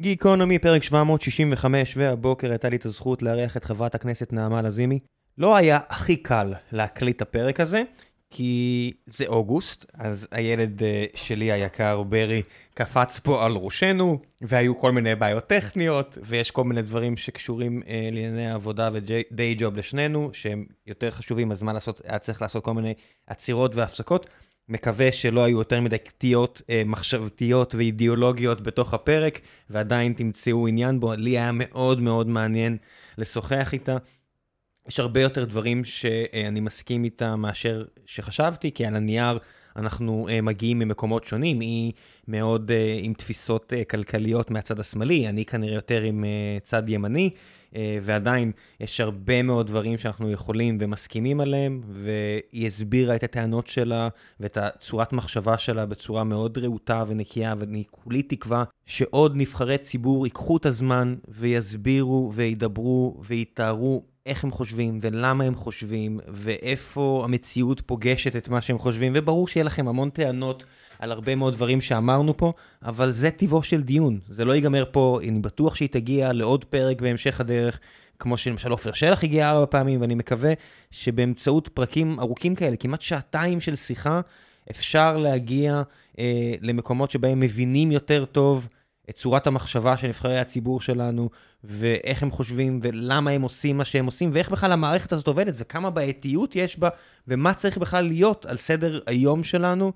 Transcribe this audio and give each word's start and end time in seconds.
גיקונומי, 0.00 0.58
פרק 0.58 0.82
765, 0.82 1.96
והבוקר 1.96 2.50
הייתה 2.50 2.68
לי 2.68 2.76
את 2.76 2.86
הזכות 2.86 3.22
לארח 3.22 3.56
את 3.56 3.64
חברת 3.64 3.94
הכנסת 3.94 4.32
נעמה 4.32 4.62
לזימי. 4.62 4.98
לא 5.38 5.56
היה 5.56 5.78
הכי 5.88 6.16
קל 6.16 6.54
להקליט 6.72 7.16
את 7.16 7.22
הפרק 7.22 7.60
הזה, 7.60 7.82
כי 8.30 8.92
זה 9.06 9.26
אוגוסט, 9.26 9.86
אז 9.94 10.28
הילד 10.30 10.82
אה, 10.82 11.04
שלי 11.14 11.52
היקר, 11.52 12.02
ברי, 12.02 12.42
קפץ 12.74 13.18
פה 13.18 13.44
על 13.44 13.52
ראשנו, 13.52 14.18
והיו 14.40 14.78
כל 14.78 14.92
מיני 14.92 15.14
בעיות 15.14 15.46
טכניות, 15.46 16.18
ויש 16.22 16.50
כל 16.50 16.64
מיני 16.64 16.82
דברים 16.82 17.16
שקשורים 17.16 17.82
אה, 17.88 18.08
לענייני 18.12 18.50
העבודה 18.50 18.90
ודיי 18.92 19.54
ג'וב 19.58 19.76
לשנינו, 19.76 20.30
שהם 20.32 20.66
יותר 20.86 21.10
חשובים, 21.10 21.52
אז 21.52 21.62
מה 21.62 21.72
לעשות, 21.72 22.00
היה 22.04 22.18
צריך 22.18 22.42
לעשות 22.42 22.64
כל 22.64 22.74
מיני 22.74 22.94
עצירות 23.26 23.74
והפסקות. 23.74 24.30
מקווה 24.68 25.12
שלא 25.12 25.44
היו 25.44 25.58
יותר 25.58 25.80
מדי 25.80 25.98
קטיעות 25.98 26.62
אה, 26.70 26.82
מחשבתיות 26.86 27.74
ואידיאולוגיות 27.74 28.60
בתוך 28.60 28.94
הפרק, 28.94 29.40
ועדיין 29.70 30.12
תמצאו 30.12 30.68
עניין 30.68 31.00
בו. 31.00 31.14
לי 31.14 31.30
היה 31.30 31.50
מאוד 31.52 32.00
מאוד 32.00 32.28
מעניין 32.28 32.76
לשוחח 33.18 33.70
איתה. 33.72 33.96
יש 34.88 35.00
הרבה 35.00 35.22
יותר 35.22 35.44
דברים 35.44 35.84
שאני 35.84 36.60
מסכים 36.60 37.04
איתה 37.04 37.36
מאשר 37.36 37.84
שחשבתי, 38.06 38.72
כי 38.72 38.86
על 38.86 38.96
הנייר 38.96 39.38
אנחנו 39.76 40.28
אה, 40.30 40.40
מגיעים 40.40 40.78
ממקומות 40.78 41.24
שונים, 41.24 41.60
היא 41.60 41.92
מאוד 42.28 42.70
אה, 42.70 42.98
עם 43.02 43.12
תפיסות 43.12 43.72
כלכליות 43.90 44.50
מהצד 44.50 44.80
השמאלי, 44.80 45.28
אני 45.28 45.44
כנראה 45.44 45.74
יותר 45.74 46.02
עם 46.02 46.24
צד 46.62 46.88
ימני. 46.88 47.30
אה, 47.76 47.98
ועדיין 48.02 48.52
יש 48.80 49.00
הרבה 49.00 49.42
מאוד 49.42 49.66
דברים 49.66 49.98
שאנחנו 49.98 50.30
יכולים 50.30 50.78
ומסכימים 50.80 51.40
עליהם, 51.40 51.80
והיא 51.88 52.66
הסבירה 52.66 53.16
את 53.16 53.22
הטענות 53.22 53.66
שלה 53.66 54.08
ואת 54.40 54.56
הצורת 54.56 55.12
מחשבה 55.12 55.58
שלה 55.58 55.86
בצורה 55.86 56.24
מאוד 56.24 56.58
רהוטה 56.58 57.04
ונקייה, 57.08 57.54
ואני 57.58 57.84
כולי 57.90 58.22
תקווה 58.22 58.64
שעוד 58.86 59.32
נבחרי 59.36 59.78
ציבור 59.78 60.26
ייקחו 60.26 60.56
את 60.56 60.66
הזמן 60.66 61.14
ויסבירו 61.28 62.32
וידברו 62.34 63.20
ויתארו 63.24 64.02
איך 64.26 64.44
הם 64.44 64.50
חושבים 64.50 64.98
ולמה 65.02 65.44
הם 65.44 65.54
חושבים 65.54 66.20
ואיפה 66.28 67.22
המציאות 67.24 67.80
פוגשת 67.80 68.36
את 68.36 68.48
מה 68.48 68.60
שהם 68.60 68.78
חושבים, 68.78 69.12
וברור 69.16 69.48
שיהיה 69.48 69.64
לכם 69.64 69.88
המון 69.88 70.10
טענות. 70.10 70.64
על 70.98 71.12
הרבה 71.12 71.34
מאוד 71.34 71.54
דברים 71.54 71.80
שאמרנו 71.80 72.36
פה, 72.36 72.52
אבל 72.82 73.10
זה 73.10 73.30
טיבו 73.30 73.62
של 73.62 73.82
דיון. 73.82 74.18
זה 74.28 74.44
לא 74.44 74.54
ייגמר 74.54 74.84
פה, 74.90 75.20
אני 75.28 75.40
בטוח 75.40 75.74
שהיא 75.74 75.88
תגיע 75.88 76.32
לעוד 76.32 76.64
פרק 76.64 77.02
בהמשך 77.02 77.40
הדרך, 77.40 77.80
כמו 78.18 78.36
שלמשל 78.36 78.70
עופר 78.70 78.92
שלח 78.92 79.24
הגיע 79.24 79.50
ארבע 79.50 79.66
פעמים, 79.66 80.00
ואני 80.00 80.14
מקווה 80.14 80.52
שבאמצעות 80.90 81.68
פרקים 81.68 82.20
ארוכים 82.20 82.54
כאלה, 82.54 82.76
כמעט 82.76 83.00
שעתיים 83.00 83.60
של 83.60 83.76
שיחה, 83.76 84.20
אפשר 84.70 85.16
להגיע 85.16 85.82
אה, 86.18 86.54
למקומות 86.60 87.10
שבהם 87.10 87.40
מבינים 87.40 87.92
יותר 87.92 88.24
טוב 88.24 88.68
את 89.10 89.14
צורת 89.14 89.46
המחשבה 89.46 89.96
של 89.96 90.06
נבחרי 90.06 90.38
הציבור 90.38 90.80
שלנו, 90.80 91.30
ואיך 91.64 92.22
הם 92.22 92.30
חושבים, 92.30 92.80
ולמה 92.82 93.30
הם 93.30 93.42
עושים 93.42 93.78
מה 93.78 93.84
שהם 93.84 94.06
עושים, 94.06 94.30
ואיך 94.32 94.50
בכלל 94.50 94.72
המערכת 94.72 95.12
הזאת 95.12 95.26
עובדת, 95.26 95.54
וכמה 95.56 95.90
בעייתיות 95.90 96.56
יש 96.56 96.78
בה, 96.78 96.88
ומה 97.28 97.54
צריך 97.54 97.78
בכלל 97.78 98.04
להיות 98.04 98.46
על 98.46 98.56
סדר 98.56 99.00
היום 99.06 99.44
שלנו. 99.44 99.92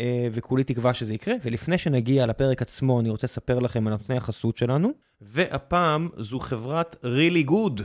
אה, 0.00 0.28
וכולי 0.32 0.64
תקווה 0.64 0.94
שזה 0.94 1.14
יקרה. 1.14 1.34
ולפני 1.44 1.78
שנגיע 1.78 2.26
לפרק 2.26 2.62
עצמו, 2.62 3.00
אני 3.00 3.10
רוצה 3.10 3.26
לספר 3.26 3.58
לכם 3.58 3.86
על 3.86 3.92
נותני 3.92 4.16
החסות 4.16 4.56
שלנו, 4.56 4.92
והפעם 5.20 6.08
זו 6.16 6.38
חברת 6.38 7.04
really 7.04 7.50
good. 7.50 7.82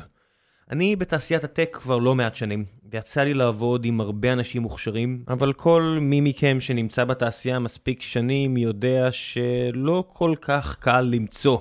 אני 0.72 0.96
בתעשיית 0.96 1.44
הטק 1.44 1.78
כבר 1.82 1.98
לא 1.98 2.16
מעט 2.16 2.36
שנים, 2.36 2.66
ויצא 2.92 3.24
לי 3.24 3.34
לעבוד 3.34 3.86
עם 3.86 4.02
הרבה 4.02 4.34
אנשים 4.34 4.62
מוכשרים, 4.62 5.24
אבל 5.28 5.54
כל 5.54 5.98
מי 6.02 6.22
מכם 6.22 6.62
שנמצא 6.62 7.06
בתעשייה 7.06 7.60
מספיק 7.60 8.02
שנים 8.02 8.58
יודע 8.58 9.08
שלא 9.12 10.04
כל 10.08 10.36
כך 10.42 10.78
קל 10.80 11.02
למצוא 11.02 11.58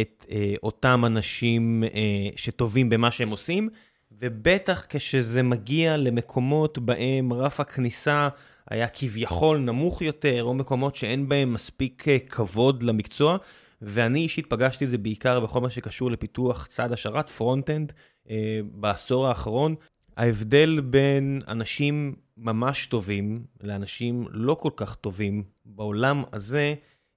את 0.00 0.26
אה, 0.30 0.54
אותם 0.62 1.02
אנשים 1.06 1.84
אה, 1.84 2.28
שטובים 2.36 2.90
במה 2.90 3.10
שהם 3.10 3.30
עושים, 3.30 3.68
ובטח 4.12 4.86
כשזה 4.88 5.42
מגיע 5.42 5.96
למקומות 5.96 6.78
בהם 6.78 7.32
רף 7.32 7.60
הכניסה 7.60 8.28
היה 8.70 8.88
כביכול 8.88 9.58
נמוך 9.58 10.02
יותר, 10.02 10.44
או 10.44 10.54
מקומות 10.54 10.96
שאין 10.96 11.28
בהם 11.28 11.52
מספיק 11.52 12.08
אה, 12.08 12.18
כבוד 12.18 12.82
למקצוע, 12.82 13.36
ואני 13.82 14.18
אישית 14.18 14.46
פגשתי 14.46 14.84
את 14.84 14.90
זה 14.90 14.98
בעיקר 14.98 15.40
בכל 15.40 15.60
מה 15.60 15.70
שקשור 15.70 16.10
לפיתוח 16.10 16.66
צד 16.66 16.92
השרת, 16.92 17.30
front-end, 17.30 17.92
אה, 18.30 18.60
בעשור 18.72 19.28
האחרון. 19.28 19.74
ההבדל 20.16 20.80
בין 20.80 21.40
אנשים 21.48 22.14
ממש 22.36 22.86
טובים 22.86 23.44
לאנשים 23.60 24.26
לא 24.30 24.54
כל 24.54 24.70
כך 24.76 24.94
טובים 24.94 25.42
בעולם 25.64 26.22
הזה 26.32 26.74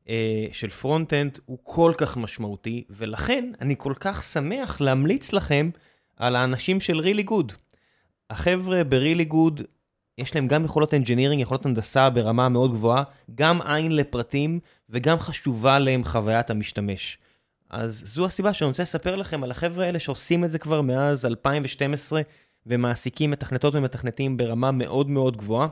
אה, 0.09 0.45
של 0.51 0.69
front-end 0.69 1.40
הוא 1.45 1.57
כל 1.63 1.94
כך 1.97 2.18
משמעותי, 2.18 2.83
ולכן 2.89 3.51
אני 3.62 3.75
כל 3.78 3.94
כך 4.00 4.23
שמח 4.23 4.81
להמליץ 4.81 5.33
לכם 5.33 5.69
על 6.18 6.35
האנשים 6.35 6.81
של 6.81 7.00
Really 7.00 7.24
Good. 7.24 7.53
החבר'ה 8.29 8.83
ב 8.84 8.90
Really 8.90 9.25
Good 9.25 9.62
יש 10.18 10.36
להם 10.36 10.48
גם 10.48 10.66
יכולות 10.66 10.94
engineering, 10.94 11.42
יכולות 11.42 11.66
הנדסה 11.66 12.10
ברמה 12.10 12.50
מאוד 12.50 12.72
גבוהה, 12.72 13.04
גם 13.36 13.62
עין 13.62 13.96
לפרטים 13.96 14.60
וגם 14.90 15.20
חשובה 15.20 15.80
להם 15.80 16.04
חוויית 16.04 16.50
המשתמש. 16.50 17.18
אז 17.70 18.04
זו 18.06 18.26
הסיבה 18.26 18.54
שאני 18.54 18.68
רוצה 18.68 18.84
לספר 18.84 19.16
לכם 19.16 19.44
על 19.44 19.52
החבר'ה 19.52 19.86
האלה 19.86 20.00
שעושים 20.00 20.46
את 20.46 20.52
זה 20.52 20.60
כבר 20.60 20.82
מאז 20.82 21.26
2012 21.26 22.22
ומעסיקים 22.66 23.32
מתכנתות 23.32 23.76
ומתכנתים 23.76 24.38
ברמה 24.38 24.72
מאוד 24.72 25.10
מאוד 25.10 25.38
גבוהה. 25.38 25.68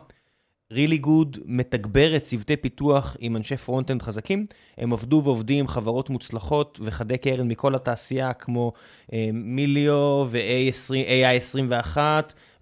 Really 0.73 0.97
Good 0.97 1.37
מתגברת 1.45 2.23
צוותי 2.23 2.57
פיתוח 2.57 3.17
עם 3.19 3.35
אנשי 3.35 3.57
front-end 3.57 4.01
חזקים. 4.01 4.45
הם 4.77 4.93
עבדו 4.93 5.21
ועובדים 5.25 5.59
עם 5.59 5.67
חברות 5.67 6.09
מוצלחות 6.09 6.79
וחדי 6.83 7.17
קרן 7.17 7.47
מכל 7.47 7.75
התעשייה, 7.75 8.33
כמו 8.33 8.73
אה, 9.13 9.29
מיליו 9.33 10.27
ו-AI21 10.29 11.97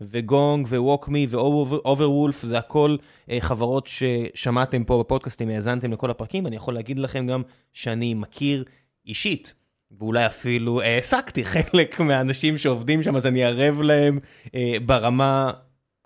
וגונג 0.01 0.67
וווקמי 0.67 1.27
ואוברוולף, 1.29 2.43
זה 2.43 2.57
הכל 2.57 2.95
אה, 3.31 3.37
חברות 3.39 3.87
ששמעתם 3.87 4.83
פה 4.83 4.99
בפודקאסטים, 4.99 5.49
האזנתם 5.49 5.93
לכל 5.93 6.11
הפרקים. 6.11 6.47
אני 6.47 6.55
יכול 6.55 6.73
להגיד 6.73 6.99
לכם 6.99 7.27
גם 7.27 7.41
שאני 7.73 8.13
מכיר 8.13 8.63
אישית. 9.05 9.53
ואולי 9.91 10.25
אפילו 10.25 10.81
העסקתי 10.81 11.45
חלק 11.51 11.99
מהאנשים 11.99 12.57
שעובדים 12.57 13.03
שם, 13.03 13.15
אז 13.15 13.25
אני 13.25 13.43
ערב 13.43 13.81
להם 13.81 14.19
אה, 14.55 14.75
ברמה 14.85 15.51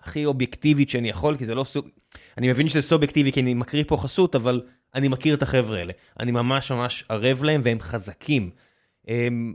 הכי 0.02 0.24
אובייקטיבית 0.24 0.90
שאני 0.90 1.08
יכול, 1.08 1.36
כי 1.36 1.44
זה 1.44 1.54
לא 1.54 1.64
סוג... 1.64 1.88
אני 2.38 2.50
מבין 2.50 2.68
שזה 2.68 2.82
סובייקטיבי 2.82 3.32
כי 3.32 3.40
אני 3.40 3.54
מקריא 3.54 3.84
פה 3.86 3.96
חסות, 3.96 4.34
אבל 4.34 4.62
אני 4.94 5.08
מכיר 5.08 5.34
את 5.34 5.42
החבר'ה 5.42 5.78
האלה. 5.78 5.92
אני 6.20 6.30
ממש 6.30 6.72
ממש 6.72 7.04
ערב 7.08 7.42
להם 7.42 7.60
והם 7.64 7.80
חזקים. 7.80 8.50
אמ, 9.08 9.54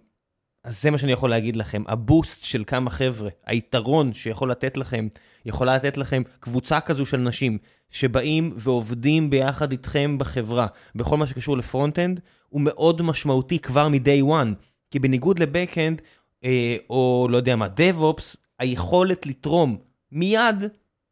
אז 0.63 0.81
זה 0.81 0.91
מה 0.91 0.97
שאני 0.97 1.11
יכול 1.11 1.29
להגיד 1.29 1.55
לכם, 1.55 1.83
ה 1.87 1.97
boost 1.97 2.43
של 2.43 2.63
כמה 2.67 2.89
חבר'ה, 2.89 3.29
היתרון 3.45 4.13
שיכול 4.13 4.51
לתת 4.51 4.77
לכם, 4.77 5.07
יכולה 5.45 5.75
לתת 5.75 5.97
לכם 5.97 6.21
קבוצה 6.39 6.79
כזו 6.79 7.05
של 7.05 7.17
אנשים 7.17 7.57
שבאים 7.91 8.53
ועובדים 8.55 9.29
ביחד 9.29 9.71
איתכם 9.71 10.17
בחברה, 10.17 10.67
בכל 10.95 11.17
מה 11.17 11.27
שקשור 11.27 11.57
ל 11.57 11.63
front-end, 11.63 12.19
הוא 12.49 12.61
מאוד 12.61 13.01
משמעותי 13.01 13.59
כבר 13.59 13.87
מ-day 13.89 14.23
one. 14.23 14.63
כי 14.91 14.99
בניגוד 14.99 15.39
ל 15.39 15.46
back-end, 15.46 16.01
אה, 16.43 16.75
או 16.89 17.27
לא 17.31 17.37
יודע 17.37 17.55
מה, 17.55 17.67
DevOps, 17.77 18.37
היכולת 18.59 19.25
לתרום 19.25 19.77
מיד 20.11 20.63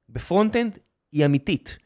ב 0.09 0.16
front-end 0.16 0.77
היא 1.11 1.25
אמיתית. 1.25 1.77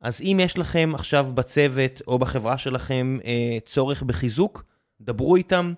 אז 0.00 0.20
אם 0.20 0.40
יש 0.42 0.58
לכם 0.58 0.90
עכשיו 0.94 1.30
בצוות 1.34 2.02
או 2.06 2.18
בחברה 2.18 2.58
שלכם 2.58 3.18
אה, 3.24 3.58
צורך 3.66 4.02
בחיזוק, 4.02 4.64
דברו 5.00 5.36
איתם, 5.36 5.72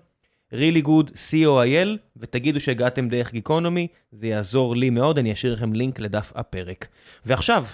really 0.53 0.85
good 0.85 1.09
co.il, 1.11 1.87
ותגידו 2.17 2.59
שהגעתם 2.59 3.09
דרך 3.09 3.31
גיקונומי, 3.31 3.87
זה 4.11 4.27
יעזור 4.27 4.75
לי 4.75 4.89
מאוד, 4.89 5.17
אני 5.17 5.33
אשאיר 5.33 5.53
לכם 5.53 5.73
לינק 5.73 5.99
לדף 5.99 6.31
הפרק. 6.35 6.87
ועכשיו, 7.25 7.65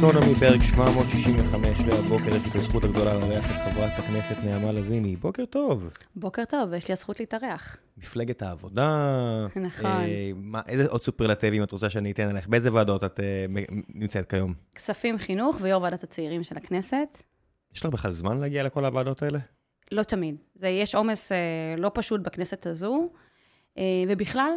גיקונומי 0.00 0.34
פרק 0.34 0.60
765, 0.62 1.80
והבוקר 1.86 2.28
יש 2.28 2.44
לי 2.44 2.50
את 2.50 2.54
הזכות 2.54 2.84
הגדולה 2.84 3.14
לארח 3.14 3.44
את 3.50 3.56
חברת 3.64 3.98
הכנסת 3.98 4.36
נעמה 4.44 4.72
לזימי. 4.72 5.16
בוקר 5.16 5.44
טוב. 5.44 5.90
בוקר 6.16 6.44
טוב, 6.44 6.72
יש 6.72 6.88
לי 6.88 6.92
הזכות 6.92 7.20
להתארח. 7.20 7.76
מפלגת 7.98 8.42
העבודה. 8.42 9.46
נכון. 9.56 9.86
אה, 9.86 10.30
מה, 10.34 10.60
איזה 10.68 10.86
עוד 10.86 11.02
סופרלטיבים 11.02 11.62
את 11.62 11.72
רוצה 11.72 11.90
שאני 11.90 12.10
אתן 12.10 12.28
עליך? 12.28 12.48
באיזה 12.48 12.72
ועדות 12.72 13.04
את 13.04 13.20
אה, 13.20 13.44
נמצאת 13.94 14.30
כיום? 14.30 14.54
כספים, 14.74 15.18
חינוך 15.18 15.56
ויו"ר 15.60 15.82
ועדת 15.82 16.02
הצעירים 16.02 16.42
של 16.42 16.56
הכנסת. 16.56 17.22
יש 17.74 17.80
לך 17.80 17.86
בכלל 17.86 18.10
זמן 18.10 18.40
להגיע 18.40 18.62
לכל 18.62 18.84
הוועדות 18.84 19.22
האלה? 19.22 19.38
לא 19.92 20.02
תמיד. 20.02 20.36
זה, 20.54 20.68
יש 20.68 20.94
עומס 20.94 21.32
אה, 21.32 21.36
לא 21.78 21.90
פשוט 21.94 22.20
בכנסת 22.20 22.66
הזו, 22.66 23.04
אה, 23.78 23.82
ובכלל, 24.08 24.52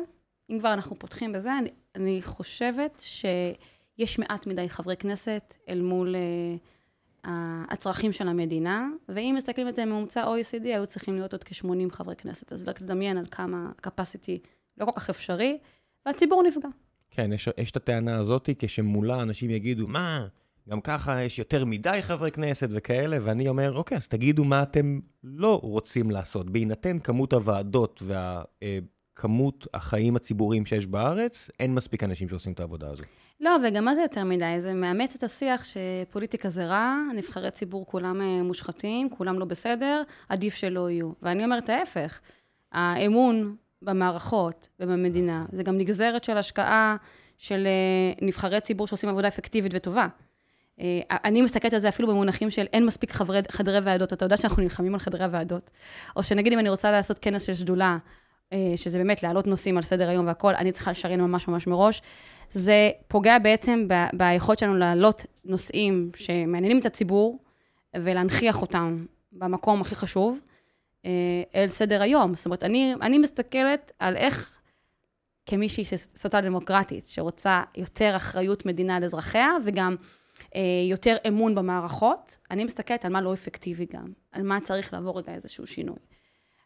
אם 0.50 0.60
כבר 0.60 0.74
אנחנו 0.74 1.00
פותחים 1.00 1.34
בזה, 1.34 1.58
אני, 1.58 1.69
אני 1.96 2.22
חושבת 2.22 2.98
שיש 4.00 4.19
מעט 4.19 4.48
מדי 4.48 4.69
חברי 4.69 4.98
כנסת 4.98 5.56
אל 5.69 5.81
מול 5.81 6.16
אה, 7.25 7.63
הצרכים 7.69 8.12
של 8.12 8.28
המדינה, 8.28 8.90
ואם 9.10 9.34
מסתכלים 9.38 9.68
על 9.68 9.75
זה 9.75 9.86
ממוצע 9.86 10.24
OECD, 10.24 10.63
היו 10.63 10.88
צריכים 10.88 11.16
להיות 11.16 11.34
עוד 11.34 11.44
כ-80 11.44 11.92
חברי 11.92 12.16
כנסת. 12.16 12.54
אז 12.54 12.68
רק 12.68 12.80
תדמיין 12.80 13.18
על 13.18 13.25
כמה 13.31 13.72
capacity 13.88 14.48
לא 14.78 14.86
כל 14.86 14.92
כך 14.92 15.10
אפשרי, 15.10 15.57
והציבור 16.06 16.44
נפגע. 16.44 16.69
כן, 17.12 17.34
יש, 17.34 17.50
יש 17.57 17.72
את 17.72 17.75
הטענה 17.78 18.18
הזאת, 18.18 18.50
כשמולה 18.60 19.22
אנשים 19.22 19.50
יגידו, 19.50 19.88
מה, 19.88 20.28
גם 20.69 20.81
ככה 20.81 21.22
יש 21.22 21.40
יותר 21.40 21.66
מדי 21.66 22.00
חברי 22.01 22.31
כנסת 22.31 22.69
וכאלה, 22.72 23.18
ואני 23.24 23.48
אומר, 23.48 23.78
אוקיי, 23.78 23.98
אז 23.98 24.07
תגידו 24.07 24.44
מה 24.44 24.63
אתם 24.63 25.00
לא 25.24 25.60
רוצים 25.63 26.12
לעשות. 26.12 26.50
בהינתן 26.50 27.00
כמות 27.00 27.34
הוועדות 27.34 28.04
וכמות 29.19 29.68
החיים 29.74 30.16
הציבוריים 30.16 30.66
שיש 30.66 30.88
בארץ, 30.88 31.50
אין 31.60 31.75
מספיק 31.75 32.04
אנשים 32.04 32.30
שעושים 32.30 32.54
את 32.54 32.60
העבודה 32.60 32.89
הזו. 32.89 33.04
לא, 33.39 33.51
וגם 33.63 33.86
מה 33.86 33.95
זה 33.95 34.01
יותר 34.01 34.24
מדי? 34.24 34.56
זה 34.57 34.74
מאמץ 34.74 35.16
את 35.16 35.24
השיח 35.24 35.63
שפוליטיקה 35.63 36.50
זה 36.50 36.66
רע, 36.66 36.95
נבחרי 37.16 37.51
ציבור 37.51 37.86
כולם 37.86 38.21
אה, 38.21 38.44
מושחתים, 38.44 39.10
כולם 39.10 39.39
לא 39.39 39.45
בסדר, 39.45 40.04
עדיף 40.30 40.56
שלא 40.56 40.89
יהיו. 40.89 41.12
ואני 41.21 41.44
אומרת 41.44 41.69
ההפך, 41.69 42.19
האמון 42.71 43.56
במערכות 43.81 44.69
ובמדינה, 44.80 45.45
זה 45.51 45.63
גם 45.63 45.77
נגזרת 45.77 46.24
של 46.24 46.38
השקעה 46.38 46.95
של 47.38 47.68
אה, 47.68 48.25
נבחרי 48.27 48.62
ציבור 48.62 48.88
שעושים 48.88 49.10
עבודה 49.10 49.27
אפקטיבית 49.27 49.72
וטובה. 49.75 50.07
אה, 50.80 51.00
אני 51.12 51.42
מסתכלת 51.42 51.74
על 51.74 51.80
זה 51.80 51.89
אפילו 51.89 52.07
במונחים 52.07 52.51
של 52.51 52.65
אין 52.74 52.86
מספיק 52.86 53.12
חברי, 53.12 53.39
חדרי 53.50 53.80
ועדות. 53.80 54.13
אתה 54.13 54.25
יודע 54.25 54.38
שאנחנו 54.38 54.63
נלחמים 54.63 54.94
על 54.94 55.00
חדרי 55.00 55.24
הוועדות. 55.24 55.72
או 56.15 56.24
שנגיד 56.24 56.54
אם 56.54 56.60
אני 56.60 56.69
רוצה 56.69 56.92
לעשות 56.92 57.19
כנס 57.19 57.44
של 57.44 57.54
שדולה, 57.54 57.98
שזה 58.75 58.98
באמת 58.98 59.24
להעלות 59.24 59.48
נושאים 59.48 59.78
על 59.78 59.84
סדר 59.84 60.10
היום 60.10 60.28
והכול, 60.28 60.56
אני 60.56 60.72
צריכה 60.72 60.92
לשריין 60.92 61.22
ממש 61.22 61.48
ממש 61.48 61.68
מראש. 61.68 62.01
זה 62.51 62.90
פוגע 63.07 63.40
בעצם 63.40 63.88
ביכולת 64.13 64.60
שלנו 64.60 64.78
להעלות 64.78 65.25
נושאים 65.46 66.12
שמעניינים 66.16 66.80
את 66.80 66.86
הציבור 66.86 67.40
ולהנכיח 67.96 68.62
אותם 68.62 69.06
במקום 69.31 69.81
הכי 69.81 69.96
חשוב 69.96 70.40
אה, 71.06 71.12
אל 71.56 71.68
סדר 71.68 72.01
היום. 72.01 72.36
זאת 72.36 72.46
אומרת, 72.46 72.63
אני, 72.63 72.94
אני 73.01 73.18
מסתכלת 73.18 73.92
על 74.00 74.16
איך 74.16 74.60
כמישהי 75.46 75.84
סוציאל 76.16 76.42
דמוקרטית, 76.42 77.06
שרוצה 77.07 77.63
יותר 77.78 78.13
אחריות 78.16 78.66
מדינה 78.66 78.96
על 78.96 79.04
אזרחיה, 79.04 79.50
וגם 79.66 79.96
אה, 80.56 80.62
יותר 80.90 81.16
אמון 81.28 81.56
במערכות, 81.56 82.38
אני 82.51 82.66
מסתכלת 82.66 83.06
על 83.06 83.12
מה 83.12 83.22
לא 83.22 83.34
אפקטיבי 83.34 83.86
גם, 83.94 84.12
על 84.31 84.44
מה 84.44 84.62
צריך 84.62 84.94
לעבור 84.94 85.19
רגע 85.19 85.34
איזשהו 85.34 85.68
שינוי. 85.68 86.09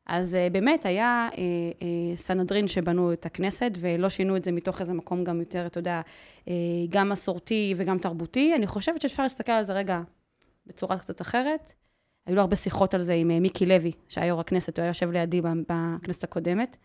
אז 0.07 0.35
אה, 0.35 0.47
באמת 0.51 0.85
היה 0.85 1.29
אה, 1.37 2.15
סנהדרין 2.15 2.67
שבנו 2.67 3.13
את 3.13 3.25
הכנסת, 3.25 3.71
ולא 3.79 4.09
שינו 4.09 4.37
את 4.37 4.43
זה 4.43 4.51
מתוך 4.51 4.81
איזה 4.81 4.93
מקום 4.93 5.23
גם 5.23 5.39
יותר, 5.39 5.65
אתה 5.65 5.79
יודע, 5.79 6.01
גם 6.89 7.09
מסורתי 7.09 7.73
וגם 7.77 7.97
תרבותי. 7.97 8.53
אני 8.55 8.67
חושבת 8.67 9.01
שאפשר 9.01 9.23
להסתכל 9.23 9.51
על 9.51 9.63
זה 9.63 9.73
רגע 9.73 10.01
בצורה 10.67 10.97
קצת 10.97 11.21
אחרת. 11.21 11.73
היו 12.25 12.35
לו 12.35 12.41
הרבה 12.41 12.55
שיחות 12.55 12.93
על 12.93 13.01
זה 13.01 13.13
עם 13.13 13.27
מיקי 13.27 13.65
לוי, 13.65 13.91
שהיה 14.09 14.27
יו"ר 14.27 14.39
הכנסת, 14.39 14.77
הוא 14.77 14.83
היה 14.83 14.89
יושב 14.89 15.11
לידי 15.11 15.41
בכנסת 15.41 16.23
הקודמת. 16.23 16.77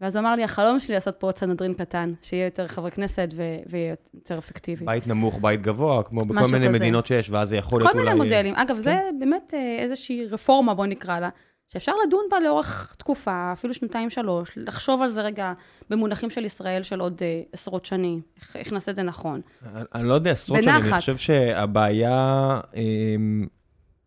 ואז 0.00 0.16
הוא 0.16 0.20
אמר 0.20 0.36
לי, 0.36 0.44
החלום 0.44 0.78
שלי 0.78 0.94
לעשות 0.94 1.16
פה 1.18 1.26
עוד 1.26 1.36
סנהדרין 1.36 1.74
קטן, 1.74 2.12
שיהיה 2.22 2.44
יותר 2.44 2.66
חברי 2.66 2.90
כנסת 2.90 3.28
ויהיה 3.66 3.94
יותר 4.14 4.38
אפקטיבי. 4.38 4.84
בית 4.84 5.06
נמוך, 5.06 5.38
בית 5.40 5.62
גבוה, 5.62 6.02
כמו 6.02 6.24
בכל 6.24 6.46
מיני 6.52 6.68
כזה. 6.68 6.78
מדינות 6.78 7.06
שיש, 7.06 7.30
ואז 7.30 7.48
זה 7.48 7.56
יכול 7.56 7.80
להיות 7.80 7.92
אולי... 7.94 8.04
כל 8.04 8.10
מיני 8.10 8.24
מודלים. 8.24 8.54
אגב, 8.54 8.74
כן. 8.74 8.80
זה 8.80 9.00
באמת 9.18 9.54
איזושהי 9.78 10.26
רפורמה, 10.26 10.74
בוא 10.74 10.86
נקרא 10.86 11.20
לה, 11.20 11.28
שאפשר 11.72 11.92
לדון 12.06 12.24
בה 12.30 12.40
לאורך 12.40 12.94
תקופה, 12.98 13.52
אפילו 13.52 13.74
שנתיים-שלוש, 13.74 14.58
לחשוב 14.58 15.02
על 15.02 15.08
זה 15.08 15.22
רגע 15.22 15.52
במונחים 15.90 16.30
של 16.30 16.44
ישראל 16.44 16.82
של 16.82 17.00
עוד 17.00 17.18
uh, 17.18 17.48
עשרות 17.52 17.84
שנים, 17.84 18.20
איך, 18.36 18.56
איך 18.56 18.72
נעשה 18.72 18.90
את 18.90 18.96
זה 18.96 19.02
נכון. 19.02 19.40
אני, 19.74 19.84
אני 19.94 20.08
לא 20.08 20.14
יודע, 20.14 20.30
עשרות. 20.30 20.62
שנים, 20.62 20.74
אני 20.74 21.00
חושב 21.00 21.16
שהבעיה... 21.16 22.60
אמ, 22.76 23.46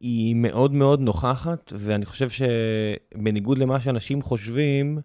היא 0.04 0.36
מאוד 0.36 0.74
מאוד 0.74 1.00
נוכחת, 1.00 1.74
ואני 1.76 2.06
חושב 2.06 2.30
שבניגוד 2.30 3.58
למה 3.58 3.82
שאנשים 3.82 4.22
חושבים, 4.22 5.00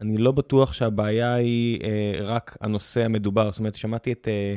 אני 0.00 0.16
לא 0.16 0.32
בטוח 0.32 0.72
שהבעיה 0.72 1.34
היא 1.34 1.80
אה, 1.84 2.12
רק 2.20 2.56
הנושא 2.60 3.04
המדובר. 3.04 3.50
זאת 3.50 3.58
אומרת, 3.58 3.74
שמעתי 3.74 4.12
את 4.12 4.28
אה, 4.28 4.56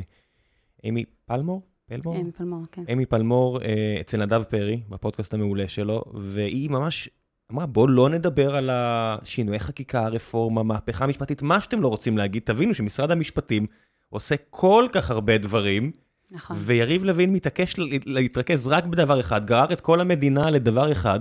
אמי 0.88 1.04
פלמור? 1.26 1.62
פלמור? 1.86 2.16
אמי 2.16 2.32
פלמור, 2.32 2.62
כן. 2.72 2.84
אמי 2.92 3.06
פלמור 3.06 3.62
אה, 3.62 3.96
אצל 4.00 4.24
נדב 4.24 4.42
פרי, 4.42 4.80
בפודקאסט 4.88 5.34
המעולה 5.34 5.68
שלו, 5.68 6.04
והיא 6.14 6.70
ממש 6.70 7.08
אמרה, 7.52 7.66
בואו 7.66 7.88
לא 7.88 8.08
נדבר 8.08 8.56
על 8.56 8.70
השינויי 8.72 9.58
חקיקה, 9.58 10.04
הרפורמה, 10.04 10.62
מהפכה 10.62 11.06
משפטית, 11.06 11.42
מה 11.42 11.60
שאתם 11.60 11.82
לא 11.82 11.88
רוצים 11.88 12.18
להגיד, 12.18 12.42
תבינו 12.44 12.74
שמשרד 12.74 13.10
המשפטים 13.10 13.66
עושה 14.08 14.34
כל 14.50 14.86
כך 14.92 15.10
הרבה 15.10 15.38
דברים, 15.38 15.90
נכון. 16.30 16.56
ויריב 16.60 17.04
לוין 17.04 17.32
מתעקש 17.32 17.74
להתרכז 18.06 18.66
רק 18.66 18.84
בדבר 18.84 19.20
אחד, 19.20 19.46
גרר 19.46 19.72
את 19.72 19.80
כל 19.80 20.00
המדינה 20.00 20.50
לדבר 20.50 20.92
אחד, 20.92 21.20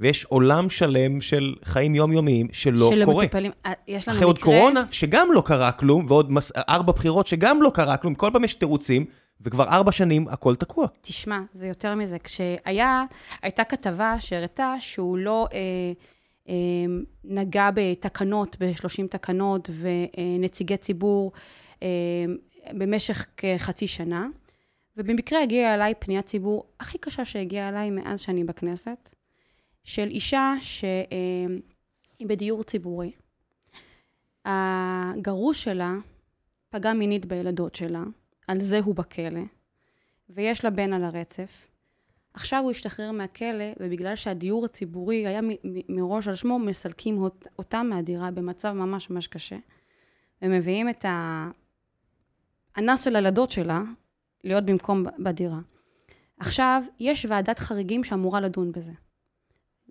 ויש 0.00 0.24
עולם 0.24 0.70
שלם 0.70 1.20
של 1.20 1.54
חיים 1.64 1.94
יומיומיים 1.94 2.48
שלא 2.52 2.90
של 2.90 3.04
קורה. 3.04 3.24
מטופלים, 3.24 3.52
אה, 3.66 3.72
יש 3.88 4.08
לנו 4.08 4.18
אחרי 4.18 4.26
מקרה... 4.26 4.26
עוד 4.26 4.38
קורונה, 4.38 4.84
שגם 4.90 5.28
לא 5.32 5.42
קרה 5.46 5.72
כלום, 5.72 6.06
ועוד 6.08 6.32
מס... 6.32 6.52
ארבע 6.68 6.92
בחירות 6.92 7.26
שגם 7.26 7.62
לא 7.62 7.70
קרה 7.74 7.96
כלום, 7.96 8.14
כל 8.14 8.30
פעם 8.32 8.44
יש 8.44 8.54
תירוצים, 8.54 9.04
וכבר 9.44 9.68
ארבע 9.68 9.92
שנים 9.92 10.28
הכל 10.28 10.56
תקוע. 10.56 10.86
תשמע, 11.00 11.40
זה 11.52 11.66
יותר 11.66 11.94
מזה. 11.94 12.18
כשהיה, 12.18 13.04
הייתה 13.42 13.64
כתבה 13.64 14.16
שהראתה 14.20 14.74
שהוא 14.80 15.18
לא 15.18 15.46
אה, 15.52 15.58
אה, 16.48 16.54
נגע 17.24 17.70
בתקנות, 17.74 18.56
ב-30 18.60 19.06
תקנות 19.10 19.70
ונציגי 19.80 20.76
ציבור 20.76 21.32
אה, 21.82 21.88
במשך 22.72 23.26
כחצי 23.36 23.86
שנה, 23.86 24.26
ובמקרה 24.96 25.42
הגיעה 25.42 25.74
אליי 25.74 25.94
פניית 25.98 26.26
ציבור 26.26 26.64
הכי 26.80 26.98
קשה 26.98 27.24
שהגיעה 27.24 27.68
אליי 27.68 27.90
מאז 27.90 28.20
שאני 28.20 28.44
בכנסת. 28.44 29.14
של 29.84 30.08
אישה 30.08 30.54
שהיא 30.60 32.26
בדיור 32.26 32.62
ציבורי. 32.62 33.12
הגרוש 34.44 35.64
שלה 35.64 35.94
פגע 36.70 36.92
מינית 36.92 37.26
בילדות 37.26 37.74
שלה, 37.74 38.02
על 38.46 38.60
זה 38.60 38.80
הוא 38.84 38.94
בכלא, 38.94 39.40
ויש 40.30 40.64
לה 40.64 40.70
בן 40.70 40.92
על 40.92 41.04
הרצף. 41.04 41.66
עכשיו 42.34 42.60
הוא 42.62 42.70
השתחרר 42.70 43.12
מהכלא, 43.12 43.64
ובגלל 43.80 44.16
שהדיור 44.16 44.64
הציבורי 44.64 45.26
היה 45.26 45.40
מראש 45.88 46.28
על 46.28 46.34
שמו, 46.34 46.58
מסלקים 46.58 47.22
אותה 47.58 47.82
מהדירה 47.82 48.30
במצב 48.30 48.72
ממש 48.72 49.10
ממש 49.10 49.26
קשה. 49.26 49.56
ומביאים 50.42 50.88
את 50.88 51.04
האנס 52.76 53.04
של 53.04 53.16
הילדות 53.16 53.50
שלה 53.50 53.82
להיות 54.44 54.64
במקום 54.64 55.06
בדירה. 55.18 55.58
עכשיו, 56.38 56.82
יש 57.00 57.26
ועדת 57.28 57.58
חריגים 57.58 58.04
שאמורה 58.04 58.40
לדון 58.40 58.72
בזה. 58.72 58.92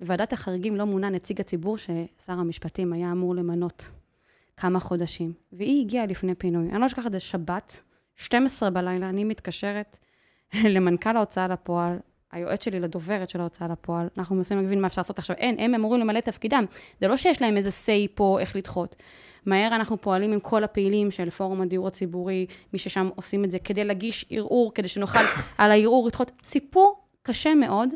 לוועדת 0.02 0.34
החריגים 0.34 0.76
לא 0.76 0.86
מונה 0.86 1.10
נציג 1.10 1.42
הציבור 1.42 1.78
ששר 1.78 2.34
המשפטים 2.34 2.94
היה 2.94 3.12
אמור 3.12 3.36
למנות 3.36 3.92
כמה 4.58 4.80
חודשים, 4.80 5.34
והיא 5.52 5.82
הגיעה 5.86 6.06
לפני 6.06 6.36
פינוי. 6.36 6.70
אני 6.70 6.82
לא 6.82 6.86
אשכח 6.86 7.06
את 7.06 7.12
זה, 7.12 7.20
שבת, 7.20 7.82
12 8.16 8.70
בלילה, 8.70 9.10
אני 9.10 9.24
מתקשרת 9.24 9.98
למנכ"ל 10.74 11.18
ההוצאה 11.18 11.48
לפועל, 11.48 11.98
היועץ 12.32 12.64
שלי 12.64 12.80
לדוברת 12.80 13.30
של 13.30 13.40
ההוצאה 13.42 13.68
לפועל, 13.68 14.08
אנחנו 14.18 14.36
מנסים 14.36 14.62
להבין 14.62 14.82
מה 14.82 14.88
אפשר 14.88 15.02
לעשות 15.02 15.20
עכשיו. 15.20 15.36
אין, 15.36 15.60
הם 15.60 15.76
אמורים 15.76 16.02
למלא 16.02 16.20
את 16.20 16.26
תפקידם. 16.26 16.66
זה 17.02 17.08
לא 17.08 17.18
שיש 17.18 17.42
להם 17.42 17.58
איזה 17.58 17.70
say 17.70 18.10
פה 18.16 18.38
איך 18.40 18.56
לדחות. 18.56 18.96
מהר 19.46 19.76
אנחנו 19.76 20.02
פועלים 20.02 20.34
עם 20.34 20.40
כל 20.40 20.64
הפעילים 20.64 21.12
של 21.12 21.30
פורום 21.30 21.62
הדיור 21.62 21.88
הציבורי, 21.88 22.46
מי 22.74 22.80
ששם 22.80 23.10
עושים 23.16 23.46
את 23.46 23.52
זה, 23.52 23.60
כדי 23.60 23.84
להגיש 23.84 24.26
ערעור, 24.30 24.72
כדי 24.76 24.88
שנוכל 24.88 25.20
על 25.58 25.72
הערעור 25.72 26.08
לדחות. 26.08 26.32
סיפור 26.44 27.04
קשה 27.22 27.56
מאוד. 27.56 27.90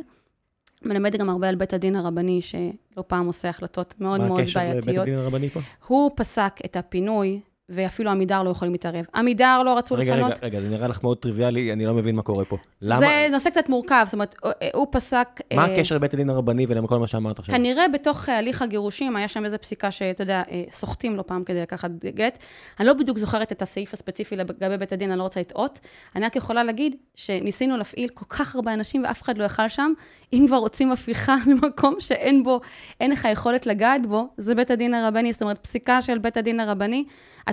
מלמד 0.86 1.16
גם 1.16 1.30
הרבה 1.30 1.50
על 1.50 1.56
בית 1.56 1.74
הדין 1.74 1.96
הרבני, 1.96 2.42
שלא 2.42 3.04
פעם 3.08 3.28
עושה 3.28 3.50
החלטות 3.50 3.96
מאוד 4.00 4.22
מאוד 4.22 4.42
בעייתיות. 4.56 4.56
מה 4.56 4.72
הקשר 4.72 4.92
לבית 4.92 5.00
הדין 5.00 5.16
הרבני 5.16 5.50
פה? 5.50 5.60
הוא 5.88 6.12
פסק 6.16 6.54
את 6.66 6.76
הפינוי 6.76 7.40
ואפילו 7.70 8.12
עמידר 8.12 8.44
לא 8.44 8.50
יכולים 8.50 8.72
להתערב. 8.72 9.06
עמידר 9.16 9.64
לא 9.66 9.78
רצו 9.78 9.96
רגע, 9.96 10.16
לפנות. 10.16 10.32
רגע, 10.32 10.48
רגע, 10.48 10.62
זה 10.62 10.70
נראה 10.70 10.88
לך 10.88 11.04
מאוד 11.04 11.18
טריוויאלי, 11.18 11.74
אני 11.74 11.86
לא 11.86 11.94
מבין 11.94 12.16
מה 12.16 12.22
קורה 12.22 12.46
פה. 12.46 12.58
למה? 12.82 13.00
זה 13.00 13.28
נושא 13.32 13.50
קצת 13.50 13.70
מורכב, 13.70 14.04
זאת 14.06 14.14
אומרת, 14.14 14.36
הוא 14.74 14.88
פסק... 14.92 15.28
מה 15.54 15.68
אה, 15.68 15.74
הקשר 15.74 15.96
לבית 15.96 16.14
הדין 16.14 16.30
הרבני 16.30 16.66
ולכל 16.70 17.00
מה 17.00 17.08
שאמרת 17.08 17.40
עכשיו? 17.40 17.56
כנראה 17.56 17.88
בתוך 17.88 18.30
אה, 18.30 18.38
הליך 18.38 18.62
הגירושים, 18.62 19.16
היה 19.16 19.28
שם 19.28 19.46
איזו 19.46 19.58
פסיקה 19.62 19.92
שאתה 19.92 20.24
יודע, 20.24 20.44
אה, 20.52 20.64
סוחטים 20.72 21.16
לא 21.16 21.22
פעם 21.22 21.44
כדי 21.44 21.62
לקחת 21.62 21.92
גט. 22.06 22.38
אני 22.80 22.88
לא 22.88 22.94
בדיוק 22.94 23.18
זוכרת 23.18 23.52
את 23.52 23.62
הסעיף 23.62 23.94
הספציפי 23.94 24.36
לגבי 24.36 24.78
בית 24.78 24.94
הדין, 24.94 25.12
אני 25.12 25.20
לא 25.20 25.24
רוצה 25.24 25.40
לטעות. 25.40 25.80
אני 26.16 26.26
רק 26.26 26.36
יכולה 26.36 26.64
להגיד 26.64 26.96
שניסינו 27.16 27.78
להפעיל 27.78 28.10
כל 28.10 28.26
כך 28.30 28.56
הרבה 28.56 28.74
אנשים 28.74 29.04
ואף 29.04 29.22
אחד 29.22 29.38
לא 29.38 29.44
יכל 29.44 29.70
שם. 29.70 29.94
אם 30.34 30.44
כבר 30.48 30.58
רוצים 30.58 30.92
הפיכה 30.92 31.36
למקום 31.48 31.96
שאין 32.00 32.44
בו, 32.44 32.62
אין 33.02 33.12
לך 33.12 33.28
יכולת 33.32 33.66
לגעת 33.66 34.06
בו, 34.06 34.28
זה 34.38 34.56
בית 34.56 34.72
הדין 34.72 34.94
הרבני. 34.94 35.32
זאת 35.32 35.42
אומרת, 35.42 35.58
פסיקה 35.58 36.02
של 36.02 36.18
בית 36.18 36.38
הדין 36.38 36.60
הרבני, 36.60 37.04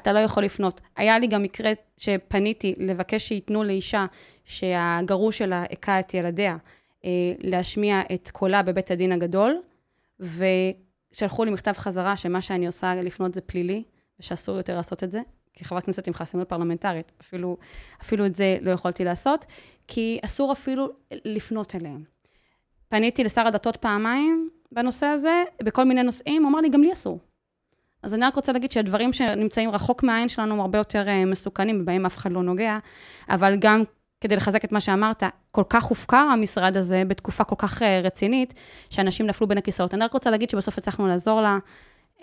אתה 0.04 0.12
לא 0.12 0.18
יכול 0.18 0.42
לפנות. 0.42 0.80
היה 0.96 1.18
לי 1.18 1.26
גם 1.26 1.42
מקרה 1.42 1.72
שפניתי 1.96 2.74
לבקש 2.78 3.28
שייתנו 3.28 3.64
לאישה 3.64 4.06
שהגרוש 4.44 5.38
שלה 5.38 5.64
הכה 5.70 6.00
את 6.00 6.14
ילדיה, 6.14 6.56
אה, 7.04 7.10
להשמיע 7.38 8.00
את 8.14 8.30
קולה 8.30 8.62
בבית 8.62 8.90
הדין 8.90 9.12
הגדול, 9.12 9.60
ושלחו 10.20 11.44
לי 11.44 11.50
מכתב 11.50 11.72
חזרה 11.72 12.16
שמה 12.16 12.40
שאני 12.40 12.66
עושה 12.66 12.94
לפנות 12.94 13.34
זה 13.34 13.40
פלילי, 13.40 13.82
ושאסור 14.20 14.56
יותר 14.56 14.76
לעשות 14.76 15.04
את 15.04 15.12
זה, 15.12 15.20
כחברת 15.54 15.84
כנסת 15.84 16.08
עם 16.08 16.14
חסינות 16.14 16.48
פרלמנטרית, 16.48 17.12
אפילו, 17.20 17.56
אפילו 18.02 18.26
את 18.26 18.34
זה 18.34 18.58
לא 18.60 18.70
יכולתי 18.70 19.04
לעשות, 19.04 19.46
כי 19.88 20.18
אסור 20.24 20.52
אפילו 20.52 20.88
לפנות 21.24 21.74
אליהם. 21.74 22.04
פניתי 22.88 23.24
לשר 23.24 23.46
הדתות 23.46 23.76
פעמיים 23.76 24.50
בנושא 24.72 25.06
הזה, 25.06 25.42
בכל 25.62 25.84
מיני 25.84 26.02
נושאים, 26.02 26.42
הוא 26.42 26.50
אמר 26.50 26.60
לי, 26.60 26.68
גם 26.68 26.82
לי 26.82 26.92
אסור. 26.92 27.18
אז 28.04 28.14
אני 28.14 28.24
רק 28.24 28.36
רוצה 28.36 28.52
להגיד 28.52 28.72
שהדברים 28.72 29.12
שנמצאים 29.12 29.70
רחוק 29.70 30.02
מהעין 30.02 30.28
שלנו 30.28 30.54
הם 30.54 30.60
הרבה 30.60 30.78
יותר 30.78 31.08
אה, 31.08 31.24
מסוכנים, 31.24 31.80
ובהם 31.82 32.06
אף 32.06 32.16
אחד 32.16 32.32
לא 32.32 32.42
נוגע, 32.42 32.78
אבל 33.30 33.56
גם 33.58 33.82
כדי 34.20 34.36
לחזק 34.36 34.64
את 34.64 34.72
מה 34.72 34.80
שאמרת, 34.80 35.22
כל 35.50 35.62
כך 35.68 35.84
הופקר 35.84 36.16
המשרד 36.16 36.76
הזה 36.76 37.02
בתקופה 37.08 37.44
כל 37.44 37.54
כך 37.58 37.82
אה, 37.82 38.00
רצינית, 38.04 38.54
שאנשים 38.90 39.26
נפלו 39.26 39.46
בין 39.46 39.58
הכיסאות. 39.58 39.94
אני 39.94 40.04
רק 40.04 40.12
רוצה 40.12 40.30
להגיד 40.30 40.50
שבסוף 40.50 40.78
הצלחנו 40.78 41.06
לעזור 41.06 41.40
לה, 41.40 41.58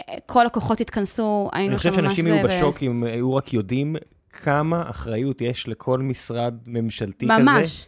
אה, 0.09 0.15
כל 0.25 0.45
הכוחות 0.45 0.81
התכנסו, 0.81 1.49
היינו 1.53 1.79
שם 1.79 1.89
ממש 1.89 1.95
זה. 1.95 1.99
אני 1.99 2.07
חושב 2.07 2.15
שאנשים 2.15 2.27
יהיו 2.27 2.47
בשוק 2.47 2.83
אם 2.83 3.03
היו 3.03 3.35
רק 3.35 3.53
יודעים 3.53 3.95
כמה 4.43 4.89
אחריות 4.89 5.41
יש 5.41 5.67
לכל 5.67 5.99
משרד 5.99 6.53
ממשלתי 6.65 7.25
ממש. 7.25 7.41
כזה. 7.41 7.51
ממש. 7.51 7.87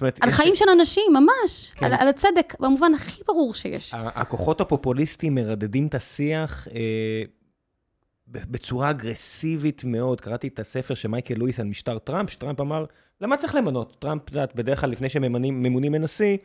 אומרת, 0.00 0.18
על 0.22 0.30
חיים 0.30 0.54
ש... 0.54 0.58
של 0.58 0.64
אנשים, 0.68 1.04
ממש. 1.12 1.72
כן. 1.74 1.86
על, 1.86 1.94
על 1.94 2.08
הצדק, 2.08 2.54
במובן 2.60 2.94
הכי 2.94 3.22
ברור 3.26 3.54
שיש. 3.54 3.94
הכוחות 3.94 4.60
הפופוליסטיים 4.60 5.34
מרדדים 5.34 5.86
את 5.86 5.94
השיח 5.94 6.68
אה, 6.74 7.22
בצורה 8.28 8.90
אגרסיבית 8.90 9.84
מאוד. 9.84 10.20
קראתי 10.20 10.48
את 10.48 10.58
הספר 10.58 10.94
של 10.94 11.08
מייקל 11.08 11.34
לואיס 11.34 11.60
על 11.60 11.66
משטר 11.66 11.98
טראמפ, 11.98 12.30
שטראמפ 12.30 12.60
אמר, 12.60 12.84
למה 13.20 13.36
צריך 13.36 13.54
למנות? 13.54 13.96
טראמפ, 13.98 14.22
את 14.24 14.30
יודעת, 14.30 14.54
בדרך 14.54 14.80
כלל 14.80 14.90
לפני 14.90 15.08
שממונים 15.08 15.94
לנשיא, 15.94 16.36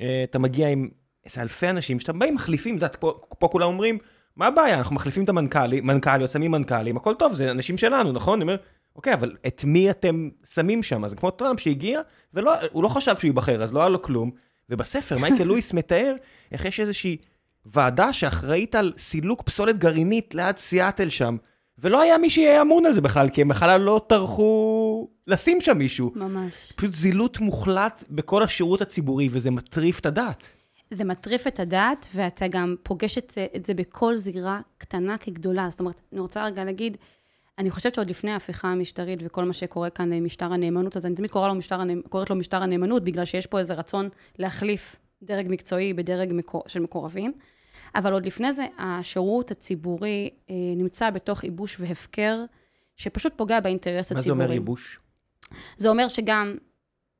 אה, 0.00 0.24
אתה 0.30 0.38
מגיע 0.38 0.68
עם 0.68 0.88
איזה 1.24 1.42
אלפי 1.42 1.70
אנשים, 1.70 2.00
שאתה 2.00 2.12
באים 2.12 2.34
מחליפים, 2.34 2.76
את 2.76 2.82
יודעת, 2.82 2.96
פה, 2.96 3.20
פה 3.38 3.48
כולם 3.48 3.66
אומרים, 3.66 3.98
מה 4.36 4.46
הבעיה? 4.46 4.78
אנחנו 4.78 4.94
מחליפים 4.94 5.24
את 5.24 5.28
המנכ"לים, 5.28 5.86
מנכ"ליות, 5.86 6.30
שמים 6.30 6.50
מנכ"לים, 6.50 6.96
הכל 6.96 7.14
טוב, 7.14 7.34
זה 7.34 7.50
אנשים 7.50 7.78
שלנו, 7.78 8.12
נכון? 8.12 8.38
אני 8.38 8.42
אומר, 8.42 8.56
אוקיי, 8.96 9.14
אבל 9.14 9.36
את 9.46 9.64
מי 9.64 9.90
אתם 9.90 10.28
שמים 10.54 10.82
שם? 10.82 11.08
זה 11.08 11.16
כמו 11.16 11.30
טראמפ 11.30 11.60
שהגיע, 11.60 12.00
והוא 12.34 12.82
לא 12.82 12.88
חשב 12.88 13.16
שהוא 13.16 13.28
ייבחר, 13.28 13.62
אז 13.62 13.72
לא 13.72 13.80
היה 13.80 13.88
לו 13.88 14.02
כלום. 14.02 14.30
ובספר 14.70 15.18
מייקל 15.18 15.44
לואיס 15.50 15.72
מתאר 15.72 16.14
איך 16.52 16.64
יש 16.64 16.80
איזושהי 16.80 17.16
ועדה 17.66 18.12
שאחראית 18.12 18.74
על 18.74 18.92
סילוק 18.98 19.42
פסולת 19.42 19.78
גרעינית 19.78 20.34
ליד 20.34 20.56
סיאטל 20.56 21.08
שם, 21.08 21.36
ולא 21.78 22.00
היה 22.00 22.18
מי 22.18 22.30
שיהיה 22.30 22.62
אמון 22.62 22.86
על 22.86 22.92
זה 22.92 23.00
בכלל, 23.00 23.28
כי 23.28 23.42
הם 23.42 23.48
בכלל 23.48 23.80
לא 23.80 24.00
טרחו 24.08 25.08
לשים 25.26 25.60
שם 25.60 25.78
מישהו. 25.78 26.12
ממש. 26.14 26.72
פשוט 26.76 26.94
זילות 26.94 27.40
מוחלט 27.40 28.04
בכל 28.10 28.42
השירות 28.42 28.82
הציבורי, 28.82 29.28
וזה 29.32 29.50
מטריף 29.50 30.00
את 30.00 30.06
הדעת. 30.06 30.48
זה 30.90 31.04
מטריף 31.04 31.46
את 31.46 31.60
הדעת, 31.60 32.06
ואתה 32.14 32.48
גם 32.48 32.76
פוגש 32.82 33.18
את 33.18 33.30
זה, 33.34 33.46
את 33.56 33.66
זה 33.66 33.74
בכל 33.74 34.14
זירה 34.14 34.60
קטנה 34.78 35.18
כגדולה. 35.18 35.66
זאת 35.70 35.80
אומרת, 35.80 36.00
אני 36.12 36.20
רוצה 36.20 36.44
רגע 36.44 36.64
להגיד, 36.64 36.96
אני 37.58 37.70
חושבת 37.70 37.94
שעוד 37.94 38.10
לפני 38.10 38.30
ההפיכה 38.30 38.68
המשטרית 38.68 39.18
וכל 39.22 39.44
מה 39.44 39.52
שקורה 39.52 39.90
כאן, 39.90 40.12
אה, 40.12 40.20
משטר 40.20 40.52
הנאמנות, 40.52 40.96
אז 40.96 41.06
אני 41.06 41.14
תמיד 41.14 41.30
קורא 41.30 41.48
לו 41.48 41.54
משטר, 41.54 41.80
קוראת 42.08 42.30
לו 42.30 42.36
משטר 42.36 42.62
הנאמנות, 42.62 43.04
בגלל 43.04 43.24
שיש 43.24 43.46
פה 43.46 43.58
איזה 43.58 43.74
רצון 43.74 44.08
להחליף 44.38 44.96
דרג 45.22 45.46
מקצועי 45.48 45.94
בדרג 45.94 46.32
מקור, 46.32 46.62
של 46.66 46.80
מקורבים. 46.80 47.32
אבל 47.94 48.12
עוד 48.12 48.26
לפני 48.26 48.52
זה, 48.52 48.66
השירות 48.78 49.50
הציבורי 49.50 50.30
אה, 50.50 50.54
נמצא 50.76 51.10
בתוך 51.10 51.44
ייבוש 51.44 51.80
והפקר, 51.80 52.44
שפשוט 52.96 53.32
פוגע 53.36 53.60
באינטרס 53.60 54.12
הציבורי. 54.12 54.18
מה 54.18 54.22
זה 54.22 54.32
אומר 54.32 54.52
ייבוש? 54.52 55.00
זה 55.76 55.88
אומר 55.88 56.08
שגם 56.08 56.56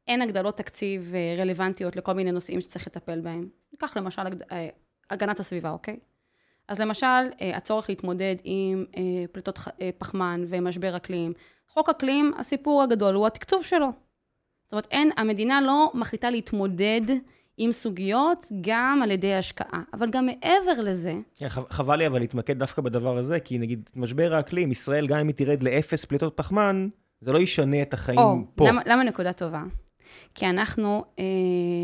אין 0.08 0.22
הגדלות 0.22 0.56
תקציב 0.56 1.12
אה, 1.14 1.36
רלוונטיות 1.38 1.96
לכל 1.96 2.12
מיני 2.12 2.32
נושאים 2.32 2.60
שצריך 2.60 2.86
לטפל 2.86 3.20
בהם. 3.20 3.48
ניקח 3.72 3.96
למשל 3.96 4.22
אה, 4.52 4.68
הגנת 5.10 5.40
הסביבה, 5.40 5.70
אוקיי? 5.70 5.96
אז 6.68 6.80
למשל, 6.80 7.06
אה, 7.40 7.56
הצורך 7.56 7.88
להתמודד 7.88 8.36
עם 8.44 8.84
אה, 8.96 9.02
פליטות 9.32 9.58
אה, 9.80 9.90
פחמן 9.98 10.44
ומשבר 10.48 10.96
אקלים. 10.96 11.32
חוק 11.68 11.88
אקלים, 11.88 12.32
הסיפור 12.38 12.82
הגדול 12.82 13.14
הוא 13.14 13.26
התקצוב 13.26 13.64
שלו. 13.64 13.88
זאת 14.64 14.72
אומרת, 14.72 14.86
אין, 14.90 15.10
המדינה 15.16 15.60
לא 15.60 15.90
מחליטה 15.94 16.30
להתמודד 16.30 17.00
עם 17.58 17.72
סוגיות 17.72 18.46
גם 18.60 19.00
על 19.02 19.10
ידי 19.10 19.34
השקעה, 19.34 19.82
אבל 19.94 20.10
גם 20.10 20.26
מעבר 20.26 20.80
לזה... 20.80 21.14
כן, 21.36 21.48
חבל 21.48 21.96
לי 21.96 22.06
אבל 22.06 22.18
להתמקד 22.18 22.58
דווקא 22.58 22.82
בדבר 22.82 23.16
הזה, 23.16 23.40
כי 23.40 23.58
נגיד 23.58 23.90
משבר 23.96 24.34
האקלים, 24.34 24.72
ישראל, 24.72 25.06
גם 25.06 25.18
אם 25.18 25.26
היא 25.26 25.34
תרד 25.34 25.62
לאפס 25.62 26.04
פליטות 26.04 26.36
פחמן, 26.36 26.88
זה 27.20 27.32
לא 27.32 27.38
ישנה 27.38 27.82
את 27.82 27.94
החיים 27.94 28.18
או, 28.18 28.36
פה. 28.54 28.68
למה, 28.68 28.82
למה 28.86 29.04
נקודה 29.04 29.32
טובה? 29.32 29.62
כי 30.34 30.46
אנחנו... 30.46 31.04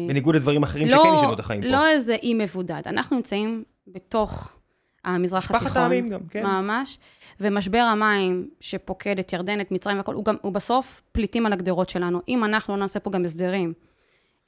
בניגוד 0.09 0.35
לדברים 0.35 0.63
אחרים 0.63 0.89
לא, 0.89 0.93
שכן 0.93 1.15
ישנו 1.19 1.33
את 1.33 1.39
החיים 1.39 1.63
לא 1.63 1.67
פה. 1.67 1.73
לא 1.73 1.89
איזה 1.89 2.15
אי 2.15 2.35
מבודד. 2.35 2.83
אנחנו 2.87 3.17
נמצאים 3.17 3.65
בתוך 3.87 4.62
המזרח 5.05 5.45
התיכון. 5.45 5.67
משפחת 5.67 5.77
העמים 5.77 6.09
גם, 6.09 6.21
כן. 6.31 6.47
ממש. 6.47 6.99
ומשבר 7.41 7.79
המים 7.79 8.49
שפוקד 8.61 9.19
את 9.19 9.33
ירדן, 9.33 9.61
את 9.61 9.73
מצרים 9.73 9.97
והכול, 9.97 10.15
הוא, 10.15 10.25
גם, 10.25 10.37
הוא 10.43 10.53
בסוף 10.53 11.03
פליטים 11.13 11.47
על 11.47 11.53
הגדרות 11.53 11.89
שלנו. 11.89 12.21
אם 12.29 12.45
אנחנו 12.45 12.75
לא 12.75 12.81
נעשה 12.81 13.01
פה 13.01 13.11
גם 13.11 13.25
הסדרים 13.25 13.73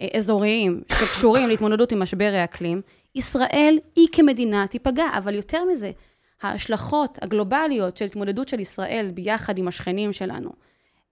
אה, 0.01 0.07
אזוריים 0.17 0.83
שקשורים 0.93 1.49
להתמודדות 1.49 1.93
עם 1.93 2.03
משבר 2.03 2.33
האקלים, 2.35 2.81
ישראל 3.15 3.79
היא 3.97 4.09
כמדינה 4.13 4.67
תיפגע. 4.67 5.07
אבל 5.19 5.35
יותר 5.35 5.65
מזה, 5.73 5.91
ההשלכות 6.43 7.19
הגלובליות 7.23 7.97
של 7.97 8.05
התמודדות 8.05 8.49
של 8.49 8.61
ישראל 8.61 9.11
ביחד 9.15 9.59
עם 9.59 9.69
השכנים 9.69 10.13
שלנו 10.13 10.51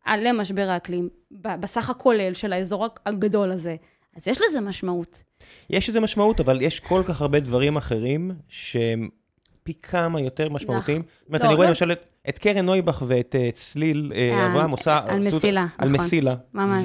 על 0.04 0.32
משבר 0.32 0.68
האקלים, 0.68 1.08
בסך 1.30 1.90
הכולל 1.90 2.34
של 2.34 2.52
האזור 2.52 2.86
הגדול 3.06 3.50
הזה, 3.50 3.76
אז 4.16 4.28
יש 4.28 4.40
לזה 4.42 4.60
משמעות. 4.60 5.22
יש 5.70 5.88
לזה 5.88 6.00
משמעות, 6.00 6.40
אבל 6.40 6.62
יש 6.62 6.80
כל 6.80 7.02
כך 7.06 7.20
הרבה 7.20 7.40
דברים 7.40 7.76
אחרים 7.76 8.30
שהם 8.48 9.08
פי 9.62 9.72
כמה 9.82 10.20
יותר 10.20 10.48
משמעותיים. 10.48 10.98
נכון. 10.98 11.10
זאת 11.20 11.28
אומרת, 11.28 11.42
אני 11.44 11.54
רואה 11.54 11.66
לא. 11.66 11.70
למשל 11.70 11.92
את 12.28 12.38
קרן 12.38 12.66
נויבך 12.66 13.02
ואת 13.06 13.36
אה, 13.38 13.50
צליל 13.54 14.12
אה, 14.14 14.46
אברהם 14.46 14.70
עושה... 14.70 15.00
על 15.06 15.18
מסילה, 15.18 15.64
נכון. 15.64 15.84
על 15.84 15.88
מסילה. 15.88 16.34
ממש. 16.54 16.84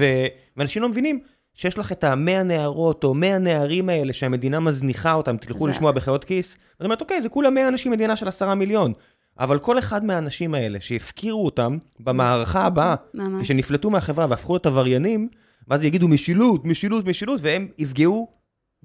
ואנשים 0.57 0.81
לא 0.81 0.89
מבינים 0.89 1.19
שיש 1.53 1.77
לך 1.77 1.91
את 1.91 2.03
המאה 2.03 2.43
נערות 2.43 3.03
או 3.03 3.13
מאה 3.13 3.37
נערים 3.37 3.89
האלה 3.89 4.13
שהמדינה 4.13 4.59
מזניחה 4.59 5.13
אותם, 5.13 5.37
תלכו 5.37 5.67
לשמוע 5.67 5.91
בחיות 5.91 6.23
כיס. 6.23 6.57
זאת 6.71 6.85
אומרת, 6.85 7.01
אוקיי, 7.01 7.21
זה 7.21 7.29
כולה 7.29 7.49
מאה 7.49 7.67
אנשים 7.67 7.91
מדינה 7.91 8.15
של 8.15 8.27
עשרה 8.27 8.55
מיליון. 8.55 8.93
אבל 9.39 9.59
כל 9.59 9.79
אחד 9.79 10.05
מהאנשים 10.05 10.53
האלה 10.53 10.81
שהפקירו 10.81 11.45
אותם 11.45 11.77
במערכה 11.99 12.61
הבאה, 12.61 12.95
ממש. 13.13 13.51
מהחברה 13.83 14.25
והפכו 14.29 14.53
להיות 14.53 14.65
עבריינים, 14.65 15.29
ואז 15.67 15.83
יגידו 15.83 16.07
משילות, 16.07 16.65
משילות, 16.65 17.05
משילות, 17.05 17.39
והם 17.43 17.67
יפגעו 17.77 18.27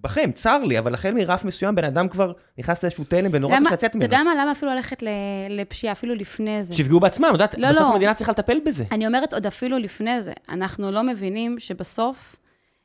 בכם, 0.03 0.31
צר 0.35 0.65
לי, 0.65 0.79
אבל 0.79 0.95
החל 0.95 1.15
מרף 1.15 1.45
מסוים, 1.45 1.75
בן 1.75 1.85
אדם 1.85 2.09
כבר 2.09 2.33
נכנס 2.59 2.83
לאיזשהו 2.83 3.05
תלם 3.05 3.31
ונורא 3.35 3.59
צריך 3.59 3.73
לצאת 3.73 3.95
ממנו. 3.95 4.07
אתה 4.07 4.15
יודע 4.17 4.25
מה, 4.25 4.43
למה 4.43 4.53
אפילו 4.53 4.73
ללכת 4.73 5.03
לפשיעה, 5.51 5.93
אפילו 5.93 6.15
לפני 6.15 6.63
זה? 6.63 6.75
שיפגעו 6.75 7.01
בעצמם, 7.01 7.27
את 7.29 7.33
יודעת, 7.33 7.59
לא, 7.59 7.69
בסוף 7.69 7.83
לא. 7.83 7.93
המדינה 7.93 8.15
צריכה 8.15 8.33
לטפל 8.33 8.59
בזה. 8.67 8.85
אני 8.93 9.07
אומרת 9.07 9.35
עוד 9.35 9.47
אפילו 9.47 9.79
לפני 9.79 10.23
זה. 10.23 10.33
אנחנו 10.49 10.91
לא 10.91 11.03
מבינים 11.03 11.59
שבסוף 11.59 12.37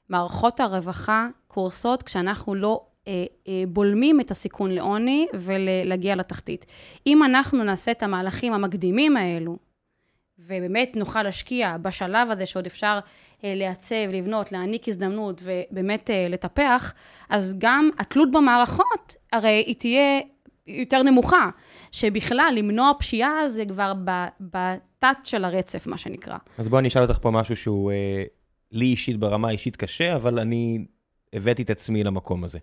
מערכות 0.09 0.59
הרווחה 0.59 1.27
קורסות 1.47 2.03
כשאנחנו 2.03 2.55
לא 2.55 2.81
אה, 3.07 3.25
אה, 3.47 3.63
בולמים 3.67 4.19
את 4.19 4.31
הסיכון 4.31 4.71
לעוני 4.71 5.27
ולהגיע 5.33 6.15
לתחתית. 6.15 6.65
אם 7.07 7.23
אנחנו 7.23 7.63
נעשה 7.63 7.91
את 7.91 8.03
המהלכים 8.03 8.53
המקדימים 8.53 9.17
האלו, 9.17 9.57
ובאמת 10.39 10.91
נוכל 10.95 11.23
להשקיע 11.23 11.77
בשלב 11.81 12.31
הזה 12.31 12.45
שעוד 12.45 12.65
אפשר 12.65 12.99
לעצב, 13.43 13.95
לבנות, 14.13 14.51
להעניק 14.51 14.87
הזדמנות 14.87 15.41
ובאמת 15.43 16.09
אה, 16.09 16.27
לטפח, 16.29 16.93
אז 17.29 17.55
גם 17.57 17.89
התלות 17.99 18.31
במערכות, 18.31 19.15
הרי 19.33 19.63
היא 19.67 19.75
תהיה 19.75 20.19
יותר 20.67 21.03
נמוכה, 21.03 21.49
שבכלל 21.91 22.53
למנוע 22.57 22.91
פשיעה 22.99 23.47
זה 23.47 23.65
כבר 23.65 23.93
בתת 24.39 25.17
של 25.23 25.45
הרצף, 25.45 25.87
מה 25.87 25.97
שנקרא. 25.97 26.37
אז 26.57 26.69
בואי 26.69 26.79
אני 26.79 26.87
אשאל 26.87 27.01
אותך 27.01 27.17
פה 27.21 27.31
משהו 27.31 27.55
שהוא 27.55 27.91
אה, 27.91 28.23
לי 28.71 28.85
אישית 28.85 29.17
ברמה 29.17 29.49
אישית 29.49 29.75
קשה, 29.75 30.15
אבל 30.15 30.39
אני 30.39 30.85
הבאתי 31.33 31.61
את 31.61 31.69
עצמי 31.69 32.03
למקום 32.03 32.43
הזה. 32.43 32.59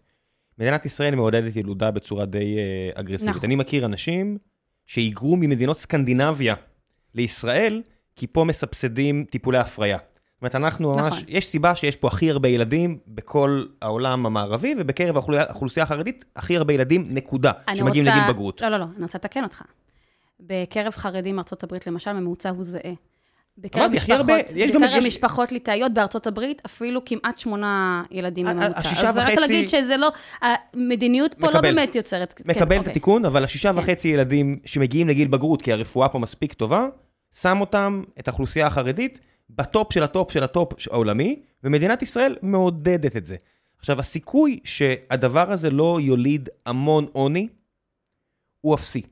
מדינת 0.58 0.86
ישראל 0.86 1.14
מעודדת 1.14 1.56
ילודה 1.56 1.90
בצורה 1.90 2.26
די 2.26 2.56
אה, 2.58 3.00
אגרסיבית. 3.00 3.34
נכון. 3.34 3.44
אני 3.44 3.56
מכיר 3.56 3.84
אנשים 3.84 4.38
שהיגרו 4.86 5.36
ממדינות 5.36 5.78
סקנדינביה 5.78 6.54
לישראל, 7.14 7.82
כי 8.16 8.26
פה 8.26 8.44
מסבסדים 8.44 9.24
טיפולי 9.30 9.58
הפריה. 9.58 9.98
זאת 10.34 10.42
אומרת, 10.42 10.54
אנחנו 10.54 10.92
ממש, 10.94 11.12
נכון. 11.12 11.24
יש 11.28 11.46
סיבה 11.46 11.74
שיש 11.74 11.96
פה 11.96 12.08
הכי 12.08 12.30
הרבה 12.30 12.48
ילדים 12.48 12.98
בכל 13.08 13.64
העולם 13.82 14.26
המערבי, 14.26 14.74
ובקרב 14.78 15.16
האוכלוסייה 15.16 15.84
החרדית, 15.84 16.24
הכי 16.36 16.56
הרבה 16.56 16.72
ילדים, 16.72 17.06
נקודה, 17.10 17.52
שמגיעים 17.74 18.06
רוצה... 18.06 18.18
לגיל 18.18 18.32
בגרות. 18.32 18.60
לא, 18.60 18.68
לא, 18.68 18.76
לא, 18.76 18.84
אני 18.96 19.02
רוצה 19.02 19.18
לתקן 19.18 19.44
אותך. 19.44 19.62
בקרב 20.40 20.92
חרדים 20.92 21.36
מארצות 21.36 21.64
הברית, 21.64 21.86
למשל, 21.86 22.12
ממוצע 22.12 22.50
הוא 22.50 22.64
זהה. 22.64 22.92
בקרב 23.58 23.90
משפחות, 23.90 24.30
יש 24.54 24.70
בקרב 24.70 24.90
גם... 24.96 25.06
משפחות 25.06 25.52
ליטאיות 25.52 25.94
בארצות 25.94 26.26
הברית, 26.26 26.62
אפילו 26.66 27.04
כמעט 27.04 27.38
שמונה 27.38 28.02
ילדים 28.10 28.46
בממוצע. 28.46 28.78
השישה 28.78 28.94
וחצי... 28.94 29.08
אז 29.08 29.18
רק 29.18 29.38
להגיד 29.38 29.68
שזה 29.68 29.96
לא, 29.96 30.12
המדיניות 30.42 31.34
פה 31.34 31.46
לא 31.46 31.52
מקבל, 31.52 31.68
לא 31.68 31.74
באמת 31.74 31.94
יוצרת... 31.94 32.32
כן, 32.32 32.44
מקבל 32.46 32.60
כן, 32.60 32.74
את 32.74 32.78
אוקיי. 32.78 32.90
התיקון, 32.90 33.24
אבל 33.24 33.44
השישה 33.44 33.72
כן. 33.72 33.78
וחצי 33.78 34.08
ילדים 34.08 34.58
שמגיעים 34.64 35.08
לגיל 35.08 35.28
בגרות, 35.28 35.62
כי 35.62 35.72
הרפואה 35.72 36.08
פה 36.08 36.18
מספיק 36.18 36.52
טובה, 36.52 36.88
שם 37.40 37.60
אותם, 37.60 38.02
את 38.18 38.28
האוכלוסייה 38.28 38.66
החרדית, 38.66 39.20
בטופ 39.50 39.92
של 39.92 40.02
הטופ 40.02 40.32
של 40.32 40.42
הטופ 40.42 40.72
העולמי, 40.90 41.40
ומדינת 41.64 42.02
ישראל 42.02 42.36
מעודדת 42.42 43.16
את 43.16 43.26
זה. 43.26 43.36
עכשיו, 43.78 44.00
הסיכוי 44.00 44.60
שהדבר 44.64 45.52
הזה 45.52 45.70
לא 45.70 45.98
יוליד 46.00 46.48
המון 46.66 47.06
עוני, 47.12 47.48
הוא 48.60 48.74
אפסי. 48.74 49.02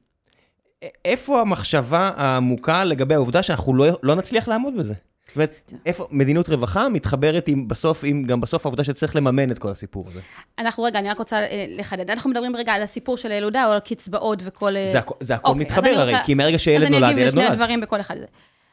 איפה 1.05 1.41
המחשבה 1.41 2.11
העמוקה 2.17 2.85
לגבי 2.85 3.15
העובדה 3.15 3.43
שאנחנו 3.43 3.75
לא, 3.75 3.87
לא 4.03 4.15
נצליח 4.15 4.49
לעמוד 4.49 4.77
בזה? 4.77 4.95
זאת 5.27 5.37
אומרת, 5.37 5.73
איפה 5.87 6.07
מדיניות 6.11 6.49
רווחה 6.49 6.89
מתחברת 6.89 7.49
עם 7.49 7.69
בסוף, 7.69 8.01
עם 8.07 8.25
גם 8.25 8.41
בסוף 8.41 8.67
העובדה 8.67 8.85
שצריך 8.85 9.17
לממן 9.17 9.51
את 9.51 9.59
כל 9.59 9.71
הסיפור 9.71 10.05
הזה. 10.09 10.21
אנחנו, 10.59 10.83
רגע, 10.85 10.99
אני 10.99 11.11
רק 11.11 11.19
רוצה 11.19 11.37
אה, 11.41 11.67
לחדד. 11.69 12.11
אנחנו 12.11 12.31
מדברים 12.31 12.57
רגע 12.57 12.73
על 12.73 12.83
הסיפור 12.83 13.17
של 13.17 13.33
הילודה 13.33 13.67
או 13.67 13.73
על 13.73 13.81
קצבאות 13.81 14.39
וכל... 14.45 14.77
אה, 14.77 14.87
זה, 14.93 14.99
הכ- 15.01 15.13
זה 15.21 15.35
הכל 15.35 15.49
אוקיי, 15.49 15.67
אז 15.67 15.71
מתחבר 15.73 15.89
הרי, 16.01 16.13
רוצה- 16.13 16.25
כי 16.27 16.35
מרגע 16.35 16.59
שילד 16.59 16.83
אז 16.83 16.89
נולד, 16.91 17.03
אני 17.03 17.11
אגיב 17.13 17.19
ילד 17.19 17.29
לשני 17.29 17.41
נולד. 17.43 17.53
הדברים 17.53 17.81
בכל 17.81 18.01
אחד. 18.01 18.17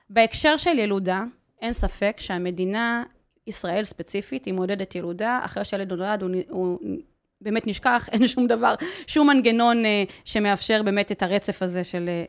בהקשר 0.09 0.57
של 0.57 0.79
ילודה, 0.79 1.23
אין 1.61 1.73
ספק 1.73 2.17
שהמדינה, 2.19 3.03
ישראל 3.47 3.83
ספציפית, 3.83 4.45
היא 4.45 4.53
מעודדת 4.53 4.95
ילודה, 4.95 5.39
אחרי 5.43 5.65
שהילד 5.65 5.93
נולד 5.93 6.23
הוא, 6.23 6.31
הוא 6.49 6.79
באמת 7.41 7.67
נשכח, 7.67 8.07
אין 8.11 8.27
שום 8.27 8.47
דבר, 8.47 8.75
שום 9.07 9.27
מנגנון 9.27 9.85
אה, 9.85 10.03
שמאפשר 10.23 10.83
באמת 10.83 11.11
את 11.11 11.23
הרצף 11.23 11.61
הזה 11.61 11.83
של 11.83 12.09
אה, 12.09 12.25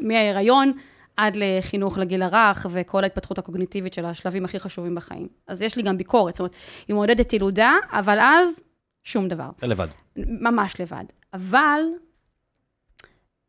מההיריון 0.00 0.72
עד 1.16 1.36
לחינוך 1.36 1.98
לגיל 1.98 2.22
הרך 2.22 2.66
וכל 2.70 3.04
ההתפתחות 3.04 3.38
הקוגניטיבית 3.38 3.94
של 3.94 4.04
השלבים 4.04 4.44
הכי 4.44 4.60
חשובים 4.60 4.94
בחיים. 4.94 5.28
אז 5.48 5.62
יש 5.62 5.76
לי 5.76 5.82
גם 5.82 5.98
ביקורת, 5.98 6.34
זאת 6.34 6.40
אומרת, 6.40 6.54
היא 6.88 6.94
מעודדת 6.94 7.32
ילודה, 7.32 7.72
אבל 7.92 8.18
אז 8.20 8.60
שום 9.02 9.28
דבר. 9.28 9.50
אתה 9.58 9.66
לבד. 9.66 9.88
ממש 10.16 10.80
לבד. 10.80 11.04
אבל 11.32 11.80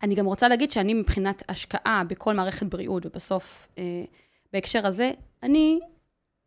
אני 0.02 0.14
גם 0.14 0.26
רוצה 0.26 0.48
להגיד 0.48 0.70
שאני 0.70 0.94
מבחינת 0.94 1.42
השקעה 1.48 2.02
בכל 2.08 2.34
מערכת 2.34 2.66
בריאות, 2.66 3.06
ובסוף, 3.06 3.68
אה, 3.78 4.04
בהקשר 4.56 4.86
הזה, 4.86 5.10
אני 5.42 5.80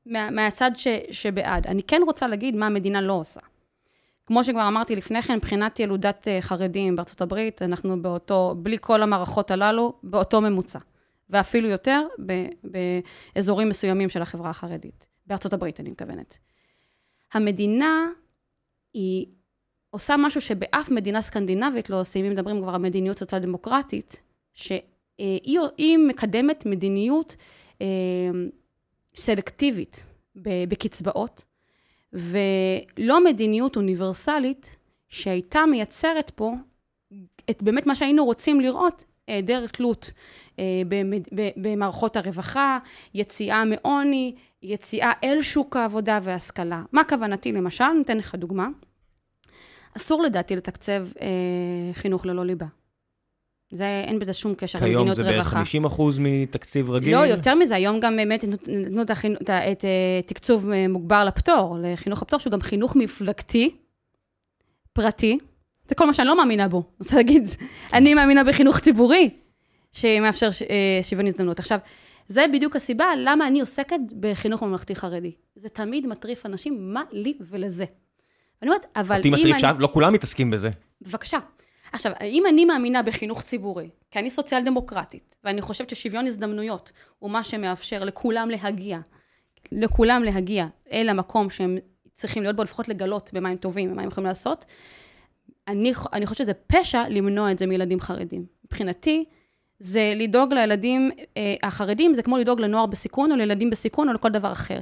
מה, 0.05 0.29
מהצד 0.29 0.71
ש, 0.75 0.87
שבעד. 1.11 1.67
אני 1.67 1.83
כן 1.83 2.01
רוצה 2.05 2.27
להגיד 2.27 2.55
מה 2.55 2.65
המדינה 2.65 3.01
לא 3.01 3.13
עושה. 3.13 3.39
כמו 4.25 4.43
שכבר 4.43 4.67
אמרתי 4.67 4.95
לפני 4.95 5.21
כן, 5.21 5.35
מבחינת 5.35 5.79
ילודת 5.79 6.27
אה, 6.27 6.41
חרדים 6.41 6.95
בארצות 6.95 7.21
הברית, 7.21 7.61
אנחנו 7.61 8.01
באותו, 8.01 8.55
בלי 8.57 8.77
כל 8.81 9.03
המערכות 9.03 9.51
הללו, 9.51 9.93
באותו 10.03 10.41
ממוצע. 10.41 10.79
ואפילו 11.29 11.69
יותר 11.69 12.07
ב, 12.25 12.45
באזורים 12.63 13.69
מסוימים 13.69 14.09
של 14.09 14.21
החברה 14.21 14.49
החרדית. 14.49 15.07
בארצות 15.27 15.53
הברית, 15.53 15.79
אני 15.79 15.89
מתכוונת. 15.89 16.37
המדינה 17.33 18.07
היא 18.93 19.25
עושה 19.89 20.15
משהו 20.17 20.41
שבאף 20.41 20.91
מדינה 20.91 21.21
סקנדינבית 21.21 21.89
לא 21.89 21.99
עושים, 21.99 22.25
אם 22.25 22.31
מדברים 22.31 22.61
כבר 22.61 22.75
על 22.75 22.81
מדיניות 22.81 23.19
סוציאל 23.19 23.41
דמוקרטית, 23.41 24.21
שהיא 24.53 25.59
היא 25.77 25.97
מקדמת 25.97 26.65
מדיניות 26.65 27.35
אה, 27.39 27.45
סלקטיבית 29.15 30.05
ב- 30.35 30.69
בקצבאות, 30.69 31.45
ולא 32.13 33.23
מדיניות 33.23 33.75
אוניברסלית 33.75 34.75
שהייתה 35.09 35.65
מייצרת 35.71 36.29
פה 36.29 36.53
את 37.49 37.63
באמת 37.63 37.85
מה 37.85 37.95
שהיינו 37.95 38.25
רוצים 38.25 38.61
לראות, 38.61 39.03
היעדר 39.27 39.67
תלות 39.67 40.11
אה, 40.59 40.81
במערכות 41.57 42.17
הרווחה, 42.17 42.79
יציאה 43.13 43.65
מעוני, 43.65 44.35
יציאה 44.63 45.11
אל 45.23 45.41
שוק 45.41 45.75
העבודה 45.75 46.19
והשכלה. 46.23 46.83
מה 46.91 47.03
כוונתי 47.03 47.51
למשל? 47.51 47.89
ניתן 47.97 48.17
לך 48.17 48.35
דוגמה. 48.35 48.67
אסור 49.97 50.23
לדעתי 50.23 50.55
לתקצב 50.55 51.07
אה, 51.21 51.93
חינוך 51.93 52.25
ללא 52.25 52.45
ליבה. 52.45 52.65
זה, 53.71 54.03
אין 54.07 54.19
בזה 54.19 54.33
שום 54.33 54.55
קשר 54.55 54.79
כיום 54.79 54.91
למדיניות 54.91 55.15
זה 55.15 55.23
בערך 55.23 55.35
רווחה. 55.35 55.59
50 55.59 55.85
אחוז 55.85 56.19
מתקציב 56.21 56.91
רגיל. 56.91 57.15
לא, 57.15 57.25
יותר 57.25 57.55
מזה, 57.55 57.75
היום 57.75 57.99
גם 57.99 58.15
באמת 58.15 58.45
נתנו 58.67 59.01
את, 59.01 59.09
החינ... 59.09 59.35
את, 59.35 59.49
את 59.49 59.85
אה, 59.85 60.21
תקצוב 60.25 60.69
אה, 60.69 60.87
מוגבר 60.87 61.23
לפטור, 61.23 61.77
לחינוך 61.83 62.21
הפטור, 62.21 62.39
שהוא 62.39 62.51
גם 62.51 62.61
חינוך 62.61 62.95
מפלגתי, 62.95 63.75
פרטי. 64.93 65.37
זה 65.87 65.95
כל 65.95 66.05
מה 66.05 66.13
שאני 66.13 66.27
לא 66.27 66.37
מאמינה 66.37 66.67
בו. 66.67 66.77
אני 66.77 66.87
רוצה 66.99 67.15
להגיד, 67.15 67.47
אני 67.93 68.13
מאמינה 68.13 68.43
בחינוך 68.43 68.79
ציבורי, 68.79 69.29
שמאפשר 69.91 70.51
ש... 70.51 70.61
אה, 70.61 70.99
שוויון 71.03 71.27
הזדמנות. 71.27 71.59
עכשיו, 71.59 71.79
זה 72.27 72.45
בדיוק 72.53 72.75
הסיבה 72.75 73.05
למה 73.17 73.47
אני 73.47 73.59
עוסקת 73.59 73.99
בחינוך 74.19 74.63
ממלכתי 74.63 74.95
חרדי. 74.95 75.31
זה 75.55 75.69
תמיד 75.69 76.07
מטריף 76.07 76.45
אנשים, 76.45 76.93
מה 76.93 77.01
לי 77.11 77.33
ולזה. 77.41 77.85
ואני 78.61 78.71
אומרת, 78.71 78.85
אבל 78.95 79.17
אותי 79.17 79.29
אם 79.29 79.33
מטריף 79.33 79.53
אני... 79.53 79.61
שם, 79.61 79.75
לא 79.79 79.89
כולם 79.93 80.13
מתעסקים 80.13 80.51
בזה. 80.51 80.69
בבקשה. 81.01 81.37
עכשיו, 81.91 82.11
אם 82.21 82.43
אני 82.49 82.65
מאמינה 82.65 83.03
בחינוך 83.03 83.41
ציבורי, 83.41 83.89
כי 84.11 84.19
אני 84.19 84.29
סוציאל 84.29 84.63
דמוקרטית, 84.63 85.37
ואני 85.43 85.61
חושבת 85.61 85.89
ששוויון 85.89 86.27
הזדמנויות 86.27 86.91
הוא 87.19 87.31
מה 87.31 87.43
שמאפשר 87.43 88.03
לכולם 88.03 88.49
להגיע, 88.49 88.99
לכולם 89.71 90.23
להגיע 90.23 90.67
אל 90.91 91.09
המקום 91.09 91.49
שהם 91.49 91.77
צריכים 92.13 92.43
להיות 92.43 92.55
בו, 92.55 92.63
לפחות 92.63 92.89
לגלות 92.89 93.29
במה 93.33 93.49
הם 93.49 93.57
טובים 93.57 93.91
ומה 93.91 94.01
הם 94.01 94.07
יכולים 94.07 94.27
לעשות, 94.27 94.65
אני, 95.67 95.93
אני 96.13 96.25
חושבת 96.25 96.37
שזה 96.47 96.53
פשע 96.53 97.03
למנוע 97.09 97.51
את 97.51 97.59
זה 97.59 97.67
מילדים 97.67 97.99
חרדים. 97.99 98.45
מבחינתי, 98.65 99.25
זה 99.79 100.13
לדאוג 100.15 100.53
לילדים 100.53 101.11
אה, 101.37 101.55
החרדים, 101.63 102.13
זה 102.13 102.23
כמו 102.23 102.37
לדאוג 102.37 102.61
לנוער 102.61 102.85
בסיכון, 102.85 103.31
או 103.31 103.35
לילדים 103.35 103.69
בסיכון, 103.69 104.09
או 104.09 104.13
לכל 104.13 104.29
דבר 104.29 104.51
אחר. 104.51 104.79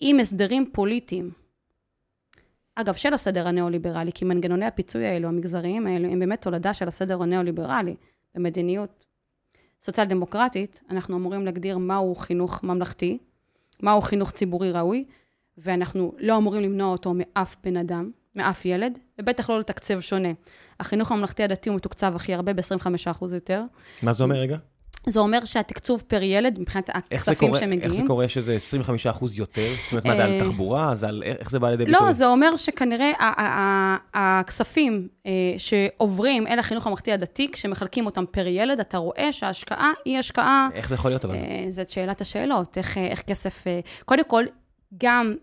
עם 0.00 0.20
הסדרים 0.20 0.70
פוליטיים, 0.72 1.30
אגב, 2.80 2.94
של 2.94 3.14
הסדר 3.14 3.48
הניאו-ליברלי, 3.48 4.12
כי 4.12 4.24
מנגנוני 4.24 4.66
הפיצוי 4.66 5.06
האלו, 5.06 5.28
המגזריים 5.28 5.86
האלו, 5.86 6.08
הם 6.08 6.18
באמת 6.18 6.42
תולדה 6.42 6.74
של 6.74 6.88
הסדר 6.88 7.22
הניאו-ליברלי. 7.22 7.96
במדיניות 8.34 9.06
סוציאל-דמוקרטית, 9.82 10.82
אנחנו 10.90 11.16
אמורים 11.16 11.44
להגדיר 11.44 11.78
מהו 11.78 12.14
חינוך 12.14 12.64
ממלכתי, 12.64 13.18
מהו 13.82 14.00
חינוך 14.00 14.30
ציבורי 14.30 14.72
ראוי, 14.72 15.04
ואנחנו 15.58 16.12
לא 16.18 16.36
אמורים 16.36 16.62
למנוע 16.62 16.92
אותו 16.92 17.12
מאף 17.14 17.56
בן 17.64 17.76
אדם, 17.76 18.10
מאף 18.34 18.64
ילד, 18.64 18.98
ובטח 19.20 19.50
לא 19.50 19.60
לתקצב 19.60 20.00
שונה. 20.00 20.28
החינוך 20.80 21.12
הממלכתי 21.12 21.42
הדתי 21.42 21.68
הוא 21.68 21.76
מתוקצב 21.76 22.12
הכי 22.16 22.34
הרבה, 22.34 22.52
ב-25% 22.52 23.34
יותר. 23.34 23.62
מה 24.02 24.12
זה 24.12 24.24
אומר 24.24 24.36
רגע? 24.36 24.56
זה 25.06 25.20
אומר 25.20 25.44
שהתקצוב 25.44 26.02
פר 26.06 26.22
ילד, 26.22 26.58
מבחינת 26.58 26.90
הכספים 26.94 27.48
קורה- 27.48 27.60
איך 27.60 27.68
זה 27.68 27.80
שמגיעים, 27.82 28.06
קורה 28.06 28.28
שזה 28.28 28.54
25 28.54 29.06
אחוז 29.06 29.38
יותר? 29.38 29.68
זאת 29.84 29.92
אומרת, 29.92 30.06
מה 30.06 30.16
זה 30.16 30.24
על 30.24 30.30
אה, 30.30 30.40
תחבורה? 30.40 30.94
זה 30.94 31.08
על... 31.08 31.22
איך 31.38 31.50
זה 31.50 31.58
בא 31.58 31.70
לידי 31.70 31.84
ביטוי? 31.84 32.06
לא, 32.06 32.12
זה 32.12 32.26
אומר 32.26 32.56
שכנראה 32.56 33.12
הכספים 34.14 35.08
אה, 35.26 35.32
שעוברים 35.58 36.46
אל 36.46 36.58
החינוך 36.58 36.86
הממלכתי 36.86 37.12
הדתי, 37.12 37.48
כשמחלקים 37.52 38.06
אותם 38.06 38.24
פר 38.30 38.46
ילד, 38.46 38.80
אתה 38.80 38.98
רואה 38.98 39.32
שההשקעה 39.32 39.92
היא 40.04 40.18
השקעה, 40.18 40.68
איך 40.74 40.88
זה 40.88 40.94
יכול 40.94 41.10
להיות 41.10 41.24
אבל? 41.24 41.34
אה, 41.34 41.64
זאת 41.68 41.88
שאלת 41.88 42.20
השאלות, 42.20 42.78
איך, 42.78 42.98
איך 42.98 43.22
כסף... 43.22 43.64
קודם 44.04 44.24
כל, 44.24 44.44
גם 44.98 45.34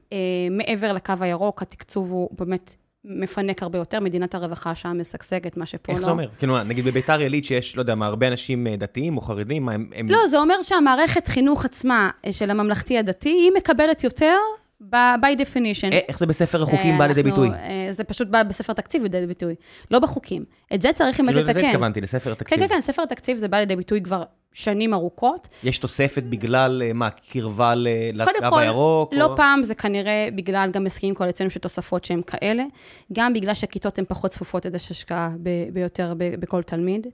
מעבר 0.51 0.93
לקו 0.93 1.13
הירוק, 1.19 1.61
התקצוב 1.61 2.11
הוא 2.11 2.29
באמת 2.31 2.75
מפנק 3.09 3.63
הרבה 3.63 3.77
יותר, 3.77 3.99
מדינת 3.99 4.35
הרווחה 4.35 4.75
שם 4.75 4.97
משגשגת, 5.01 5.57
מה 5.57 5.65
שפה 5.65 5.91
לא. 5.91 5.97
איך 5.97 6.05
זה 6.05 6.11
אומר? 6.11 6.27
כאילו, 6.39 6.53
מה, 6.53 6.63
נגיד 6.63 6.85
בביתר 6.85 7.19
עילית 7.19 7.45
שיש, 7.45 7.75
לא 7.75 7.81
יודע 7.81 7.95
מה, 7.95 8.05
הרבה 8.05 8.27
אנשים 8.27 8.67
אה, 8.67 8.75
דתיים 8.75 9.17
או 9.17 9.21
חרדים, 9.21 9.65
מה, 9.65 9.71
הם... 9.71 9.89
הם- 9.95 10.09
לא, 10.09 10.27
זה 10.27 10.39
אומר 10.39 10.61
שהמערכת 10.61 11.27
חינוך 11.27 11.65
עצמה 11.65 12.09
אה, 12.25 12.31
של 12.31 12.49
הממלכתי 12.51 12.97
הדתי, 12.97 13.29
היא 13.29 13.51
מקבלת 13.57 14.03
יותר 14.03 14.35
by 14.83 15.35
definition. 15.39 15.91
אה, 15.93 15.99
איך 16.07 16.19
זה 16.19 16.25
בספר 16.25 16.63
החוקים 16.63 16.97
בא 16.97 17.05
לידי 17.07 17.21
אנחנו, 17.21 17.31
ביטוי? 17.43 17.49
אה, 17.57 17.87
זה 17.91 18.03
פשוט 18.03 18.27
בא 18.27 18.43
בספר 18.43 18.73
תקציב 18.73 19.03
לידי 19.03 19.27
ביטוי, 19.27 19.55
לא 19.91 19.99
בחוקים. 19.99 20.45
את 20.73 20.81
זה 20.81 20.93
צריך 20.93 21.19
באמת 21.19 21.33
כאילו, 21.33 21.47
לזה 21.47 21.51
לתקן. 21.59 21.69
התכוונתי, 21.69 22.01
לספר 22.01 22.23
כן, 22.23 22.31
התקציב. 22.31 22.59
כן, 22.59 22.67
כן, 22.67 22.81
ספר 22.81 23.01
התקציב 23.01 23.37
זה 23.37 23.47
בא 23.47 23.57
לידי 23.57 23.75
ביטוי 23.75 24.01
כבר 24.01 24.23
שנים 24.53 24.93
ארוכות. 24.93 25.47
יש 25.63 25.77
תוספת 25.77 26.23
בגלל, 26.23 26.81
אה, 26.85 26.93
מה, 26.93 27.09
קרבה 27.09 27.75
ל- 27.75 27.87
קודם 28.25 28.35
לקו 28.37 28.49
כל, 28.49 28.59
הירוק? 28.61 29.13
לא 29.13 29.33
פעם 29.35 29.63
זה 29.63 29.75
כנראה 29.75 30.27
בגלל 30.35 30.69
גם 30.73 30.85
הסכמים 30.85 31.15
קואליציוניים 31.15 31.49
של 31.51 31.59
תוספות 31.59 32.05
שהן 32.05 32.21
כאלה, 32.27 32.63
גם 33.13 33.33
בגלל 33.33 33.53
שהכיתות 33.53 33.99
הן 33.99 34.05
פחות 34.07 34.31
צפופות, 34.31 34.65
אז 34.65 34.75
יש 34.75 34.91
השקעה 34.91 35.29
ביותר 35.73 36.13
בכל 36.17 36.63
תלמיד. 36.63 37.07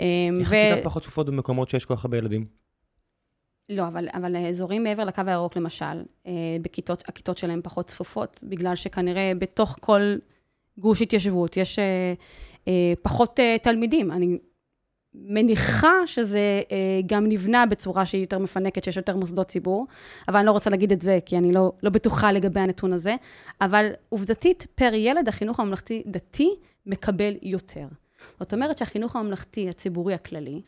אה, 0.00 0.06
איך 0.40 0.52
הכיתות 0.52 0.84
פחות 0.84 1.02
צפופות 1.02 1.26
במקומות 1.26 1.68
שיש 1.70 1.84
כל 1.84 1.96
כך 1.96 2.04
הרבה 2.04 2.16
ילדים? 2.18 2.57
לא, 3.68 3.86
אבל, 3.86 4.08
אבל 4.14 4.36
אזורים 4.36 4.84
מעבר 4.84 5.04
לקו 5.04 5.22
הירוק, 5.26 5.56
למשל, 5.56 6.02
אה, 6.26 6.32
בכיתות, 6.62 7.02
הכיתות 7.08 7.38
שלהם 7.38 7.60
פחות 7.62 7.86
צפופות, 7.86 8.40
בגלל 8.42 8.76
שכנראה 8.76 9.32
בתוך 9.38 9.76
כל 9.80 10.16
גוש 10.78 11.02
התיישבות 11.02 11.56
יש 11.56 11.78
אה, 11.78 12.14
אה, 12.68 12.92
פחות 13.02 13.40
תלמידים. 13.62 14.12
אני 14.12 14.38
מניחה 15.14 15.92
שזה 16.06 16.62
גם 17.06 17.26
נבנה 17.26 17.66
בצורה 17.66 18.06
שהיא 18.06 18.20
יותר 18.20 18.38
מפנקת, 18.38 18.84
שיש 18.84 18.96
יותר 18.96 19.16
מוסדות 19.16 19.48
ציבור, 19.48 19.86
אבל 20.28 20.36
אני 20.36 20.46
לא 20.46 20.52
רוצה 20.52 20.70
להגיד 20.70 20.92
את 20.92 21.02
זה, 21.02 21.18
כי 21.26 21.38
אני 21.38 21.52
לא, 21.52 21.72
לא 21.82 21.90
בטוחה 21.90 22.32
לגבי 22.32 22.60
הנתון 22.60 22.92
הזה. 22.92 23.14
אבל 23.60 23.90
עובדתית, 24.08 24.66
פר 24.74 24.94
ילד, 24.94 25.28
החינוך 25.28 25.60
הממלכתי-דתי 25.60 26.56
מקבל 26.86 27.34
יותר. 27.42 27.86
זאת 28.40 28.54
אומרת 28.54 28.78
שהחינוך 28.78 29.16
הממלכתי 29.16 29.68
הציבורי 29.68 30.14
הכללי, 30.14 30.62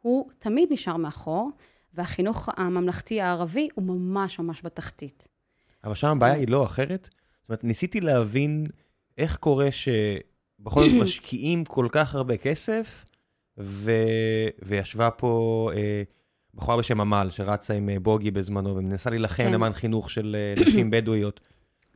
הוא 0.00 0.28
תמיד 0.38 0.68
נשאר 0.72 0.96
מאחור, 0.96 1.50
והחינוך 1.94 2.48
הממלכתי 2.56 3.20
הערבי 3.20 3.68
הוא 3.74 3.84
ממש 3.84 4.38
ממש 4.38 4.60
בתחתית. 4.64 5.28
אבל 5.84 5.94
שם 5.94 6.08
הבעיה 6.08 6.34
היא 6.34 6.48
לא 6.48 6.64
אחרת. 6.64 7.08
זאת 7.40 7.48
אומרת, 7.48 7.64
ניסיתי 7.64 8.00
להבין 8.00 8.66
איך 9.18 9.36
קורה 9.36 9.68
שבכל 9.70 10.88
זאת 10.88 10.98
משקיעים 11.04 11.64
כל 11.64 11.86
כך 11.92 12.14
הרבה 12.14 12.36
כסף, 12.36 13.04
ו... 13.58 13.92
וישבה 14.62 15.10
פה 15.10 15.70
אה, 15.74 16.02
בחורה 16.54 16.76
בשם 16.76 17.00
עמל, 17.00 17.28
שרצה 17.30 17.74
עם 17.74 17.88
אה, 17.88 18.00
בוגי 18.00 18.30
בזמנו, 18.30 18.76
ומנסה 18.76 19.10
להילחם 19.10 19.44
כן. 19.44 19.52
למען 19.52 19.72
חינוך 19.72 20.10
של 20.10 20.36
אה, 20.38 20.66
נשים 20.66 20.90
בדואיות. 20.92 21.40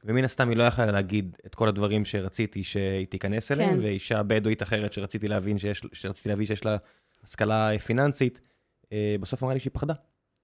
ומן 0.04 0.24
הסתם 0.24 0.48
היא 0.48 0.56
לא 0.56 0.62
יכלה 0.62 0.86
להגיד 0.86 1.36
את 1.46 1.54
כל 1.54 1.68
הדברים 1.68 2.04
שרציתי 2.04 2.64
שהיא 2.64 3.06
תיכנס 3.06 3.52
אליהם, 3.52 3.76
כן. 3.76 3.82
ואישה 3.82 4.22
בדואית 4.22 4.62
אחרת 4.62 4.92
שרציתי 4.92 5.28
להבין 5.28 5.58
שיש, 5.58 5.82
שרציתי 5.92 6.28
להבין 6.28 6.46
שיש 6.46 6.64
לה 6.64 6.76
השכלה 7.24 7.72
אה, 7.72 7.78
פיננסית, 7.78 8.40
בסוף 9.20 9.42
אמרה 9.42 9.54
לי 9.54 9.60
שהיא 9.60 9.70
פחדה. 9.74 9.94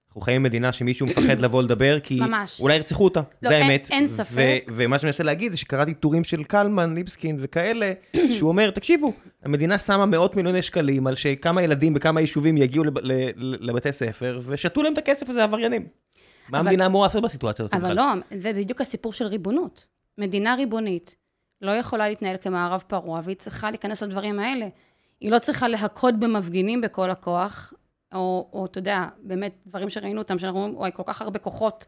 אנחנו 0.07 0.21
חיים 0.21 0.43
במדינה 0.43 0.71
שמישהו 0.71 1.05
מפחד 1.07 1.41
לבוא 1.41 1.63
לדבר, 1.63 1.99
כי 1.99 2.19
ממש. 2.19 2.59
אולי 2.61 2.75
ירצחו 2.75 3.03
אותה, 3.03 3.19
לא, 3.41 3.49
זה 3.49 3.55
אין- 3.55 3.63
האמת. 3.69 3.87
אין 3.91 4.07
ספק. 4.07 4.31
ו- 4.69 4.73
ומה 4.75 4.99
שאני 4.99 5.07
מנסה 5.07 5.23
להגיד 5.23 5.51
זה 5.51 5.57
שקראתי 5.57 5.93
טורים 5.93 6.23
של 6.23 6.43
קלמן, 6.43 6.93
ליבסקין 6.95 7.37
וכאלה, 7.41 7.91
שהוא 8.37 8.49
אומר, 8.49 8.69
תקשיבו, 8.71 9.13
המדינה 9.43 9.79
שמה 9.79 10.05
מאות 10.05 10.35
מיליוני 10.35 10.61
שקלים 10.61 11.07
על 11.07 11.15
שכמה 11.15 11.61
ילדים 11.61 11.93
בכמה 11.93 12.21
יישובים 12.21 12.57
יגיעו 12.57 12.83
לב- 12.83 12.97
ל- 12.99 13.11
ל- 13.35 13.69
לבתי 13.69 13.91
ספר, 13.93 14.39
ושתו 14.45 14.83
להם 14.83 14.93
את 14.93 14.97
הכסף 14.97 15.29
הזה 15.29 15.43
עבריינים. 15.43 15.81
מה 15.81 16.59
אבל- 16.59 16.67
המדינה 16.67 16.85
אמורה 16.85 17.07
לעשות 17.07 17.23
בסיטואציה 17.23 17.65
הזאת 17.65 17.73
אבל? 17.75 17.93
לא, 17.93 18.03
זה 18.37 18.53
בדיוק 18.53 18.81
הסיפור 18.81 19.13
של 19.13 19.25
ריבונות. 19.25 19.87
מדינה 20.17 20.55
ריבונית 20.55 21.15
לא 21.61 21.71
יכולה 21.71 22.09
להתנהל 22.09 22.35
כמערב 22.41 22.83
פרוע, 22.87 23.21
והיא 23.23 23.35
צריכה 23.37 23.69
להיכנס 23.71 24.03
לדברים 24.03 24.39
האלה. 24.39 24.67
היא 25.21 25.31
לא 25.31 25.39
צריכה 25.39 25.67
להכות 25.67 26.19
במפגינים 26.19 26.81
בכל 26.81 27.09
הכוח, 27.11 27.73
או, 28.15 28.49
או 28.53 28.65
אתה 28.65 28.79
יודע, 28.79 29.07
באמת, 29.23 29.55
דברים 29.67 29.89
שראינו 29.89 30.21
אותם, 30.21 30.39
שאנחנו 30.39 30.59
אומרים, 30.59 30.77
וואי, 30.77 30.91
כל 30.93 31.03
כך 31.05 31.21
הרבה 31.21 31.39
כוחות 31.39 31.85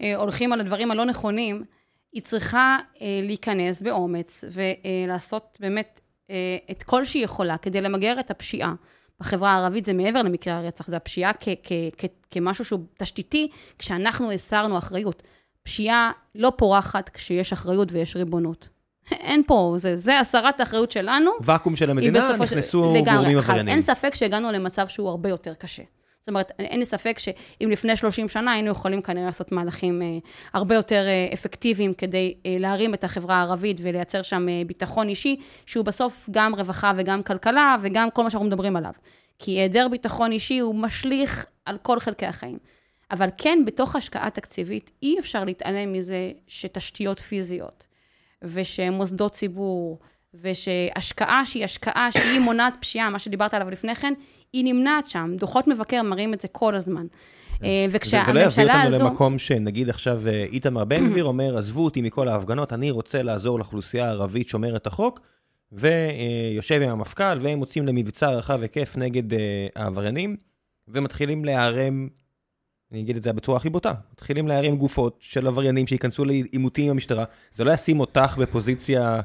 אה, 0.00 0.16
הולכים 0.16 0.52
על 0.52 0.60
הדברים 0.60 0.90
הלא 0.90 1.04
נכונים. 1.04 1.64
היא 2.12 2.22
צריכה 2.22 2.78
אה, 3.02 3.20
להיכנס 3.22 3.82
באומץ 3.82 4.44
ולעשות 4.52 5.58
באמת 5.60 6.00
אה, 6.30 6.56
את 6.70 6.82
כל 6.82 7.04
שהיא 7.04 7.24
יכולה 7.24 7.58
כדי 7.58 7.80
למגר 7.80 8.20
את 8.20 8.30
הפשיעה. 8.30 8.74
בחברה 9.20 9.52
הערבית 9.52 9.84
זה 9.84 9.92
מעבר 9.92 10.22
למקרה 10.22 10.56
הרצח, 10.56 10.88
זה 10.88 10.96
הפשיעה 10.96 11.32
כ- 11.32 11.48
כ- 11.62 11.72
כ- 11.98 12.04
כמשהו 12.30 12.64
שהוא 12.64 12.80
תשתיתי, 12.98 13.48
כשאנחנו 13.78 14.32
הסרנו 14.32 14.78
אחריות. 14.78 15.22
פשיעה 15.62 16.10
לא 16.34 16.52
פורחת 16.56 17.08
כשיש 17.08 17.52
אחריות 17.52 17.92
ויש 17.92 18.16
ריבונות. 18.16 18.68
אין 19.12 19.42
פה, 19.46 19.74
זה, 19.76 19.96
זה 19.96 20.20
הסרת 20.20 20.60
האחריות 20.60 20.90
שלנו. 20.90 21.30
ואקום 21.40 21.76
של 21.76 21.90
המדינה, 21.90 22.20
של- 22.36 22.42
נכנסו 22.42 22.94
לגמרי. 22.96 23.16
גורמים 23.16 23.38
עבריינים. 23.38 23.68
אין 23.68 23.80
ספק 23.80 24.14
שהגענו 24.14 24.52
למצב 24.52 24.88
שהוא 24.88 25.08
הרבה 25.08 25.28
יותר 25.28 25.54
קשה. 25.54 25.82
זאת 26.20 26.28
אומרת, 26.28 26.52
אין 26.58 26.78
לי 26.78 26.84
ספק 26.84 27.18
שאם 27.18 27.70
לפני 27.70 27.96
30 27.96 28.28
שנה 28.28 28.52
היינו 28.52 28.70
יכולים 28.70 29.02
כנראה 29.02 29.26
לעשות 29.26 29.52
מהלכים 29.52 30.02
אה, 30.02 30.06
הרבה 30.52 30.74
יותר 30.74 31.04
אה, 31.06 31.32
אפקטיביים 31.34 31.94
כדי 31.94 32.34
אה, 32.46 32.56
להרים 32.58 32.94
את 32.94 33.04
החברה 33.04 33.36
הערבית 33.36 33.80
ולייצר 33.82 34.22
שם 34.22 34.48
אה, 34.48 34.62
ביטחון 34.66 35.08
אישי, 35.08 35.36
שהוא 35.66 35.84
בסוף 35.84 36.28
גם 36.30 36.54
רווחה 36.54 36.92
וגם 36.96 37.22
כלכלה 37.22 37.76
וגם 37.82 38.10
כל 38.10 38.22
מה 38.22 38.30
שאנחנו 38.30 38.46
מדברים 38.46 38.76
עליו. 38.76 38.92
כי 39.38 39.50
היעדר 39.50 39.88
ביטחון 39.88 40.32
אישי 40.32 40.58
הוא 40.58 40.74
משליך 40.74 41.46
על 41.64 41.78
כל 41.82 42.00
חלקי 42.00 42.26
החיים. 42.26 42.58
אבל 43.10 43.28
כן, 43.38 43.58
בתוך 43.66 43.96
השקעה 43.96 44.30
תקציבית, 44.30 44.90
אי 45.02 45.16
אפשר 45.18 45.44
להתעלם 45.44 45.92
מזה 45.92 46.30
שתשתיות 46.46 47.18
פיזיות, 47.18 47.86
ושמוסדות 48.44 49.32
ציבור, 49.32 49.98
ושהשקעה 50.42 51.46
שהיא 51.46 51.64
השקעה 51.64 52.12
שהיא 52.12 52.40
מונעת 52.40 52.74
פשיעה, 52.80 53.10
מה 53.10 53.18
שדיברת 53.18 53.54
עליו 53.54 53.70
לפני 53.70 53.94
כן, 53.94 54.12
היא 54.52 54.64
נמנעת 54.64 55.08
שם. 55.08 55.30
דוחות 55.38 55.68
מבקר 55.68 56.02
מראים 56.02 56.34
את 56.34 56.40
זה 56.40 56.48
כל 56.48 56.74
הזמן. 56.74 57.06
אה, 57.64 57.86
זה, 57.88 57.98
זה 58.04 58.16
לא 58.16 58.40
יביא 58.40 58.46
וכשהממשלה 58.46 58.74
אותנו 58.74 58.96
הזו... 58.96 59.04
למקום 59.04 59.38
שנגיד 59.38 59.88
עכשיו 59.88 60.28
אה, 60.28 60.44
איתמר 60.52 60.84
בן 60.84 61.10
גביר 61.10 61.24
אומר, 61.24 61.58
עזבו 61.58 61.84
אותי 61.84 62.02
מכל 62.02 62.28
ההפגנות, 62.28 62.72
אני 62.72 62.90
רוצה 62.90 63.22
לעזור 63.22 63.58
לאוכלוסייה 63.58 64.06
הערבית 64.06 64.48
שומרת 64.48 64.86
החוק, 64.86 65.20
ויושב 65.72 66.82
עם 66.82 66.90
המפכ"ל, 66.90 67.38
והם 67.42 67.60
יוצאים 67.60 67.86
למבצע 67.86 68.30
רחב 68.30 68.62
היקף 68.62 68.96
נגד 68.96 69.34
אה, 69.34 69.38
העבריינים, 69.76 70.36
ומתחילים 70.88 71.44
להיערם, 71.44 72.08
אני 72.94 73.02
אגיד 73.02 73.16
את 73.16 73.22
זה 73.22 73.32
בצורה 73.32 73.56
הכי 73.56 73.70
בוטה, 73.70 73.92
מתחילים 74.12 74.48
להיערם 74.48 74.76
גופות 74.76 75.18
של 75.20 75.46
עבריינים 75.46 75.86
שייכנסו 75.86 76.24
לעימותים 76.24 76.84
עם 76.84 76.90
המשטרה, 76.90 77.24
זה 77.52 77.64
לא 77.64 77.70
ישים 77.70 78.00
אותך 78.00 78.36
בפוזיציה 78.38 79.20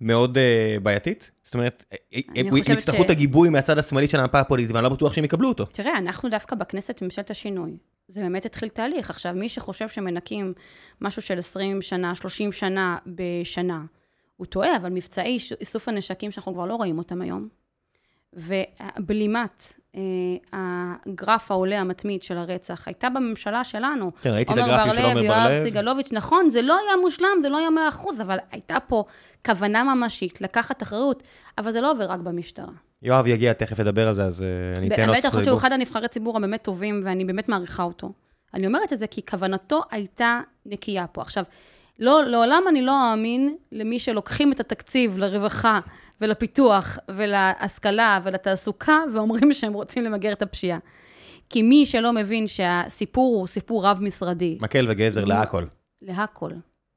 מאוד 0.00 0.38
uh, 0.38 0.80
בעייתית? 0.80 1.30
זאת 1.44 1.54
אומרת, 1.54 1.84
אה, 1.92 1.96
אה, 2.14 2.20
הם 2.36 2.56
יצטרכו 2.56 3.02
ש- 3.02 3.04
את 3.04 3.10
הגיבוי 3.10 3.48
מהצד 3.48 3.78
השמאלי 3.78 4.08
של 4.08 4.20
המפה 4.20 4.40
הפוליטית, 4.40 4.72
ואני 4.74 4.84
לא 4.84 4.88
בטוח 4.88 5.12
שהם 5.12 5.24
יקבלו 5.24 5.48
אותו. 5.48 5.64
תראה, 5.64 5.98
אנחנו 5.98 6.28
דווקא 6.28 6.56
בכנסת 6.56 7.02
ממשלת 7.02 7.30
השינוי. 7.30 7.76
זה 8.08 8.20
באמת 8.20 8.46
התחיל 8.46 8.68
תהליך. 8.68 9.10
עכשיו, 9.10 9.34
מי 9.34 9.48
שחושב 9.48 9.88
שמנקים 9.88 10.52
משהו 11.00 11.22
של 11.22 11.38
20 11.38 11.82
שנה, 11.82 12.14
30 12.14 12.52
שנה 12.52 12.98
בשנה, 13.06 13.84
הוא 14.36 14.46
טועה, 14.46 14.76
אבל 14.76 14.90
מבצעי 14.90 15.38
איסוף 15.60 15.88
הנשקים 15.88 16.30
שאנחנו 16.30 16.54
כבר 16.54 16.66
לא 16.66 16.74
רואים 16.74 16.98
אותם 16.98 17.22
היום, 17.22 17.48
ובלימת 18.32 19.79
הגרף 20.52 21.50
העולה 21.50 21.80
המתמיד 21.80 22.22
של 22.22 22.38
הרצח, 22.38 22.88
הייתה 22.88 23.08
בממשלה 23.08 23.64
שלנו. 23.64 24.10
כן, 24.22 24.30
ראיתי 24.30 24.52
את 24.52 24.58
עומר 24.58 24.74
הגרפים 24.74 24.94
של 24.94 25.00
בר-לב, 25.00 25.16
עומר 25.16 25.24
יואב 25.24 25.48
בר-לב. 25.48 25.70
סגלוביץ', 25.70 26.12
נכון, 26.12 26.50
זה 26.50 26.62
לא 26.62 26.78
היה 26.78 26.96
מושלם, 27.02 27.28
זה 27.42 27.48
לא 27.48 27.58
היה 27.58 27.68
100%, 27.92 28.22
אבל 28.22 28.38
הייתה 28.50 28.80
פה 28.80 29.04
כוונה 29.46 29.84
ממשית 29.84 30.40
לקחת 30.40 30.82
אחריות, 30.82 31.22
אבל 31.58 31.70
זה 31.70 31.80
לא 31.80 31.90
עובר 31.90 32.04
רק 32.04 32.20
במשטרה. 32.20 32.72
יואב 33.02 33.26
יגיע, 33.26 33.52
תכף 33.52 33.78
ידבר 33.78 34.08
על 34.08 34.14
זה, 34.14 34.24
אז 34.24 34.42
אה, 34.42 34.46
אני 34.76 34.88
אתן 34.88 35.02
אני 35.02 35.16
חושבת 35.16 35.32
זכות 35.32 35.44
שהוא 35.44 35.58
אחד 35.58 35.72
הנבחרי 35.72 36.08
ציבור 36.08 36.36
הבאמת 36.36 36.62
טובים, 36.62 37.02
ואני 37.04 37.24
באמת 37.24 37.48
מעריכה 37.48 37.82
אותו. 37.82 38.12
אני 38.54 38.66
אומרת 38.66 38.92
את 38.92 38.98
זה 38.98 39.06
כי 39.06 39.22
כוונתו 39.26 39.82
הייתה 39.90 40.40
נקייה 40.66 41.06
פה. 41.06 41.22
עכשיו, 41.22 41.44
לא, 41.98 42.22
לעולם 42.24 42.62
אני 42.68 42.82
לא 42.82 43.12
אאמין 43.12 43.56
למי 43.72 43.98
שלוקחים 43.98 44.52
את 44.52 44.60
התקציב 44.60 45.18
לרווחה 45.18 45.80
ולפיתוח 46.20 46.98
ולהשכלה 47.08 48.18
ולתעסוקה, 48.22 48.98
ואומרים 49.14 49.52
שהם 49.52 49.72
רוצים 49.72 50.04
למגר 50.04 50.32
את 50.32 50.42
הפשיעה. 50.42 50.78
כי 51.48 51.62
מי 51.62 51.86
שלא 51.86 52.12
מבין 52.12 52.46
שהסיפור 52.46 53.36
הוא 53.36 53.46
סיפור 53.46 53.86
רב-משרדי, 53.86 54.58
מקל 54.60 54.86
וגזר 54.88 55.24
להכל. 55.24 55.64
להכל, 56.02 56.50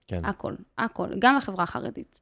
כן. 0.07 0.25
הכל, 0.25 0.53
הכל, 0.77 1.07
גם 1.19 1.36
לחברה 1.36 1.63
החרדית. 1.63 2.21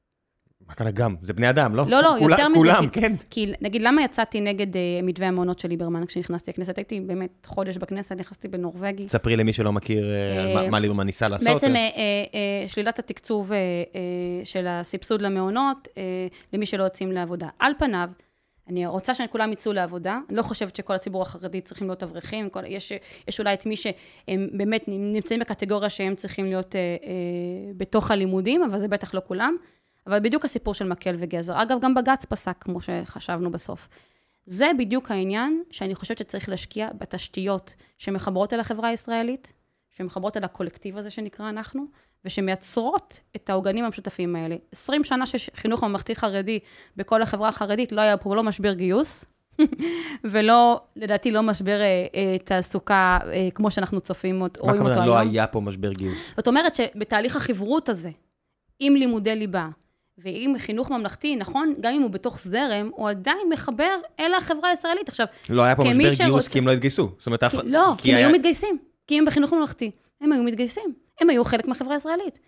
מה 0.72 0.76
כאן 0.76 0.92
גם? 0.92 1.16
זה 1.22 1.34
בני 1.34 1.50
אדם, 1.50 1.76
לא? 1.76 1.84
לא, 1.88 2.02
לא, 2.02 2.10
כולם- 2.20 2.30
יותר 2.40 2.48
מזה. 2.50 2.58
כולם, 2.58 2.90
כי- 2.90 3.00
כן. 3.02 3.14
כי 3.30 3.54
נגיד, 3.62 3.82
למה 3.82 4.04
יצאתי 4.04 4.42
נגד 4.42 4.76
אה, 4.78 4.82
מתווה 5.04 5.28
המעונות 5.28 5.60
של 5.60 5.68
ליברמן 5.70 6.06
כשנכנסתי 6.06 6.52
לכנסת? 6.52 6.78
הייתי 6.78 7.00
באמת 7.00 7.46
חודש 7.46 7.78
בכנסת, 7.78 8.16
נכנסתי 8.20 8.48
בנורבגי. 8.48 9.10
ספרי 9.10 9.36
למי 9.36 9.54
שלא 9.54 9.72
מכיר 9.74 10.06
אה, 10.12 10.54
מה- 10.56 10.70
מה 10.70 10.80
ליברמן 10.80 11.06
ניסה 11.06 11.28
לעשות. 11.28 11.48
בעצם 11.48 11.76
אה, 11.76 11.82
אה, 11.82 12.68
שלילת 12.68 13.00
התקצוב 13.00 13.52
אה, 13.52 13.58
אה, 13.58 14.02
של 14.46 14.68
הסבסוד 14.68 15.22
למעונות 15.22 15.88
אה, 15.98 16.04
למי 16.54 16.66
שלא 16.66 16.84
יוצאים 16.84 17.12
לעבודה. 17.12 17.48
על 17.60 17.72
פניו, 17.80 18.10
אני 18.70 18.86
רוצה 18.88 19.14
שכולם 19.16 19.52
יצאו 19.54 19.74
לעבודה. 19.74 20.20
אני 20.30 20.38
לא 20.38 20.42
חושבת 20.42 20.76
שכל 20.76 20.94
הציבור 20.94 21.22
החרדי 21.22 21.62
צריכים 21.62 21.88
להיות 21.88 22.04
אברכים. 22.04 22.50
כל- 22.50 22.64
יש, 22.68 22.92
יש 23.28 23.40
אולי 23.40 23.54
את 23.54 23.66
מי 23.66 23.76
שהם 23.78 24.48
באמת 24.52 24.84
נמצאים 24.88 25.40
בקטגוריה 25.40 25.90
שהם 25.90 26.16
צריכים 26.16 26.46
להיות 26.46 26.76
אה, 26.76 26.80
אה, 26.80 27.08
בתוך 27.78 28.12
הלימודים, 28.12 28.64
אבל 28.64 28.80
זה 28.80 28.88
בטח 28.88 29.14
לא 29.14 29.22
כולם. 29.28 29.56
אבל 30.08 30.20
בדיוק 30.20 30.46
הסיפור 30.46 30.74
של 30.74 30.88
מקל 30.88 31.16
וגזר. 31.18 31.62
אגב, 31.62 31.78
גם 31.82 31.94
בג"ץ 31.94 32.26
פסק, 32.26 32.56
כמו 32.60 32.82
שחשבנו 32.82 33.52
בסוף. 33.52 33.90
זה 34.46 34.72
בדיוק 34.78 35.12
העניין 35.12 35.64
שאני 35.72 35.96
חושבת 35.96 36.18
שצריך 36.18 36.50
להשקיע 36.50 36.88
בתשתיות 36.98 37.74
שמחברות 37.98 38.54
אל 38.54 38.60
החברה 38.60 38.90
הישראלית, 38.90 39.54
שמחברות 39.98 40.38
אל 40.38 40.44
הקולקטיב 40.44 40.98
הזה 40.98 41.10
שנקרא 41.10 41.50
אנחנו, 41.50 41.86
ושמייצרות 42.26 43.20
את 43.36 43.50
העוגנים 43.50 43.86
המשותפים 43.86 44.36
האלה. 44.36 44.56
20 44.72 45.04
שנה 45.04 45.26
של 45.26 45.38
חינוך 45.56 45.84
ממלכתי 45.84 46.16
חרדי 46.16 46.60
בכל 46.98 47.22
החברה 47.22 47.50
החרדית, 47.50 47.92
לא 47.92 48.02
היה 48.02 48.18
פה 48.18 48.36
לא 48.36 48.44
משבר 48.44 48.74
גיוס, 48.74 49.26
ולא, 50.32 50.82
לדעתי, 50.96 51.32
לא 51.32 51.44
משבר 51.44 51.82
אה, 51.82 52.06
אה, 52.16 52.38
תעסוקה 52.44 53.20
אה, 53.26 53.50
כמו 53.56 53.72
שאנחנו 53.72 54.02
צופים, 54.02 54.42
אותו- 54.42 54.62
מה 54.66 54.72
רואים 54.72 54.82
אותו 54.86 54.92
הכוונה? 54.92 55.14
היום. 55.16 55.26
לא 55.26 55.32
היה 55.32 55.48
פה 55.48 55.62
משבר 55.62 55.92
גיוס. 55.94 56.18
זאת 56.38 56.48
אומרת 56.48 56.76
שבתהליך 56.76 57.36
החברות 57.36 57.90
הזה, 57.90 58.10
עם 58.80 58.96
לימודי 58.96 59.36
ליבה 59.36 59.70
ועם 60.24 60.58
חינוך 60.58 60.92
ממלכתי, 60.92 61.36
נכון, 61.36 61.74
גם 61.82 61.94
אם 61.94 62.02
הוא 62.02 62.10
בתוך 62.10 62.40
זרם, 62.40 62.90
הוא 62.94 63.10
עדיין 63.10 63.50
מחבר 63.54 63.90
אל 64.20 64.34
החברה 64.34 64.70
הישראלית. 64.70 65.10
עכשיו, 65.10 65.26
לא 65.50 65.62
היה 65.64 65.76
פה 65.76 65.84
משבר 65.84 65.98
גיוס 65.98 66.18
שרוצה- 66.18 66.50
כי 66.50 66.60
הם 66.60 66.68
לא 66.68 66.72
התגייסו. 66.72 67.10
זאת 67.18 67.26
אומרת, 67.28 67.44
אף 67.44 67.52
כי. 67.52 67.58
לא, 67.66 67.94
כי 67.98 68.12
הם 68.12 68.18
היה- 68.18 68.28
היו 68.28 68.36
מתגייסים. 68.36 68.78
כי 69.08 69.18
הם 69.18 69.26
בחינוך 69.26 69.54
ממלכתי. 69.54 69.92
הם 70.22 70.32
היו 70.32 70.44
מתגייסים. 70.44 70.94
הם 71.22 71.30
היו 71.30 71.46
חלק 71.46 71.68
מהחברה 71.68 71.94
הישראלית. 71.94 72.40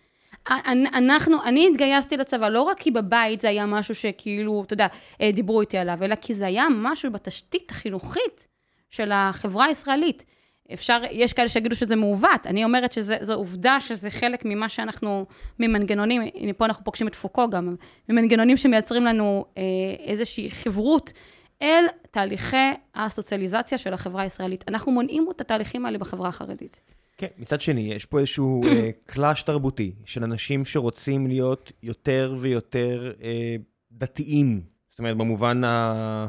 אנחנו, 0.93 1.43
אני 1.43 1.67
התגייסתי 1.71 2.17
לצבא, 2.17 2.49
לא 2.49 2.61
רק 2.61 2.79
כי 2.79 2.91
בבית 2.91 3.41
זה 3.41 3.49
היה 3.49 3.65
משהו 3.65 3.95
שכאילו, 3.95 4.63
אתה 4.65 4.73
יודע, 4.73 4.87
אה, 5.21 5.31
דיברו 5.33 5.61
איתי 5.61 5.77
עליו, 5.77 5.97
אלא 6.01 6.15
כי 6.15 6.33
זה 6.33 6.45
היה 6.45 6.65
משהו 6.71 7.11
בתשתית 7.11 7.71
החינוכית 7.71 8.47
של 8.89 9.11
החברה 9.13 9.65
הישראלית. 9.65 10.25
אפשר, 10.73 11.01
יש 11.11 11.33
כאלה 11.33 11.47
שיגידו 11.47 11.75
שזה 11.75 11.95
מעוות, 11.95 12.47
אני 12.47 12.63
אומרת 12.63 12.91
שזו 12.91 13.33
עובדה 13.33 13.81
שזה 13.81 14.11
חלק 14.11 14.45
ממה 14.45 14.69
שאנחנו, 14.69 15.25
ממנגנונים, 15.59 16.21
הנה 16.35 16.53
פה 16.53 16.65
אנחנו 16.65 16.83
פוגשים 16.83 17.07
את 17.07 17.15
פוקו 17.15 17.49
גם, 17.49 17.75
ממנגנונים 18.09 18.57
שמייצרים 18.57 19.05
לנו 19.05 19.45
אה, 19.57 19.63
איזושהי 19.99 20.51
חברות 20.51 21.13
אל 21.61 21.83
תהליכי 22.11 22.57
הסוציאליזציה 22.95 23.77
של 23.77 23.93
החברה 23.93 24.21
הישראלית. 24.21 24.63
אנחנו 24.67 24.91
מונעים 24.91 25.27
את 25.35 25.41
התהליכים 25.41 25.85
האלה 25.85 25.97
בחברה 25.97 26.29
החרדית. 26.29 26.81
כן, 27.17 27.27
מצד 27.37 27.61
שני, 27.61 27.93
יש 27.93 28.05
פה 28.05 28.19
איזשהו 28.19 28.63
אה, 28.67 28.89
קלאש 29.05 29.43
תרבותי 29.43 29.91
של 30.05 30.23
אנשים 30.23 30.65
שרוצים 30.65 31.27
להיות 31.27 31.71
יותר 31.83 32.35
ויותר 32.39 33.13
אה, 33.23 33.55
דתיים. 33.91 34.61
זאת 34.89 34.99
אומרת, 34.99 35.17
במובן 35.17 35.63
ה... 35.63 36.27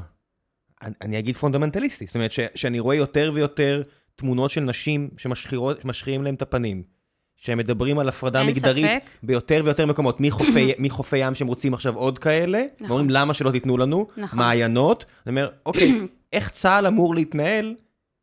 אני- 0.82 0.94
אני 1.02 1.18
אגיד 1.18 1.36
פונדמנטליסטי. 1.36 2.06
זאת 2.06 2.14
אומרת, 2.14 2.32
ש- 2.32 2.40
שאני 2.54 2.80
רואה 2.80 2.96
יותר 2.96 3.30
ויותר 3.34 3.82
תמונות 4.16 4.50
של 4.50 4.60
נשים 4.60 5.10
שמשחירים 5.16 6.24
להם 6.24 6.34
את 6.34 6.42
הפנים. 6.42 6.94
שהם 7.36 7.58
מדברים 7.58 7.98
על 7.98 8.08
הפרדה 8.08 8.44
מגדרית 8.44 8.86
ספק. 8.86 9.10
ביותר 9.22 9.62
ויותר 9.64 9.86
מקומות, 9.86 10.20
מחופי, 10.20 10.72
מחופי 10.78 11.16
ים 11.16 11.34
שהם 11.34 11.46
רוצים 11.46 11.74
עכשיו 11.74 11.94
עוד 11.96 12.18
כאלה, 12.18 12.64
נכון. 12.74 12.86
ואומרים 12.86 13.10
למה 13.10 13.34
שלא 13.34 13.50
תיתנו 13.50 13.78
לנו, 13.78 14.06
נכון. 14.16 14.38
מעיינות, 14.38 15.04
אני 15.26 15.30
אומר, 15.30 15.50
אוקיי, 15.66 15.94
איך 16.32 16.50
צה"ל 16.50 16.86
אמור 16.86 17.14
להתנהל 17.14 17.74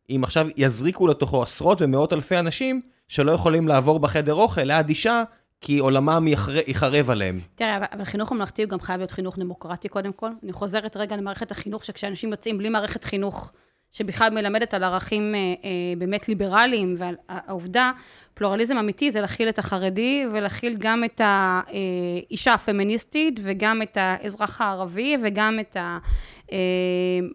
אם 0.09 0.23
עכשיו 0.23 0.47
יזריקו 0.57 1.07
לתוכו 1.07 1.43
עשרות 1.43 1.81
ומאות 1.81 2.13
אלפי 2.13 2.39
אנשים 2.39 2.81
שלא 3.07 3.31
יכולים 3.31 3.67
לעבור 3.67 3.99
בחדר 3.99 4.33
אוכל 4.33 4.61
ליד 4.61 4.89
אישה, 4.89 5.23
כי 5.61 5.77
עולמם 5.77 6.27
ייחרב 6.67 7.09
עליהם. 7.09 7.39
תראה, 7.55 7.77
אבל 7.93 8.03
חינוך 8.03 8.31
ממלכתי 8.31 8.63
הוא 8.63 8.69
גם 8.69 8.79
חייב 8.79 8.99
להיות 8.99 9.11
חינוך 9.11 9.39
דמוקרטי 9.39 9.87
קודם 9.89 10.13
כל. 10.13 10.29
אני 10.43 10.53
חוזרת 10.53 10.97
רגע 10.97 11.15
למערכת 11.15 11.51
החינוך, 11.51 11.83
שכשאנשים 11.85 12.31
יוצאים 12.31 12.57
בלי 12.57 12.69
מערכת 12.69 13.03
חינוך 13.03 13.51
שבכלל 13.91 14.29
מלמדת 14.29 14.73
על 14.73 14.83
ערכים 14.83 15.35
אה, 15.35 15.39
אה, 15.39 15.69
באמת 15.97 16.29
ליברליים, 16.29 16.95
ועל 16.97 17.15
העובדה, 17.29 17.91
פלורליזם 18.33 18.77
אמיתי 18.77 19.11
זה 19.11 19.21
להכיל 19.21 19.49
את 19.49 19.59
החרדי 19.59 20.25
ולהכיל 20.33 20.75
גם 20.79 21.03
את 21.03 21.21
האישה 21.23 22.53
הפמיניסטית 22.53 23.39
וגם 23.43 23.81
את 23.81 23.97
האזרח 24.01 24.61
הערבי 24.61 25.17
וגם 25.23 25.59
את 25.59 25.77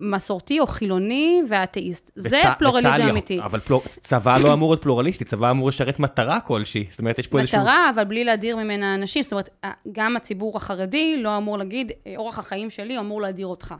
המסורתי 0.01 0.61
או 0.61 0.66
חילוני 0.66 1.42
והאתאיסט. 1.49 2.11
זה 2.14 2.37
פלורליזם 2.59 3.09
אמיתי. 3.11 3.40
אבל 3.40 3.61
פלור... 3.61 3.83
צבא 3.87 4.38
לא 4.38 4.53
אמור 4.53 4.71
להיות 4.71 4.83
פלורליסטי, 4.83 5.25
צבא 5.25 5.51
אמור 5.51 5.69
לשרת 5.69 5.99
מטרה 5.99 6.40
כלשהי. 6.40 6.87
זאת 6.90 6.99
אומרת, 6.99 7.19
יש 7.19 7.27
פה 7.27 7.38
איזשהו... 7.40 7.61
מטרה, 7.61 7.90
אבל 7.95 8.05
בלי 8.05 8.25
להדיר 8.25 8.57
ממנה 8.57 8.95
אנשים. 8.95 9.23
זאת 9.23 9.33
אומרת, 9.33 9.49
גם 9.92 10.16
הציבור 10.16 10.57
החרדי 10.57 11.23
לא 11.23 11.37
אמור 11.37 11.59
להגיד, 11.59 11.92
אורח 12.16 12.38
החיים 12.38 12.71
שלי 12.71 12.99
אמור 12.99 13.21
להדיר 13.21 13.47
אותך. 13.47 13.75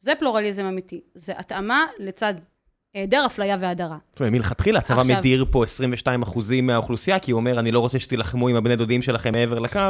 זה 0.00 0.12
פלורליזם 0.18 0.64
אמיתי. 0.64 1.00
זה 1.14 1.32
התאמה 1.36 1.86
לצד 1.98 2.34
היעדר 2.94 3.26
אפליה 3.26 3.56
והדרה. 3.60 3.98
זאת 4.10 4.20
אומרת, 4.20 4.32
מלכתחילה 4.32 4.78
הצבא 4.78 5.00
עכשיו... 5.00 5.16
מדיר 5.16 5.44
פה 5.50 5.64
22 5.64 6.22
אחוזים 6.22 6.66
מהאוכלוסייה, 6.66 7.18
כי 7.18 7.30
הוא 7.30 7.40
אומר, 7.40 7.58
אני 7.58 7.72
לא 7.72 7.80
רוצה 7.80 7.98
שתילחמו 7.98 8.48
עם 8.48 8.56
הבני 8.56 8.76
דודים 8.76 9.02
שלכם 9.02 9.32
מעבר 9.32 9.58
לקו, 9.58 9.80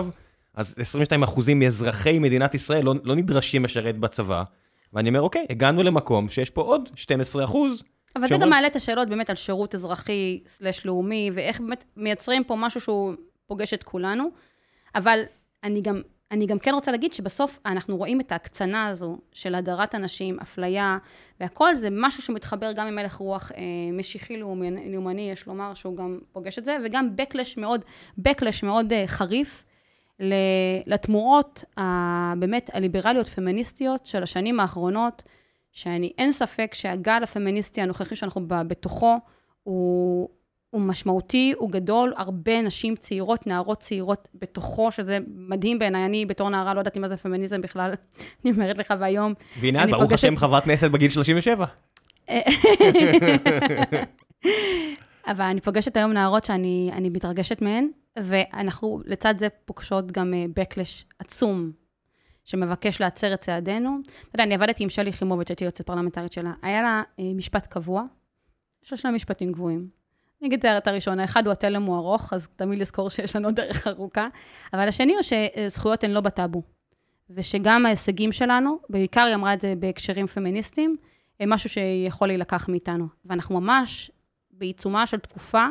אז 0.55 0.75
22 0.79 1.23
אחוזים 1.23 1.59
מאזרחי 1.59 2.19
מדינת 2.19 2.55
ישראל 2.55 2.85
לא, 2.85 2.95
לא 3.05 3.15
נדרשים 3.15 3.65
לשרת 3.65 3.99
בצבא. 3.99 4.43
ואני 4.93 5.09
אומר, 5.09 5.21
אוקיי, 5.21 5.47
הגענו 5.51 5.83
למקום 5.83 6.29
שיש 6.29 6.51
פה 6.51 6.61
עוד 6.63 6.89
12 6.95 7.45
אחוז. 7.45 7.83
אבל 8.17 8.27
שאומר... 8.27 8.39
זה 8.39 8.45
גם 8.45 8.51
מעלה 8.51 8.67
את 8.67 8.77
השאלות 8.77 9.09
באמת 9.09 9.31
על 9.31 9.37
שירות 9.37 9.75
אזרחי 9.75 10.43
סלש 10.47 10.87
לאומי, 10.87 11.31
ואיך 11.35 11.61
באמת 11.61 11.85
מייצרים 11.97 12.45
פה 12.45 12.57
משהו 12.57 12.81
שהוא 12.81 13.15
פוגש 13.47 13.75
את 13.75 13.83
כולנו. 13.83 14.29
אבל 14.95 15.23
אני 15.65 15.81
גם 15.81 16.03
אני 16.31 16.47
גם 16.47 16.59
כן 16.59 16.75
רוצה 16.75 16.91
להגיד 16.91 17.13
שבסוף 17.13 17.59
אנחנו 17.67 17.97
רואים 17.97 18.21
את 18.21 18.33
ההקצנה 18.33 18.87
הזו 18.87 19.19
של 19.33 19.55
הדרת 19.55 19.95
אנשים, 19.95 20.39
אפליה 20.41 20.99
והכל, 21.41 21.77
זה 21.77 21.89
משהו 21.93 22.23
שמתחבר 22.23 22.73
גם 22.73 22.87
עם 22.87 22.99
הלך 22.99 23.15
רוח 23.15 23.53
אה, 23.53 23.63
משיחי 23.93 24.37
לאומני, 24.37 24.93
לאומני, 24.93 25.31
יש 25.31 25.47
לומר 25.47 25.75
שהוא 25.75 25.97
גם 25.97 26.19
פוגש 26.33 26.59
את 26.59 26.65
זה, 26.65 26.77
וגם 26.85 27.09
backlash 27.17 27.61
מאוד, 27.61 27.85
backlash 28.21 28.67
מאוד 28.67 28.93
אה, 28.93 29.07
חריף 29.07 29.65
לתמורות 30.87 31.65
הבאמת 31.77 32.71
הליברליות 32.73 33.27
פמיניסטיות 33.27 34.07
של 34.07 34.23
השנים 34.23 34.61
האחרונות, 34.61 35.23
שאני 35.73 36.13
אין 36.19 36.33
ספק 36.33 36.75
שהגל 36.75 37.23
הפמיניסטי 37.23 37.81
הנוכחי 37.81 38.17
שאנחנו 38.17 38.43
בתוכו, 38.49 39.17
הוא, 39.63 40.29
הוא 40.71 40.81
משמעותי, 40.81 41.55
הוא 41.57 41.71
גדול, 41.71 42.13
הרבה 42.17 42.63
נשים 42.63 42.97
צעירות, 42.97 43.47
נערות 43.47 43.81
צעירות 43.81 44.29
בתוכו, 44.35 44.93
שזה 44.93 45.19
מדהים 45.35 45.79
בעיניי, 45.79 46.05
אני 46.05 46.27
בתור 46.27 46.51
נערה 46.51 46.75
לא 46.75 46.81
ידעתי 46.81 46.99
מה 46.99 47.09
זה 47.09 47.17
פמיניזם 47.17 47.61
בכלל, 47.61 47.95
אני 48.45 48.53
אומרת 48.53 48.79
לך, 48.79 48.95
והיום... 49.01 49.35
והנה 49.61 49.87
ברוך 49.87 50.03
פוגשת... 50.03 50.15
השם, 50.15 50.37
חברת 50.37 50.65
כנסת 50.65 50.91
בגיל 50.91 51.11
37. 51.11 51.67
אבל 55.31 55.45
אני 55.45 55.61
פוגשת 55.61 55.97
היום 55.97 56.13
נערות 56.13 56.45
שאני 56.45 57.09
מתרגשת 57.11 57.63
מהן, 57.63 57.89
ואנחנו 58.19 59.01
לצד 59.05 59.35
זה 59.39 59.49
פוגשות 59.65 60.13
גם 60.13 60.35
uh, 60.35 60.61
backlash 60.61 61.05
עצום, 61.19 61.73
שמבקש 62.45 63.01
להצר 63.01 63.35
את 63.35 63.41
צעדינו. 63.41 63.99
אתה 64.03 64.35
יודע, 64.35 64.45
אני 64.45 64.55
עבדתי 64.55 64.83
עם 64.83 64.89
שלי 64.89 65.13
חימוביץ', 65.13 65.49
הייתי 65.49 65.65
יוצאת 65.65 65.87
פרלמנטרית 65.87 66.33
שלה, 66.33 66.53
היה 66.63 66.83
לה 66.83 67.03
uh, 67.03 67.23
משפט 67.35 67.67
קבוע, 67.67 68.03
יש 68.85 68.93
לה 68.93 68.99
שני 68.99 69.11
משפטים 69.11 69.53
קבועים. 69.53 69.98
אני 70.41 70.49
אגיד 70.49 70.67
את 70.67 70.87
הראשון, 70.87 71.21
האחד 71.21 71.47
הוא 71.47 71.53
התלם 71.53 71.83
הוא 71.83 71.97
ארוך, 71.97 72.33
אז 72.33 72.49
תמיד 72.57 72.79
לזכור 72.79 73.11
שיש 73.11 73.37
לנו 73.37 73.51
דרך 73.51 73.87
ארוכה, 73.87 74.29
אבל 74.73 74.89
השני 74.89 75.15
הוא 75.15 75.23
שזכויות 75.23 76.05
הן 76.05 76.11
לא 76.11 76.21
בטאבו, 76.21 76.63
ושגם 77.31 77.87
ההישגים 77.87 78.33
שלנו, 78.33 78.79
בעיקר 78.89 79.21
היא 79.21 79.35
אמרה 79.35 79.55
את 79.55 79.61
זה 79.61 79.75
בהקשרים 79.79 80.27
פמיניסטיים, 80.27 80.97
הם 81.41 81.51
משהו 81.51 81.71
שיכול 81.71 82.29
להילקח 82.29 82.69
מאיתנו. 82.69 83.07
ואנחנו 83.25 83.61
ממש 83.61 84.11
בעיצומה 84.51 85.07
של 85.07 85.19
תקופה 85.19 85.67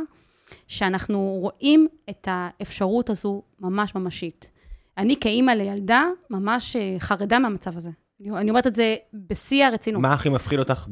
שאנחנו 0.67 1.37
רואים 1.41 1.87
את 2.09 2.27
האפשרות 2.31 3.09
הזו 3.09 3.41
ממש 3.59 3.95
ממשית. 3.95 4.51
אני 4.97 5.15
כאימא 5.19 5.51
לילדה 5.51 6.05
ממש 6.29 6.75
אה, 6.75 6.95
חרדה 6.99 7.39
מהמצב 7.39 7.77
הזה. 7.77 7.89
אני 8.21 8.49
אומרת 8.49 8.67
את 8.67 8.75
זה 8.75 8.95
בשיא 9.13 9.65
הרצינות. 9.65 10.01
מה 10.01 10.13
הכי 10.13 10.29
מפחיד 10.29 10.59
אותך 10.59 10.87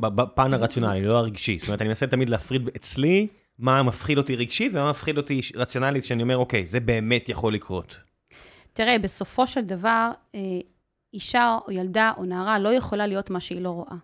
בפן 0.00 0.54
הרציונלי, 0.54 1.02
לא 1.02 1.18
הרגשי? 1.18 1.58
זאת 1.58 1.68
אומרת, 1.68 1.80
אני 1.80 1.88
מנסה 1.88 2.06
תמיד 2.06 2.28
להפריד 2.28 2.68
אצלי 2.76 3.26
מה 3.58 3.82
מפחיד 3.82 4.18
אותי 4.18 4.36
רגשי 4.36 4.68
ומה 4.72 4.90
מפחיד 4.90 5.16
אותי 5.16 5.40
רציונלית, 5.54 6.04
שאני 6.04 6.22
אומר, 6.22 6.36
אוקיי, 6.36 6.66
זה 6.66 6.80
באמת 6.80 7.28
יכול 7.28 7.54
לקרות. 7.54 7.96
תראה, 8.72 8.98
בסופו 8.98 9.46
של 9.46 9.60
דבר, 9.60 10.10
אה, 10.34 10.40
אישה 11.14 11.58
או 11.66 11.72
ילדה 11.72 12.12
או 12.16 12.24
נערה 12.24 12.58
לא 12.58 12.68
יכולה 12.68 13.06
להיות 13.06 13.30
מה 13.30 13.40
שהיא 13.40 13.60
לא 13.60 13.70
רואה. 13.70 13.96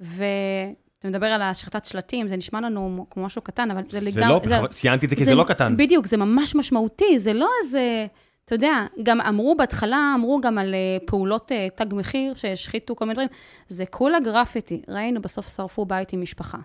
ואתה 0.00 1.08
מדבר 1.08 1.26
על 1.26 1.42
השחטת 1.42 1.84
שלטים, 1.84 2.28
זה 2.28 2.36
נשמע 2.36 2.60
לנו 2.60 3.06
כמו 3.10 3.24
משהו 3.24 3.42
קטן, 3.42 3.70
אבל 3.70 3.82
זה 3.90 4.00
לגמרי... 4.00 4.48
זה 4.48 4.60
לא, 4.62 4.66
ציינתי 4.66 5.06
את 5.06 5.10
זה 5.10 5.16
כי 5.16 5.24
זה 5.24 5.34
לא 5.34 5.44
קטן. 5.44 5.76
בדיוק, 5.76 6.06
זה 6.06 6.16
ממש 6.16 6.54
משמעותי, 6.54 7.18
זה 7.18 7.32
לא 7.32 7.48
איזה... 7.64 8.06
אתה 8.44 8.54
יודע, 8.54 8.86
גם 9.02 9.20
אמרו 9.20 9.54
בהתחלה, 9.56 10.12
אמרו 10.14 10.40
גם 10.40 10.58
על 10.58 10.74
uh, 10.74 11.06
פעולות 11.06 11.52
uh, 11.52 11.76
תג 11.76 11.94
מחיר, 11.94 12.34
שהשחיתו 12.34 12.96
כל 12.96 13.04
מיני 13.04 13.14
דברים. 13.14 13.28
זה 13.68 13.86
כולה 13.86 14.20
גרפיטי. 14.20 14.82
ראינו, 14.88 15.22
בסוף 15.22 15.56
שרפו 15.56 15.84
בית 15.84 16.12
עם 16.12 16.20
משפחה. 16.20 16.58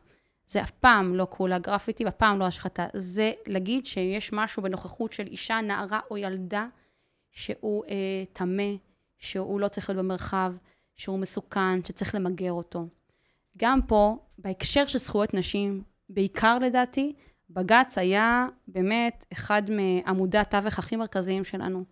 זה 0.48 0.62
אף 0.62 0.72
פעם 0.72 1.16
לא 1.16 1.28
כולה 1.30 1.60
גרפיטי, 1.60 2.06
ואף 2.06 2.14
פעם 2.14 2.40
לא 2.40 2.46
השחתה. 2.46 2.86
זה 2.94 3.32
להגיד 3.48 3.86
שיש 3.86 4.34
משהו 4.34 4.64
בנוכחות 4.64 5.14
של 5.14 5.28
אישה, 5.28 5.62
נערה 5.62 6.00
או 6.12 6.18
ילדה, 6.18 6.68
שהוא 7.32 7.86
uh, 7.86 7.90
טמא, 8.34 8.74
שהוא 9.20 9.60
לא 9.60 9.68
צריך 9.68 9.90
להיות 9.90 10.06
במרחב, 10.06 10.54
שהוא 10.96 11.20
מסוכן, 11.20 11.86
שצריך 11.86 12.16
למגר 12.16 12.52
אותו. 12.52 12.88
גם 13.58 13.82
פה, 13.82 14.18
בהקשר 14.38 14.88
של 14.88 14.98
זכויות 14.98 15.34
נשים, 15.34 15.82
בעיקר 16.10 16.60
לדעתי, 16.60 17.14
בג"ץ 17.50 17.98
היה 17.98 18.48
באמת 18.68 19.26
אחד 19.34 19.62
מעמודי 19.70 20.38
התווך 20.38 20.80
הכי 20.80 20.96
מרכזיים 20.96 21.44
שלנו. 21.44 21.84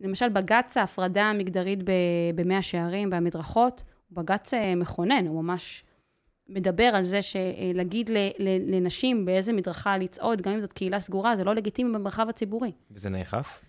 למשל, 0.00 0.28
בג"ץ 0.28 0.76
ההפרדה 0.76 1.24
המגדרית 1.24 1.78
במאה 2.34 2.62
שערים, 2.62 3.10
במדרכות, 3.10 3.84
הוא 4.08 4.16
בג"ץ 4.16 4.54
אה, 4.54 4.74
מכונן, 4.74 5.26
הוא 5.26 5.42
ממש 5.42 5.84
מדבר 6.48 6.84
על 6.84 7.04
זה 7.04 7.20
שלהגיד 7.22 8.10
לנשים 8.66 9.24
באיזה 9.24 9.52
מדרכה 9.52 9.98
לצעוד, 9.98 10.42
גם 10.42 10.52
אם 10.52 10.60
זאת 10.60 10.72
קהילה 10.72 11.00
סגורה, 11.00 11.36
זה 11.36 11.44
לא 11.44 11.54
לגיטימי 11.54 11.94
במרחב 11.94 12.28
הציבורי. 12.28 12.70
וזה 12.90 13.10
נאכף 13.10 13.60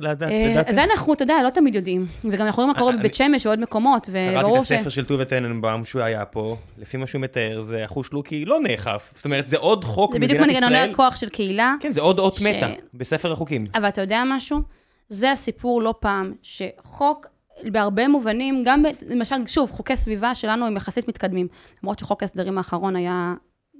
לדעת? 0.00 0.28
זה 0.74 0.84
אנחנו, 0.84 1.12
אתה 1.12 1.22
יודע, 1.22 1.34
לא 1.44 1.50
תמיד 1.50 1.74
יודעים. 1.74 2.06
וגם 2.24 2.46
אנחנו 2.46 2.62
רואים 2.62 2.72
מה 2.72 2.78
קורה 2.78 2.92
בבית 2.96 3.14
שמש 3.14 3.46
ועוד 3.46 3.60
מקומות, 3.60 4.08
וברור 4.10 4.64
ש... 4.64 4.68
קראתי 4.68 4.74
את 4.74 4.80
הספר 4.80 4.90
של 4.90 5.04
טובה 5.04 5.24
טננבאום 5.24 5.84
שהוא 5.84 6.02
היה 6.02 6.24
פה, 6.24 6.56
לפי 6.78 6.96
מה 6.96 7.06
שהוא 7.06 7.20
מתאר, 7.20 7.60
זה 7.62 7.84
אחוש 7.84 8.12
לוקי 8.12 8.44
לא 8.44 8.60
נאכף. 8.60 9.12
זאת 9.14 9.24
אומרת, 9.24 9.48
זה 9.48 9.56
עוד 9.56 9.84
חוק 9.84 10.14
במדינת 10.14 10.30
ישראל. 10.30 10.50
זה 10.50 10.56
בדיוק 10.56 10.62
מנגנוני 10.70 10.92
הכוח 10.92 11.16
של 11.16 11.28
קהילה. 11.28 11.74
כן, 11.80 11.92
זה 11.92 12.00
עוד 12.00 12.18
אות 12.18 12.40
מתה 12.40 12.68
בספר 12.94 13.32
החוקים. 13.32 13.64
אבל 13.74 13.88
אתה 13.88 14.00
יודע 14.00 14.22
משהו? 14.26 14.60
זה 15.08 15.30
הסיפור 15.30 15.82
לא 15.82 15.94
פעם, 16.00 16.32
שחוק 16.42 17.26
בהרבה 17.64 18.08
מובנים, 18.08 18.62
גם, 18.66 18.82
למשל, 19.08 19.46
שוב, 19.46 19.70
חוקי 19.70 19.96
סביבה 19.96 20.34
שלנו 20.34 20.66
הם 20.66 20.76
יחסית 20.76 21.08
מתקדמים. 21.08 21.48
למרות 21.82 21.98
שחוק 21.98 22.22
ההסדרים 22.22 22.58
האחרון 22.58 22.96
היה 22.96 23.34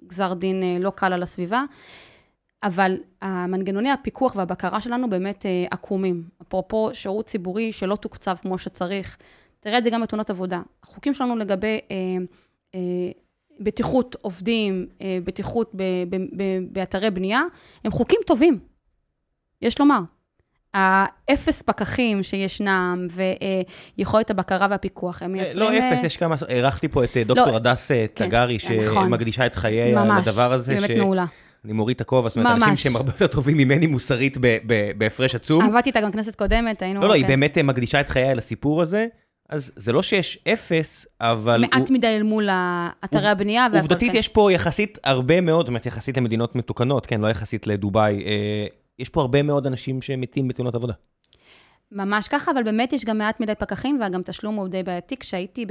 גזר 0.06 0.34
דין 0.34 0.62
אה, 0.62 0.76
לא 0.80 0.90
קל 0.90 1.12
על 1.12 1.22
הסביבה, 1.22 1.64
אבל 2.62 2.96
המנגנוני 3.22 3.90
הפיקוח 3.90 4.36
והבקרה 4.36 4.80
שלנו 4.80 5.10
באמת 5.10 5.46
אה, 5.46 5.64
עקומים. 5.70 6.24
אפרופו 6.42 6.90
שירות 6.92 7.26
ציבורי 7.26 7.72
שלא 7.72 7.96
תוקצב 7.96 8.36
כמו 8.42 8.58
שצריך, 8.58 9.16
תראה 9.60 9.78
את 9.78 9.84
זה 9.84 9.90
גם 9.90 10.02
בתאונות 10.02 10.30
עבודה. 10.30 10.62
החוקים 10.82 11.14
שלנו 11.14 11.36
לגבי 11.36 11.78
אה, 11.90 11.96
אה, 12.74 12.80
בטיחות 13.60 14.16
עובדים, 14.20 14.86
אה, 15.00 15.18
בטיחות 15.24 15.70
ב, 15.74 15.82
ב, 16.10 16.16
ב, 16.16 16.42
באתרי 16.72 17.10
בנייה, 17.10 17.42
הם 17.84 17.90
חוקים 17.90 18.20
טובים, 18.26 18.58
יש 19.62 19.80
לומר. 19.80 20.00
האפס 20.76 21.62
פקחים 21.62 22.22
שישנם, 22.22 23.06
ויכולת 23.98 24.30
הבקרה 24.30 24.66
והפיקוח, 24.70 25.22
הם 25.22 25.32
מייצרים... 25.32 25.72
לא 25.72 25.78
אפס, 25.78 26.04
יש 26.04 26.16
כמה... 26.16 26.34
הרחתי 26.48 26.88
פה 26.88 27.04
את 27.04 27.16
דוקטור 27.26 27.50
לא, 27.50 27.56
הדס 27.56 27.88
כן, 27.88 28.06
תגרי, 28.14 28.58
נכון. 28.86 29.08
שמקדישה 29.08 29.46
את 29.46 29.54
חייה 29.54 30.02
לדבר 30.20 30.52
הזה. 30.52 30.72
ממש, 30.74 30.82
באמת 30.82 30.98
מעולה. 30.98 31.24
אני 31.64 31.72
מוריד 31.72 31.94
את 31.94 32.00
הכובע, 32.00 32.28
זאת 32.28 32.38
אומרת, 32.38 32.62
אנשים 32.62 32.76
שהם 32.76 32.96
הרבה 32.96 33.12
יותר 33.12 33.26
טובים 33.26 33.56
ממני 33.56 33.86
מוסרית 33.86 34.38
בהפרש 34.96 35.34
עצום. 35.34 35.64
עבדתי 35.64 35.88
איתה 35.88 36.00
גם 36.00 36.12
כנסת 36.12 36.34
קודמת, 36.34 36.82
היינו... 36.82 37.00
לא, 37.00 37.08
לא, 37.08 37.14
היא 37.14 37.26
באמת 37.26 37.58
מקדישה 37.58 38.00
את 38.00 38.08
חייה 38.08 38.34
לסיפור 38.34 38.82
הזה. 38.82 39.06
אז 39.48 39.72
זה 39.76 39.92
לא 39.92 40.02
שיש 40.02 40.38
אפס, 40.48 41.06
אבל... 41.20 41.60
מעט 41.60 41.90
מדי 41.90 42.06
אל 42.06 42.22
מול 42.22 42.48
אתרי 43.04 43.28
הבנייה. 43.28 43.66
עובדתית, 43.74 44.14
יש 44.14 44.28
פה 44.28 44.52
יחסית 44.52 44.98
הרבה 45.04 45.40
מאוד, 45.40 45.66
זאת 45.66 45.68
אומרת, 45.68 45.86
יחסית 45.86 46.16
למדינות 46.16 46.56
מתוקנות, 46.56 47.06
כן, 47.06 47.20
לא 47.20 47.28
יחסית 47.28 47.66
לדובאי. 47.66 48.24
יש 48.98 49.08
פה 49.08 49.20
הרבה 49.20 49.42
מאוד 49.42 49.66
אנשים 49.66 50.02
שמתים 50.02 50.48
בתאונות 50.48 50.74
עבודה. 50.74 50.92
ממש 51.92 52.28
ככה, 52.28 52.50
אבל 52.50 52.62
באמת 52.62 52.92
יש 52.92 53.04
גם 53.04 53.18
מעט 53.18 53.40
מדי 53.40 53.54
פקחים, 53.54 54.00
וגם 54.00 54.22
תשלום 54.22 54.54
הוא 54.54 54.68
די 54.68 54.82
בעייתי. 54.82 55.16
כשהייתי 55.16 55.66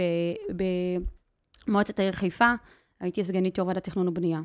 במועצת 1.68 2.00
העיר 2.00 2.12
חיפה, 2.12 2.54
הייתי 3.00 3.24
סגנית 3.24 3.58
יו"ר 3.58 3.68
ועדת 3.68 3.84
תכנון 3.84 4.08
ובנייה. 4.08 4.42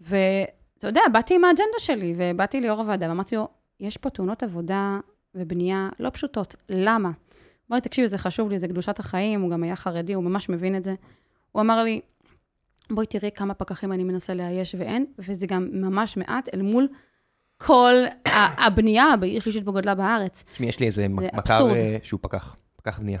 ואתה 0.00 0.86
יודע, 0.86 1.00
באתי 1.12 1.34
עם 1.34 1.44
האג'נדה 1.44 1.78
שלי, 1.78 2.14
ובאתי 2.16 2.60
ליו"ר 2.60 2.80
הוועדה, 2.80 3.08
ואמרתי 3.08 3.36
לו, 3.36 3.48
יש 3.80 3.96
פה 3.96 4.10
תאונות 4.10 4.42
עבודה 4.42 5.00
ובנייה 5.34 5.88
לא 6.00 6.10
פשוטות, 6.10 6.54
למה? 6.68 7.10
אמר 7.70 7.76
לי, 7.76 7.80
תקשיבי, 7.80 8.08
זה 8.08 8.18
חשוב 8.18 8.50
לי, 8.50 8.58
זה 8.58 8.68
קדושת 8.68 8.98
החיים, 8.98 9.40
הוא 9.40 9.50
גם 9.50 9.62
היה 9.62 9.76
חרדי, 9.76 10.12
הוא 10.12 10.24
ממש 10.24 10.48
מבין 10.48 10.76
את 10.76 10.84
זה. 10.84 10.94
הוא 11.52 11.62
אמר 11.62 11.82
לי, 11.82 12.00
בואי 12.90 13.06
תראי 13.06 13.30
כמה 13.34 13.54
פקחים 13.54 13.92
אני 13.92 14.04
מנסה 14.04 14.34
לאייש 14.34 14.74
ואין, 14.78 15.06
וזה 15.18 15.46
גם 15.46 15.68
ממש 15.72 16.16
מעט 16.16 16.54
אל 16.54 16.62
מול 16.62 16.88
כל 17.58 17.94
הבנייה 18.34 19.14
בעיר 19.20 19.40
שלישית 19.40 19.64
בגודלה 19.64 19.94
בארץ. 19.94 20.44
תשמעי, 20.52 20.68
יש 20.68 20.80
לי 20.80 20.86
איזה 20.86 21.06
מכר 21.08 21.68
שהוא 22.02 22.20
פקח, 22.22 22.56
פקח 22.76 22.98
בנייה. 22.98 23.20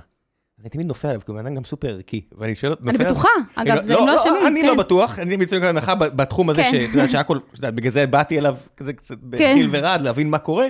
אני 0.60 0.68
תמיד 0.68 0.86
נופל 0.86 1.08
עליו, 1.08 1.20
כי 1.20 1.30
הוא 1.30 1.40
בן 1.40 1.46
אדם 1.46 1.54
גם 1.54 1.64
סופר 1.64 1.88
ערכי. 1.88 2.20
ואני 2.38 2.54
שואל 2.54 2.72
אותו, 2.72 2.82
אני 2.84 2.92
נופל 2.92 3.02
עליו- 3.04 3.14
בטוחה, 3.14 3.28
אגב, 3.54 3.76
לא, 3.76 3.82
זה 3.84 3.92
לא 3.94 4.16
אשמים. 4.16 4.46
אני 4.46 4.60
כן. 4.60 4.66
לא 4.66 4.74
בטוח, 4.74 5.18
אני 5.18 5.36
מצוין 5.36 5.62
כאן 5.62 5.68
הנחה 5.76 5.94
בתחום 5.94 6.50
הזה, 6.50 6.62
כן. 6.62 6.70
שאת 6.70 6.94
יודעת 6.94 7.10
שהכל, 7.10 7.38
בגלל 7.60 7.90
זה 7.90 8.06
באתי 8.06 8.38
אליו 8.38 8.56
כזה 8.76 8.92
קצת 8.92 9.14
כן. 9.20 9.30
בחיל 9.30 9.68
ורעד, 9.70 10.00
להבין 10.00 10.30
מה 10.30 10.38
קורה. 10.38 10.66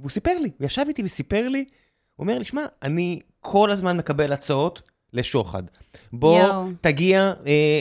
והוא 0.00 0.10
סיפר 0.10 0.38
לי, 0.40 0.50
הוא 0.58 0.66
ישב 0.66 0.84
איתי 0.88 1.02
וסיפר 1.04 1.48
לי, 1.48 1.64
הוא 2.16 2.24
אומר 2.24 2.38
לי, 2.38 2.44
שמע, 2.44 2.64
אני 2.82 3.20
כל 3.40 3.70
הזמן 3.70 3.96
מקבל 3.96 4.32
הצעות 4.32 4.82
לשוחד. 5.12 5.62
בוא. 6.12 6.40
תגיע 6.80 7.32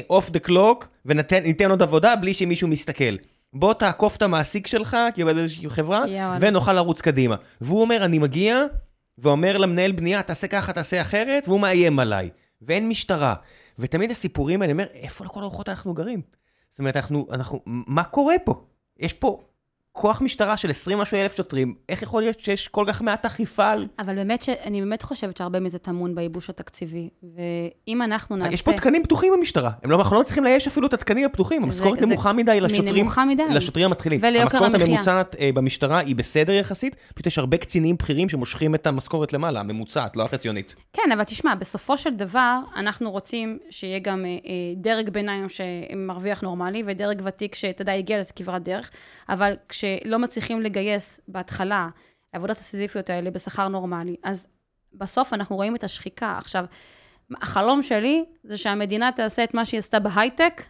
אוף 0.09 0.29
דה 0.29 0.39
קלוק 0.39 0.87
וניתן 1.05 1.69
עוד 1.69 1.81
עבודה 1.83 2.15
בלי 2.15 2.33
שמישהו 2.33 2.67
מסתכל. 2.67 3.15
בוא 3.53 3.73
תעקוף 3.73 4.15
את 4.15 4.21
המעסיק 4.21 4.67
שלך, 4.67 4.97
כי 5.15 5.21
הוא 5.21 5.29
עובד 5.29 5.39
באיזושהי 5.39 5.69
חברה, 5.69 6.03
יואו. 6.07 6.41
ונוכל 6.41 6.73
לרוץ 6.73 7.01
קדימה. 7.01 7.35
והוא 7.61 7.81
אומר, 7.81 8.05
אני 8.05 8.19
מגיע, 8.19 8.63
ואומר 9.17 9.57
למנהל 9.57 9.91
בנייה, 9.91 10.23
תעשה 10.23 10.47
ככה, 10.47 10.73
תעשה 10.73 11.01
אחרת, 11.01 11.43
והוא 11.47 11.59
מאיים 11.59 11.99
עליי. 11.99 12.29
ואין 12.61 12.89
משטרה. 12.89 13.35
ותמיד 13.79 14.11
הסיפורים 14.11 14.61
האלה, 14.61 14.73
אני 14.73 14.83
אומר, 14.83 14.93
איפה 14.93 15.25
לכל 15.25 15.41
הרוחות 15.41 15.69
אנחנו 15.69 15.93
גרים? 15.93 16.21
זאת 16.69 16.79
אומרת, 16.79 16.95
אנחנו, 16.95 17.27
אנחנו, 17.31 17.61
מה 17.65 18.03
קורה 18.03 18.35
פה? 18.43 18.63
יש 18.99 19.13
פה 19.13 19.41
כוח 19.97 20.21
משטרה 20.21 20.57
של 20.57 20.69
20 20.69 20.97
משהו 20.97 21.17
אלף 21.17 21.37
שוטרים, 21.37 21.75
איך 21.89 22.01
יכול 22.01 22.21
להיות 22.21 22.39
שיש 22.39 22.67
כל 22.67 22.85
כך 22.87 23.01
מעט 23.01 23.25
אכיפה 23.25 23.69
על... 23.69 23.87
אבל 23.99 24.15
באמת, 24.15 24.41
ש... 24.41 24.49
אני 24.49 24.81
באמת 24.81 25.01
חושבת 25.01 25.37
שהרבה 25.37 25.59
מזה 25.59 25.79
טמון 25.79 26.15
בייבוש 26.15 26.49
התקציבי. 26.49 27.09
ואם 27.35 28.01
אנחנו 28.01 28.35
נעשה... 28.35 28.53
יש 28.53 28.61
פה 28.61 28.73
תקנים 28.73 29.03
פתוחים 29.03 29.33
במשטרה. 29.37 29.71
הם 29.83 29.91
לא, 29.91 29.95
אנחנו 29.95 30.17
לא 30.17 30.23
צריכים 30.23 30.43
לאייש 30.43 30.67
אפילו 30.67 30.87
את 30.87 30.93
התקנים 30.93 31.25
הפתוחים. 31.25 31.63
המשכורת 31.63 32.01
נמוכה 32.01 32.33
מדי 32.33 32.61
לשוטרים, 32.61 32.95
נמוכה 32.95 33.25
מדי. 33.25 33.43
לשוטרים 33.49 33.85
המתחילים. 33.85 34.19
וליוקר 34.23 34.43
המשכורת 34.43 34.73
המחיה. 34.73 34.85
הממוצעת 34.85 35.35
אה, 35.39 35.49
במשטרה 35.53 35.99
היא 35.99 36.15
בסדר 36.15 36.53
יחסית, 36.53 36.95
פשוט 37.13 37.27
יש 37.27 37.37
הרבה 37.37 37.57
קצינים 37.57 37.95
בכירים 37.95 38.29
שמושכים 38.29 38.75
את 38.75 38.87
המשכורת 38.87 39.33
למעלה, 39.33 39.59
הממוצעת, 39.59 40.15
לא 40.15 40.23
החציונית. 40.23 40.75
כן, 40.93 41.11
אבל 41.13 41.23
תשמע, 41.23 41.55
בסופו 41.55 41.97
של 41.97 42.13
דבר, 42.13 42.59
אנחנו 42.75 43.11
רוצים 43.11 43.57
שיהיה 43.69 43.99
גם 43.99 44.25
אה, 44.25 44.29
אה, 44.29 44.37
דרג 44.75 45.09
ביניים 45.09 45.47
שמרוויח 45.49 46.41
נורמלי, 46.41 46.83
ודרג 46.85 47.21
ותיק 47.25 47.55
שאתה 47.55 47.81
יודע, 47.81 47.93
הגיע 47.93 48.19
לזה 48.19 48.33
כברת 48.35 48.63
דרך, 48.63 48.91
אבל 49.29 49.53
כשלא 50.03 50.19
מצליחים 50.19 50.61
לגייס 50.61 51.19
בהתחלה 51.27 51.89
העבודות 52.33 52.57
הסיזיפיות 52.57 53.09
האלה 53.09 53.31
בשכר 53.31 53.67
נורמלי, 53.67 54.15
אז 54.23 54.47
בסוף 54.93 55.33
אנחנו 55.33 55.55
רואים 55.55 55.75
את 55.75 55.83
השחיקה. 55.83 56.33
עכשיו, 56.37 56.65
החלום 57.41 57.81
שלי 57.81 58.25
זה 58.43 58.57
שהמדינה 58.57 59.09
תעשה 59.15 59.43
את 59.43 59.53
מה 59.53 59.65
שהיא 59.65 59.77
עשתה 59.77 59.99
בהייטק, 59.99 60.61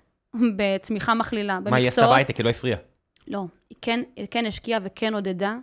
בצמיחה 0.56 1.14
מכלילה. 1.14 1.60
מה 1.60 1.78
היא 1.78 1.88
עשתה 1.88 2.02
במקצועות- 2.02 2.16
בהייטק? 2.16 2.38
היא 2.38 2.44
לא 2.46 2.50
הפריעה. 2.50 2.80
לא, 3.28 3.46
היא 3.70 3.78
כן, 3.82 4.00
היא 4.16 4.28
כן 4.32 4.46
השקיעה 4.46 4.80
וכן 4.84 5.14
עודדה, 5.14 5.56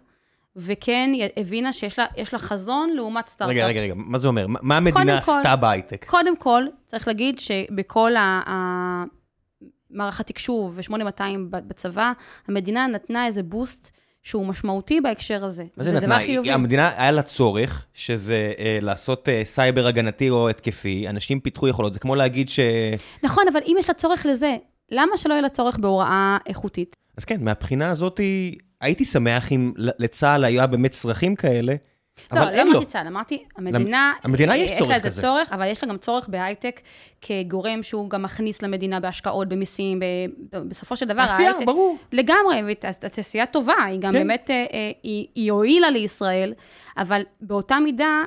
וכן 0.56 1.10
היא 1.12 1.28
הבינה 1.36 1.72
שיש 1.72 1.98
לה, 1.98 2.06
לה 2.32 2.38
חזון 2.38 2.90
לעומת 2.94 3.28
סטארט-אפ. 3.28 3.54
רגע, 3.56 3.66
רגע, 3.66 3.80
רגע, 3.80 3.94
מה 3.96 4.18
זה 4.18 4.28
אומר? 4.28 4.46
מה- 4.46 4.76
המדינה 4.76 5.18
עשתה 5.18 5.56
בהייטק? 5.56 6.06
קודם 6.08 6.36
כל, 6.36 6.64
צריך 6.86 7.08
להגיד 7.08 7.38
שבכל 7.38 8.16
ה- 8.16 8.42
ה- 8.46 9.04
מערך 9.94 10.20
התקשוב 10.20 10.78
ו-8200 10.78 11.22
בצבא, 11.50 12.12
המדינה 12.48 12.86
נתנה 12.86 13.26
איזה 13.26 13.42
boost 13.42 13.90
שהוא 14.22 14.46
משמעותי 14.46 15.00
בהקשר 15.00 15.44
הזה. 15.44 15.64
מה 15.76 15.84
זה 15.84 15.92
נתנה? 15.92 16.06
דבר 16.06 16.26
חיובי. 16.26 16.52
המדינה, 16.52 16.90
היה 16.96 17.10
לה 17.10 17.22
צורך, 17.22 17.86
שזה 17.94 18.52
אה, 18.58 18.78
לעשות 18.82 19.28
אה, 19.28 19.40
סייבר 19.44 19.86
הגנתי 19.86 20.30
או 20.30 20.48
התקפי, 20.48 21.08
אנשים 21.08 21.40
פיתחו 21.40 21.68
יכולות, 21.68 21.92
זה 21.92 21.98
כמו 21.98 22.14
להגיד 22.14 22.48
ש... 22.48 22.60
נכון, 23.22 23.44
אבל 23.52 23.60
אם 23.66 23.76
יש 23.78 23.88
לה 23.88 23.94
צורך 23.94 24.26
לזה, 24.26 24.56
למה 24.90 25.16
שלא 25.16 25.32
יהיה 25.32 25.42
לה 25.42 25.48
צורך 25.48 25.78
בהוראה 25.78 26.38
איכותית? 26.46 26.96
אז 27.18 27.24
כן, 27.24 27.36
מהבחינה 27.40 27.90
הזאת, 27.90 28.20
הייתי 28.80 29.04
שמח 29.04 29.52
אם 29.52 29.72
לצה"ל 29.76 30.44
היה 30.44 30.66
באמת 30.66 30.90
צרכים 30.90 31.36
כאלה, 31.36 31.74
לא, 32.32 32.38
אבל 32.40 32.46
לא 32.46 32.50
אין 32.58 32.66
לו. 32.66 32.72
אמרתי 32.72 32.86
צה"ל, 32.86 33.06
אמרתי, 33.06 33.44
המדינה, 33.56 34.12
המדינה 34.22 34.56
יש 34.56 34.70
יש 34.70 34.78
צורך 34.78 34.90
לה 34.90 34.96
את 34.96 35.02
כזה. 35.02 35.20
הצורך, 35.20 35.52
אבל 35.52 35.66
יש 35.66 35.84
לה 35.84 35.90
גם 35.90 35.98
צורך 35.98 36.28
בהייטק 36.28 36.80
כגורם 37.20 37.82
שהוא 37.82 38.10
גם 38.10 38.22
מכניס 38.22 38.62
למדינה 38.62 39.00
בהשקעות, 39.00 39.48
במיסים, 39.48 40.00
ב- 40.00 40.58
בסופו 40.68 40.96
של 40.96 41.06
דבר, 41.06 41.22
ההייטק- 41.22 41.66
ברור. 41.66 41.98
לגמרי, 42.12 42.62
והתעשייה 42.66 43.46
טובה, 43.46 43.74
היא 43.86 44.00
גם 44.00 44.12
כן. 44.12 44.18
באמת, 44.18 44.50
אה, 44.50 44.64
אה, 44.72 44.90
היא 45.02 45.26
היא 45.34 45.52
הועילה 45.52 45.90
לישראל, 45.90 46.54
אבל 46.96 47.22
באותה 47.40 47.76
מידה, 47.78 48.22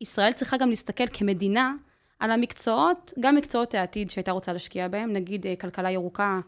ישראל 0.00 0.32
צריכה 0.32 0.56
גם 0.56 0.70
להסתכל 0.70 1.04
כמדינה 1.12 1.72
על 2.18 2.30
המקצועות, 2.30 3.12
גם 3.20 3.34
מקצועות 3.34 3.74
העתיד 3.74 4.10
שהייתה 4.10 4.32
רוצה 4.32 4.52
להשקיע 4.52 4.88
בהם, 4.88 5.12
נגיד 5.12 5.46
אה, 5.46 5.54
כלכלה 5.60 5.90
ירוקה. 5.90 6.40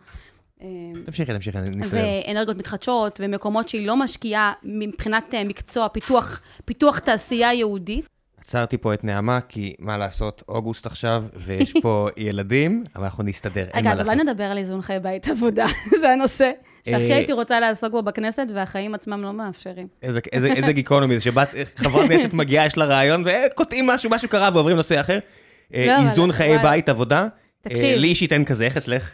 אה, 0.62 0.68
תמשיכי, 1.05 1.33
תמשיכי, 1.33 1.59
אני 1.59 1.70
נסיים. 1.70 2.05
ואנרגיות 2.27 2.57
מתחדשות, 2.57 3.20
ומקומות 3.22 3.68
שהיא 3.68 3.87
לא 3.87 3.96
משקיעה 3.96 4.53
מבחינת 4.62 5.35
אה, 5.35 5.44
מקצוע, 5.44 5.88
פיתוח, 5.88 6.40
פיתוח 6.64 6.98
תעשייה 6.98 7.53
יהודית. 7.55 8.09
עצרתי 8.40 8.79
פה 8.79 8.94
את 8.94 9.05
נעמה, 9.05 9.40
כי 9.48 9.75
מה 9.79 9.96
לעשות, 9.96 10.42
אוגוסט 10.48 10.87
עכשיו, 10.87 11.25
ויש 11.37 11.72
פה 11.83 12.09
ילדים, 12.16 12.85
אבל 12.96 13.05
אנחנו 13.05 13.22
נסתדר, 13.22 13.61
אין 13.61 13.70
רגע, 13.75 13.83
מה 13.83 13.92
אז 13.92 13.98
לעשות. 13.98 14.12
אולי 14.12 14.25
נדבר 14.25 14.44
על 14.44 14.59
איזון 14.59 14.83
חיי 14.83 15.01
בית 15.01 15.29
עבודה, 15.29 15.66
זה 16.01 16.11
הנושא 16.11 16.51
שהכי 16.88 17.11
אה, 17.11 17.16
הייתי 17.16 17.33
רוצה 17.33 17.61
לעסוק 17.61 17.92
בו 17.92 18.03
בכנסת, 18.03 18.46
והחיים 18.55 18.94
עצמם 18.94 19.22
לא 19.22 19.33
מאפשרים. 19.33 19.87
איזה, 20.03 20.72
גיקונומי 20.72 21.14
זה, 21.14 21.20
שבת, 21.20 21.55
חברת 21.77 22.09
כנסת 22.09 22.33
מגיעה, 22.33 22.66
יש 22.66 22.77
לה 22.77 22.85
רעיון, 22.85 23.25
וקוטעים 23.27 23.87
משהו, 23.87 24.11
משהו 24.11 24.29
קרה, 24.29 24.51
ועוברים 24.55 24.77
נושא 24.77 25.01
אחר. 25.01 25.18
אה, 25.75 25.87
לא, 25.87 26.11
איזון 26.11 26.33
חיי. 26.33 26.59
בית, 26.59 26.88
עבודה. 26.88 27.27
תקשיב. 27.61 27.85
אה, 27.85 27.96
לי 27.96 28.09
אישית 28.09 28.33
אין 28.33 28.44
כזה, 28.44 28.64
איך 28.64 28.77
אצלך? 28.77 29.11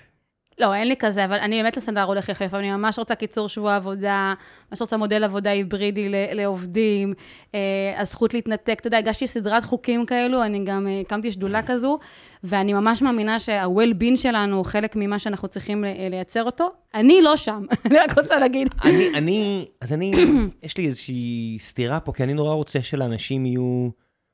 לא, 0.61 0.75
אין 0.75 0.89
לי 0.89 0.97
כזה, 0.99 1.25
אבל 1.25 1.39
אני 1.39 1.63
באמת 1.63 1.77
לסנדר 1.77 2.03
הולך 2.03 2.29
יחף, 2.29 2.55
אני 2.55 2.71
ממש 2.71 2.99
רוצה 2.99 3.15
קיצור 3.15 3.49
שבוע 3.49 3.77
עבודה, 3.77 4.35
ממש 4.71 4.81
רוצה 4.81 4.97
מודל 4.97 5.25
עבודה 5.25 5.51
היברידי 5.51 6.09
לעובדים, 6.33 7.15
אה, 7.55 7.61
הזכות 7.97 8.35
להתנתק, 8.35 8.77
אתה 8.81 8.87
יודע, 8.87 8.99
הגשתי 8.99 9.27
סדרת 9.27 9.65
חוקים 9.65 10.07
כאלו, 10.07 10.45
אני 10.45 10.65
גם 10.65 10.87
אה, 10.87 11.01
הקמתי 11.01 11.31
שדולה 11.31 11.63
כזו, 11.63 11.99
ואני 12.45 12.73
ממש 12.73 13.03
מאמינה 13.03 13.39
שה-well-being 13.39 14.17
שלנו 14.17 14.57
הוא 14.57 14.65
חלק 14.65 14.97
ממה 14.97 15.19
שאנחנו 15.19 15.49
צריכים 15.49 15.85
לייצר 16.11 16.45
אותו. 16.45 16.71
אני 16.95 17.23
לא 17.23 17.37
שם, 17.37 17.63
אני 17.87 17.99
רק 17.99 18.19
רוצה 18.19 18.39
להגיד. 18.39 18.69
אני, 18.85 19.09
אני, 19.15 19.67
אז 19.81 19.93
אני, 19.93 20.13
יש 20.63 20.77
לי 20.77 20.87
איזושהי 20.87 21.59
סתירה 21.61 22.01
פה, 22.01 22.13
כי 22.13 22.23
אני 22.23 22.35
נורא 22.35 22.55
רוצה 22.55 22.83
שלאנשים 22.83 23.47
יהיו 23.47 23.89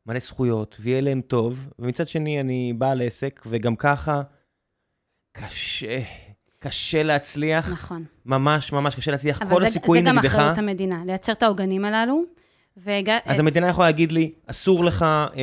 מלא 0.06 0.18
זכויות, 0.18 0.76
ויהיה 0.80 1.00
להם 1.00 1.20
טוב, 1.20 1.68
ומצד 1.78 2.08
שני, 2.08 2.40
אני 2.40 2.72
בעל 2.78 3.02
עסק, 3.02 3.42
וגם 3.46 3.76
ככה, 3.76 4.22
קשה, 5.36 5.98
קשה 6.58 7.02
להצליח, 7.02 7.68
נכון. 7.72 8.04
ממש 8.26 8.72
ממש 8.72 8.94
קשה 8.94 9.10
להצליח, 9.10 9.42
אבל 9.42 9.50
כל 9.50 9.60
זה, 9.60 9.66
הסיכויים 9.66 10.04
זה 10.04 10.10
גם 10.10 10.16
נגדך. 10.18 10.34
אחריות 10.34 10.58
המדינה, 10.58 11.02
לייצר 11.06 11.32
את 11.32 11.42
העוגנים 11.42 11.84
הללו. 11.84 12.22
והג... 12.76 13.10
אז 13.24 13.40
המדינה 13.40 13.68
יכולה 13.68 13.86
להגיד 13.88 14.12
לי, 14.12 14.32
אסור 14.46 14.84
לך 14.84 15.02
אה, 15.02 15.34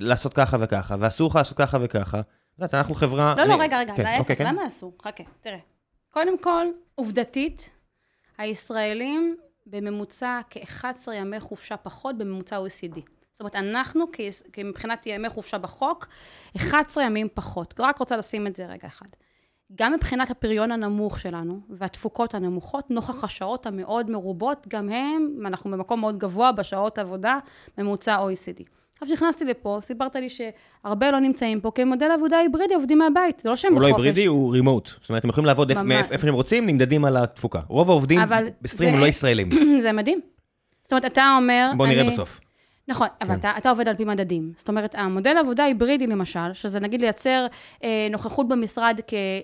לעשות 0.00 0.34
ככה 0.34 0.56
וככה, 0.60 0.96
ואסור 1.00 1.28
לך 1.30 1.36
לעשות 1.36 1.58
ככה 1.58 1.78
וככה. 1.82 2.20
את 2.20 2.24
יודעת, 2.58 2.74
אנחנו 2.74 2.94
חברה... 2.94 3.34
לא, 3.38 3.44
לא, 3.44 3.54
אני- 3.54 3.62
רגע, 3.62 3.78
רגע, 3.78 3.94
כן, 3.96 4.02
להפך, 4.02 4.20
אוקיי, 4.20 4.36
כן. 4.36 4.46
למה 4.46 4.66
אסור? 4.66 4.92
חכה, 5.02 5.22
תראה. 5.40 5.58
קודם 6.10 6.38
כל, 6.38 6.66
עובדתית, 6.94 7.70
הישראלים 8.38 9.36
בממוצע 9.66 10.40
כ-11 10.50 10.84
ימי 11.14 11.40
חופשה 11.40 11.76
פחות 11.76 12.18
בממוצע 12.18 12.58
OECD. 12.58 13.00
זאת 13.36 13.40
אומרת, 13.40 13.56
אנחנו, 13.56 14.04
מבחינת 14.64 15.06
ימי 15.06 15.28
חופשה 15.28 15.58
בחוק, 15.58 16.06
11 16.56 17.04
ימים 17.04 17.28
פחות. 17.34 17.74
רק 17.78 17.98
רוצה 17.98 18.16
לשים 18.16 18.46
את 18.46 18.56
זה 18.56 18.66
רגע 18.66 18.88
אחד. 18.88 19.06
גם 19.74 19.92
מבחינת 19.92 20.30
הפריון 20.30 20.72
הנמוך 20.72 21.20
שלנו 21.20 21.60
והתפוקות 21.70 22.34
הנמוכות, 22.34 22.90
נוכח 22.90 23.24
השעות 23.24 23.66
המאוד 23.66 24.10
מרובות, 24.10 24.66
גם 24.68 24.88
הם, 24.88 25.46
אנחנו 25.46 25.70
במקום 25.70 26.00
מאוד 26.00 26.18
גבוה 26.18 26.52
בשעות 26.52 26.98
עבודה, 26.98 27.38
ממוצע 27.78 28.18
OECD. 28.18 28.62
עכשיו, 28.92 29.08
כשנכנסתי 29.08 29.44
לפה, 29.44 29.78
סיפרת 29.80 30.16
לי 30.16 30.28
שהרבה 30.30 31.10
לא 31.10 31.18
נמצאים 31.18 31.60
פה 31.60 31.70
כמודל 31.74 32.10
עבודה 32.10 32.38
היברידי, 32.38 32.74
עובדים 32.74 32.98
מהבית, 32.98 33.40
זה 33.40 33.48
לא 33.48 33.56
שהם 33.56 33.72
הוא 33.72 33.82
לא 33.82 33.88
בחופש. 33.88 34.04
היברידי, 34.04 34.26
הוא 34.26 34.52
רימוט. 34.52 34.86
זאת 34.86 35.08
אומרת, 35.08 35.24
הם 35.24 35.30
יכולים 35.30 35.46
לעבוד 35.46 35.70
איפה 35.70 36.18
שהם 36.18 36.34
רוצים, 36.34 36.66
נמדדים 36.66 37.04
על 37.04 37.16
התפוקה. 37.16 37.60
רוב 37.68 37.90
העובדים 37.90 38.20
בסטרים 38.62 38.94
הם 38.94 39.00
לא 39.00 39.06
ישראלים. 39.06 39.50
זה 39.82 39.92
מדהים. 39.92 40.20
זאת 40.82 40.92
אומרת, 40.92 41.04
אתה 41.04 41.36
אומר... 41.38 41.70
בוא 41.76 41.86
נראה 41.86 42.04
בסוף. 42.04 42.40
נכון, 42.88 43.08
אבל 43.20 43.28
כן. 43.28 43.38
אתה, 43.38 43.52
אתה 43.58 43.70
עובד 43.70 43.88
על 43.88 43.96
פי 43.96 44.04
מדדים. 44.04 44.52
זאת 44.56 44.68
אומרת, 44.68 44.94
המודל 44.94 45.36
עבודה 45.38 45.64
היברידי 45.64 46.06
למשל, 46.06 46.52
שזה 46.52 46.80
נגיד 46.80 47.00
לייצר 47.00 47.46
אה, 47.84 48.08
נוכחות 48.10 48.48
במשרד 48.48 49.00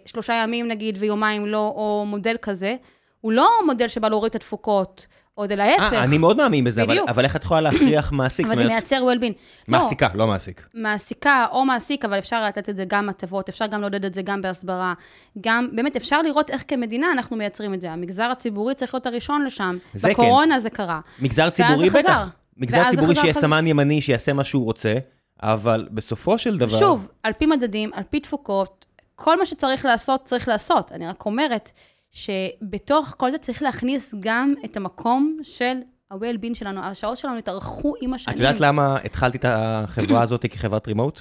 כשלושה 0.06 0.34
ימים 0.34 0.68
נגיד 0.68 0.96
ויומיים 1.00 1.46
לא, 1.46 1.72
או 1.76 2.04
מודל 2.06 2.36
כזה, 2.42 2.76
הוא 3.20 3.32
לא 3.32 3.50
מודל 3.66 3.88
שבא 3.88 4.08
להוריד 4.08 4.30
את 4.30 4.34
התפוקות, 4.34 5.06
עוד 5.34 5.52
להפך. 5.52 5.92
אה, 5.92 6.04
אני 6.04 6.18
מאוד 6.18 6.36
מאמין 6.36 6.64
בזה, 6.64 6.82
אבל. 6.82 6.98
אבל 7.08 7.24
איך 7.24 7.36
את 7.36 7.44
יכולה 7.44 7.60
להכריח 7.60 8.12
מעסיק? 8.18 8.46
אבל 8.46 8.56
זה 8.56 8.64
מייצר 8.64 8.96
well-being. 8.96 9.32
לא, 9.68 9.78
מעסיקה, 9.78 10.08
לא 10.14 10.26
מעסיק. 10.26 10.68
מעסיקה 10.74 11.46
או 11.50 11.64
מעסיק, 11.64 12.04
אבל 12.04 12.18
אפשר 12.18 12.44
לתת 12.44 12.68
את 12.68 12.76
זה 12.76 12.84
גם 12.88 13.08
הטבות, 13.08 13.48
אפשר 13.48 13.66
גם 13.66 13.80
לעודד 13.80 14.04
את 14.04 14.14
זה 14.14 14.22
גם 14.22 14.42
בהסברה. 14.42 14.94
גם, 15.40 15.68
באמת, 15.72 15.96
אפשר 15.96 16.22
לראות 16.22 16.50
איך 16.50 16.64
כמדינה 16.68 17.12
אנחנו 17.12 17.36
מייצרים 17.36 17.74
את 17.74 17.80
זה. 17.80 17.92
המגזר 17.92 18.24
הציבורי 18.24 18.74
צריך 18.74 18.94
להיות 18.94 19.06
הראשון 19.06 19.44
לשם. 19.44 19.78
זה 19.94 20.08
כן. 20.08 20.14
בקורונה 20.14 20.58
זה 20.58 20.70
קרה. 20.70 21.00
מגזר 21.20 21.50
ציבורי 21.50 21.90
בטח. 21.90 22.28
מגזר 22.62 22.90
ציבורי 22.90 23.14
שיהיה. 23.14 23.32
סמן 23.32 23.66
ימני, 23.66 24.00
שיעשה 24.00 24.32
מה 24.32 24.44
שהוא 24.44 24.64
רוצה, 24.64 24.94
אבל 25.42 25.88
בסופו 25.90 26.38
של 26.38 26.58
דבר... 26.58 26.78
שוב, 26.78 27.08
על 27.22 27.32
פי 27.32 27.46
מדדים, 27.46 27.90
על 27.92 28.02
פי 28.10 28.20
תפוקות, 28.20 28.86
כל 29.14 29.38
מה 29.38 29.46
שצריך 29.46 29.84
לעשות, 29.84 30.24
צריך 30.24 30.48
לעשות. 30.48 30.92
אני 30.92 31.06
רק 31.06 31.26
אומרת 31.26 31.72
שבתוך 32.10 33.14
כל 33.16 33.30
זה 33.30 33.38
צריך 33.38 33.62
להכניס 33.62 34.14
גם 34.20 34.54
את 34.64 34.76
המקום 34.76 35.38
של 35.42 35.76
ה-well-being 36.10 36.54
שלנו. 36.54 36.80
השעות 36.80 37.18
שלנו 37.18 37.38
התארכו 37.38 37.94
עם 38.00 38.14
השנים. 38.14 38.36
את 38.36 38.40
יודעת 38.40 38.60
למה 38.60 38.96
התחלתי 39.04 39.38
את 39.38 39.44
החברה 39.48 40.22
הזאת 40.24 40.46
כחברת 40.46 40.88
רימוט? 40.88 41.20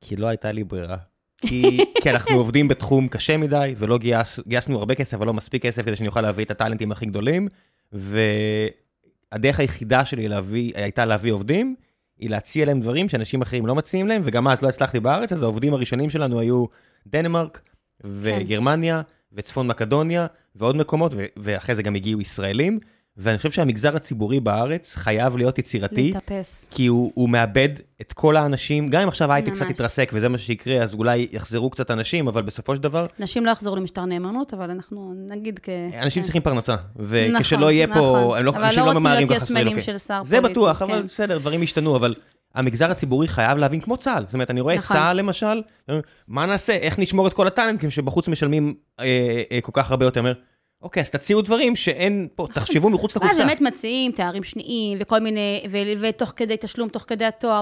כי 0.00 0.16
לא 0.16 0.26
הייתה 0.26 0.52
לי 0.52 0.64
ברירה. 0.64 0.96
כי, 1.40 1.78
כי 2.02 2.10
אנחנו 2.10 2.36
עובדים 2.36 2.68
בתחום 2.68 3.08
קשה 3.08 3.36
מדי, 3.36 3.74
ולא 3.78 3.98
גייס, 3.98 4.40
גייסנו 4.46 4.78
הרבה 4.78 4.94
כסף, 4.94 5.14
אבל 5.14 5.26
לא 5.26 5.34
מספיק 5.34 5.62
כסף 5.62 5.82
כדי 5.82 5.96
שאני 5.96 6.08
אוכל 6.08 6.20
להביא 6.20 6.44
את 6.44 6.50
הטאלנטים 6.50 6.92
הכי 6.92 7.06
גדולים, 7.06 7.48
והדרך 9.32 9.60
היחידה 9.60 10.04
שלי 10.04 10.28
להביא, 10.28 10.72
הייתה 10.74 11.04
להביא 11.04 11.32
עובדים, 11.32 11.76
היא 12.18 12.30
להציע 12.30 12.66
להם 12.66 12.80
דברים 12.80 13.08
שאנשים 13.08 13.42
אחרים 13.42 13.66
לא 13.66 13.74
מציעים 13.74 14.06
להם, 14.06 14.22
וגם 14.24 14.48
אז 14.48 14.62
לא 14.62 14.68
הצלחתי 14.68 15.00
בארץ, 15.00 15.32
אז 15.32 15.42
העובדים 15.42 15.74
הראשונים 15.74 16.10
שלנו 16.10 16.40
היו 16.40 16.64
דנמרק, 17.06 17.60
וגרמניה, 18.04 19.02
וצפון 19.32 19.66
מקדוניה, 19.66 20.26
ועוד 20.56 20.76
מקומות, 20.76 21.12
ואחרי 21.36 21.74
זה 21.74 21.82
גם 21.82 21.94
הגיעו 21.94 22.20
ישראלים, 22.20 22.78
ואני 23.18 23.36
חושב 23.36 23.50
שהמגזר 23.50 23.96
הציבורי 23.96 24.40
בארץ 24.40 24.94
חייב 24.94 25.36
להיות 25.36 25.58
יצירתי, 25.58 26.02
להתאפס. 26.02 26.66
כי 26.70 26.86
הוא, 26.86 27.12
הוא 27.14 27.28
מאבד 27.28 27.68
את 28.00 28.12
כל 28.12 28.36
האנשים, 28.36 28.88
גם 28.88 29.02
אם 29.02 29.08
עכשיו 29.08 29.32
הייטק 29.32 29.52
קצת. 29.52 29.70
יתרסק 29.70 30.10
וזה 30.14 30.28
מה 30.28 30.38
שיקרה, 30.38 30.82
אז 30.82 30.94
אולי 30.94 31.28
יחזרו 31.32 31.70
קצת 31.70 31.90
אנשים, 31.90 32.28
אבל 32.28 32.42
בסופו 32.42 32.74
של 32.74 32.82
דבר, 32.82 33.06
נשים 33.18 33.46
לא 33.46 33.50
יחזרו 33.50 33.76
למשטר 33.76 34.04
נאמנות, 34.04 34.54
אבל 34.54 34.70
אנחנו 34.70 35.14
נגיד 35.28 35.60
כ... 35.62 35.68
אנשים 36.02 36.22
כן. 36.22 36.24
צריכים 36.24 36.42
פרנסה. 36.42 36.74
נכון, 36.74 37.36
וכשלא 37.36 37.72
יהיה 37.72 37.86
פה, 37.86 37.92
נכון. 37.92 38.38
הם 38.38 38.44
לא, 38.44 38.50
אבל 38.50 38.64
אנשים 38.64 38.80
לא 38.80 38.86
לא 38.86 38.90
רוצים 38.90 39.02
ממהרים 39.02 39.28
להיות 39.28 39.42
ככה 39.42 39.44
יסמנים 39.44 39.68
אוקיי. 39.68 39.82
של 39.82 39.98
שר 39.98 40.24
זה 40.24 40.36
פוליטי, 40.36 40.52
בטוח, 40.52 40.78
כן. 40.78 40.84
אבל 40.84 41.02
בסדר, 41.02 41.38
דברים 41.38 41.62
השתנו, 41.62 41.96
אבל 41.96 42.14
המגזר 42.54 42.90
הציבורי 42.90 43.28
חייב 43.28 43.58
להבין 43.58 43.80
כמו 43.80 43.96
צה"ל. 43.96 44.24
זאת 44.26 44.34
אומרת, 44.34 44.50
אני 44.50 44.60
רואה 44.60 44.74
את 44.74 44.78
נכון. 44.78 44.96
צה"ל 44.96 45.16
למשל, 45.16 45.62
מה 46.28 46.46
נעשה, 46.46 46.72
איך 46.72 46.98
נשמור 46.98 47.26
את 47.26 47.32
כל 47.32 47.46
הטאלנטים 47.46 47.90
שבחוץ 47.90 48.28
משלמים 48.28 48.74
אה, 49.00 49.42
אה, 49.52 49.60
כל 49.60 49.72
כך 49.74 49.90
הרבה 49.90 50.04
יותר. 50.04 50.20
אומר, 50.20 50.32
אוקיי, 50.86 51.02
אז 51.02 51.10
תציעו 51.10 51.42
דברים 51.42 51.76
שאין 51.76 52.28
פה, 52.34 52.46
תחשבו 52.52 52.90
מחוץ 52.90 53.16
לקופסה. 53.16 53.44
באמת 53.44 53.60
מציעים 53.60 54.12
תארים 54.12 54.44
שניים 54.44 54.98
וכל 55.00 55.18
מיני, 55.18 55.66
ותוך 56.00 56.32
כדי 56.36 56.56
תשלום, 56.60 56.88
תוך 56.88 57.04
כדי 57.06 57.24
התואר, 57.24 57.60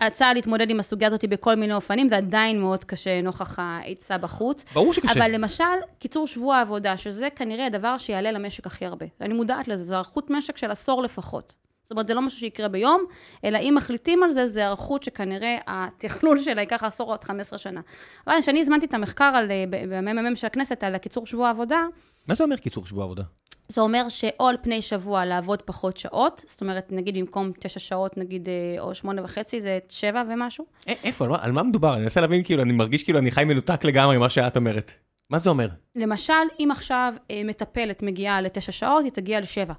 והצעה 0.00 0.34
להתמודד 0.34 0.70
עם 0.70 0.80
הסוגיה 0.80 1.08
הזאת 1.08 1.24
בכל 1.24 1.54
מיני 1.54 1.74
אופנים, 1.74 2.08
זה 2.08 2.16
עדיין 2.16 2.60
מאוד 2.60 2.84
קשה 2.84 3.20
נוכח 3.22 3.58
ההיצע 3.58 4.16
בחוץ. 4.16 4.64
ברור 4.74 4.92
שקשה. 4.92 5.12
אבל 5.12 5.30
למשל, 5.30 5.64
קיצור 5.98 6.26
שבוע 6.26 6.56
העבודה, 6.56 6.96
שזה 6.96 7.28
כנראה 7.36 7.66
הדבר 7.66 7.98
שיעלה 7.98 8.32
למשק 8.32 8.66
הכי 8.66 8.86
הרבה. 8.86 9.06
אני 9.20 9.34
מודעת 9.34 9.68
לזה, 9.68 9.84
זו 9.84 9.94
היערכות 9.94 10.30
משק 10.30 10.56
של 10.56 10.70
עשור 10.70 11.02
לפחות. 11.02 11.54
זאת 11.84 11.90
אומרת, 11.90 12.08
זה 12.08 12.14
לא 12.14 12.22
משהו 12.22 12.38
שיקרה 12.38 12.68
ביום, 12.68 13.04
אלא 13.44 13.58
אם 13.58 13.74
מחליטים 13.76 14.22
על 14.22 14.28
זה, 14.30 14.46
זה 14.46 14.60
היערכות 14.60 15.02
שכנראה 15.02 15.56
התכלול 15.66 16.38
שלה 16.40 16.60
ייקח 16.62 16.84
עשור 16.84 17.10
עוד 17.10 17.24
15 17.24 17.58
שנה. 17.58 17.80
אבל 18.26 18.34
כשאני 18.40 18.60
הזמנתי 18.60 18.86
את 18.86 18.94
המחקר 18.94 19.24
על, 19.24 19.50
אה, 19.50 19.64
בממ"מ 19.70 20.36
של 20.36 20.46
הכנסת 20.46 20.84
על 20.84 20.94
הקיצור 20.94 21.26
שבוע 21.26 21.46
העבודה, 21.46 21.82
מה 22.28 22.34
זה 22.34 22.44
אומר 22.44 22.56
קיצור 22.56 22.86
שבוע 22.86 23.04
עבודה? 23.04 23.22
זה 23.68 23.80
אומר 23.80 24.08
שאו 24.08 24.48
על 24.48 24.56
פני 24.62 24.82
שבוע 24.82 25.24
לעבוד 25.24 25.62
פחות 25.62 25.96
שעות, 25.96 26.44
זאת 26.46 26.60
אומרת, 26.60 26.86
נגיד 26.92 27.14
במקום 27.16 27.52
תשע 27.60 27.80
שעות, 27.80 28.16
נגיד, 28.16 28.48
אה, 28.48 28.80
או 28.82 28.94
שמונה 28.94 29.24
וחצי, 29.24 29.60
זה 29.60 29.78
שבע 29.88 30.22
ומשהו. 30.28 30.64
א- 30.88 30.92
איפה, 31.04 31.24
על 31.24 31.30
מה- 31.30 31.38
על 31.42 31.52
מה 31.52 31.62
מדובר? 31.62 31.94
אני 31.94 32.02
מנסה 32.02 32.20
להבין, 32.20 32.42
כאילו, 32.44 32.62
אני 32.62 32.72
מרגיש 32.72 33.02
כאילו 33.02 33.18
אני 33.18 33.30
חי 33.30 33.44
מנותק 33.44 33.84
לגמרי 33.84 34.16
ממה 34.16 34.30
שאת 34.30 34.56
אומרת. 34.56 34.92
מה 35.30 35.38
זה 35.38 35.50
אומר? 35.50 35.68
למשל, 35.96 36.32
אם 36.60 36.68
עכשיו 36.70 37.14
אה, 37.30 37.42
מטפלת 37.44 38.02
מגיעה 38.02 38.40
לתשע 38.40 38.72
שעות, 38.72 39.04
היא 39.04 39.12
תגיע 39.12 39.40
לשבע. 39.40 39.74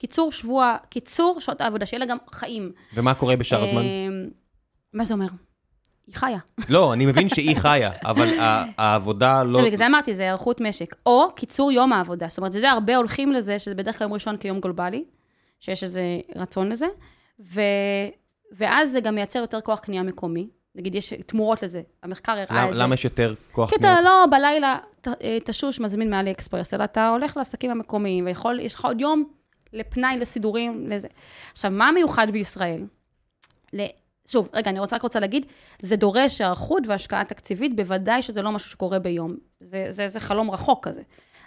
קיצור 0.00 0.32
שבוע, 0.32 0.76
קיצור 0.88 1.40
שעות 1.40 1.60
העבודה, 1.60 1.86
שיהיה 1.86 1.98
לה 1.98 2.06
גם 2.06 2.16
חיים. 2.32 2.72
ומה 2.94 3.14
קורה 3.14 3.36
בשאר 3.36 3.62
הזמן? 3.68 3.82
אה, 3.82 4.08
מה 4.92 5.04
זה 5.04 5.14
אומר? 5.14 5.26
היא 6.06 6.14
חיה. 6.16 6.38
לא, 6.68 6.92
אני 6.92 7.06
מבין 7.06 7.28
שהיא 7.28 7.56
חיה, 7.56 7.90
אבל 8.04 8.28
העבודה 8.78 9.42
לא... 9.42 9.62
בגלל 9.64 9.76
זה 9.76 9.86
אמרתי, 9.86 10.14
זה 10.14 10.22
היערכות 10.22 10.60
משק. 10.60 10.94
או 11.06 11.32
קיצור 11.36 11.72
יום 11.72 11.92
העבודה. 11.92 12.28
זאת 12.28 12.38
אומרת, 12.38 12.52
זה, 12.52 12.70
הרבה 12.70 12.96
הולכים 12.96 13.32
לזה, 13.32 13.58
שזה 13.58 13.74
בדרך 13.74 13.98
כלל 13.98 14.04
יום 14.04 14.12
ראשון 14.12 14.36
כיום 14.36 14.60
גלובלי, 14.60 15.04
שיש 15.60 15.82
איזה 15.82 16.02
רצון 16.36 16.68
לזה, 16.68 16.86
ו, 17.40 17.60
ואז 18.52 18.90
זה 18.92 19.00
גם 19.00 19.14
מייצר 19.14 19.38
יותר 19.38 19.60
כוח 19.60 19.78
קנייה 19.78 20.02
מקומי. 20.02 20.48
נגיד, 20.74 20.94
יש 20.94 21.12
תמורות 21.26 21.62
לזה. 21.62 21.82
המחקר 22.02 22.32
הראה 22.32 22.68
את 22.70 22.76
זה. 22.76 22.82
למה 22.82 22.94
יש 22.94 23.04
יותר 23.04 23.34
כוח 23.52 23.70
כי 23.70 23.76
קנייה? 23.76 23.94
אתה 23.94 24.02
לא 24.02 24.24
בלילה 24.30 24.78
אה, 25.06 25.38
תשוש, 25.44 25.80
מזמין 25.80 26.10
מאלי 26.10 26.30
אקספרס, 26.30 26.74
אלא 26.74 26.84
אתה 26.84 27.08
הולך 27.08 27.36
לעסקים 27.36 27.70
המקומיים, 27.70 28.26
ויכול, 28.26 28.60
יש 28.60 28.74
לך 28.74 28.84
עוד 28.84 29.00
יום 29.00 29.39
לפנאי, 29.72 30.18
לסידורים, 30.18 30.86
לזה. 30.88 31.08
עכשיו, 31.52 31.70
מה 31.70 31.92
מיוחד 31.92 32.26
בישראל? 32.30 32.84
שוב, 34.26 34.48
רגע, 34.54 34.70
אני 34.70 34.80
רוצה, 34.80 34.96
רק 34.96 35.02
רוצה 35.02 35.20
להגיד, 35.20 35.46
זה 35.82 35.96
דורש 35.96 36.40
היערכות 36.40 36.82
והשקעה 36.86 37.24
תקציבית, 37.24 37.76
בוודאי 37.76 38.22
שזה 38.22 38.42
לא 38.42 38.52
משהו 38.52 38.70
שקורה 38.70 38.98
ביום. 38.98 39.36
זה, 39.60 39.86
זה, 39.88 40.08
זה 40.08 40.20
חלום 40.20 40.50
רחוק 40.50 40.88
כזה. 40.88 41.02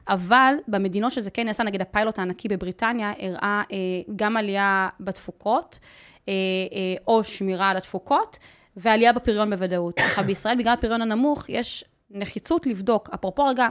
אבל 0.07 0.53
במדינות 0.67 1.11
שזה 1.11 1.32
כן 1.32 1.45
נעשה, 1.45 1.63
נגיד 1.63 1.82
הפיילוט 1.82 2.19
הענקי 2.19 2.47
בבריטניה, 2.47 3.13
הראה 3.19 3.63
אה, 3.71 3.78
גם 4.15 4.38
עלייה 4.38 4.89
בתפוקות, 4.99 5.80
אה, 6.28 6.34
אה, 6.74 6.95
או 7.07 7.24
שמירה 7.24 7.69
על 7.69 7.78
התפוקות, 7.78 8.38
ועלייה 8.78 9.13
בפריון 9.13 9.49
בוודאות. 9.49 9.99
עכשיו, 10.09 10.24
בישראל, 10.24 10.57
בגלל 10.57 10.74
הפריון 10.74 11.01
הנמוך, 11.01 11.49
יש 11.49 11.86
נחיצות 12.11 12.65
לבדוק. 12.65 13.09
אפרופו 13.13 13.45
רגע, 13.45 13.67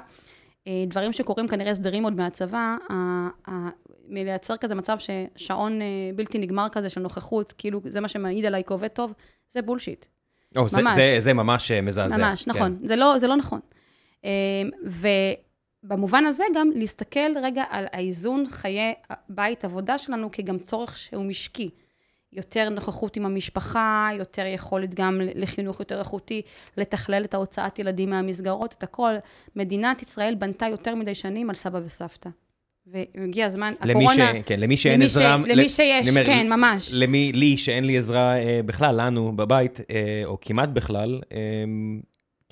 דברים 0.87 1.13
שקורים 1.13 1.49
כנראה 1.49 1.71
הסדרים 1.71 2.05
עוד 2.05 2.13
מהצבא, 2.13 2.77
מלייצר 4.09 4.57
כזה 4.57 4.75
מצב 4.75 4.97
ששעון 4.99 5.83
אה, 5.83 5.87
בלתי 6.17 6.39
נגמר 6.39 6.67
כזה 6.73 6.91
של 6.91 7.01
נוכחות, 7.01 7.55
כאילו 7.59 7.81
זה 7.87 8.01
מה 8.01 8.09
שמעיד 8.09 8.45
עליי 8.45 8.63
כעובד 8.67 8.89
טוב, 8.89 9.13
זה 9.49 9.63
בולשיט. 9.63 10.07
או, 10.57 10.69
זה- 10.69 10.83
ממש. 10.83 10.95
זה- 10.95 11.17
זה 11.19 11.33
ממש 11.33 11.71
אה, 11.71 11.81
מזעזע. 11.81 12.17
ממש, 12.17 12.45
כן. 12.45 12.51
נכון. 12.51 12.79
זה 12.85 12.97
לא, 12.97 13.19
זה 13.19 13.27
לא 13.27 13.37
נכון. 13.37 13.61
אה, 14.25 14.31
ובמובן 15.85 16.25
הזה 16.27 16.45
גם 16.55 16.71
להסתכל 16.75 17.39
רגע 17.43 17.65
על 17.71 17.85
האיזון 17.93 18.45
חיי 18.51 18.95
בית 19.29 19.65
עבודה 19.65 19.99
שלנו 19.99 20.29
כגם 20.33 20.59
צורך 20.59 20.97
שהוא 20.97 21.25
משקי. 21.25 21.71
יותר 22.33 22.69
נוכחות 22.69 23.17
עם 23.17 23.27
המשפחה, 23.27 24.09
יותר 24.19 24.47
יכולת 24.47 24.95
גם 24.95 25.21
לחינוך 25.35 25.81
יותר 25.81 25.99
איכותי, 25.99 26.43
לתכלל 26.77 27.25
את 27.25 27.35
ההוצאת 27.35 27.79
ילדים 27.79 28.11
מהמסגרות, 28.11 28.75
את 28.79 28.83
הכל. 28.83 29.13
מדינת 29.57 30.03
ישראל 30.03 30.35
בנתה 30.35 30.67
יותר 30.67 30.95
מדי 30.95 31.15
שנים 31.15 31.51
על 31.51 31.57
סבא 31.57 31.81
וסבתא. 31.85 32.31
והגיע 32.87 33.47
הזמן, 33.47 33.75
למי 33.83 34.05
הקורונה... 34.05 34.33
ש... 34.33 34.43
כן, 34.47 34.61
למי 34.61 34.77
שאין 34.77 34.95
למי 35.01 35.09
ש- 35.09 35.11
עזרה... 35.11 35.37
למי 35.37 35.65
ל- 35.65 35.69
שיש, 35.69 36.09
אומר, 36.09 36.27
כן, 36.27 36.49
ממש. 36.49 36.91
למי, 36.95 37.33
לי, 37.33 37.57
שאין 37.57 37.85
לי 37.85 37.99
עזרה 37.99 38.39
אה, 38.39 38.61
בכלל, 38.67 39.01
לנו, 39.01 39.37
בבית, 39.37 39.81
אה, 39.91 40.23
או 40.25 40.39
כמעט 40.41 40.69
בכלל, 40.69 41.21
אה, 41.33 41.39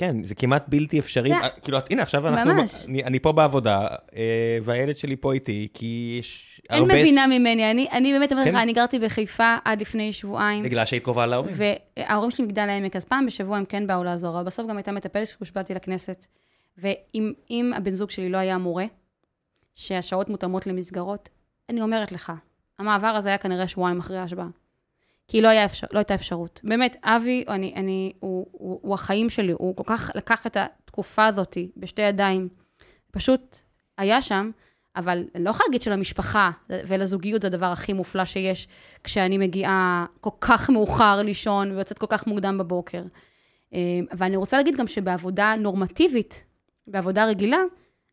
כן, 0.00 0.22
זה 0.22 0.34
כמעט 0.34 0.64
בלתי 0.68 0.98
אפשרי. 0.98 1.28
זה- 1.28 1.34
אה, 1.34 1.48
כאילו, 1.48 1.78
הנה, 1.90 2.02
עכשיו 2.02 2.28
אנחנו... 2.28 2.54
ממש. 2.54 2.86
אני, 2.88 3.04
אני 3.04 3.18
פה 3.18 3.32
בעבודה, 3.32 3.86
אה, 4.16 4.58
והילד 4.62 4.96
שלי 4.96 5.16
פה 5.16 5.32
איתי, 5.32 5.68
כי 5.74 6.16
יש 6.20 6.60
אין 6.70 6.82
הרבה... 6.82 6.94
מבינה 6.94 7.26
ממני, 7.26 7.70
אני, 7.70 7.88
אני 7.92 8.12
באמת 8.12 8.32
אומרת 8.32 8.44
כן. 8.46 8.54
לך, 8.54 8.62
אני 8.62 8.72
גרתי 8.72 8.98
בחיפה 8.98 9.56
עד 9.64 9.80
לפני 9.80 10.12
שבועיים. 10.12 10.62
בגלל 10.64 10.84
שהיית 10.86 11.04
קרובה 11.04 11.26
להורים. 11.26 11.54
וההורים 11.56 12.30
שלי 12.30 12.44
מגדל 12.44 12.68
העמק, 12.68 12.96
אז 12.96 13.04
פעם 13.04 13.26
בשבוע 13.26 13.56
הם 13.56 13.64
כן 13.64 13.86
באו 13.86 14.04
לעזור, 14.04 14.36
אבל 14.36 14.46
בסוף 14.46 14.66
גם 14.68 14.76
הייתה 14.76 14.92
מטפלת 14.92 15.26
שהושבעתי 15.26 15.74
לכנסת. 15.74 16.26
ואם 16.78 17.32
אם 17.50 17.72
הבן 17.76 17.94
זוג 17.94 18.10
שלי 18.10 18.28
לא 18.28 18.38
היה 18.38 18.58
מורה, 18.58 18.84
שהשעות 19.74 20.28
מותאמות 20.28 20.66
למסגרות, 20.66 21.28
אני 21.68 21.82
אומרת 21.82 22.12
לך, 22.12 22.32
המעבר 22.78 23.06
הזה 23.06 23.28
היה 23.28 23.38
כנראה 23.38 23.68
שבועיים 23.68 23.98
אחרי 23.98 24.18
ההשבעה. 24.18 24.46
כי 25.30 25.40
לא, 25.40 25.48
היה 25.48 25.64
אפשר, 25.64 25.86
לא 25.92 25.98
הייתה 25.98 26.14
אפשרות. 26.14 26.60
באמת, 26.64 26.96
אבי, 27.02 27.44
אני, 27.48 27.72
אני, 27.76 28.12
הוא, 28.20 28.46
הוא, 28.52 28.80
הוא 28.82 28.94
החיים 28.94 29.30
שלי, 29.30 29.52
הוא 29.52 29.76
כל 29.76 29.82
כך 29.86 30.10
לקח 30.14 30.46
את 30.46 30.56
התקופה 30.56 31.26
הזאת 31.26 31.56
בשתי 31.76 32.02
ידיים. 32.02 32.48
פשוט 33.10 33.56
היה 33.98 34.22
שם, 34.22 34.50
אבל 34.96 35.24
אני 35.34 35.44
לא 35.44 35.50
יכולה 35.50 35.64
להגיד 35.68 35.82
שלמשפחה 35.82 36.50
ולזוגיות 36.68 37.42
זה 37.42 37.48
הדבר 37.48 37.66
הכי 37.66 37.92
מופלא 37.92 38.24
שיש, 38.24 38.68
כשאני 39.04 39.38
מגיעה 39.38 40.06
כל 40.20 40.30
כך 40.40 40.70
מאוחר 40.70 41.22
לישון 41.22 41.70
ויוצאת 41.70 41.98
כל 41.98 42.06
כך 42.08 42.26
מוקדם 42.26 42.58
בבוקר. 42.58 43.02
ואני 44.12 44.36
רוצה 44.36 44.56
להגיד 44.56 44.76
גם 44.76 44.86
שבעבודה 44.86 45.54
נורמטיבית, 45.58 46.44
בעבודה 46.86 47.26
רגילה, 47.26 47.60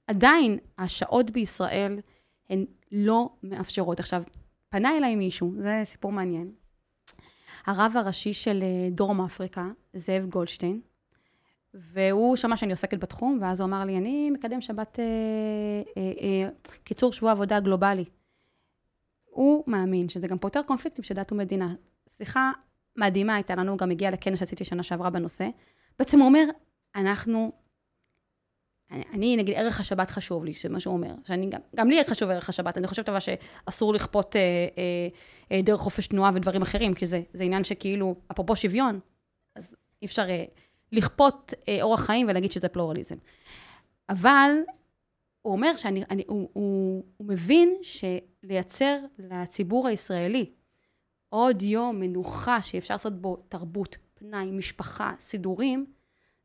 עדיין 0.07 0.57
השעות 0.77 1.31
בישראל 1.31 1.99
הן 2.49 2.65
לא 2.91 3.29
מאפשרות. 3.43 3.99
עכשיו, 3.99 4.23
פנה 4.69 4.97
אליי 4.97 5.15
מישהו, 5.15 5.53
זה 5.57 5.81
סיפור 5.83 6.11
מעניין. 6.11 6.66
הרב 7.67 7.93
הראשי 7.95 8.33
של 8.33 8.59
אה, 8.63 8.89
דרום 8.91 9.21
אפריקה, 9.21 9.67
זאב 9.93 10.25
גולדשטיין, 10.29 10.81
והוא 11.73 12.35
שמע 12.35 12.57
שאני 12.57 12.71
עוסקת 12.71 12.99
בתחום, 12.99 13.39
ואז 13.41 13.61
הוא 13.61 13.67
אמר 13.67 13.85
לי, 13.85 13.97
אני 13.97 14.29
מקדם 14.29 14.61
שבת, 14.61 14.99
אה, 14.99 15.05
אה, 15.97 16.11
אה, 16.21 16.49
קיצור 16.83 17.13
שבוע 17.13 17.31
עבודה 17.31 17.59
גלובלי. 17.59 18.05
הוא 19.25 19.63
מאמין 19.67 20.09
שזה 20.09 20.27
גם 20.27 20.37
פותר 20.37 20.61
קונפליקטים 20.63 21.03
של 21.03 21.13
דת 21.13 21.31
ומדינה. 21.31 21.73
שיחה 22.09 22.51
מדהימה 22.95 23.35
הייתה 23.35 23.55
לנו, 23.55 23.71
הוא 23.71 23.77
גם 23.77 23.91
הגיע 23.91 24.11
לכנס 24.11 24.39
שעשיתי 24.39 24.63
שנה 24.63 24.83
שעברה 24.83 25.09
בנושא. 25.09 25.47
בעצם 25.99 26.19
הוא 26.19 26.27
אומר, 26.27 26.45
אנחנו, 26.95 27.51
אני, 28.91 29.03
אני 29.13 29.37
נגיד, 29.37 29.55
ערך 29.55 29.79
השבת 29.79 30.09
חשוב 30.09 30.45
לי, 30.45 30.53
זה 30.61 30.69
מה 30.69 30.79
שהוא 30.79 30.93
אומר. 30.93 31.13
שאני, 31.23 31.49
גם, 31.49 31.59
גם 31.75 31.89
לי 31.89 32.03
חשוב 32.03 32.29
ערך 32.29 32.49
השבת, 32.49 32.77
אני 32.77 32.87
חושבת 32.87 33.09
אבל 33.09 33.19
שאסור 33.19 33.93
לכפות 33.93 34.35
אה, 34.35 34.41
אה, 34.77 35.07
דרך 35.63 35.79
חופש 35.79 36.07
תנועה 36.07 36.31
ודברים 36.33 36.61
אחרים, 36.61 36.93
כי 36.93 37.05
זה, 37.05 37.21
זה 37.33 37.43
עניין 37.43 37.63
שכאילו, 37.63 38.15
אפרופו 38.31 38.55
שוויון, 38.55 38.99
אז 39.55 39.75
אי 40.01 40.07
אפשר 40.07 40.29
אה, 40.29 40.43
לכפות 40.91 41.53
אה, 41.69 41.81
אורח 41.81 42.05
חיים 42.05 42.27
ולהגיד 42.29 42.51
שזה 42.51 42.69
פלורליזם. 42.69 43.15
אבל 44.09 44.51
הוא 45.41 45.53
אומר 45.53 45.77
שאני, 45.77 46.03
אני, 46.09 46.23
הוא, 46.27 46.49
הוא, 46.53 47.03
הוא 47.17 47.27
מבין 47.27 47.77
שלייצר 47.81 48.97
לציבור 49.19 49.87
הישראלי 49.87 50.51
עוד 51.29 51.61
יום 51.61 51.99
מנוחה 51.99 52.61
שאפשר 52.61 52.93
לעשות 52.93 53.21
בו 53.21 53.35
תרבות, 53.49 53.97
פנאי, 54.13 54.51
משפחה, 54.51 55.13
סידורים, 55.19 55.85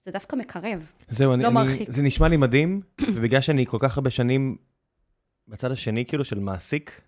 זה 0.05 0.12
דווקא 0.12 0.36
מקרב, 0.36 0.92
זהו, 1.09 1.30
לא 1.30 1.34
אני, 1.34 1.46
אני, 1.46 1.55
מרחיק. 1.55 1.90
זה 1.90 2.03
נשמע 2.03 2.28
לי 2.28 2.36
מדהים, 2.36 2.80
ובגלל 3.14 3.40
שאני 3.40 3.66
כל 3.66 3.76
כך 3.80 3.96
הרבה 3.96 4.11
שנים 4.11 4.57
בצד 5.48 5.70
השני, 5.70 6.05
כאילו, 6.05 6.24
של 6.24 6.38
מעסיק, 6.38 7.00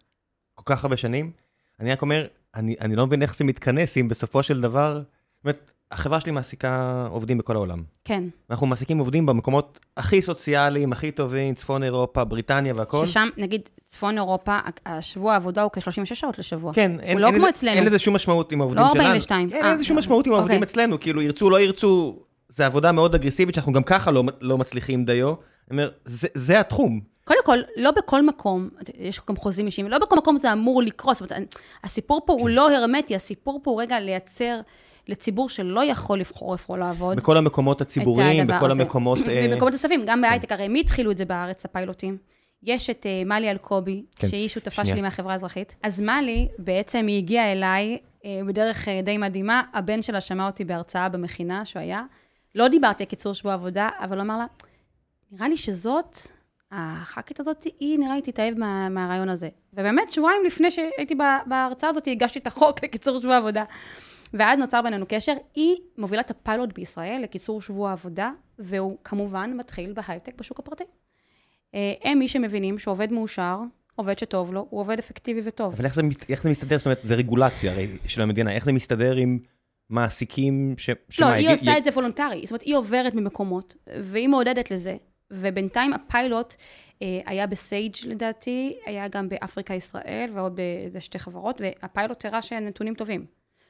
כל 0.54 0.62
כך 0.66 0.84
הרבה 0.84 0.96
שנים, 0.96 1.32
אני 1.80 1.92
רק 1.92 2.02
אומר, 2.02 2.26
אני, 2.54 2.74
אני 2.80 2.96
לא 2.96 3.06
מבין 3.06 3.22
איך 3.22 3.36
זה 3.36 3.44
מתכנס 3.44 3.96
אם 3.96 4.08
בסופו 4.08 4.42
של 4.42 4.60
דבר, 4.60 4.94
זאת 4.94 5.44
אומרת, 5.44 5.70
החברה 5.90 6.20
שלי 6.20 6.32
מעסיקה 6.32 7.06
עובדים 7.10 7.38
בכל 7.38 7.56
העולם. 7.56 7.82
כן. 8.04 8.24
אנחנו 8.50 8.66
מעסיקים 8.66 8.98
עובדים 8.98 9.26
במקומות 9.26 9.80
הכי 9.96 10.22
סוציאליים, 10.22 10.92
הכי 10.92 11.10
טובים, 11.10 11.54
צפון 11.54 11.82
אירופה, 11.82 12.24
בריטניה 12.24 12.74
והכל. 12.76 13.06
ששם, 13.06 13.28
נגיד, 13.36 13.68
צפון 13.86 14.16
אירופה, 14.16 14.58
השבוע 14.86 15.32
העבודה 15.32 15.62
הוא 15.62 15.70
כ-36 15.72 16.14
שעות 16.14 16.38
לשבוע. 16.38 16.74
כן, 16.74 17.00
אין, 17.00 17.18
לא 17.18 17.26
אין, 17.26 17.34
כמו 17.34 17.46
לזה, 17.46 17.50
אצלנו. 17.50 17.76
אין 17.76 17.84
לזה 17.86 17.98
שום 17.98 18.14
משמעות 18.14 18.52
עם 18.52 18.60
העובדים 18.60 18.82
לא 18.84 18.90
שלנו. 18.90 19.04
42. 19.04 19.52
אין 19.52 19.64
אה, 19.64 19.74
לזה 19.74 19.84
שום 19.84 19.96
לא. 19.96 20.00
משמעות 20.00 20.26
עם 20.26 20.32
העובדים 20.32 20.56
אוקיי. 20.56 20.72
אצלנו, 20.72 21.00
כאילו 21.00 21.22
ירצו, 21.22 21.50
לא 21.50 21.60
ירצו, 21.60 22.18
זה 22.48 22.66
עבודה 22.66 22.92
מאוד 22.92 23.14
אגרסיבית 23.14 23.54
שאנחנו 23.54 23.72
גם 23.72 23.82
ככה 23.82 24.10
לא, 24.10 24.24
לא 24.40 24.58
מצליחים 24.58 25.04
דיו. 25.04 25.28
אני 25.28 25.36
אומר, 25.70 25.90
זה, 26.04 26.28
זה 26.34 26.60
התחום. 26.60 27.00
קודם 27.24 27.40
כל, 27.44 27.58
לא 27.76 27.90
בכל 27.90 28.26
מקום, 28.26 28.68
יש 28.98 29.20
גם 29.28 29.36
חוזים 29.36 29.66
אישיים, 29.66 29.88
לא 29.88 29.98
בכל 29.98 30.16
מקום 30.16 30.36
זה 30.42 30.52
אמור 30.52 30.82
לקרות. 30.82 31.16
זאת 31.16 31.32
אומרת, 31.32 31.54
הסיפור 31.84 32.22
פה 32.26 32.34
כן. 32.34 32.40
הוא 32.40 32.48
לא 32.48 32.70
הרמטי, 32.70 33.14
הסיפור 33.14 33.60
פה 33.62 33.70
הוא 33.70 33.80
רגע 33.80 34.00
לייצר 34.00 34.60
לציבור 35.08 35.48
שלא 35.48 35.84
יכול 35.84 36.20
לבחור 36.20 36.52
איפה 36.52 36.78
לעבוד. 36.78 37.16
בכל 37.16 37.36
המקומות 37.36 37.80
הציבוריים, 37.80 38.46
בכל 38.46 38.70
הזה. 38.70 38.82
המקומות... 38.82 39.18
אה, 39.28 39.44
ובמקומות 39.46 39.72
נוספים, 39.72 40.02
גם 40.06 40.20
בהייטק, 40.20 40.52
הרי 40.52 40.68
מי 40.68 40.80
התחילו 40.80 41.10
את 41.10 41.18
זה 41.18 41.24
בארץ, 41.24 41.64
הפיילוטים? 41.64 42.16
יש 42.62 42.90
את 42.90 43.06
uh, 43.06 43.28
מלי 43.28 43.50
אלקובי, 43.50 44.04
כן, 44.16 44.28
שהיא 44.28 44.48
שותפה 44.48 44.70
שנייה. 44.70 44.96
שלי 44.96 45.02
מהחברה 45.02 45.32
האזרחית. 45.32 45.76
אז 45.82 46.00
מלי, 46.00 46.48
בעצם 46.58 47.06
היא 47.06 47.18
הגיעה 47.18 47.52
אליי 47.52 47.98
uh, 47.98 48.24
בדרך 48.46 48.88
uh, 48.88 48.90
די 49.04 49.18
מדהימה, 49.18 49.62
הבן 49.74 50.02
שלה 50.02 50.20
שמע 50.20 50.46
אותי 50.46 50.64
בהרצאה 50.64 51.08
במכינה 51.08 51.64
שהוא 51.64 51.80
היה. 51.80 52.02
לא 52.54 52.68
דיברתי 52.68 53.04
על 53.04 53.08
קיצור 53.08 53.32
שבוע 53.32 53.54
עבודה, 53.54 53.88
אבל 54.00 54.16
הוא 54.16 54.22
אמר 54.22 54.38
לה, 54.38 54.46
נראה 55.32 55.48
לי 55.48 55.56
שזאת, 55.56 56.18
הח"כית 56.76 57.40
הזאת, 57.40 57.66
היא 57.80 57.98
נראה 57.98 58.14
לי 58.16 58.22
תתאהב 58.22 58.58
מה, 58.58 58.88
מהרעיון 58.88 59.28
הזה. 59.28 59.48
ובאמת, 59.72 60.10
שבועיים 60.10 60.42
לפני 60.46 60.70
שהייתי 60.70 61.14
בה- 61.14 61.38
בהרצאה 61.46 61.90
הזאת, 61.90 62.06
הגשתי 62.06 62.38
את 62.38 62.46
החוק 62.46 62.84
לקיצור 62.84 63.20
שבוע 63.20 63.36
עבודה. 63.36 63.64
ואז 64.34 64.58
נוצר 64.58 64.82
בינינו 64.82 65.04
קשר. 65.08 65.32
היא 65.54 65.76
מובילה 65.98 66.20
את 66.22 66.30
הפיילוט 66.30 66.72
בישראל 66.72 67.20
לקיצור 67.22 67.60
שבוע 67.60 67.92
עבודה, 67.92 68.30
והוא 68.58 68.96
כמובן 69.04 69.52
מתחיל 69.56 69.92
בהייטק 69.92 70.34
בשוק 70.38 70.58
הפרטי. 70.58 70.84
אה, 71.74 71.92
הם 72.04 72.18
מי 72.18 72.28
שמבינים 72.28 72.78
שעובד 72.78 73.12
מאושר, 73.12 73.58
עובד 73.96 74.18
שטוב 74.18 74.52
לו, 74.52 74.66
הוא 74.70 74.80
עובד 74.80 74.98
אפקטיבי 74.98 75.40
וטוב. 75.44 75.72
אבל 75.74 75.84
איך 75.84 75.94
זה, 75.94 76.02
איך 76.28 76.42
זה 76.42 76.50
מסתדר? 76.50 76.78
זאת 76.78 76.86
אומרת, 76.86 77.00
זה 77.02 77.14
רגולציה 77.14 77.72
הרי 77.72 77.86
של 78.06 78.22
המדינה, 78.22 78.52
איך 78.52 78.64
זה 78.64 78.72
מסתדר 78.72 79.16
עם 79.16 79.38
מעסיקים 79.90 80.74
ש... 80.78 80.88
לא, 80.88 80.94
שמה, 81.10 81.32
היא 81.32 81.46
יגיד- 81.46 81.58
עושה 81.58 81.78
את 81.78 81.84
זה 81.84 81.90
וולונטרי. 81.90 82.40
זאת 82.42 82.50
אומרת, 82.50 82.62
היא 82.62 82.76
עוברת 82.76 83.14
ממקומות, 83.14 83.74
והיא 84.02 84.28
מעודדת 84.28 84.70
לזה. 84.70 84.96
ובינתיים 85.34 85.92
הפיילוט 85.92 86.54
אה, 87.02 87.20
היה 87.26 87.46
ב 87.46 87.56
Sage 87.56 87.94
לדעתי, 88.06 88.76
היה 88.86 89.08
גם 89.08 89.28
באפריקה 89.28 89.74
ישראל 89.74 90.30
ועוד 90.34 90.56
באיזה 90.56 91.00
שתי 91.00 91.18
חברות, 91.18 91.60
והפיילוט 91.60 92.24
הראה 92.24 92.42
שהנתונים 92.42 92.94
טובים. 92.94 93.24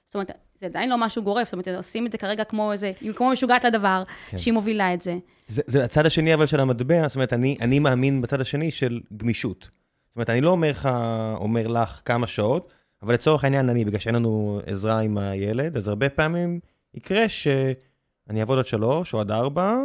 זאת 0.05 0.15
אומרת, 0.15 0.31
זה 0.59 0.67
עדיין 0.67 0.91
לא 0.91 0.99
משהו 0.99 1.23
גורף, 1.23 1.45
זאת 1.45 1.53
אומרת, 1.53 1.69
עושים 1.69 2.07
את 2.07 2.13
זה 2.13 2.19
כרגע 2.19 2.45
כמו 2.45 2.73
איזה, 2.73 2.93
כמו 3.17 3.31
משוגעת 3.31 3.65
לדבר, 3.65 4.03
כן. 4.31 4.39
שהיא 4.39 4.55
מובילה 4.55 4.95
את 4.95 5.03
זה. 5.03 5.19
זה, 5.49 5.63
זה 5.67 5.85
הצד 5.85 6.07
השני 6.07 6.35
אבל 6.35 6.47
של 6.47 6.61
המטבע, 6.61 7.09
זאת 7.09 7.17
אומרת, 7.17 7.33
אני, 7.33 7.57
אני 7.61 7.79
מאמין 7.79 8.23
בצד 8.23 8.41
השני 8.41 8.71
של 8.71 9.01
גמישות. 9.17 9.63
זאת 9.63 10.17
אומרת, 10.17 10.31
אני 10.31 10.41
לא 10.41 10.51
אומר 10.51 10.71
לך, 10.71 10.89
אומר 11.35 11.67
לך 11.67 12.01
כמה 12.05 12.27
שעות, 12.27 12.75
אבל 13.03 13.15
לצורך 13.15 13.45
העניין, 13.45 13.69
אני, 13.69 13.85
בגלל 13.85 14.01
שאין 14.01 14.15
לנו 14.15 14.61
עזרה 14.67 15.01
עם 15.01 15.19
הילד, 15.19 15.77
אז 15.77 15.89
הרבה 15.89 16.09
פעמים 16.09 16.61
יקרה 16.95 17.29
שאני 17.29 18.41
אעבוד 18.41 18.59
עד 18.59 18.67
שלוש 18.67 19.15
או 19.15 19.21
עד 19.21 19.31
ארבע, 19.31 19.77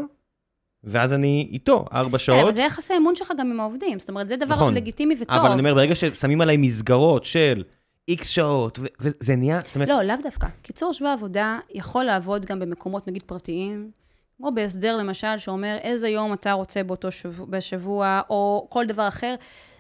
ואז 0.83 1.13
אני 1.13 1.49
איתו 1.51 1.85
ארבע 1.93 2.17
כן, 2.17 2.23
שעות. 2.23 2.43
אבל 2.43 2.53
זה 2.53 2.61
יחסי 2.61 2.97
אמון 2.97 3.15
שלך 3.15 3.31
גם 3.37 3.51
עם 3.51 3.59
העובדים, 3.59 3.99
זאת 3.99 4.09
אומרת, 4.09 4.27
זה 4.27 4.35
דבר 4.35 4.55
נכון. 4.55 4.73
לגיטימי 4.73 5.15
וטוב. 5.19 5.35
אבל 5.35 5.51
אני 5.51 5.59
אומר, 5.59 5.73
ברגע 5.73 5.95
ששמים 5.95 6.41
עליי 6.41 6.57
מסגרות 6.57 7.25
של 7.25 7.63
איקס 8.07 8.27
שעות, 8.27 8.79
וזה 8.99 9.35
נהיה, 9.35 9.61
זאת 9.65 9.75
אומרת, 9.75 9.89
לא, 9.89 10.01
לאו 10.01 10.15
דווקא. 10.23 10.47
קיצור 10.61 10.93
שבוע 10.93 11.13
עבודה 11.13 11.59
יכול 11.73 12.03
לעבוד 12.03 12.45
גם 12.45 12.59
במקומות, 12.59 13.07
נגיד, 13.07 13.23
פרטיים, 13.23 13.91
כמו 14.37 14.51
בהסדר, 14.51 14.97
למשל, 14.97 15.37
שאומר 15.37 15.77
איזה 15.81 16.09
יום 16.09 16.33
אתה 16.33 16.51
רוצה 16.51 16.83
באותו 16.83 17.11
שבוע, 17.11 17.45
בשבוע, 17.49 18.21
או 18.29 18.67
כל 18.69 18.85
דבר 18.85 19.07
אחר. 19.07 19.35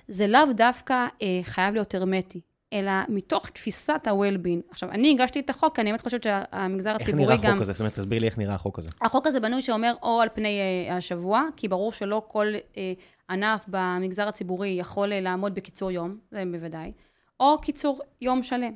זה 0.07 0.27
לאו 0.27 0.53
דווקא 0.55 1.07
אה, 1.21 1.39
חייב 1.43 1.73
להיות 1.73 1.95
הרמטי, 1.95 2.39
אלא 2.73 2.91
מתוך 3.09 3.49
תפיסת 3.49 4.07
ה-well-being. 4.07 4.71
עכשיו, 4.71 4.91
אני 4.91 5.11
הגשתי 5.11 5.39
את 5.39 5.49
החוק, 5.49 5.75
כי 5.75 5.81
אני 5.81 5.89
באמת 5.91 6.01
חושבת 6.01 6.23
שהמגזר 6.23 6.93
איך 6.93 7.01
הציבורי 7.01 7.25
נראה 7.25 7.37
גם... 7.37 7.49
החוק 7.49 7.61
הזה? 7.61 7.71
זאת 7.71 7.79
אומרת, 7.79 7.93
תסביר 7.93 8.19
לי 8.19 8.27
איך 8.27 8.37
נראה 8.37 8.55
החוק 8.55 8.79
הזה. 8.79 8.89
החוק 9.01 9.27
הזה 9.27 9.39
בנוי 9.39 9.61
שאומר 9.61 9.93
או 10.03 10.21
על 10.21 10.29
פני 10.33 10.59
אה, 10.59 10.95
השבוע, 10.97 11.43
כי 11.55 11.67
ברור 11.67 11.91
שלא 11.91 12.21
כל 12.27 12.47
אה, 12.77 12.93
ענף 13.29 13.65
במגזר 13.67 14.27
הציבורי 14.27 14.69
יכול 14.69 15.13
אה, 15.13 15.21
לעמוד 15.21 15.55
בקיצור 15.55 15.91
יום, 15.91 16.17
זה 16.31 16.43
בוודאי, 16.51 16.91
או 17.39 17.61
קיצור 17.61 18.01
יום 18.21 18.43
שלם. 18.43 18.73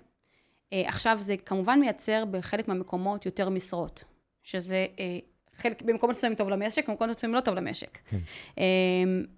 אה, 0.74 0.84
עכשיו, 0.86 1.18
זה 1.20 1.38
כמובן 1.38 1.80
מייצר 1.80 2.24
בחלק 2.32 2.68
מהמקומות 2.68 3.26
יותר 3.26 3.50
משרות, 3.50 4.04
שזה 4.44 4.86
אה, 5.00 5.20
חלק, 5.56 5.82
במקומות 5.82 6.16
מסוימים 6.16 6.38
טוב 6.38 6.50
למשק, 6.50 6.90
במקומות 6.90 7.18
מסוימים 7.18 7.36
לא 7.36 7.42
טוב 7.42 7.56
למשק. 7.56 7.98
כן. 8.10 8.18
אה, 8.58 8.64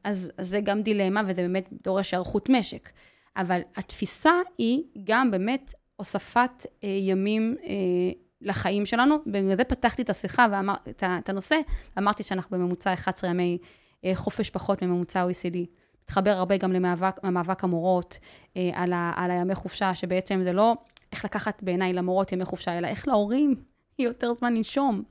אז, 0.04 0.32
אז 0.38 0.48
זה 0.48 0.60
גם 0.60 0.82
דילמה, 0.82 1.22
וזה 1.28 1.42
באמת 1.42 1.70
דורש 1.84 2.14
היערכות 2.14 2.50
משק. 2.50 2.90
אבל 3.38 3.62
התפיסה 3.76 4.34
היא 4.58 4.84
גם 5.04 5.32
באמת 5.32 5.74
הוספת 5.96 6.66
אה, 6.84 6.90
ימים 6.90 7.56
אה, 7.64 7.72
לחיים 8.42 8.86
שלנו. 8.86 9.16
בגלל 9.28 9.56
זה 9.56 9.64
פתחתי 9.64 10.02
את 10.02 10.10
השיחה, 10.10 10.48
ואמר, 10.52 10.74
את, 10.90 11.04
את 11.20 11.30
הנושא, 11.30 11.56
אמרתי 11.98 12.24
שאנחנו 12.24 12.58
בממוצע 12.58 12.94
11 12.94 13.30
ימי 13.30 13.58
אה, 14.06 14.12
חופש 14.16 14.50
פחות 14.50 14.82
מממוצע 14.82 15.28
OECD. 15.28 15.58
מתחבר 16.04 16.32
הרבה 16.32 16.58
גם 16.58 16.72
למאבק 17.24 17.64
המורות, 17.64 18.20
אה, 18.58 18.70
על, 18.74 18.94
ה, 18.94 19.12
על 19.16 19.32
הימי 19.32 19.56
חופשה, 19.56 19.96
שבעצם 19.96 20.40
זה 20.42 20.54
לא 20.54 20.76
איך 21.12 21.26
לקחת 21.26 21.64
בעיניי 21.64 21.94
למורות 21.94 22.32
ימי 22.32 22.46
חופשה, 22.46 22.78
אלא 22.78 22.88
איך 22.88 23.08
להורים 23.08 23.56
יותר 24.00 24.34
זמן 24.34 24.54
לנשום. 24.54 25.04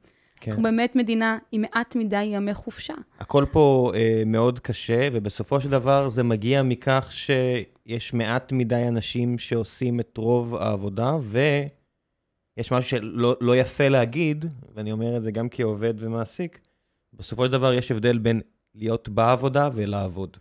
כן. 0.45 0.51
אנחנו 0.51 0.63
באמת 0.63 0.97
מדינה 0.97 1.39
עם 1.53 1.61
מעט 1.61 1.97
מדי 1.97 2.23
ימי 2.23 2.55
חופשה. 2.55 2.95
הכל 3.21 3.45
פה 3.53 3.93
אה, 3.95 4.23
מאוד 4.27 4.61
קשה, 4.61 5.09
ובסופו 5.13 5.61
של 5.61 5.71
דבר 5.71 6.09
זה 6.09 6.23
מגיע 6.23 6.63
מכך 6.63 7.13
שיש 7.13 8.15
מעט 8.15 8.53
מדי 8.53 8.85
אנשים 8.89 9.39
שעושים 9.39 10.01
את 10.01 10.17
רוב 10.17 10.55
העבודה, 10.55 11.17
ויש 11.23 12.73
משהו 12.73 12.91
שלא 12.91 13.37
לא 13.41 13.57
יפה 13.57 13.89
להגיד, 13.89 14.45
ואני 14.75 14.93
אומר 14.93 15.17
את 15.17 15.23
זה 15.23 15.31
גם 15.31 15.49
כעובד 15.51 15.95
ומעסיק, 15.99 16.59
בסופו 17.13 17.47
של 17.47 17.53
דבר 17.53 17.73
יש 17.73 17.91
הבדל 17.91 18.19
בין 18.19 18.41
להיות 18.75 19.09
בעבודה 19.09 19.69
ולעבוד. 19.75 20.37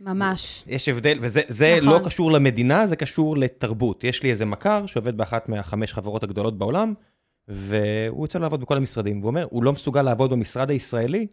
ממש. 0.00 0.64
יש 0.66 0.88
הבדל, 0.88 1.18
וזה 1.20 1.40
זה 1.48 1.74
נכון. 1.76 1.88
לא 1.88 2.00
קשור 2.04 2.32
למדינה, 2.32 2.86
זה 2.86 2.96
קשור 2.96 3.36
לתרבות. 3.36 4.04
יש 4.04 4.22
לי 4.22 4.30
איזה 4.30 4.44
מכר 4.44 4.86
שעובד 4.86 5.16
באחת 5.16 5.48
מהחמש 5.48 5.92
חברות 5.92 6.22
הגדולות 6.22 6.58
בעולם, 6.58 6.94
והוא 7.50 8.24
יוצא 8.24 8.38
לעבוד 8.38 8.60
בכל 8.60 8.76
המשרדים. 8.76 9.18
והוא 9.20 9.28
אומר, 9.28 9.46
הוא 9.50 9.64
לא 9.64 9.72
מסוגל 9.72 10.02
לעבוד 10.02 10.30
במשרד 10.30 10.70
הישראלי, 10.70 11.26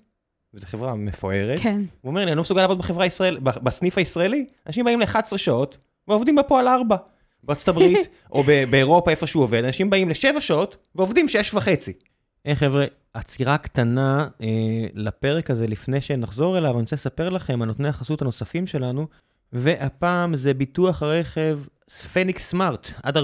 וזו 0.53 0.65
חברה 0.65 0.95
מפוארת. 0.95 1.59
כן. 1.59 1.81
הוא 2.01 2.09
אומר 2.09 2.25
לי, 2.25 2.31
אני 2.31 2.35
לא 2.35 2.41
מסוגל 2.41 2.61
לעבוד 2.61 2.77
בחברה 2.77 3.05
ישראל, 3.05 3.39
בסניף 3.39 3.97
הישראלי, 3.97 4.45
אנשים 4.67 4.85
באים 4.85 4.99
ל-11 4.99 5.37
שעות, 5.37 5.77
ועובדים 6.07 6.35
בה 6.35 6.59
על 6.59 6.67
4. 6.67 6.95
בארצות 7.43 7.67
הברית, 7.67 8.09
או 8.33 8.43
ב- 8.43 8.63
באירופה, 8.69 9.11
איפה 9.11 9.27
שהוא 9.27 9.43
עובד, 9.43 9.63
אנשים 9.63 9.89
באים 9.89 10.09
ל-7 10.09 10.41
שעות, 10.41 10.77
ועובדים 10.95 11.27
6 11.27 11.53
וחצי. 11.53 11.93
היי 12.45 12.55
חבר'ה, 12.55 12.85
עצירה 13.13 13.57
קטנה 13.57 14.27
אה, 14.41 14.47
לפרק 14.93 15.51
הזה 15.51 15.67
לפני 15.67 16.01
שנחזור 16.01 16.57
אליו, 16.57 16.71
אני 16.71 16.81
רוצה 16.81 16.95
לספר 16.95 17.29
לכם 17.29 17.61
על 17.61 17.67
נותני 17.67 17.87
החסות 17.87 18.21
הנוספים 18.21 18.67
שלנו, 18.67 19.07
והפעם 19.53 20.35
זה 20.35 20.53
ביטוח 20.53 21.03
הרכב 21.03 21.59
פניקס 21.89 22.49
סמארט, 22.49 22.91
עד 23.03 23.17
45% 23.17 23.21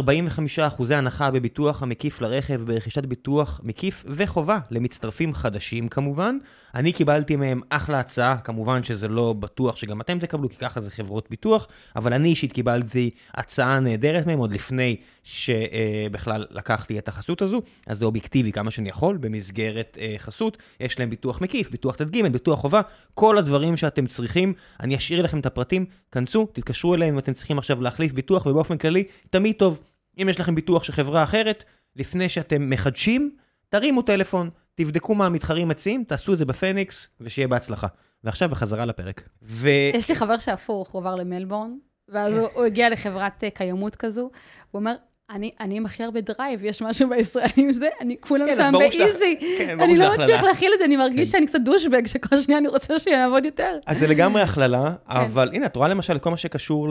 הנחה 0.94 1.32
בביטוח 1.32 1.84
המקיף 1.84 2.22
לרכב 2.22 2.62
ברכישת 2.66 3.06
ביטוח 3.06 3.62
מקיף 3.64 4.04
וחובה 4.08 4.60
למצטרפים 4.72 5.34
חדשים 5.34 5.88
כמובן. 5.88 6.38
אני 6.76 6.94
קיבלתי 6.94 7.36
מהם 7.36 7.62
אחלה 7.70 8.00
הצעה, 8.00 8.38
כמובן 8.38 8.84
שזה 8.84 9.08
לא 9.08 9.34
בטוח 9.34 9.76
שגם 9.76 10.02
אתם 10.02 10.20
תקבלו, 10.20 10.50
כי 10.50 10.56
ככה 10.56 10.82
זה 10.82 10.92
חברות 10.92 11.30
ביטוח, 11.30 11.68
אבל 11.96 12.14
אני 12.14 12.30
אישית 12.30 12.54
קיבלתי 12.54 13.10
הצעה 13.34 13.80
נהדרת 13.80 14.28
מהם 14.28 14.40
עוד 14.40 14.54
לפני 14.54 14.96
שבכלל 15.24 16.46
לקחתי 16.52 17.00
את 17.00 17.08
החסות 17.08 17.42
הזו, 17.42 17.62
אז 17.88 17.98
זה 18.00 18.06
אובייקטיבי 18.06 18.52
כמה 18.52 18.72
שאני 18.72 18.90
יכול 18.90 19.18
במסגרת 19.18 19.98
אה, 20.02 20.16
חסות. 20.18 20.58
יש 20.80 21.00
להם 21.00 21.10
ביטוח 21.10 21.42
מקיף, 21.42 21.72
ביטוח 21.72 21.96
צד 21.96 22.10
ג', 22.10 22.28
ביטוח 22.28 22.60
חובה, 22.60 22.82
כל 23.14 23.38
הדברים 23.38 23.78
שאתם 23.78 24.08
צריכים. 24.08 24.54
אני 24.80 24.96
אשאיר 24.96 25.22
לכם 25.22 25.40
את 25.40 25.46
הפרטים, 25.46 25.86
כנסו, 26.12 26.48
תתקשרו 26.54 26.96
אליהם 26.96 27.14
אם 27.14 27.20
אתם 27.20 27.34
צריכים 27.34 27.58
עכשיו 27.58 27.82
להחליף 27.82 28.12
ביטוח, 28.12 28.48
ובאופן 28.54 28.78
כללי, 28.78 29.04
תמיד 29.30 29.56
טוב. 29.56 29.84
אם 30.22 30.30
יש 30.30 30.40
לכם 30.40 30.56
ביטוח 30.56 30.84
של 30.84 30.94
חברה 30.94 31.24
אחרת, 31.24 31.64
לפני 31.96 32.30
שאתם 32.30 32.70
מחדשים, 32.70 33.36
תרימו 33.70 34.02
טלפון, 34.02 34.50
תבדקו 34.76 35.16
מה 35.16 35.26
המתחרים 35.26 35.68
מציעים, 35.68 36.04
תעשו 36.04 36.34
את 36.34 36.38
זה 36.38 36.46
בפניקס, 36.46 37.08
ושיהיה 37.22 37.48
בהצלחה. 37.48 37.88
ועכשיו 38.24 38.50
בחזרה 38.50 38.86
לפרק. 38.86 39.30
ו... 39.44 39.68
יש 39.94 40.10
לי 40.10 40.16
חבר 40.16 40.38
שהפוך, 40.38 40.90
הוא 40.90 41.02
עבר 41.02 41.16
למלבורן, 41.16 41.78
ואז 42.10 42.38
הוא, 42.38 42.48
הוא 42.54 42.66
הגיע 42.66 42.90
לחברת 42.90 43.44
uh, 43.44 43.50
קיימות 43.50 43.96
כזו, 43.96 44.22
הוא 44.22 44.80
אומר, 44.80 44.96
אני, 45.30 45.52
אני 45.60 45.78
עם 45.78 45.86
הכי 45.86 46.04
הרבה 46.04 46.22
drive, 46.22 46.64
יש 46.64 46.82
משהו 46.82 47.10
בישראלים 47.10 47.72
זה, 47.72 47.90
אני 48.02 48.16
כולם 48.20 48.46
כן, 48.46 48.56
שם 48.56 48.72
ב 48.72 48.83
easy. 48.83 49.38
כן, 49.58 49.78
ברור 49.78 49.90
אני 49.90 49.98
לא. 49.98 50.14
מצליח 50.14 50.44
להכיל 50.44 50.72
את 50.74 50.80
זה, 50.80 50.86
אני 50.86 50.96
כן. 50.96 51.00
מרגיש 51.00 51.32
שאני 51.32 51.48
קצת 51.48 51.60
douchebag, 51.62 52.08
שכל 52.08 52.38
שניה 52.38 52.58
אני 52.58 52.68
רוצה 52.68 53.00
שיעבוד 53.00 53.46
יותר. 53.46 53.80
אז 53.86 54.00
זה 54.00 54.08
לגמרי 54.08 54.42
הכללה, 54.42 54.84
כן. 54.84 55.16
אבל 55.16 55.50
הנה, 55.54 55.66
את 55.66 55.76
רואה 55.76 55.88
למשל 55.88 56.16
את 56.16 56.22
כל 56.24 56.30
מה 56.30 56.38
שקשור 56.38 56.88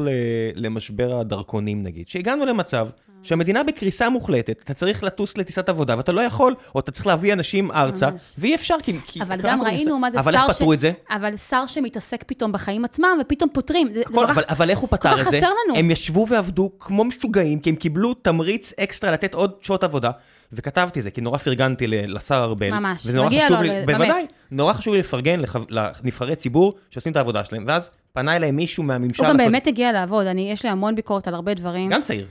למשבר 0.55 1.21
הדרכונים 1.21 1.83
נגיד, 1.83 2.09
שהגענו 2.09 2.47
למצב 2.47 2.89
שהמדינה 3.23 3.63
בקריסה 3.63 4.09
מוחלטת, 4.09 4.61
אתה 4.65 4.75
צריך 4.75 5.05
לטוס 5.05 5.39
לטיסת 5.39 5.69
עבודה 5.69 5.97
ואתה 5.97 6.13
לא 6.13 6.21
יכול, 6.21 6.55
או 6.75 6.81
אתה 6.81 6.93
צריך 6.93 7.07
להביא 7.07 7.33
אנשים 7.33 7.71
ארצה, 7.71 8.11
ממש. 8.11 8.35
ואי 8.39 8.55
אפשר, 8.55 8.75
כי... 8.83 8.93
כי 9.07 9.23
אבל 9.23 9.41
גם. 9.43 9.63
ראינו 9.63 9.99
מה 9.99 10.11
זה 10.11 10.21
אבל 10.21 10.33
שר 10.33 10.39
איך 10.47 10.53
ש- 10.53 10.57
פתרו 10.57 10.73
את 10.73 10.81
זה? 10.81 10.93
אבל 11.11 11.37
שר 11.37 11.67
שמתעסק 11.67 12.25
פתאום 12.27 12.53
בחיים 12.53 12.85
עצמם, 12.85 13.19
ופתאום 13.21 13.51
פותרים. 13.53 13.89
זה, 13.89 13.95
זה 13.95 14.05
כל, 14.05 14.25
כך... 14.29 14.31
אבל, 14.31 14.43
אבל 14.49 14.71
איך 14.71 14.79
הוא 14.79 14.89
פתר 14.91 15.21
את 15.21 15.31
זה? 15.31 15.41
לנו. 15.41 15.79
הם 15.79 15.91
ישבו 15.91 16.27
ועבדו 16.29 16.71
כמו 16.79 17.05
משוגעים, 17.05 17.59
כי 17.61 17.71
הם 17.71 17.77
קיבלו 17.77 18.15
תמריץ 18.15 18.73
אקסטרה 18.81 19.11
לתת 19.11 19.35
עוד 19.35 19.53
שעות 19.63 19.85
עבודה. 19.85 20.11
וכתבתי 20.55 20.99
את 20.99 21.05
זה, 21.05 21.11
כי 21.11 21.21
נורא 21.21 21.39
פרגנתי 21.39 21.87
לשר 21.87 22.35
ארבל. 22.45 22.71
ממש, 22.71 23.07
וזה 23.07 23.17
נורא 23.17 23.27
מגיע 23.29 23.51
לו, 23.51 23.63
לי, 23.63 23.69
ל- 23.69 23.85
בוודאי, 23.87 24.09
באמת. 24.09 24.33
נורא 24.51 24.73
חשוב 24.73 24.95
לי 24.95 25.01
לפרגן 25.01 25.41
לח- 25.41 25.57
לנבחרי 25.71 26.37
ציבור 26.37 26.75
שעושים 26.91 27.13
את 27.13 27.17
העבודה 27.17 27.45
שלהם. 27.45 27.65
ואז 27.67 27.91
פנה 28.13 28.37
אליהם 28.37 28.57
מישהו 28.57 28.83
מהממשל... 28.83 29.23
הוא 29.23 29.29
גם 29.29 29.37
הקודם- 29.37 29.45
באמת 29.53 29.67
הגיע 29.67 29.93
לעבוד, 29.93 30.27
אני, 30.27 30.53
יש 30.53 30.65
לי 30.65 30.71
המון 30.71 30.95
ביקורת 30.95 31.29
על 31.29 31.35
הרבה 31.35 31.55
דברים. 31.55 31.91
גם 31.91 32.03
צעיר. 32.03 32.27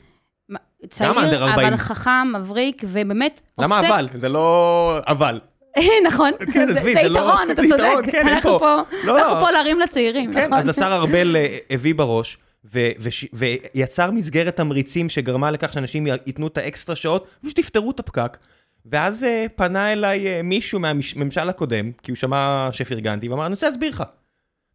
צעיר, 0.90 1.12
under 1.12 1.36
40. 1.36 1.54
אבל 1.68 1.78
חכם, 1.78 2.12
מבריק, 2.36 2.84
ובאמת 2.88 3.42
למה 3.60 3.78
עוסק... 3.80 3.90
אבל? 3.90 4.08
זה 4.16 4.30
לא 4.30 4.98
אבל. 5.08 5.40
נכון, 6.08 6.32
כן, 6.54 6.68
זה- 6.68 6.74
זה 6.74 6.82
זה 6.94 7.10
לא- 7.10 7.20
יתרון, 7.20 7.52
אתה 7.52 7.62
צודק. 7.70 8.12
כן, 8.12 8.28
אנחנו 8.28 8.60
פה. 8.60 8.82
לא, 9.04 9.18
אנחנו 9.20 9.36
לא. 9.36 9.40
פה 9.40 9.52
להרים 9.52 9.80
לצעירים, 9.80 10.34
כן, 10.34 10.40
נכון? 10.46 10.54
אז 10.54 10.70
השר 10.70 10.94
ארבל 10.94 11.36
אה, 11.36 11.58
הביא 11.70 11.96
בראש, 11.96 12.38
ו- 12.74 12.90
וש- 13.00 13.26
ויצר 13.34 14.12
מסגרת 14.12 14.56
תמריצים 14.56 15.10
שגרמה 15.10 15.52
לכך 15.52 15.74
שאנשים 15.74 16.08
ייתנו 16.08 16.48
את 16.48 16.58
האקסטרה 16.58 16.96
שעות, 16.96 17.28
פשוט 17.46 17.60
יפתרו 17.60 17.92
את 17.92 18.00
הפקק. 18.00 18.38
ואז 18.86 19.24
אה, 19.24 19.46
פנה 19.56 19.92
אליי 19.94 20.28
אה, 20.28 20.42
מישהו 20.44 20.80
מהממשל 20.80 21.50
הקודם, 21.50 21.92
כי 22.04 22.12
הוא 22.12 22.18
שמע 22.18 22.70
שפרגנתי, 22.72 23.30
ואמר, 23.30 23.46
אני 23.46 23.54
רוצה 23.54 23.66
להסביר 23.68 23.90
לך. 23.90 24.04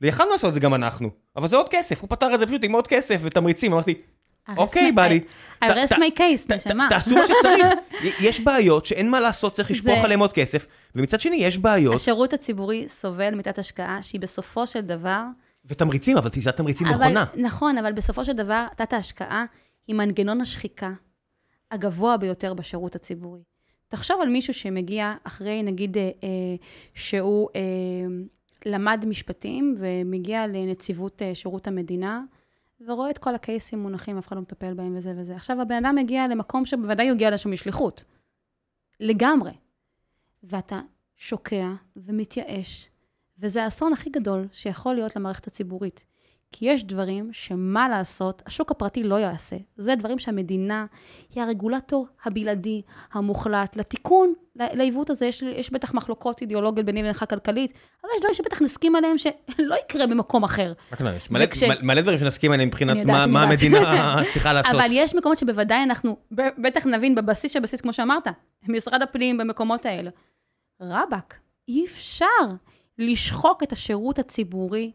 ויכלנו 0.00 0.30
לעשות 0.30 0.48
את 0.48 0.54
זה 0.54 0.60
גם 0.60 0.74
אנחנו, 0.74 1.10
אבל 1.36 1.48
זה 1.48 1.56
עוד 1.56 1.68
כסף, 1.68 2.00
הוא 2.00 2.10
פתר 2.10 2.34
את 2.34 2.40
זה 2.40 2.46
פשוט 2.46 2.64
עם 2.64 2.72
עוד 2.72 2.86
כסף 2.86 3.16
ותמריצים, 3.22 3.72
אמרתי, 3.72 3.94
אוקיי, 4.56 4.92
בא 4.92 5.08
I 5.64 5.68
rest 5.68 5.92
my 5.92 6.18
case, 6.18 6.56
נשמה. 6.56 6.86
תעשו 6.90 7.14
מה 7.14 7.20
שצריך. 7.26 7.66
יש 8.26 8.40
בעיות 8.40 8.86
שאין 8.86 9.10
מה 9.10 9.20
לעשות, 9.20 9.52
צריך 9.52 9.70
לשפוך 9.70 10.04
עליהם 10.04 10.20
עוד 10.20 10.32
כסף, 10.32 10.66
ומצד 10.94 11.20
שני 11.20 11.36
יש 11.36 11.58
בעיות 11.58 11.94
השירות 11.94 12.32
הציבורי 12.32 12.88
סובל 12.88 13.34
מתת 13.34 13.58
השקעה, 13.58 14.02
שהיא 14.02 14.20
בסופו 14.20 14.66
של 14.66 14.80
דבר... 14.80 15.22
ותמריצים, 15.64 16.16
אבל 16.16 16.28
תשעת 16.28 16.56
תמריצים 16.56 16.86
נכונה. 16.86 17.24
נכון, 17.34 17.78
אבל 17.78 17.92
בסופו 17.92 18.24
של 18.24 18.32
דבר, 18.32 18.66
תת 18.76 18.92
ההשקעה 18.92 19.44
היא 19.86 19.96
מנגנון 19.96 20.40
השחיקה 20.40 20.92
הגבוה 21.70 22.16
ביותר 22.16 22.54
בשירות 22.54 22.96
הציבורי. 22.96 23.40
תחשוב 23.88 24.20
על 24.20 24.28
מישהו 24.28 24.54
שמגיע 24.54 25.14
אחרי, 25.24 25.62
נגיד, 25.62 25.96
אה, 25.96 26.02
אה, 26.02 26.28
שהוא 26.94 27.48
אה, 27.56 27.60
למד 28.66 29.04
משפטים 29.08 29.74
ומגיע 29.78 30.46
לנציבות 30.46 31.22
אה, 31.22 31.34
שירות 31.34 31.66
המדינה, 31.66 32.20
ורואה 32.80 33.10
את 33.10 33.18
כל 33.18 33.34
הקייסים 33.34 33.78
מונחים, 33.78 34.18
אף 34.18 34.26
אחד 34.26 34.36
לא 34.36 34.42
מטפל 34.42 34.74
בהם 34.74 34.96
וזה 34.96 35.12
וזה. 35.16 35.36
עכשיו, 35.36 35.60
הבן 35.60 35.84
אדם 35.84 35.94
מגיע 35.94 36.28
למקום 36.28 36.64
שבוודאי 36.64 37.08
הוא 37.08 37.14
הגיע 37.14 37.30
לשם 37.30 37.50
משליחות. 37.52 38.04
לגמרי. 39.00 39.52
ואתה 40.42 40.80
שוקע 41.16 41.72
ומתייאש, 41.96 42.88
וזה 43.38 43.64
האסון 43.64 43.92
הכי 43.92 44.10
גדול 44.10 44.48
שיכול 44.52 44.94
להיות 44.94 45.16
למערכת 45.16 45.46
הציבורית. 45.46 46.04
כי 46.52 46.66
יש 46.68 46.84
דברים 46.84 47.28
שמה 47.32 47.88
לעשות, 47.88 48.42
השוק 48.46 48.70
הפרטי 48.70 49.02
לא 49.02 49.14
יעשה. 49.14 49.56
זה 49.76 49.94
דברים 49.94 50.18
שהמדינה 50.18 50.86
היא 51.34 51.42
הרגולטור 51.42 52.06
הבלעדי, 52.24 52.82
המוחלט, 53.12 53.76
לתיקון, 53.76 54.32
לעיוות 54.56 55.10
הזה. 55.10 55.26
יש, 55.26 55.42
יש 55.42 55.70
בטח 55.70 55.94
מחלוקות 55.94 56.40
אידיאולוגיות 56.42 56.86
ביני 56.86 57.00
ובינך 57.00 57.24
כלכלית, 57.30 57.70
אבל 58.02 58.10
יש 58.14 58.20
דברים 58.20 58.34
שבטח 58.34 58.62
נסכים 58.62 58.96
עליהם 58.96 59.18
שלא 59.18 59.74
יקרה 59.84 60.06
במקום 60.06 60.44
אחר. 60.44 60.72
רק 60.92 61.00
לא, 61.00 61.10
יש 61.10 61.30
מלא- 61.30 61.44
וכש- 61.44 61.62
מלא- 61.62 61.82
מלא 61.82 62.00
דברים 62.00 62.18
שנסכים 62.18 62.52
עליהם 62.52 62.68
מבחינת 62.68 62.96
יודעת, 62.96 63.16
מה 63.16 63.26
מה. 63.26 63.42
המדינה 63.42 64.16
צריכה 64.32 64.52
לעשות. 64.52 64.74
אבל 64.74 64.88
יש 64.92 65.14
מקומות 65.14 65.38
שבוודאי 65.38 65.82
אנחנו, 65.82 66.16
בטח 66.58 66.86
נבין 66.86 67.14
בבסיס 67.14 67.52
של 67.52 67.58
הבסיס, 67.58 67.80
כמו 67.80 67.92
שאמרת, 67.92 68.26
משרד 68.68 69.02
הפנים 69.02 69.38
במקומות 69.38 69.86
האלה. 69.86 70.10
רבאק, 70.80 71.38
אי 71.68 71.84
אפשר 71.84 72.24
לשחוק 72.98 73.62
את 73.62 73.72
השירות 73.72 74.18
הציבורי, 74.18 74.92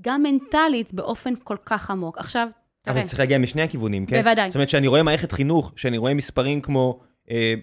גם 0.00 0.22
מנטלית, 0.22 0.94
באופן 0.94 1.34
כל 1.44 1.56
כך 1.66 1.90
עמוק. 1.90 2.18
עכשיו, 2.18 2.42
אבל 2.86 2.94
תראה, 2.94 3.02
זה 3.02 3.08
צריך 3.08 3.18
להגיע 3.18 3.38
משני 3.38 3.62
הכיוונים, 3.62 4.06
כן? 4.06 4.22
בוודאי. 4.22 4.50
זאת 4.50 4.56
אומרת, 4.56 4.68
שאני 4.68 4.86
רואה 4.86 5.02
מערכת 5.02 5.32
חינוך, 5.32 5.72
שאני 5.76 5.98
רואה 5.98 6.14
מספרים 6.14 6.60
כמו... 6.60 7.00
אה, 7.30 7.54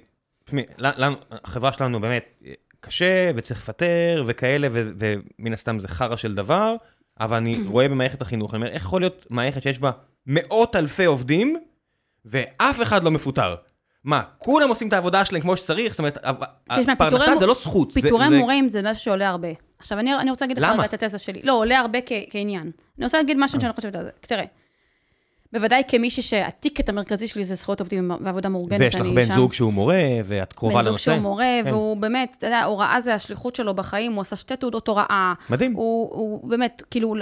תשמעי, 0.46 0.64
החברה 1.32 1.74
שלנו 1.74 2.02
באמת 2.02 2.26
אה, 2.46 2.52
קשה, 2.80 3.32
וצריך 3.36 3.60
לפטר, 3.60 4.24
וכאלה, 4.28 4.68
ומן 4.72 5.54
הסתם 5.54 5.80
זה 5.80 5.88
חרא 5.88 6.16
של 6.16 6.36
דבר, 6.36 6.76
אבל 7.20 7.38
אני 7.38 7.56
רואה 7.74 7.88
במערכת 7.88 8.22
החינוך, 8.22 8.54
אני 8.54 8.62
אומר, 8.62 8.72
איך 8.74 8.82
יכול 8.84 9.02
להיות 9.02 9.26
מערכת 9.30 9.64
שיש 9.64 9.80
בה 9.80 9.92
מאות 10.28 10.76
אלפי 10.76 11.06
עובדים, 11.06 11.58
ואף 12.26 12.82
אחד 12.82 13.04
לא 13.04 13.12
מפוטר? 13.12 13.56
מה, 14.04 14.22
כולם 14.38 14.70
עושים 14.70 14.88
את 14.88 14.94
העבודה 14.94 15.26
שלהם 15.26 15.42
כמו 15.42 15.58
שצריך? 15.58 15.92
זאת 15.94 16.00
אומרת, 16.00 16.18
תשמע, 16.80 16.94
הפרנסה 16.94 17.36
זה 17.36 17.46
לא 17.46 17.54
זכות. 17.54 17.94
פיטורי 17.94 18.30
זה- 18.30 18.38
מורים 18.40 18.70
זה 18.70 18.82
משהו 18.84 19.04
שעולה 19.04 19.30
הרבה. 19.30 19.48
עכשיו, 19.80 20.00
אני, 20.00 20.16
אני 20.16 20.30
רוצה 20.30 20.46
להגיד 20.46 20.58
לך? 20.58 20.70
רגע 20.70 20.86
את 20.86 21.04
התזה 21.04 21.18
שלי. 21.18 21.42
לא, 21.44 21.54
עולה 21.60 21.80
הרבה 21.80 22.00
כ, 22.06 22.12
כעניין. 22.30 22.72
אני 22.98 23.06
רוצה 23.06 23.18
להגיד 23.18 23.38
משהו 23.40 23.62
שאני 23.62 23.74
חושבת 23.74 23.96
על 23.96 24.04
זה. 24.04 24.10
תראה, 24.22 24.46
בוודאי 25.54 25.84
כמישהי 25.88 26.24
שהטיקט 26.24 26.90
המרכזי 26.90 27.28
שלי 27.28 27.46
זה 27.46 27.56
זכויות 27.56 27.80
עובדים 27.80 28.12
ועבודה 28.22 28.50
מאורגנת. 28.50 28.80
ויש 28.80 28.96
לך 28.96 29.02
בן 29.02 29.26
שם. 29.26 29.34
זוג 29.34 29.54
שהוא 29.54 29.74
מורה, 29.74 30.02
ואת 30.26 30.54
קרובה 30.54 30.76
בן 30.76 30.82
זוג 30.82 30.90
לנושא. 30.90 31.12
שהוא 31.12 31.22
מורה, 31.22 31.60
כן. 31.64 31.74
והוא 31.74 31.98
באמת, 31.98 32.36
אתה 32.38 32.48
יודע, 32.48 32.64
הוראה 32.64 33.02
זה 33.02 33.14
השליחות 33.14 33.56
שלו 33.56 33.74
בחיים, 33.74 34.14
הוא 34.14 34.22
עשה 34.22 34.36
שתי 34.36 34.56
תעודות 34.56 34.88
הוראה. 34.88 35.34
מדהים. 35.50 35.74
הוא, 35.74 36.10
הוא 36.16 36.50
באמת, 36.50 36.84
כאילו, 36.92 37.16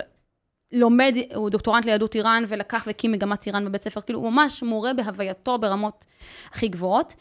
לומד, 0.72 1.16
הוא 1.36 1.50
דוקטורנט 1.50 1.86
ליהדות 1.86 2.16
איראן, 2.16 2.44
ולקח 2.48 2.84
והקים 2.88 3.12
מגמת 3.12 3.48
איראן 3.48 3.66
בבית 3.66 3.84
ספר, 3.84 4.02
כאילו, 4.02 4.20
הוא 4.20 4.32
ממש 4.32 4.64
מורה 4.64 4.94
בהווייתו 4.94 5.58
ברמות 5.58 6.06
הכי 6.52 6.68
גבוהות. 6.68 7.14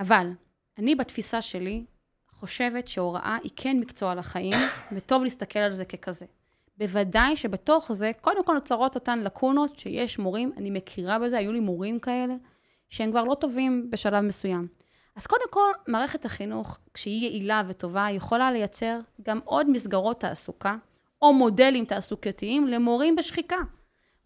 אבל, 0.00 0.26
אני 0.78 0.94
בתפיסה 0.94 1.42
שלי, 1.42 1.84
חושבת 2.42 2.88
שהוראה 2.88 3.38
היא 3.42 3.50
כן 3.56 3.80
מקצוע 3.80 4.14
לחיים, 4.14 4.54
וטוב 4.92 5.22
להסתכל 5.22 5.58
על 5.58 5.72
זה 5.72 5.84
ככזה. 5.84 6.26
בוודאי 6.78 7.36
שבתוך 7.36 7.92
זה, 7.92 8.10
קודם 8.20 8.44
כל 8.44 8.52
נוצרות 8.54 8.94
אותן 8.94 9.18
לקונות 9.18 9.78
שיש 9.78 10.18
מורים, 10.18 10.52
אני 10.56 10.70
מכירה 10.70 11.18
בזה, 11.18 11.38
היו 11.38 11.52
לי 11.52 11.60
מורים 11.60 11.98
כאלה, 11.98 12.34
שהם 12.90 13.10
כבר 13.10 13.24
לא 13.24 13.34
טובים 13.34 13.90
בשלב 13.90 14.20
מסוים. 14.20 14.68
אז 15.16 15.26
קודם 15.26 15.44
כל, 15.50 15.72
מערכת 15.88 16.24
החינוך, 16.24 16.78
כשהיא 16.94 17.22
יעילה 17.22 17.62
וטובה, 17.68 18.06
יכולה 18.10 18.52
לייצר 18.52 19.00
גם 19.22 19.40
עוד 19.44 19.70
מסגרות 19.70 20.20
תעסוקה, 20.20 20.76
או 21.22 21.32
מודלים 21.32 21.84
תעסוקתיים 21.84 22.66
למורים 22.66 23.16
בשחיקה. 23.16 23.56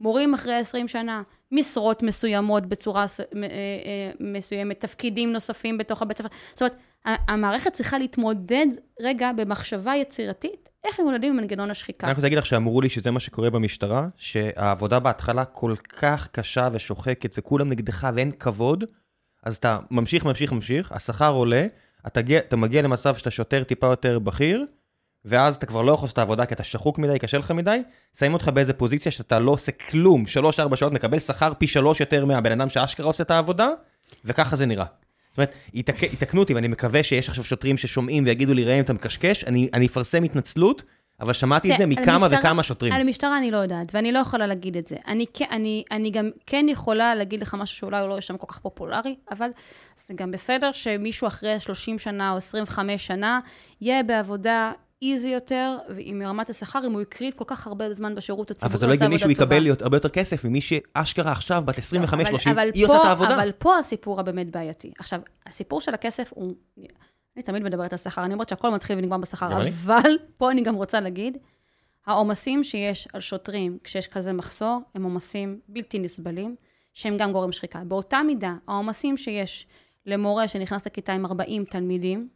מורים 0.01 0.35
אחרי 0.35 0.55
20 0.55 0.89
שנה, 0.89 1.23
משרות 1.53 2.03
מסוימות 2.03 2.67
בצורה 2.67 3.03
אה, 3.03 3.43
אה, 3.43 4.11
מסוימת, 4.21 4.81
תפקידים 4.81 5.33
נוספים 5.33 5.79
בתוך 5.79 6.03
הבית 6.03 6.19
ספר. 6.19 6.29
זאת 6.53 6.62
אומרת, 6.62 6.77
המערכת 7.07 7.73
צריכה 7.73 7.99
להתמודד 7.99 8.67
רגע 9.01 9.33
במחשבה 9.33 9.97
יצירתית, 9.97 10.69
איך 10.85 11.01
הם 11.01 11.07
מתמודדים 11.07 11.33
עם 11.33 11.37
מנגנון 11.37 11.71
השחיקה. 11.71 12.07
אני 12.07 12.13
רוצה 12.13 12.23
להגיד 12.23 12.39
לך 12.39 12.47
שאמרו 12.47 12.81
לי 12.81 12.89
שזה 12.89 13.11
מה 13.11 13.21
שקורה 13.21 13.51
במשטרה, 13.51 14.09
שהעבודה 14.17 14.99
בהתחלה 14.99 15.45
כל 15.45 15.75
כך 15.97 16.29
קשה 16.33 16.69
ושוחקת 16.73 17.35
וכולם 17.39 17.69
נגדך 17.69 18.09
ואין 18.15 18.31
כבוד, 18.31 18.85
אז 19.43 19.57
אתה 19.57 19.79
ממשיך, 19.91 20.25
ממשיך, 20.25 20.53
ממשיך, 20.53 20.93
השכר 20.93 21.33
עולה, 21.33 21.67
אתה, 22.07 22.21
גי, 22.21 22.39
אתה 22.39 22.57
מגיע 22.57 22.83
למצב 22.83 23.17
שאתה 23.17 23.31
שוטר 23.31 23.65
טיפה 23.65 23.87
יותר 23.87 24.19
בכיר, 24.19 24.65
ואז 25.25 25.57
אתה 25.57 25.67
כבר 25.67 25.83
לא 25.83 25.93
יכול 25.93 26.05
לעשות 26.05 26.13
את 26.13 26.19
העבודה 26.19 26.47
כי 26.47 26.55
אתה 26.55 26.65
שחוק 26.65 26.99
מדי, 26.99 27.19
קשה 27.19 27.39
לך 27.39 27.51
מדי, 27.51 27.83
שמים 28.19 28.33
אותך 28.35 28.49
באיזה 28.49 28.73
פוזיציה 28.73 29.13
שאתה 29.13 29.39
לא 29.39 29.51
עושה 29.51 29.73
כלום, 29.73 30.25
3-4 30.73 30.77
שעות, 30.77 30.93
מקבל 30.93 31.19
שכר 31.19 31.53
פי 31.59 31.67
3 31.67 32.01
יותר 32.01 32.25
מהבן 32.25 32.53
אדם 32.53 32.69
שאשכרה 32.69 33.07
עושה 33.07 33.23
את 33.23 33.31
העבודה, 33.31 33.69
וככה 34.25 34.57
זה 34.57 34.67
נראה. 34.67 34.87
זאת 35.37 35.39
אומרת, 35.39 35.55
יתק, 35.74 36.03
יתקנו 36.03 36.41
אותי, 36.41 36.55
ואני 36.55 36.68
מקווה 36.68 37.03
שיש 37.03 37.28
עכשיו 37.28 37.45
שוטרים 37.45 37.76
ששומעים 37.76 38.24
ויגידו 38.24 38.55
לי, 38.55 38.64
ראם, 38.64 38.80
אתה 38.80 38.93
מקשקש, 38.93 39.45
אני, 39.45 39.68
אני 39.74 39.87
אפרסם 39.87 40.22
התנצלות, 40.22 40.82
אבל 41.20 41.32
שמעתי 41.32 41.72
את 41.72 41.78
זה 41.78 41.87
מכמה 41.87 42.26
וכמה 42.30 42.62
שוטרים. 42.62 42.93
על 42.93 43.01
המשטרה 43.01 43.39
אני 43.39 43.51
לא 43.51 43.57
יודעת, 43.57 43.95
ואני 43.95 44.12
לא 44.12 44.18
יכולה 44.18 44.47
להגיד 44.47 44.76
את 44.76 44.87
זה. 44.87 44.97
אני, 45.07 45.26
אני, 45.51 45.84
אני 45.91 46.11
גם 46.11 46.30
כן 46.47 46.66
יכולה 46.68 47.14
להגיד 47.14 47.41
לך 47.41 47.55
משהו 47.55 47.76
שאולי 47.76 48.01
הוא 48.01 48.09
לא 48.09 48.20
שם 48.20 48.37
כל 48.37 48.47
כך 48.47 48.59
פופולרי, 48.59 49.14
אבל 49.30 49.49
זה 50.07 50.14
גם 50.14 50.30
בסדר 50.30 50.72
שמישהו 50.72 51.26
אחרי 51.26 51.61
30 51.61 51.99
שנה 51.99 52.32
או 52.32 52.37
25 52.37 53.07
שנה 53.07 53.41
יהיה 53.80 54.03
בעבודה 54.03 54.72
איזי 55.03 55.28
יותר, 55.28 55.78
ועם 55.88 56.22
רמת 56.22 56.51
השכר, 56.51 56.86
אם 56.86 56.92
הוא 56.92 57.01
הקריב 57.01 57.34
כל 57.36 57.44
כך 57.47 57.66
הרבה 57.66 57.94
זמן 57.94 58.14
בשירות 58.14 58.51
הציבורי, 58.51 58.70
אבל 58.72 58.78
זה 58.80 58.86
לא 58.86 58.92
הגיוני 58.92 59.18
שהוא 59.18 59.30
יקבל 59.30 59.68
טובה. 59.68 59.84
הרבה 59.84 59.97
יותר 59.97 60.09
כסף 60.09 60.44
ממי 60.44 60.61
שאשכרה 60.61 61.32
עכשיו, 61.32 61.62
בת 61.66 61.78
25-30, 61.78 61.80
אבל 62.51 62.70
היא 62.74 62.86
פה- 62.86 62.92
עושה 62.92 63.01
את 63.03 63.07
העבודה. 63.07 63.34
אבל 63.34 63.53
פה 63.59 63.78
הסיפור 63.78 64.20
הבאמת 64.20 64.51
בעייתי. 64.51 64.92
עכשיו, 64.99 65.20
הסיפור 65.47 65.80
של 65.80 65.94
הכסף 65.94 66.32
הוא... 66.34 66.55
אני 67.36 67.42
תמיד 67.42 67.62
מדברת 67.62 67.92
על 67.92 67.99
שכר, 67.99 68.24
אני 68.24 68.34
אומרת 68.34 68.49
שהכל 68.49 68.70
מתחיל 68.70 68.99
ונגמר 68.99 69.16
בשכר. 69.18 69.62
אבל 69.68 70.11
פה 70.38 70.51
אני 70.51 70.62
גם 70.62 70.74
רוצה 70.74 71.01
להגיד, 71.01 71.38
העומסים 72.07 72.64
שיש 72.64 73.09
על 73.12 73.20
שוטרים 73.20 73.78
כשיש 73.84 74.07
כזה 74.07 74.32
מחסור, 74.32 74.80
הם 74.94 75.05
עומסים 75.05 75.61
בלתי 75.68 75.99
נסבלים, 75.99 76.57
שהם 76.94 77.16
גם 77.16 77.32
גורם 77.32 77.53
שחיקה. 77.53 77.78
באותה 77.84 78.22
מידה, 78.26 78.55
העומסים 78.68 79.16
שיש 79.16 79.66
למורה 80.07 80.49
שנכנס 80.49 80.86
לכיתה 80.86 81.12
עם 81.12 81.26
40 81.26 81.64
תלמידים, 81.64 82.28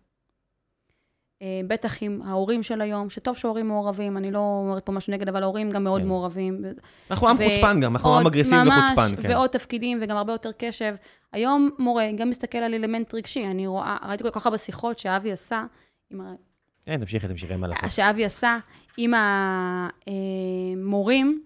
בטח 1.68 2.02
עם 2.02 2.20
ההורים 2.24 2.62
של 2.62 2.80
היום, 2.80 3.10
שטוב 3.10 3.36
שההורים 3.36 3.68
מעורבים, 3.68 4.16
אני 4.16 4.30
לא 4.30 4.38
אומרת 4.38 4.86
פה 4.86 4.92
משהו 4.92 5.12
נגד, 5.12 5.28
אבל 5.28 5.42
ההורים 5.42 5.70
גם 5.70 5.84
מאוד 5.84 6.00
כן. 6.00 6.06
מעורבים. 6.08 6.64
אנחנו 7.10 7.28
עם 7.28 7.36
חוצפן 7.36 7.80
גם, 7.80 7.96
אנחנו 7.96 8.18
עם 8.18 8.26
אגרסיבי 8.26 8.56
וחוצפן, 8.56 9.10
ממש, 9.10 9.20
כן. 9.22 9.30
ועוד 9.30 9.50
תפקידים, 9.50 9.98
וגם 10.02 10.16
הרבה 10.16 10.32
יותר 10.32 10.50
קשב. 10.58 10.94
היום 11.32 11.70
מורה 11.78 12.08
גם 12.16 12.30
מסתכל 12.30 12.58
על 12.58 12.74
אלמנט 12.74 13.14
רגשי, 13.14 13.46
אני 13.46 13.66
רואה, 13.66 13.96
ראיתי 14.08 14.24
כל 14.24 14.30
כך 14.30 14.46
הרבה 14.46 14.58
שיחות 14.58 14.98
שאבי 14.98 15.32
עשה, 15.32 15.64
עם 16.10 16.20
ה- 16.20 16.34
כן, 16.86 17.00
תמשיכי, 17.00 17.28
תמשיכי, 17.28 17.52
אין 17.52 17.60
מה 17.60 17.66
לעשות. 17.68 17.90
שאבי 17.90 18.24
עשה 18.24 18.58
עם 18.96 19.12
המורים, 20.76 21.42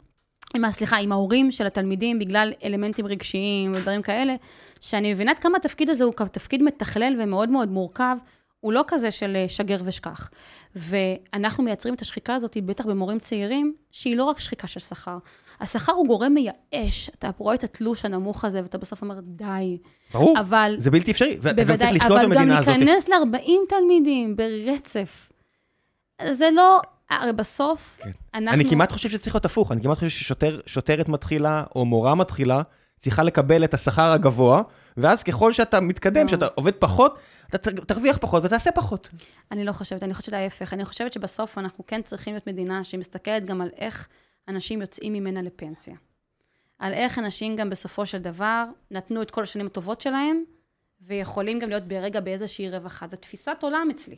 עם, 0.57 0.71
סליחה, 0.71 0.97
עם 0.97 1.13
ההורים 1.13 1.51
של 1.51 1.67
התלמידים, 1.67 2.19
בגלל 2.19 2.53
אלמנטים 2.65 3.07
רגשיים 3.07 3.73
ודברים 3.75 4.03
כאלה, 4.03 4.35
שאני 4.81 5.13
מבינה 5.13 5.31
עד 5.31 5.39
כמה 5.39 5.57
התפקיד 5.57 5.91
הזה 5.91 6.05
הוא 6.05 6.13
תפקיד 6.33 6.63
מתכלל 6.63 7.17
ומאוד 7.23 7.49
מאוד 7.49 7.69
מורכב, 7.69 8.17
הוא 8.65 8.73
לא 8.73 8.85
כזה 8.87 9.11
של 9.11 9.37
אה, 9.37 9.49
שגר 9.49 9.77
ושכח. 9.85 10.31
ואנחנו 10.77 11.65
מייצרים 11.65 11.95
את 11.95 12.01
השחיקה 12.01 12.35
הזאת, 12.35 12.57
בטח 12.67 12.87
במורים 12.87 13.19
צעירים, 13.19 13.75
שהיא 13.91 14.17
לא 14.17 14.25
רק 14.25 14.41
שחיקה 14.41 14.67
של 14.67 14.81
שכר. 14.81 15.19
השכר 15.61 15.93
הוא 15.93 16.07
גורם 16.07 16.35
מייאש, 16.35 17.11
אתה 17.19 17.31
רואה 17.39 17.55
את 17.55 17.65
התלוש 17.65 18.05
הנמוך 18.05 18.45
הזה, 18.45 18.63
ואתה 18.63 18.79
בסוף 18.79 19.03
אומר, 19.03 19.21
די. 19.23 19.79
ברור, 20.15 20.41
אבל, 20.41 20.75
זה 20.79 20.91
בלתי 20.91 21.11
אפשרי, 21.11 21.37
ואתה 21.41 21.65
גם 21.65 21.77
צריך 21.77 22.03
בוודאי, 22.03 22.27
אבל 22.27 22.35
גם. 22.35 22.49
להיכנס 22.49 23.09
ל-40 23.09 23.51
תלמידים 23.69 24.37
ברצף, 24.37 25.33
זה 26.31 26.49
לא, 26.55 26.81
הרי 27.11 27.33
בסוף, 27.33 28.01
כן. 28.03 28.11
אנחנו... 28.35 28.61
אני 28.61 28.71
כמעט 28.71 28.93
חושב 28.93 29.09
שצריך 29.09 29.35
להיות 29.35 29.45
הפוך, 29.45 29.73
אני 29.73 29.83
כמעט 29.83 29.99
חושב 29.99 30.27
ששוטרת 30.67 31.09
מתחילה, 31.09 31.65
או 31.77 31.85
מורה 31.85 32.15
מתחילה, 32.15 32.63
צריכה 32.99 33.23
לקבל 33.23 33.65
את 33.65 33.75
השכר 33.75 34.11
הגבוה, 34.13 34.63
ואז 34.97 35.23
ככל 35.23 35.53
שאתה 35.53 35.81
מתקדם, 35.81 36.23
לא. 36.23 36.29
שאתה 36.29 36.47
עובד 36.55 36.73
פחות, 36.73 37.19
אתה 37.55 37.71
תרוויח 37.71 38.19
פחות 38.21 38.45
ותעשה 38.45 38.73
פחות. 38.73 39.09
אני 39.51 39.65
לא 39.65 39.73
חושבת, 39.73 40.03
אני 40.03 40.15
חושבת 40.15 40.35
ההפך. 40.35 40.73
אני 40.73 40.85
חושבת 40.85 41.13
שבסוף 41.13 41.59
אנחנו 41.59 41.87
כן 41.87 42.03
צריכים 42.03 42.35
להיות 42.35 42.47
מדינה 42.47 42.85
שמסתכלת 42.85 43.45
גם 43.45 43.61
על 43.61 43.71
איך 43.77 44.09
אנשים 44.49 44.81
יוצאים 44.81 45.13
ממנה 45.13 45.43
לפנסיה. 45.43 45.97
על 46.79 46.93
איך 46.93 47.19
אנשים 47.19 47.57
גם 47.57 47.71
בסופו 47.71 48.07
של 48.07 48.19
דבר 48.19 48.65
נתנו 48.91 49.23
את 49.23 49.31
כל 49.31 49.43
השנים 49.43 49.67
הטובות 49.67 50.01
שלהם, 50.01 50.45
ויכולים 51.01 51.59
גם 51.59 51.69
להיות 51.69 51.89
ברגע 51.89 52.21
באיזושהי 52.21 52.71
רווחה. 52.71 53.07
זו 53.09 53.17
תפיסת 53.17 53.57
עולם 53.63 53.89
אצלי. 53.91 54.17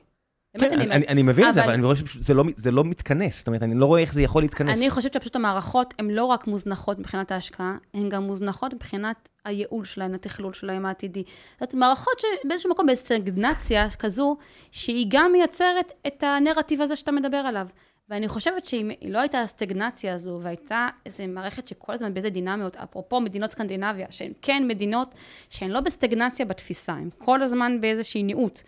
באמת 0.59 0.71
כן, 0.71 0.81
אני 0.81 0.85
אני, 0.85 0.95
אומרת. 0.95 1.09
אני, 1.09 1.23
מבין 1.23 1.49
את 1.49 1.55
זה, 1.55 1.65
אבל- 1.65 1.73
אני 1.73 1.85
רואה 1.85 1.97
שזה 1.97 2.35
לא, 2.35 2.45
זה 2.57 2.71
לא 2.71 2.85
מתכנס, 2.85 3.39
זאת 3.39 3.47
אומרת, 3.47 3.63
אני 3.63 3.75
לא 3.75 3.87
רואה 3.87 4.01
איך 4.01 4.13
זה 4.13 4.23
יכול 4.23 4.43
להתכנס. 4.43 4.79
אני 4.79 4.91
חושבת 4.91 5.13
שפשוט 5.13 5.37
המערכות 5.37 5.95
הן 5.99 6.11
לא 6.11 6.25
רק 6.25 6.47
מוזנחות 6.47 6.99
מבחינת 6.99 7.33
ההשקעה, 7.33 7.77
הן 7.95 8.09
גם 8.09 8.23
מוזנחות 8.23 8.75
מבחינת 8.75 9.29
הייעול 9.45 9.85
שלהן, 9.85 10.15
התכלול 10.15 10.53
שלהן 10.53 10.85
העתידי. 10.85 11.23
זאת 11.61 11.75
מערכות 11.75 12.15
שבאיזשהו 12.21 12.71
מקום, 12.71 12.87
בסטגנציה 12.87 13.91
כזו, 13.91 14.37
שהיא 14.71 15.07
גם 15.09 15.33
מייצרת 15.33 15.93
את 16.07 16.23
הנרטיב 16.23 16.83
הזה 16.83 16.97
שאתה 16.97 17.13
מדבר 17.13 17.37
עליו. 17.37 17.67
ואני 18.09 18.29
חושבת 18.29 18.67
שאם 18.67 18.91
לא 19.03 19.19
הייתה 19.19 19.41
הסטגנציה 19.41 20.15
הזו, 20.15 20.41
והייתה 20.43 20.89
איזו 21.07 21.25
מערכת 21.29 21.69
שכל 21.69 21.93
הזמן 21.93 22.15
באיזה 22.15 22.31
דינמיות, 22.31 22.77
אפרופו 22.77 23.21
מדינות 23.21 23.51
סקנדינביה, 23.51 24.07
שהן 24.11 24.33
כן 24.43 24.63
מדינות 24.69 25.15
שהן 25.51 25.71
לא 25.71 25.81
בסטגנציה 25.81 26.47
בתפיסה, 26.47 26.93
הן 26.93 27.09
כל 27.19 27.43
הזמן 27.43 27.81
באיזושהי 27.81 28.23
ניעות. 28.23 28.63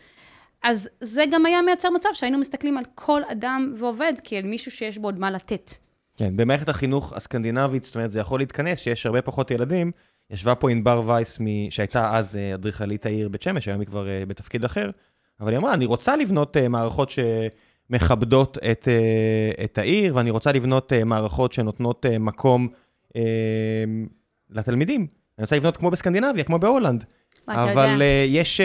אז 0.62 0.88
זה 1.00 1.24
גם 1.32 1.46
היה 1.46 1.62
מייצר 1.62 1.90
מצב 1.90 2.09
שהיינו 2.12 2.38
מסתכלים 2.38 2.78
על 2.78 2.84
כל 2.94 3.22
אדם 3.32 3.72
ועובד 3.76 4.12
כאל 4.24 4.42
מישהו 4.42 4.70
שיש 4.70 4.98
בו 4.98 5.09
עוד 5.09 5.18
מה 5.18 5.30
לתת. 5.30 5.70
כן, 6.16 6.36
במערכת 6.36 6.68
החינוך 6.68 7.12
הסקנדינבית, 7.12 7.84
זאת 7.84 7.94
אומרת, 7.94 8.11
זה 8.11 8.20
יכול 8.20 8.40
להתכנס, 8.40 8.78
שיש 8.78 9.06
הרבה 9.06 9.22
פחות 9.22 9.50
ילדים. 9.50 9.92
ישבה 10.30 10.54
פה 10.54 10.70
ענבר 10.70 11.02
וייס, 11.06 11.40
מ... 11.40 11.70
שהייתה 11.70 12.16
אז 12.16 12.36
אה, 12.36 12.54
אדריכלית 12.54 13.06
העיר 13.06 13.28
בית 13.28 13.42
שמש, 13.42 13.68
היום 13.68 13.80
היא 13.80 13.86
כבר 13.86 14.09
אה, 14.09 14.22
בתפקיד 14.26 14.64
אחר, 14.64 14.90
אבל 15.40 15.50
היא 15.50 15.59
אמרה, 15.59 15.74
אני 15.74 15.86
רוצה 15.86 16.16
לבנות 16.16 16.56
אה, 16.56 16.68
מערכות 16.68 17.11
שמכבדות 17.11 18.59
את, 18.70 18.88
את 19.64 19.78
העיר, 19.78 20.16
ואני 20.16 20.30
רוצה 20.30 20.52
לבנות 20.52 20.92
מערכות 21.06 21.52
שנותנות 21.52 22.06
מקום 22.20 22.68
לתלמידים. 24.50 25.00
אני 25.38 25.42
רוצה 25.44 25.56
לבנות 25.56 25.76
כמו 25.76 25.90
בסקנדינביה, 25.90 26.44
כמו 26.44 26.59
בהולנד. 26.59 27.04
אבל 27.48 27.92
יודע. 27.92 28.04
יש 28.26 28.61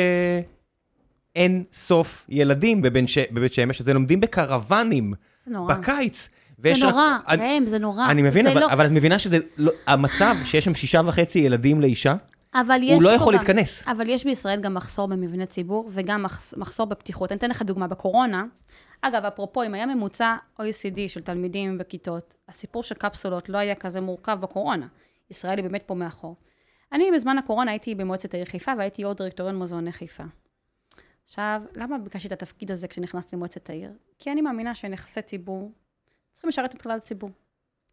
אין 1.36 1.64
סוף 1.74 2.26
ילדים 2.30 2.82
בבן 2.82 3.08
ש... 3.08 3.18
בבית 3.32 3.54
שמש, 3.54 3.82
אז 3.82 3.88
הם 3.88 3.94
לומדים 3.94 4.20
בקרוונים, 4.22 5.14
זה 5.46 5.52
נורא. 5.52 5.76
בקיץ. 5.76 6.30
זה 6.58 6.74
נורא, 6.86 7.04
אני- 7.28 7.42
ראם, 7.44 7.68
זה 7.68 7.80
נורא. 7.80 8.06
אני 8.12 8.22
מבין, 8.22 8.48
אבל, 8.48 8.60
לא- 8.60 8.66
אבל 8.72 8.86
את 8.86 8.92
מבינה 8.92 9.20
שזה 9.20 9.38
לא, 9.58 9.72
המצב 9.88 10.36
שיש 10.46 10.66
שם 10.66 10.76
שישה 10.76 11.02
וחצי 11.06 11.40
ילדים 11.40 11.82
לאישה, 11.82 12.16
אבל 12.56 12.80
יש 12.84 12.94
הוא 12.96 13.04
לא 13.04 13.10
יכול 13.10 13.34
גם- 13.34 13.40
להתכנס. 13.40 13.84
אבל 13.88 14.10
יש 14.10 14.24
בישראל 14.24 14.62
גם 14.62 14.74
מחסור 14.74 15.08
במבני 15.08 15.46
ציבור, 15.46 15.90
וגם 15.92 16.24
מחס- 16.24 16.54
מחסור 16.58 16.86
בפתיחות. 16.88 17.32
אני 17.32 17.38
אתן 17.38 17.50
לך 17.50 17.62
דוגמה, 17.62 17.88
בקורונה, 17.88 18.44
אגב, 19.02 19.26
אפרופו, 19.26 19.64
אם 19.64 19.74
היה 19.74 19.86
ממוצע 19.86 20.36
OECD 20.62 20.98
של 21.08 21.22
תלמידים 21.22 21.78
בכיתות, 21.78 22.36
הסיפור 22.50 22.84
של 22.84 22.96
קפסולות 22.96 23.50
לא 23.50 23.58
היה 23.58 23.76
כזה 23.76 24.02
מורכב 24.02 24.38
בקורונה. 24.42 24.88
ישראל 25.32 25.58
היא 25.58 25.66
באמת 25.66 25.84
פה 25.86 25.96
מאחור. 25.96 26.36
אני 26.94 27.12
בזמן 27.16 27.38
הקורונה 27.38 27.72
הייתי 27.72 27.96
במועצת 27.96 28.34
העיר 28.34 28.46
חיפה, 28.46 28.72
והייתי 28.78 29.02
יו"ר 29.02 29.14
דירקטוריון 29.14 29.56
מוזיאוני 29.56 29.92
חיפה. 29.92 30.24
עכשיו, 31.26 31.62
למה 31.76 31.98
ביקשתי 31.98 32.28
את 32.28 32.32
התפקיד 32.32 32.72
הזה 32.72 32.88
כשנכנסתי 32.88 33.36
למועצת 33.36 33.70
העיר? 33.70 33.92
כי 34.20 34.32
אני 34.32 34.42
מאמינה 34.42 34.76
שנכסי 34.76 35.22
ציבור 35.22 35.72
צריכים 36.34 36.48
לשרת 36.48 36.76
את 36.76 36.82
כלל 36.82 36.98
הציבור. 36.98 37.30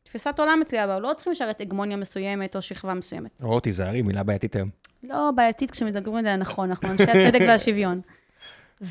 תפיסת 0.02 0.34
עולם 0.38 0.60
אצלי, 0.62 0.84
אבל 0.84 0.98
לא 0.98 1.12
צריכים 1.14 1.32
לשרת 1.32 1.60
הגמוניה 1.60 1.96
מסוימת 1.96 2.56
או 2.56 2.62
שכבה 2.62 2.94
מסוימת. 2.94 3.30
או, 3.42 3.60
תיזהרי, 3.60 4.02
מילה 4.02 4.22
בעייתית 4.22 4.56
היום. 4.56 4.68
לא 5.02 5.30
בעייתית 5.36 5.70
כשמדברים 5.70 6.16
על 6.16 6.24
זה 6.24 6.36
נכון, 6.36 6.68
אנחנו 6.68 6.88
אנשי 6.88 7.02
הצדק 7.02 7.40
והשוויון. 7.40 8.00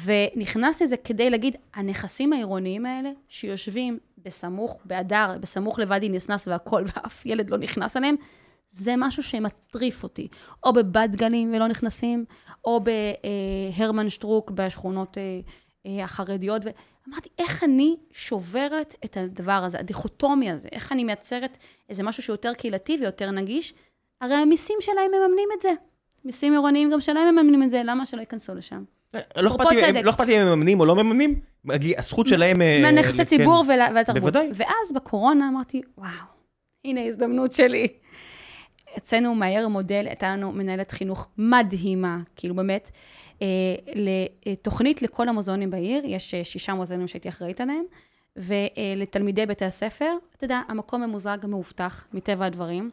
ונכנסתי 0.04 0.84
לזה 0.84 0.98
כדי 0.98 1.30
להגיד, 1.30 1.56
הנכסים 1.74 2.34
העירוניים 2.34 2.86
האלה, 2.86 3.12
שיושבים 3.28 4.00
בסמוך, 4.18 4.78
בהדר, 4.86 5.38
בסמוך 5.40 5.80
לוואדי 5.80 6.10
נסנס 6.10 6.48
והכול, 6.48 6.84
ואף 6.96 7.26
ילד 7.26 7.50
לא 7.50 7.58
נכנס 7.58 7.98
אליהם, 7.98 8.16
זה 8.70 8.94
משהו 8.98 9.24
שמטריף 9.24 10.04
אותי. 10.04 10.28
או 10.64 10.74
בבת 10.74 11.10
גלים 11.10 11.54
ולא 11.56 11.68
נכנסים, 11.68 12.26
או 12.66 12.82
בהרמן 13.78 14.10
שטרוק 14.10 14.52
בשכונות 14.52 15.18
אה, 15.18 15.40
אה, 15.86 16.04
החרדיות. 16.04 16.62
ואמרתי, 16.66 17.30
איך 17.40 17.64
אני 17.64 17.96
שוברת 18.12 18.96
את 19.06 19.18
הדבר 19.18 19.52
הזה, 19.52 19.80
הדיכוטומי 19.80 20.52
הזה, 20.52 20.70
איך 20.72 20.92
אני 20.92 21.04
מייצרת 21.04 21.58
איזה 21.90 22.04
משהו 22.04 22.24
שהוא 22.24 22.34
יותר 22.34 22.54
קהילתי 22.54 22.98
ויותר 23.00 23.32
נגיש? 23.32 23.74
הרי 24.22 24.36
המיסים 24.36 24.78
שלהם 24.80 25.12
מממנים 25.12 25.50
את 25.58 25.62
זה. 25.62 25.74
מיסים 26.26 26.54
עירוניים 26.54 26.92
גם 26.92 27.02
שלהם 27.02 27.36
מממנים 27.36 27.64
את 27.64 27.72
זה, 27.72 27.82
למה 27.86 28.06
שלא 28.06 28.20
ייכנסו 28.20 28.56
לשם? 28.56 28.84
לא 29.38 29.50
אכפת 29.50 29.72
לי-. 29.72 30.04
לא 30.04 30.10
אכפת 30.10 30.28
לי 30.28 30.36
אם 30.36 30.42
הם 30.42 30.48
מממנים 30.48 30.80
או 30.80 30.86
לא 30.86 30.96
מממנים, 30.96 31.40
הזכות 31.98 32.28
שלהם... 32.28 32.62
אה, 32.62 32.80
מהנכסי 32.82 33.18
כן. 33.18 33.24
ציבור 33.24 33.64
והתרבות. 33.68 34.22
בוודאי. 34.22 34.50
ואז 34.56 34.94
בקורונה 34.96 35.48
אמרתי, 35.48 35.82
וואו, 35.98 36.10
הנה 36.86 37.02
ההזדמנות 37.02 37.52
שלי. 37.52 37.88
אצלנו 38.98 39.36
מהר 39.36 39.68
מודל, 39.68 40.06
הייתה 40.08 40.30
לנו 40.36 40.52
מנהלת 40.52 40.92
חינוך 40.92 41.28
מדהימה, 41.38 42.18
כאילו 42.36 42.56
באמת, 42.56 42.92
אה, 43.42 43.48
לתוכנית 44.46 45.02
לכל 45.02 45.30
המוזיאונים 45.30 45.70
בעיר, 45.70 46.04
יש 46.06 46.34
אה, 46.34 46.44
שישה 46.44 46.74
מוזיאונים 46.74 47.08
שהייתי 47.08 47.30
אחראית 47.30 47.62
עליהם, 47.62 47.84
ולתלמידי 48.36 49.46
בתי 49.46 49.66
הספר, 49.66 50.12
אתה 50.38 50.46
יודע, 50.46 50.62
המקום 50.68 51.02
ממוזג, 51.04 51.38
מאובטח, 51.48 52.08
מטבע 52.14 52.46
הדברים, 52.46 52.92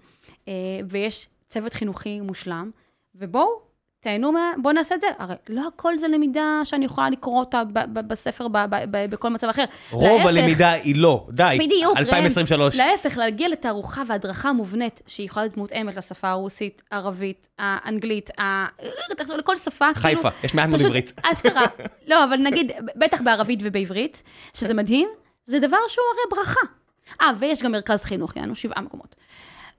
אה, 0.49 0.53
ויש 0.89 1.29
צוות 1.49 1.75
חינוכי 1.75 2.21
מושלם, 2.21 2.71
ובואו, 3.15 3.66
תהנו 4.07 4.33
מה... 4.33 4.53
בואו 4.63 4.75
נעשה 4.75 4.95
את 4.95 5.01
זה. 5.01 5.07
הרי 5.19 5.35
לא 5.49 5.63
הכל 5.69 5.99
זה 5.99 6.09
למידה 6.09 6.61
שאני 6.65 6.85
יכולה 6.85 7.11
לקרוא 7.11 7.39
אותה 7.39 7.65
ב- 7.65 7.99
ב- 7.99 8.09
בספר, 8.09 8.49
ב- 8.49 8.67
ב- 8.91 9.11
בכל 9.11 9.29
מצב 9.29 9.49
אחר. 9.49 9.65
רוב 9.91 10.11
להפך, 10.11 10.27
הלמידה 10.27 10.73
היא 10.73 10.97
לא, 10.97 11.27
די. 11.31 11.57
בדיוק, 11.61 11.97
ראם. 11.97 11.99
2023. 11.99 12.77
להפך, 12.77 13.17
להגיע 13.17 13.49
לתערוכה 13.49 14.03
והדרכה 14.07 14.53
מובנית, 14.53 15.03
שהיא 15.07 15.27
יכולה 15.27 15.45
להיות 15.45 15.57
מותאמת 15.57 15.97
לשפה 15.97 16.29
הרוסית, 16.29 16.83
הערבית, 16.91 17.49
האנגלית, 17.59 18.41
ה... 18.41 18.67
תחזור 19.17 19.37
לכל 19.37 19.57
שפה, 19.57 19.85
כאילו... 19.95 20.17
חיפה, 20.17 20.29
יש 20.45 20.55
מעט 20.55 20.69
מאוד 20.69 20.81
עברית. 20.81 21.13
אשכרה. 21.23 21.67
לא, 22.11 22.25
אבל 22.25 22.37
נגיד, 22.37 22.73
בטח 22.97 23.21
בערבית 23.21 23.61
ובעברית, 23.63 24.23
שזה 24.55 24.75
מדהים, 24.75 25.09
זה 25.47 25.59
דבר 25.59 25.79
שהוא 25.89 26.05
הרי 26.13 26.37
ברכה. 26.39 26.61
אה, 27.21 27.31
ויש 27.39 27.63
גם 27.63 27.73
מרכז 27.73 28.05
חינוך, 28.05 28.37
יענו 28.37 28.55
שבעה 28.55 28.83
מקומות. 28.83 29.17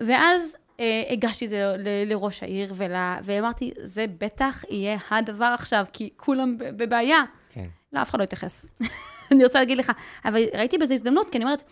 ואז 0.02 0.56
אה, 0.56 0.67
הגשתי 1.10 1.46
את 1.46 1.50
זה 1.50 1.76
לראש 2.06 2.44
העיר, 2.44 2.74
ול... 2.76 2.92
ואמרתי, 3.24 3.72
זה 3.84 4.06
בטח 4.18 4.64
יהיה 4.70 4.98
הדבר 5.12 5.52
עכשיו, 5.54 5.86
כי 5.94 6.10
כולם 6.16 6.56
בבעיה. 6.58 7.24
כן. 7.54 7.66
לא, 7.94 8.02
אף 8.02 8.10
אחד 8.10 8.20
לא 8.20 8.24
יתייחס. 8.24 8.66
אני 9.32 9.44
רוצה 9.44 9.60
להגיד 9.60 9.78
לך, 9.78 9.92
אבל 10.26 10.42
ראיתי 10.54 10.78
בזה 10.78 10.94
הזדמנות, 10.94 11.30
כי 11.30 11.38
אני 11.38 11.46
אומרת, 11.46 11.64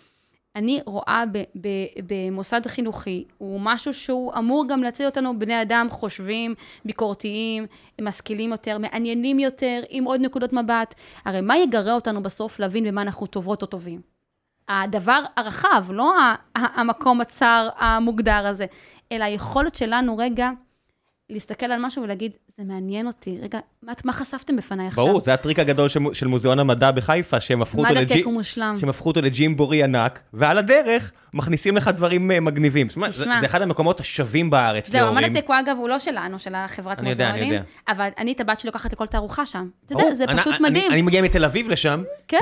אני 0.56 0.80
רואה 0.86 1.24
ב- 1.32 1.44
ב- 1.62 1.88
במוסד 2.08 2.68
חינוכי, 2.68 3.26
הוא 3.38 3.60
משהו 3.64 3.94
שהוא 3.94 4.34
אמור 4.38 4.66
גם 4.68 4.84
להציל 4.84 5.06
אותנו 5.06 5.40
בני 5.40 5.62
אדם 5.62 5.88
חושבים, 5.90 6.56
ביקורתיים, 6.86 7.66
משכילים 8.02 8.52
יותר, 8.52 8.78
מעניינים 8.78 9.40
יותר, 9.40 9.82
עם 9.90 10.04
עוד 10.04 10.22
נקודות 10.22 10.54
מבט. 10.54 10.96
הרי 11.26 11.42
מה 11.42 11.58
יגרה 11.58 11.94
אותנו 11.94 12.24
בסוף 12.24 12.60
להבין 12.60 12.84
במה 12.84 13.02
אנחנו 13.02 13.28
טובות 13.28 13.62
או 13.62 13.68
טובים? 13.68 14.15
הדבר 14.70 15.20
הרחב, 15.38 15.86
לא 15.90 16.14
המקום 16.56 17.22
הצר 17.22 17.70
המוגדר 17.78 18.48
הזה, 18.48 18.66
אלא 19.12 19.24
היכולת 19.24 19.76
שלנו 19.76 20.18
רגע 20.18 20.50
להסתכל 21.30 21.66
על 21.66 21.80
משהו 21.86 22.04
ולהגיד, 22.04 22.32
זה 22.48 22.64
מעניין 22.64 23.08
אותי, 23.08 23.38
רגע, 23.42 23.60
מה, 23.84 23.94
מה 24.04 24.14
חשפתם 24.14 24.56
בפניי 24.56 24.88
עכשיו? 24.88 25.06
ברור, 25.06 25.22
זה 25.22 25.34
הטריק 25.34 25.60
הגדול 25.60 25.90
של, 25.90 26.00
של 26.14 26.28
מוזיאון 26.28 26.60
המדע 26.60 26.92
בחיפה, 26.92 27.40
שהם 27.40 27.62
הפכו 27.62 27.82
אותו, 27.82 27.94
לג'י-. 27.94 28.24
שהם 28.80 28.90
הפכו 28.90 29.10
אותו 29.10 29.22
לג'ימבורי 29.22 29.84
ענק, 29.84 30.20
ועל 30.34 30.58
הדרך 30.58 31.12
מכניסים 31.34 31.78
לך 31.78 31.88
דברים 31.88 32.32
אה, 32.32 32.40
מגניבים. 32.40 32.88
אומרת, 32.96 33.14
זה, 33.14 33.24
תשמע. 33.24 33.40
זה 33.40 33.46
אחד 33.46 33.62
המקומות 33.62 34.00
השווים 34.00 34.50
בארץ 34.50 34.90
זהו, 34.90 35.02
להורים. 35.02 35.24
המדע 35.24 35.42
טק 35.42 35.48
הוא 35.48 35.56
אגב, 35.60 35.78
הוא 35.78 35.90
לא 35.90 36.00
שלנו, 36.00 36.40
של 36.40 36.56
החברת 36.56 37.00
אני 37.00 37.10
יודע, 37.10 37.24
אני 37.30 37.32
מוזיאונים, 37.34 37.54
יודע. 37.54 37.94
אבל 37.94 38.10
אני 38.18 38.32
את 38.32 38.40
הבת 38.42 38.60
שלי 38.60 38.68
לוקחת 38.68 38.94
לכל 38.94 39.08
תערוכה 39.08 39.46
שם. 39.46 39.70
אתה. 39.86 39.94
יודע, 39.94 40.14
זה 40.14 40.24
אני- 40.24 40.40
פשוט 40.42 40.54
אני- 40.54 40.70
מדהים. 40.70 40.92
אני 40.92 41.02
מגיע 41.02 41.22
מתל 41.22 41.46
אביב 41.46 41.70
לשם. 41.70 42.04
כן. 42.28 42.38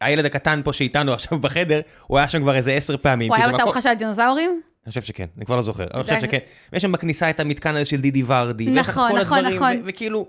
הילד 0.00 0.24
הקטן 0.24 0.60
פה 0.64 0.72
שאיתנו 0.72 1.12
עכשיו 1.12 1.38
בחדר, 1.38 1.80
הוא 2.06 2.18
היה 2.18 2.28
שם 2.28 2.40
כבר 2.42 2.56
איזה 2.56 2.72
עשר 2.72 2.96
פעמים. 2.96 3.28
הוא 3.28 3.36
היה 3.36 3.46
מקום- 3.46 3.54
בתערוכה 3.58 3.80
של 3.80 3.88
הדינוזאורים? 3.88 4.60
אני 4.84 4.88
חושב 4.88 5.02
שכן, 5.02 5.26
אני 5.36 5.46
כבר 5.46 5.56
לא 5.56 5.62
זוכר, 5.62 5.86
אני 5.94 6.02
חושב 6.02 6.20
שכן. 6.20 6.38
ויש 6.72 6.82
שם 6.82 6.92
בכניסה 6.92 7.30
את 7.30 7.40
המתקן 7.40 7.74
הזה 7.74 7.84
של 7.84 8.00
דידי 8.00 8.22
ורדי. 8.26 8.66
נכון, 8.66 9.12
נכון, 9.20 9.38
נכון. 9.46 9.82
וכאילו, 9.84 10.26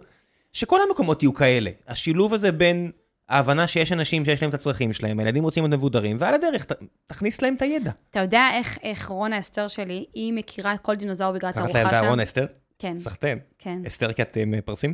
שכל 0.53 0.80
המקומות 0.89 1.24
יהיו 1.24 1.34
כאלה. 1.34 1.72
השילוב 1.88 2.34
הזה 2.34 2.51
בין 2.51 2.91
ההבנה 3.30 3.68
שיש 3.68 3.91
אנשים 3.91 4.26
שיש 4.26 4.41
להם 4.41 4.49
את 4.49 4.55
הצרכים 4.55 4.93
שלהם, 4.93 5.20
הילדים 5.20 5.43
רוצים 5.43 5.63
להיות 5.63 5.74
מבודרים, 5.74 6.18
ועל 6.20 6.34
הדרך, 6.34 6.66
ת- 6.66 6.72
תכניס 7.07 7.41
להם 7.41 7.53
את 7.57 7.61
הידע. 7.61 7.91
אתה 8.11 8.20
יודע 8.20 8.47
איך, 8.53 8.78
איך 8.84 9.07
רונה 9.07 9.39
אסתר 9.39 9.68
שלי, 9.68 10.05
היא 10.13 10.34
מכירה 10.34 10.78
כל 10.78 10.95
דינוזאור 10.95 11.32
בגלל 11.32 11.51
קראת 11.51 11.57
התערוכה 11.70 11.80
לילדה 11.84 11.99
שם? 11.99 12.05
רון 12.07 12.20
אסתר? 12.20 12.45
כן, 12.80 12.97
סחטיין. 12.97 13.39
כן. 13.59 13.82
אסתר 13.88 14.13
כי 14.13 14.22
את 14.22 14.38
אה, 14.38 14.45
מפרסים? 14.45 14.93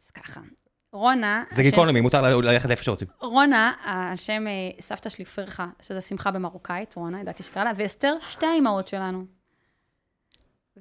אז 0.00 0.10
ככה. 0.10 0.40
רונה, 0.94 1.44
זה 1.50 1.62
גיקונומי, 1.62 2.00
מותר 2.00 2.22
ללכת 2.22 2.68
לאיפה 2.68 2.82
שרוצים. 2.82 3.08
רונה, 3.20 3.72
השם 3.84 4.46
אה, 4.46 4.52
סבתא 4.80 5.08
שלי 5.10 5.24
פרחה, 5.24 5.66
שזה 5.82 6.00
שמחה 6.00 6.30
במרוקאית, 6.30 6.94
רונה, 6.94 7.20
ידעתי 7.20 7.42
שקרא 7.42 7.64
לה, 7.64 7.70
ואסתר, 7.76 8.14
שתי 8.20 8.46
האימהות 8.46 8.88
שלנו. 8.88 9.24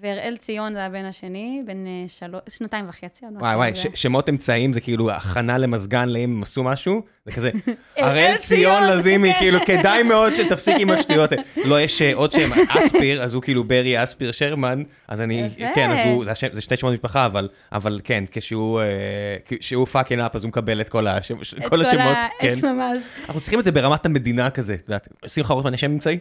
והראל 0.02 0.38
ציון 0.38 0.74
זה 0.74 0.84
הבן 0.86 1.06
השני, 1.06 1.62
בן 1.66 1.88
אה, 1.88 2.04
שלוש, 2.08 2.42
שנתיים 2.50 2.90
וחצי. 2.90 3.26
וואי 3.40 3.56
וואי. 3.56 3.76
ש- 3.76 3.88
שמות 3.94 4.30
אמצעיים 4.30 4.74
זה 4.74 4.82
כאילו 4.82 5.12
הכנה 5.12 5.58
למזגן 5.58 6.10
לאם 6.10 6.34
הם 6.38 6.44
עשו 6.44 6.64
משהו, 6.64 7.02
זה 7.26 7.32
כזה, 7.32 7.52
הראל 7.98 8.36
ציון. 8.38 8.84
לזימי, 8.84 9.34
כאילו 9.40 9.60
כדאי 9.66 10.04
מאוד 10.04 10.36
שתפסיק 10.36 10.76
עם 10.80 10.90
השטויות. 10.90 11.30
לא, 11.66 11.82
יש 11.82 12.02
אה, 12.02 12.14
עוד 12.14 12.32
שם, 12.32 12.50
אספיר, 12.70 13.24
אז 13.24 13.34
הוא 13.34 13.42
כאילו 13.42 13.64
ברי 13.64 14.04
אספיר 14.04 14.32
שרמן, 14.32 14.84
אז 15.08 15.22
אני. 15.22 15.50
כן, 15.76 15.92
אז 15.92 16.00
הוא, 16.06 16.26
זה 16.54 16.62
שתי 16.62 16.78
שמות 16.78 16.94
משפחה, 16.94 17.30
אבל, 17.72 18.00
כן, 18.04 18.24
כשהוא, 18.32 18.82
אה, 18.82 19.86
fucking 19.86 20.22
up, 20.22 20.36
אז 20.36 20.44
הוא 20.44 20.50
מקבל 20.50 20.82
את 20.82 20.90
כל 20.90 21.08
השם- 21.08 21.36
את 21.58 21.70
כל 21.70 21.82
השמות, 21.82 22.02
ה- 22.18 22.28
כן. 22.40 22.54
ממש. 22.64 23.02
אנחנו 23.26 23.42
צריכים 23.42 23.60
את 23.60 23.66
זה 23.66 23.72
ברמת 23.72 24.06
המדינה 24.06 24.50
כזה, 24.50 24.74
את 24.74 24.82
יודעת, 24.88 25.08
שמחה 25.28 25.54
רוטמן 25.54 25.74
יש 25.74 25.82
שם 25.82 25.92
אמצעי? 25.92 26.18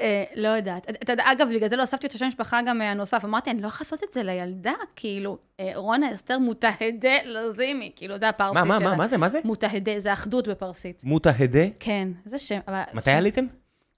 אה, 0.00 0.24
לא 0.36 0.48
יודעת. 0.48 0.86
אגב, 1.20 1.48
בגלל 1.54 1.68
זה 1.70 1.76
לא 1.76 1.82
הוספתי 1.82 2.06
את 2.06 2.12
השם 2.12 2.26
משפחה 2.26 2.60
גם 2.66 2.82
אה, 2.82 2.90
הנוסף. 2.90 3.24
אמרתי, 3.24 3.50
אני 3.50 3.62
לא 3.62 3.66
יכולה 3.66 3.86
לעשות 3.90 4.04
את 4.08 4.12
זה 4.12 4.22
לילדה, 4.22 4.72
כאילו, 4.96 5.38
אה, 5.60 5.70
רונה 5.74 6.14
אסתר 6.14 6.38
מוטהדה 6.38 7.14
לזימי, 7.24 7.92
כאילו, 7.96 8.18
זה 8.18 8.28
הפרסי 8.28 8.54
שלה. 8.54 8.64
מה, 8.64 8.78
מה, 8.78 8.94
מה 8.96 9.08
זה, 9.08 9.16
מה 9.16 9.28
זה? 9.28 9.40
מוטהדה, 9.44 9.98
זה 9.98 10.12
אחדות 10.12 10.48
בפרסית. 10.48 11.04
מוטה 11.04 11.30
הדה? 11.38 11.64
כן, 11.80 12.08
זה 12.24 12.38
שם. 12.38 12.58
מתי 12.94 13.10
עליתם? 13.10 13.44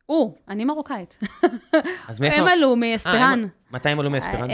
הוא, 0.07 0.35
אני 0.49 0.65
מרוקאית. 0.65 1.19
אז 2.09 2.21
מאיפה? 2.21 2.37
הם 2.37 2.47
עלו. 2.49 2.73
הם- 3.07 3.49
מתי 3.71 3.89
הם 3.89 4.01
עלו 4.01 4.11
מאספרן? 4.11 4.49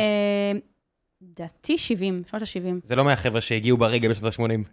לדעתי 1.22 1.78
70, 1.78 2.22
שנות 2.30 2.42
ה-70. 2.42 2.74
זה 2.84 2.96
לא 2.96 3.04
מהחבר'ה 3.04 3.40
שהגיעו 3.40 3.76
ברגל 3.76 4.10
בשנות 4.10 4.38
ה-80. 4.38 4.68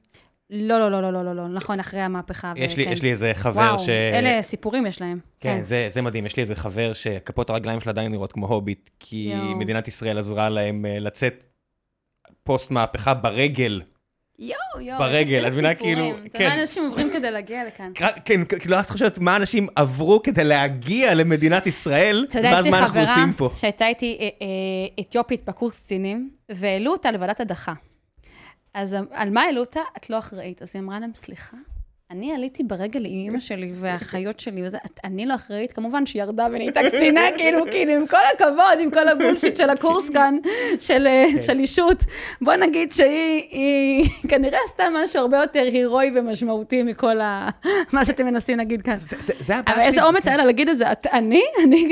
לא, 0.50 0.80
לא, 0.80 0.92
לא, 0.92 1.02
לא, 1.02 1.12
לא, 1.12 1.24
לא, 1.26 1.36
לא, 1.36 1.48
נכון, 1.48 1.80
אחרי 1.80 2.02
המהפכה. 2.02 2.54
יש 2.56 2.78
לי, 2.78 2.84
וכן. 2.84 2.92
יש 2.92 3.02
לי 3.02 3.12
איזה 3.12 3.32
חבר 3.34 3.62
וואו, 3.62 3.80
ש... 3.80 3.90
אלה 3.90 4.42
סיפורים 4.42 4.86
יש 4.86 5.02
להם. 5.02 5.20
כן, 5.40 5.64
זה, 5.64 5.86
זה 5.90 6.02
מדהים. 6.02 6.26
יש 6.26 6.36
לי 6.36 6.42
איזה 6.42 6.56
חבר 6.56 6.94
שכפות 6.94 7.50
הרגליים 7.50 7.80
שלו 7.80 7.90
עדיין 7.90 8.12
נראות 8.12 8.32
כמו 8.32 8.48
הוביט, 8.48 8.90
כי 9.00 9.32
יואו. 9.36 9.56
מדינת 9.56 9.88
ישראל 9.88 10.18
עזרה 10.18 10.50
להם 10.50 10.86
אה, 10.86 11.00
לצאת 11.00 11.46
פוסט 12.44 12.72
מהפכה 12.72 13.14
ברגל. 13.14 13.82
יואו, 14.40 14.82
יואו. 14.82 15.00
ברגל, 15.00 15.48
את 15.48 15.52
מבינה. 15.52 15.76
כאילו, 15.76 16.10
אתה 16.10 16.18
יודע 16.18 16.40
כן. 16.40 16.48
מה 16.48 16.62
אנשים 16.62 16.86
עוברים 16.86 17.10
כדי 17.14 17.32
להגיע 17.32 17.68
לכאן. 17.68 17.92
כן, 18.26 18.46
כאילו, 18.46 18.80
את 18.80 18.90
חושבת 18.90 19.18
מה 19.20 19.36
אנשים 19.36 19.68
עברו 19.76 20.22
כדי 20.22 20.44
להגיע 20.44 21.14
למדינת 21.14 21.68
ישראל, 21.68 22.26
אתה 22.30 22.40
יודע, 22.40 22.48
יש 22.48 22.54
ואז 22.54 22.66
לי 22.66 22.72
מה 22.72 22.80
אנחנו 22.80 22.90
חברה 22.90 23.16
עושים 23.16 23.34
פה. 23.34 23.50
שהייתה 23.56 23.88
איתי 23.88 24.18
אה, 24.20 24.26
אה, 24.26 25.04
אתיופית 25.04 25.46
בקורס 25.46 25.84
קצינים, 25.84 26.30
והעלו 26.50 26.92
אותה 26.92 27.12
לוועדת 27.12 27.40
הדחה. 27.40 27.74
אז 28.82 28.98
על 29.12 29.30
מה 29.30 29.42
העלו 29.42 29.62
אותה? 29.62 29.80
את 29.98 30.10
לא 30.10 30.18
אחראית. 30.20 30.62
אז 30.62 30.72
היא 30.74 30.82
אמרה 30.82 31.00
להם, 31.00 31.12
סליחה, 31.16 31.58
אני 32.12 32.34
עליתי 32.34 32.64
ברגל 32.64 33.00
עם 33.00 33.12
אימא 33.12 33.40
שלי 33.40 33.72
והאחיות 33.76 34.40
שלי, 34.40 34.64
וזה, 34.66 34.78
"את- 34.86 35.00
אני 35.04 35.26
לא 35.26 35.36
אחראית, 35.36 35.72
כמובן 35.72 36.06
שהיא 36.06 36.22
ירדה 36.22 36.48
ונהייתה 36.52 36.80
קצינה, 36.88 37.22
כאילו, 37.38 37.60
כאילו, 37.72 37.92
עם 37.94 38.08
כל 38.08 38.18
הכבוד, 38.36 38.80
עם 38.80 38.92
כל 38.92 39.08
הבולשיט 39.08 39.56
של 39.58 39.70
הקורס 39.70 40.10
כאן, 40.16 40.38
של, 40.80 41.08
אה, 41.08 41.26
כן. 41.34 41.42
של 41.42 41.60
אישות, 41.60 42.04
בוא 42.42 42.56
נגיד 42.56 42.92
שהיא 42.92 43.44
היא 43.52 44.10
כנראה 44.30 44.60
עשתה 44.66 44.84
משהו 45.04 45.22
הרבה 45.22 45.38
יותר 45.38 45.64
הירואי 45.64 46.12
ומשמעותי 46.16 46.84
מכל 46.84 47.20
ה... 47.22 47.50
מה 47.94 48.06
שאתם 48.06 48.26
מנסים 48.26 48.58
להגיד 48.58 48.82
כאן. 48.82 48.98
זה- 48.98 49.16
זה- 49.20 49.34
זה 49.40 49.60
אבל 49.60 49.82
איזה. 49.82 50.04
אומץ 50.04 50.28
היה 50.28 50.38
לה 50.38 50.46
להגיד 50.46 50.70
את 50.70 50.78
זה, 50.78 50.92
"את- 50.92 51.08
אני? 51.08 51.42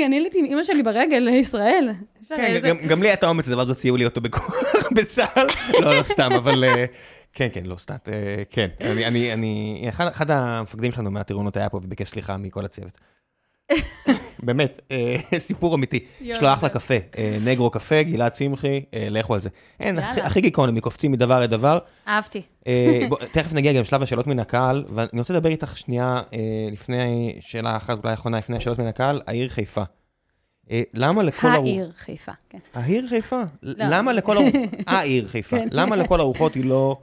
אני 0.06 0.16
עליתי 0.16 0.38
עם 0.38 0.44
אימא 0.44 0.62
שלי 0.62 0.82
ברגל 0.82 1.18
לישראל. 1.18 1.90
כן, 2.36 2.60
גם- 2.88 3.02
לי 3.02 3.08
היה 3.08 3.14
את 3.14 3.22
האומץ 3.24 3.46
הזה, 3.46 3.56
ואז 3.58 3.68
הוציאו 3.68 3.96
לי 3.96 4.04
אותו 4.04 4.20
בכוח 4.20 4.54
בצה"ל. 4.96 5.46
לא, 5.80 5.94
לא 5.96 6.02
סתם, 6.02 6.32
אבל... 6.32 6.64
אה, 6.64 6.84
כן, 7.32 7.48
כן, 7.52 7.62
לא 7.66 7.76
סתם, 7.76 7.94
אה, 8.12 8.42
כן. 8.50 8.68
אני, 8.80 9.32
אני, 9.32 9.84
אחד, 9.88 10.30
המפקדים 10.30 10.92
שלנו 10.92 11.10
מהטירונות 11.10 11.56
היה 11.56 11.68
פה 11.68 11.76
וביקש 11.82 12.08
סליחה 12.08 12.36
מכל 12.36 12.64
הצוות. 12.64 12.98
באמת, 14.42 14.80
אה, 14.90 15.16
סיפור 15.38 15.74
אמיתי. 15.74 16.04
יש 16.20 16.40
לו 16.42 16.52
אחלה 16.52 16.68
קפה, 16.68 16.94
נגרו 17.44 17.70
קפה, 17.70 18.02
גלעד 18.02 18.32
צמחי, 18.32 18.82
לכו 18.92 19.34
על 19.34 19.40
זה. 19.40 19.48
אין. 19.80 19.98
הכי- 19.98 20.40
גיקונומי, 20.40 20.80
קופצים 20.80 21.12
מדבר 21.12 21.40
לדבר. 21.40 21.78
אהבתי. 22.08 22.42
אה, 22.66 23.00
תכף 23.32 23.52
נגיע 23.52 23.72
גם 23.72 23.80
לשלב 23.80 24.02
השאלות 24.02 24.26
מן 24.26 24.38
הקהל, 24.38 24.84
ואני 24.94 25.18
רוצה 25.18 25.34
לדבר 25.34 25.48
איתך 25.48 25.76
שנייה, 25.76 26.20
לפני 26.72 27.36
שאלה 27.40 27.76
אחת, 27.76 28.04
אולי 28.04 28.14
אחרונה, 28.14 28.38
לפני 28.38 28.56
השאלות 28.56 28.78
מן 28.78 28.86
הקהל, 28.86 29.22
העיר 29.26 29.48
חיפה. 29.48 29.82
אה, 30.70 30.82
למה 30.94 31.22
לכל 31.22 31.46
הרוחות... 31.48 31.64
העיר 31.66 31.92
חיפה, 31.96 32.32
כן. 32.50 32.58
העיר 32.74 33.06
חיפה. 33.08 33.42
לא. 33.62 33.74
למה 33.78 34.12
לכל 34.12 34.36
הרוחות... 34.36 34.60
העיר 34.86 35.28
חיפה. 35.28 35.56
כן. 35.56 35.68
למה 35.70 35.96
לכל 35.96 36.20
הרוחות 36.20 36.54
היא 36.54 36.64
לא 36.64 36.96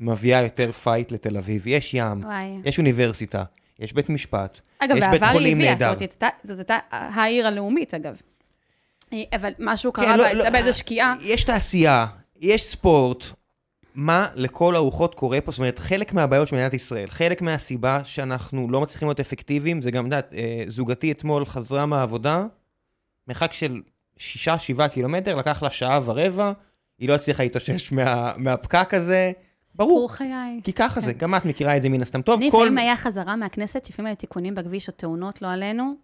מביאה 0.00 0.42
יותר 0.42 0.72
fight 0.72 1.12
לתל 1.12 1.36
אביב? 1.36 1.66
יש 1.66 1.94
ים. 1.94 2.20
יש 2.64 2.78
אוניברסיטה, 2.78 3.44
יש 3.78 3.92
בית 3.92 4.08
משפט, 4.08 4.60
אגב, 4.78 4.96
יש 4.96 5.02
בית 5.02 5.10
בעבר 5.10 5.26
היא 5.26 5.32
חולים 5.32 5.56
הביאה, 5.58 5.72
נהדר. 5.72 5.86
זאת 5.92 5.96
אומרת, 5.96 6.00
הייתה- 6.00 6.28
זאת 6.44 6.58
הייתה 6.58 6.78
העיר 6.90 7.46
הלאומית, 7.46 7.94
אגב. 7.94 8.16
אבל 9.34 9.52
משהו 9.58 9.92
כן, 9.92 10.02
קרה 10.02 10.16
לא, 10.16 10.32
לא, 10.32 10.50
באיזו 10.50 10.68
אה, 10.68 10.72
שקיעה. 10.72 11.14
יש 11.22 11.44
תעשייה, 11.44 12.06
יש 12.40 12.64
ספורט. 12.64 13.24
מה 13.94 14.26
לכל 14.34 14.76
הרוחות 14.76 15.14
קורה 15.14 15.40
פה? 15.40 15.50
זאת 15.50 15.58
אומרת, 15.58 15.78
חלק 15.78 16.12
מהבעיות 16.12 16.48
של 16.48 16.56
מדינת 16.56 16.74
ישראל, 16.74 17.06
חלק 17.10 17.42
מהסיבה 17.42 18.00
שאנחנו 18.04 18.70
לא 18.70 18.80
מצליחים 18.80 19.08
להיות 19.08 19.20
אפקטיביים, 19.20 19.82
זה 19.82 19.90
גם, 19.90 20.00
את 20.06 20.12
יודעת, 20.12 20.34
אה, 20.34 20.62
זוגתי 20.68 21.12
אתמול 21.12 21.46
חזרה 21.46 21.86
מהעבודה, 21.86 22.44
מרחק 23.30 23.52
של 23.52 23.80
שישה, 24.18 24.58
שבעה 24.58 24.88
קילומטר, 24.88 25.36
לקח 25.36 25.62
לה 25.62 25.70
שעה 25.70 26.00
ורבע, 26.04 26.52
היא 26.98 27.08
לא 27.08 27.14
הצליחה 27.14 27.42
להתאושש 27.42 27.92
מה, 27.92 28.32
מהפקק 28.36 28.94
הזה. 28.94 29.32
ברור, 29.74 30.12
חיי. 30.12 30.60
כי 30.64 30.72
ככה 30.72 31.00
זה, 31.00 31.12
כן. 31.12 31.18
גם 31.18 31.34
את 31.34 31.44
מכירה 31.44 31.76
את 31.76 31.82
זה 31.82 31.88
מן 31.88 32.02
הסתם 32.02 32.22
טוב. 32.22 32.40
אני 32.40 32.50
כל... 32.50 32.56
לפעמים 32.62 32.78
היה 32.78 32.96
חזרה 32.96 33.36
מהכנסת, 33.36 33.84
שלפעמים 33.84 34.06
היו 34.06 34.16
תיקונים 34.16 34.54
בכביש 34.54 34.88
או 34.88 34.92
תאונות, 34.92 35.42
לא 35.42 35.48
עלינו, 35.48 35.94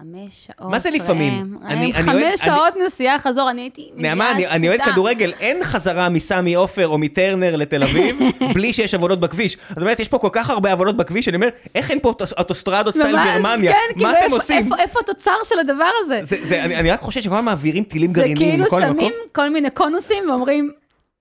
חמש 0.00 0.08
שעות. 0.46 0.70
מה 0.70 0.78
זה 0.78 0.90
לפעמים? 0.90 1.32
ראם, 1.62 1.72
אני- 1.72 1.92
ראם, 1.92 2.08
אני 2.08 2.22
אוהד- 2.22 2.24
חמש 2.32 2.40
אני- 2.48 2.56
שעות 2.56 2.74
נסיעה 2.86 3.18
חזור, 3.18 3.50
אני 3.50 3.60
הייתי 3.60 3.88
מגיעה 3.94 4.14
נעמה, 4.14 4.32
אני, 4.32 4.46
אני 4.46 4.68
אוהד. 4.68 4.80
כדורגל, 4.80 5.32
אין 5.40 5.64
חזרה 5.64 6.08
מסמי 6.08 6.54
עופר 6.54 6.88
או 6.88 6.98
מטרנר 6.98 7.56
לתל 7.56 7.82
אביב, 7.82 8.16
בלי 8.54 8.72
שיש 8.72 8.94
עבודות 8.94 9.20
בכביש. 9.20 9.56
זאת 9.68 9.78
אומרת, 9.78 10.00
יש 10.00 10.08
פה 10.08 10.18
כל 10.18 10.28
כך 10.32 10.50
הרבה 10.50 10.72
עבודות 10.72 10.96
בכביש, 10.96 11.28
אני 11.28 11.36
אומר, 11.36 11.48
איך 11.74 11.90
אין 11.90 12.00
פה 12.00 12.08
אוטוס- 12.08 12.32
אוטוסטרדות 12.38 12.94
סטייל 12.96 13.16
גרמניה? 13.16 13.72
כן, 13.72 13.78
מה 13.88 13.94
כאילו, 13.94 14.10
אתם 14.10 14.18
איפה- 14.22 14.36
עושים? 14.36 14.64
איפה- 14.64 14.76
איפה 14.82 15.00
התוצר 15.02 15.36
של 15.44 15.58
הדבר 15.58 15.88
הזה? 16.00 16.18
זה, 16.22 16.36
זה, 16.42 16.64
אני, 16.64 16.76
אני 16.76 16.90
רק 16.90 17.00
חושב 17.00 17.20
שכל 17.22 17.34
הזמן 17.34 17.44
מעבירים 17.44 17.84
טילים 17.84 18.10
זה 18.10 18.14
גרעיניים 18.20 18.50
כאילו 18.50 18.64
מכל 18.64 18.80
מקום. 18.80 18.96
שמים 18.96 19.12
כל 19.32 19.50
מיני 19.50 19.70
קונוסים 19.70 20.30
ואומרים, 20.30 20.70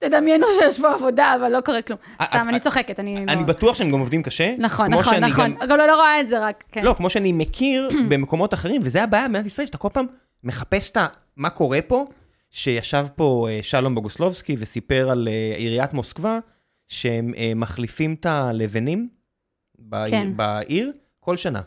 תדמיינו 0.09 0.45
שיש 0.59 0.79
פה 0.81 0.93
עבודה, 0.93 1.35
אבל 1.39 1.51
לא 1.51 1.61
קורה 1.61 1.81
כלום. 1.81 1.99
אה, 2.21 2.25
סתם, 2.25 2.37
את- 2.43 2.47
אני 2.47 2.59
צוחקת, 2.59 2.99
אני... 2.99 3.17
אני 3.27 3.43
בטוח 3.43 3.75
שהם 3.75 3.91
גם 3.91 3.99
עובדים 3.99 4.23
קשה. 4.23 4.53
נכון, 4.57 4.93
נכון, 4.93 5.13
נכון. 5.15 5.55
גם- 5.69 5.77
לא 5.77 5.95
רואה 5.95 6.19
את 6.21 6.27
זה 6.29 6.45
רק, 6.47 6.63
כן. 6.71 6.83
לא, 6.83 6.93
כמו 6.97 7.09
שאני 7.09 7.31
מכיר 7.33 7.89
במקומות 8.09 8.53
אחרים, 8.53 8.81
וזה 8.83 9.03
הבעיה 9.03 9.27
במדינת 9.27 9.45
ישראל, 9.45 9.65
שאתה 9.67 9.77
כל 9.77 9.89
פעם 9.93 10.05
מחפש 10.43 10.91
את. 10.91 10.97
מה 11.37 11.49
קורה 11.49 11.79
פה, 11.87 12.05
שישב 12.51 13.05
פה 13.15 13.47
אה, 13.49 13.59
שלום 13.63 13.95
בוגוסלובסקי 13.95 14.55
וסיפר 14.59 15.09
על 15.11 15.27
אה, 15.31 15.57
עיריית 15.57 15.93
מוסקבה, 15.93 16.39
שהם 16.87 17.33
אה, 17.37 17.51
מחליפים 17.55 18.13
את 18.19 18.25
הלבנים 18.25 19.09
בעיר, 19.79 20.11
כן. 20.11 20.37
בעיר 20.37 20.91
כל 21.19 21.37
שנה. 21.37 21.61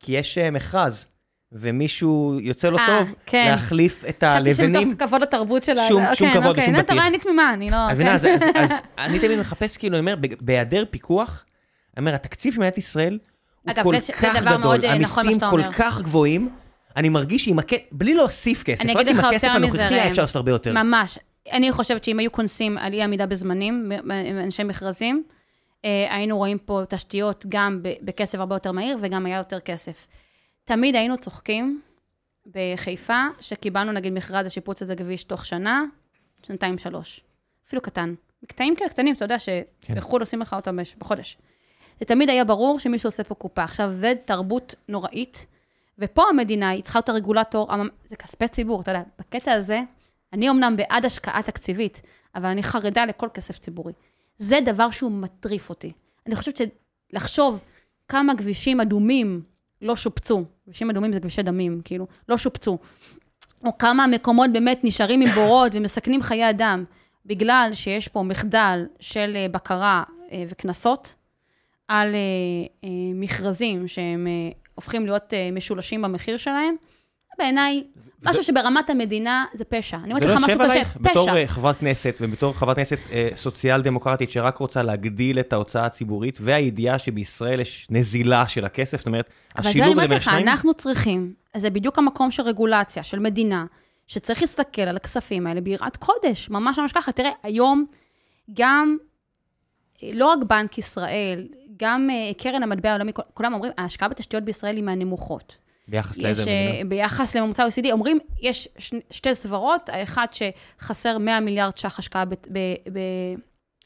כי 0.00 0.12
יש 0.12 0.38
אה, 0.38 0.50
מכרז, 0.50 1.06
ומישהו 1.52 2.38
יוצא 2.42 2.68
לו 2.70 2.78
אה, 2.78 2.86
טוב 2.86 3.14
כן. 3.26 3.46
להחליף 3.50 4.04
את 4.08 4.24
חשבתי 4.24 4.26
הלבנים. 4.26 4.86
שמתוך 4.90 5.06
כבוד 5.08 5.22
לתרבות 5.22 5.62
של 5.62 5.78
ה... 5.78 5.88
שום- 5.88 6.02
כן, 6.06 6.14
שום 6.14 6.32
כבוד 6.32 6.46
אוקיי. 6.46 6.62
ושום 6.62 6.74
נו, 6.74 6.80
אתה 6.80 6.86
בטיח. 6.92 6.98
רעיונית 6.98 7.26
ממה, 7.26 7.54
אני 7.54 7.70
לא... 7.70 7.76
כן. 7.88 7.94
מבינה, 7.94 8.14
אז, 8.14 8.26
אז, 8.26 8.42
אז 8.54 8.70
אני 8.98 9.18
תמיד 9.18 9.38
מחפש, 9.40 9.76
כאילו, 9.76 9.96
אני 9.96 10.00
אומר, 10.00 10.14
בהיעדר 10.40 10.84
פיקוח, 10.90 11.44
אני 11.96 12.00
אומר, 12.00 12.14
התקציב 12.14 12.52
של 12.54 12.60
מדינת 12.60 12.78
ישראל 12.78 13.18
הוא 13.62 13.72
אגב, 13.72 13.84
כל 13.84 13.94
זה 13.94 14.00
זה 14.00 14.12
כך 14.12 14.36
דבר 14.40 14.56
מאוד, 14.56 14.78
גדול, 14.78 14.90
אה, 14.90 14.98
נכון 14.98 15.24
המיסים 15.24 15.40
שאתה 15.40 15.50
כל. 15.50 15.62
כך 15.78 16.02
גבוהים, 16.02 16.48
אני 16.96 17.08
מרגיש 17.08 17.44
שעם 17.44 17.58
הכסף, 17.58 17.80
בלי 17.92 18.14
להוסיף 18.14 18.62
כסף, 18.62 18.80
אני 18.84 18.92
רק 18.94 19.06
עם 19.06 19.20
הכסף 19.20 19.48
הנוכחי 19.48 19.82
היה. 19.82 20.08
אפשר 20.08 20.22
לעשות 20.22 20.36
הרבה 20.36 20.50
יותר. 20.50 20.72
ממש. 20.72 21.18
אני 21.52 21.72
חושבת 21.72 22.04
שאם 22.04 22.18
היו 22.18 22.32
כונסים 22.32 22.78
על 22.78 22.92
אי 22.92 23.02
עמידה 23.02 23.26
בזמנים, 23.26 23.92
אנשי 24.44 24.62
מכרזים, 24.64 25.22
אה, 25.84 26.06
היינו 26.14 26.36
רואים 26.36 26.58
פה 26.58 26.82
תשתיות 26.88 27.44
גם 27.48 27.80
בקצב 28.02 28.40
הרבה 28.40 28.54
יותר 28.54 28.72
מהיר 28.72 28.96
וגם 29.00 29.26
היה 29.26 29.38
יותר 29.38 29.60
כסף. 29.60 30.06
תמיד 30.70 30.94
היינו 30.94 31.18
צוחקים 31.18 31.80
בחיפה, 32.54 33.24
שקיבלנו 33.40 33.92
נגיד 33.92 34.12
מכרז 34.12 34.46
לשיפוץ 34.46 34.82
איזה 34.82 34.96
כביש 34.96 35.24
תוך 35.24 35.46
שנה, 35.46 35.84
שנתיים 36.46 36.78
שלוש. 36.78 37.20
אפילו 37.66 37.82
קטן. 37.82 38.14
מקטעים 38.42 38.76
כאלה 38.76 38.90
קטנים, 38.90 39.14
אתה 39.14 39.24
יודע 39.24 39.36
כן. 39.38 39.94
שבחו"ל 39.94 40.20
עושים 40.20 40.40
לך 40.40 40.52
אותם 40.52 40.78
בחודש. 40.98 41.38
זה 42.00 42.04
תמיד 42.06 42.30
היה 42.30 42.44
ברור 42.44 42.78
שמישהו 42.78 43.08
עושה 43.08 43.24
פה 43.24 43.34
קופה. 43.34 43.64
עכשיו, 43.64 43.90
זה 43.92 44.12
תרבות 44.24 44.74
נוראית, 44.88 45.46
ופה 45.98 46.22
המדינה, 46.30 46.68
היא 46.68 46.82
צריכה 46.82 46.98
להיות 46.98 47.08
הרגולטור, 47.08 47.68
זה 48.04 48.16
כספי 48.16 48.48
ציבור, 48.48 48.80
אתה 48.80 48.90
יודע, 48.90 49.02
בקטע 49.18 49.52
הזה, 49.52 49.80
אני 50.32 50.50
אמנם 50.50 50.76
בעד 50.76 51.04
השקעה 51.04 51.42
תקציבית, 51.42 52.02
אבל 52.34 52.46
אני 52.46 52.62
חרדה 52.62 53.04
לכל 53.04 53.28
כסף 53.34 53.58
ציבורי. 53.58 53.92
זה 54.38 54.58
דבר 54.64 54.90
שהוא 54.90 55.12
מטריף 55.12 55.68
אותי. 55.68 55.92
אני 56.26 56.36
חושבת 56.36 56.60
שלחשוב 57.12 57.58
כמה 58.08 58.36
כבישים 58.36 58.80
אדומים 58.80 59.42
לא 59.82 59.96
שופצו, 59.96 60.44
כבישים 60.64 60.90
אדומים 60.90 61.12
זה 61.12 61.20
כבישי 61.20 61.42
דמים, 61.42 61.80
כאילו, 61.84 62.06
לא 62.28 62.36
שופצו, 62.36 62.78
או 63.64 63.78
כמה 63.78 64.06
מקומות 64.06 64.50
באמת 64.52 64.80
נשארים 64.84 65.20
עם 65.20 65.28
בורות 65.28 65.72
ומסכנים 65.74 66.22
חיי 66.22 66.50
אדם, 66.50 66.84
בגלל 67.26 67.70
שיש 67.72 68.08
פה 68.08 68.22
מחדל 68.22 68.86
של 69.00 69.32
אה, 69.36 69.46
בקרה 69.48 70.02
אה, 70.32 70.44
וקנסות 70.48 71.14
על 71.88 72.14
אה, 72.14 72.88
מכרזים 73.14 73.88
שהם 73.88 74.26
הופכים 74.74 75.04
להיות 75.06 75.32
משולשים 75.52 76.02
במחיר 76.02 76.36
שלהם, 76.36 76.74
בעיניי, 77.40 77.84
משהו 78.24 78.42
שברמת 78.42 78.90
המדינה 78.90 79.44
זה 79.54 79.64
פשע. 79.64 79.96
אני 79.96 80.12
אומרת 80.12 80.22
זה 80.22 80.28
לך 80.28 80.34
לא 80.34 80.46
משהו 80.46 80.50
יושב 80.50 80.64
קשה, 80.64 80.72
עלייך? 80.72 80.96
בתור 81.00 81.26
פשע. 81.26 81.36
אה, 81.36 81.46
חברת 81.46 81.76
כנסת 81.76 82.16
ובתור 82.20 82.52
חברת 82.52 82.76
כנסת 82.76 82.98
אה, 83.12 83.28
סוציאל 83.34 83.82
דמוקרטית 83.82 84.30
שרק 84.30 84.56
רוצה 84.56 84.82
להגדיל 84.82 85.40
את 85.40 85.52
ההוצאה 85.52 85.86
הציבורית, 85.86 86.38
והידיעה 86.40 86.98
שבישראל 86.98 87.60
יש 87.60 87.86
נזילה 87.90 88.48
של 88.48 88.64
הכסף, 88.64 88.98
זאת 88.98 89.06
אומרת, 89.06 89.30
אבל 89.56 89.62
זה 89.62 89.68
אני 89.68 89.80
השילוב 89.80 89.90
הזה 89.90 89.96
אומרת 89.96 90.08
בין 90.08 90.18
לך, 90.18 90.28
השניים, 90.28 90.48
אנחנו 90.48 90.74
צריכים, 90.74 91.34
זה 91.56 91.70
בדיוק 91.70 91.98
המקום 91.98 92.30
של 92.30 92.42
רגולציה, 92.42 93.02
של 93.02 93.18
מדינה, 93.18 93.64
שצריך 94.06 94.40
להסתכל 94.40 94.82
על 94.82 94.96
הכספים 94.96 95.46
האלה 95.46 95.60
ביראת 95.60 95.96
קודש, 95.96 96.50
ממש 96.50 96.78
ממש 96.78 96.92
ככה. 96.92 97.12
תראה, 97.12 97.30
היום 97.42 97.86
גם, 98.54 98.96
אה, 100.02 100.10
לא 100.14 100.26
רק 100.26 100.38
בנק 100.46 100.78
ישראל, 100.78 101.48
גם 101.76 102.08
קרן 102.38 102.62
המטבע 102.62 102.90
העולמי, 102.90 103.12
כולם 103.34 103.54
אומרים, 103.54 103.72
ההשקעה 103.78 104.08
בתשתיות 104.08 104.44
בישראל 104.44 104.76
היא 104.76 104.84
מהנמוכות. 104.84 105.56
ביחס 105.90 106.16
יש, 106.16 106.24
לאיזה 106.24 106.50
אה, 106.50 106.68
מדינה. 106.70 106.88
ביחס 106.88 107.36
לממוצע 107.36 107.66
OECD, 107.66 107.92
אומרים, 107.92 108.18
יש 108.40 108.68
ש, 108.78 108.92
שתי 109.10 109.34
סברות, 109.34 109.88
האחד 109.88 110.26
שחסר 110.32 111.18
100 111.18 111.40
מיליארד 111.40 111.78
ש"ח 111.78 111.98
השקעה 111.98 112.24
ב, 112.24 112.34
ב, 112.34 112.58
ב, 112.92 112.98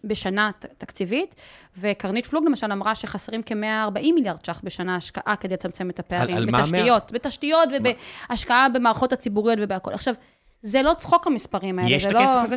בשנה 0.04 0.50
ת- 0.58 0.66
תקציבית, 0.78 1.34
וקרנית 1.78 2.26
פלוג 2.26 2.44
למשל 2.44 2.72
אמרה 2.72 2.94
שחסרים 2.94 3.42
כ-140 3.46 4.12
מיליארד 4.14 4.44
ש"ח 4.44 4.60
בשנה 4.64 4.96
השקעה 4.96 5.36
כדי 5.36 5.54
לצמצם 5.54 5.90
את 5.90 5.98
הפערים. 5.98 6.36
על 6.36 6.50
מה 6.50 6.60
בתשתיות, 6.62 7.12
בתשתיות 7.12 7.68
ובהשקעה 7.74 8.68
במערכות 8.68 9.12
הציבוריות 9.12 9.58
ובהכול. 9.62 9.94
עכשיו, 9.94 10.14
זה 10.62 10.82
לא 10.82 10.94
צחוק 10.98 11.26
המספרים 11.26 11.78
האלה, 11.78 11.90
יש 11.90 12.06
את 12.06 12.12
לא... 12.12 12.18
הכסף 12.18 12.40
הזה? 12.44 12.56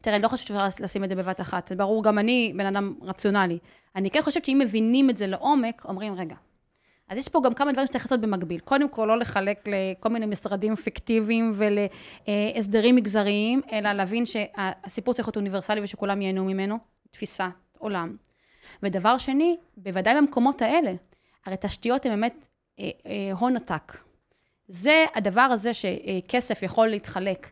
תראה, 0.00 0.16
אני 0.16 0.22
לא 0.22 0.28
חושבת 0.28 0.46
שאפשר 0.46 0.84
לשים 0.84 1.04
את 1.04 1.08
זה 1.08 1.14
בבת 1.14 1.40
אחת. 1.40 1.72
ברור, 1.72 2.04
גם 2.04 2.18
אני 2.18 2.52
בן 2.56 2.66
אדם 2.66 2.94
רציונלי. 3.02 3.58
אני 3.96 4.10
כן 4.10 4.22
חושבת 4.22 4.44
שאם 4.44 4.58
מבינים 4.64 5.10
את 5.10 5.16
זה 5.16 5.26
לעומק, 5.26 5.84
אומרים, 5.84 6.14
רגע, 6.14 6.34
אז 7.08 7.18
יש 7.18 7.28
פה 7.28 7.40
גם 7.44 7.54
כמה 7.54 7.72
דברים 7.72 7.86
שצריך 7.86 8.04
לעשות 8.04 8.20
במקביל. 8.20 8.60
קודם 8.60 8.88
כל, 8.88 9.04
לא 9.08 9.18
לחלק 9.18 9.64
לכל 9.68 10.08
מיני 10.08 10.26
משרדים 10.26 10.76
פיקטיביים 10.76 11.52
ולהסדרים 11.54 12.96
מגזריים, 12.96 13.60
אלא 13.72 13.92
להבין 13.92 14.26
שהסיפור 14.26 15.14
צריך 15.14 15.28
להיות 15.28 15.36
אוניברסלי 15.36 15.80
ושכולם 15.82 16.22
ייהנו 16.22 16.44
ממנו, 16.44 16.78
תפיסת 17.10 17.44
עולם. 17.78 18.16
ודבר 18.82 19.18
שני, 19.18 19.56
בוודאי 19.76 20.14
במקומות 20.16 20.62
האלה, 20.62 20.92
הרי 21.46 21.56
תשתיות 21.60 22.06
הן 22.06 22.10
באמת 22.12 22.46
אה, 22.80 22.90
אה, 23.06 23.32
הון 23.32 23.56
עתק. 23.56 23.96
זה 24.68 25.04
הדבר 25.14 25.40
הזה 25.40 25.74
שכסף 25.74 26.62
יכול 26.62 26.88
להתחלק 26.88 27.50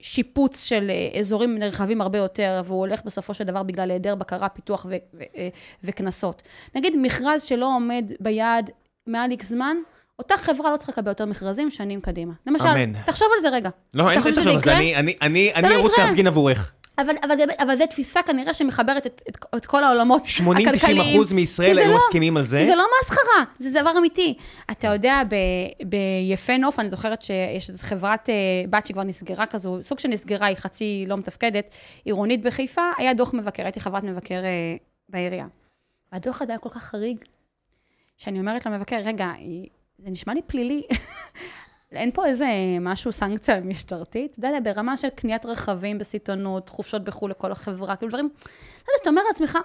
לשיפוץ 0.00 0.64
של 0.64 0.90
אה, 0.90 1.20
אזורים 1.20 1.58
נרחבים 1.58 2.00
הרבה 2.00 2.18
יותר, 2.18 2.62
והוא 2.64 2.78
הולך 2.78 3.02
בסופו 3.04 3.34
של 3.34 3.44
דבר 3.44 3.62
בגלל 3.62 3.90
היעדר 3.90 4.14
בקרה, 4.14 4.48
פיתוח 4.48 4.86
אה, 5.36 5.48
וקנסות. 5.84 6.42
נגיד 6.74 6.92
מכרז 7.02 7.42
שלא 7.42 7.74
עומד 7.76 8.12
ביעד 8.20 8.70
מעל 9.06 9.30
איקס 9.30 9.48
זמן, 9.48 9.76
אותה 10.18 10.36
חברה 10.36 10.70
לא 10.70 10.76
צריכה 10.76 10.92
לקבל 10.92 11.08
יותר 11.08 11.26
מכרזים 11.26 11.70
שנים 11.70 12.00
קדימה. 12.00 12.32
למשל, 12.46 12.66
אמן. 12.68 13.02
תחשוב 13.06 13.28
על 13.36 13.40
זה 13.42 13.48
רגע. 13.48 13.70
לא, 13.94 14.10
אין 14.10 14.20
לי 14.22 14.30
שזה 14.32 14.40
לחשוב 14.40 14.56
על 14.56 14.62
זה? 14.62 14.72
אני- 14.76 15.14
לא 15.62 15.80
ארוץ. 15.80 15.98
להפגין 15.98 16.26
עבורך. 16.26 16.72
אבל, 16.98 17.14
אבל, 17.24 17.36
זה- 17.36 17.44
אבל 17.62 17.78
זו 17.78 17.86
תפיסה 17.86 18.22
כנראה 18.22 18.54
שמחברת 18.54 19.06
את, 19.06 19.22
את, 19.28 19.36
את 19.56 19.66
כל 19.66 19.84
העולמות 19.84 20.22
80-90 20.24 20.28
הכלכליים. 20.68 21.16
אחוז 21.16 21.32
מישראל 21.32 21.74
כי 21.74 21.80
היו 21.80 21.92
לא- 21.92 21.98
מסכימים 21.98 22.36
על 22.36 22.44
זה. 22.44 22.64
זה 22.66 22.74
לא 22.74 22.84
מסחרה, 23.02 23.44
זה 23.58 23.80
דבר 23.80 23.98
אמיתי. 23.98 24.34
אתה 24.70 24.88
יודע, 24.88 25.22
ב- 25.28 25.36
ביפה 25.88 26.56
נוף, 26.56 26.78
אני 26.80 26.90
זוכרת 26.90 27.22
שיש 27.22 27.70
איזו 27.70 27.82
חברת 27.82 28.30
אה, 28.30 28.34
בת 28.70 28.86
שכבר 28.86 29.02
נסגרה 29.02 29.46
כזו, 29.46 29.78
סוג 29.82 29.98
של 29.98 30.08
נסגרה, 30.08 30.46
היא 30.46 30.56
חצי 30.56 31.04
לא 31.08 31.16
מתפקדת, 31.16 31.70
עירונית 32.04 32.42
בחיפה, 32.42 32.82
היה 32.98 33.14
דוח 33.14 33.34
מבקר, 33.34 33.62
הייתי 33.62 33.80
חברת 33.80 34.02
מבקר 34.04 34.44
אה, 34.44 34.76
בעירייה. 35.08 35.46
והדוח 36.12 36.42
הזה 36.42 36.52
היה 36.52 36.58
כל 36.58 36.68
כך 36.68 36.82
חריג, 36.82 37.16
שאני 38.18 38.40
אומרת 38.40 38.66
למבקר, 38.66 38.96
רגע, 39.04 39.32
זה 39.98 40.10
נשמע 40.10 40.34
לי 40.34 40.40
פלילי. 40.46 40.82
אין 41.96 42.10
פה 42.14 42.26
איזה 42.26 42.46
משהו, 42.80 43.12
סנקציה 43.12 43.60
משטרתית? 43.60 44.36
אתה 44.38 44.48
יודע, 44.48 44.72
ברמה 44.72 44.96
של 44.96 45.08
קניית 45.08 45.46
רכבים 45.46 45.98
בסיטונות, 45.98 46.68
חופשות 46.68 47.04
בחו"ל 47.04 47.30
לכל 47.30 47.52
החברה, 47.52 47.96
כאילו 47.96 48.08
דברים, 48.10 48.28
אתה 48.36 48.44
יודע, 48.90 48.98
אתה 49.02 49.10
אומר 49.10 49.22
לעצמך, 49.28 49.58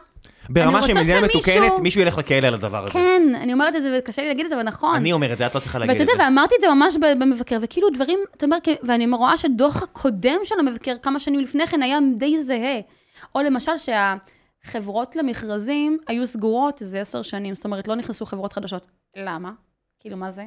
ברמה 0.49 0.83
של 0.83 0.93
מדינה 0.93 1.21
מתוקנת, 1.21 1.79
מישהו 1.81 2.01
ילך 2.01 2.17
לכלא 2.17 2.47
על 2.47 2.53
הדבר 2.53 2.83
הזה. 2.83 2.93
כן, 2.93 3.21
אני 3.35 3.53
אומרת 3.53 3.75
את 3.75 3.83
זה, 3.83 3.99
וקשה 3.99 4.21
לי 4.21 4.27
להגיד 4.27 4.45
את 4.45 4.49
זה, 4.49 4.55
אבל 4.55 4.63
נכון. 4.63 4.95
אני 4.95 5.13
אומר 5.13 5.33
את 5.33 5.37
זה, 5.37 5.45
את 5.47 5.55
לא 5.55 5.59
צריכה 5.59 5.79
להגיד 5.79 5.93
ואתה 5.93 6.03
את 6.03 6.09
יודע, 6.09 6.23
זה. 6.23 6.29
ואמרתי 6.29 6.55
את 6.55 6.61
זה 6.61 6.67
ממש 6.73 6.95
במבקר, 7.19 7.57
וכאילו 7.61 7.89
דברים, 7.89 8.19
אתה 8.37 8.45
אומר, 8.45 8.57
כ- 8.63 8.69
ואני 8.83 9.07
רואה 9.11 9.37
שדוח 9.37 9.83
הקודם 9.83 10.37
של 10.43 10.55
המבקר, 10.59 10.95
כמה 11.01 11.19
שנים 11.19 11.39
לפני 11.39 11.67
כן, 11.67 11.81
היה 11.83 11.97
די 12.17 12.43
זהה. 12.43 12.79
או 13.35 13.41
למשל, 13.41 13.71
שהחברות 13.77 15.15
למכרזים 15.15 15.97
היו 16.07 16.27
סגורות 16.27 16.81
איזה 16.81 17.01
עשר 17.01 17.21
שנים, 17.21 17.55
זאת 17.55 17.65
אומרת, 17.65 17.87
לא 17.87 17.95
נכנסו 17.95 18.25
חברות 18.25 18.53
חדשות. 18.53 18.87
למה? 19.17 19.51
כאילו, 19.99 20.17
מה 20.17 20.31
זה? 20.31 20.43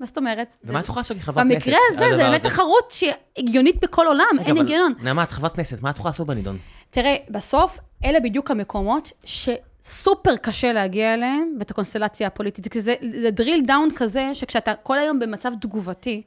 מה 0.00 0.06
זאת 0.06 0.18
אומרת? 0.18 0.48
ומה 0.64 0.80
את 0.80 0.84
יכולה 0.84 1.00
לעשות 1.00 1.16
כחברת 1.16 1.46
כנסת? 1.46 1.66
במקרה 1.66 1.78
הזה, 1.90 2.16
זה 2.16 2.22
באמת? 2.22 2.42
תחרות 2.42 2.90
שהיא 2.90 3.12
הגיונית 3.38 3.80
בכל 3.80 4.06
עולם, 4.06 4.38
אין 4.44 4.56
הגיון. 4.56 4.92
נעמה, 5.02 5.22
את 5.22 5.30
חברת 5.30 5.54
כנסת, 5.56 5.82
מה 5.82 5.90
את 5.90 5.96
יכולה 5.96 6.10
לעשות 6.10 6.26
בנידון? 6.26 6.58
תראה, 6.90 7.16
בסוף, 7.30 7.78
אלה 8.04 8.20
בדיוק 8.20 8.50
המקומות 8.50 9.12
שסופר 9.24 10.36
קשה 10.36 10.72
להגיע 10.72 11.14
אליהם, 11.14 11.56
ואת 11.58 11.70
הקונסטלציה 11.70 12.26
הפוליטית. 12.26 12.68
כי 12.68 12.80
זה, 12.80 12.94
זה 13.20 13.28
drill 13.40 13.66
down 13.68 13.96
כזה, 13.96 14.30
שכשאתה 14.32 14.74
כל 14.74 14.98
היום 14.98 15.18
במצב 15.18 15.52
תגובתי, 15.60 16.22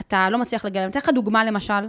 אתה 0.00 0.28
לא 0.30 0.38
מצליח 0.38 0.64
להגיע 0.64 0.80
אליהם. 0.80 0.90
אתן 0.90 0.98
לך 0.98 1.08
דוגמה, 1.08 1.44
למשל, 1.44 1.88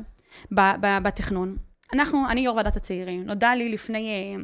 בתכנון. 0.77 1.57
אנחנו, 1.93 2.29
אני 2.29 2.41
יו"ר 2.41 2.55
ועדת 2.55 2.75
הצעירים. 2.75 3.23
נודע 3.23 3.55
לי 3.55 3.69
לפני 3.69 4.09
אה, 4.09 4.43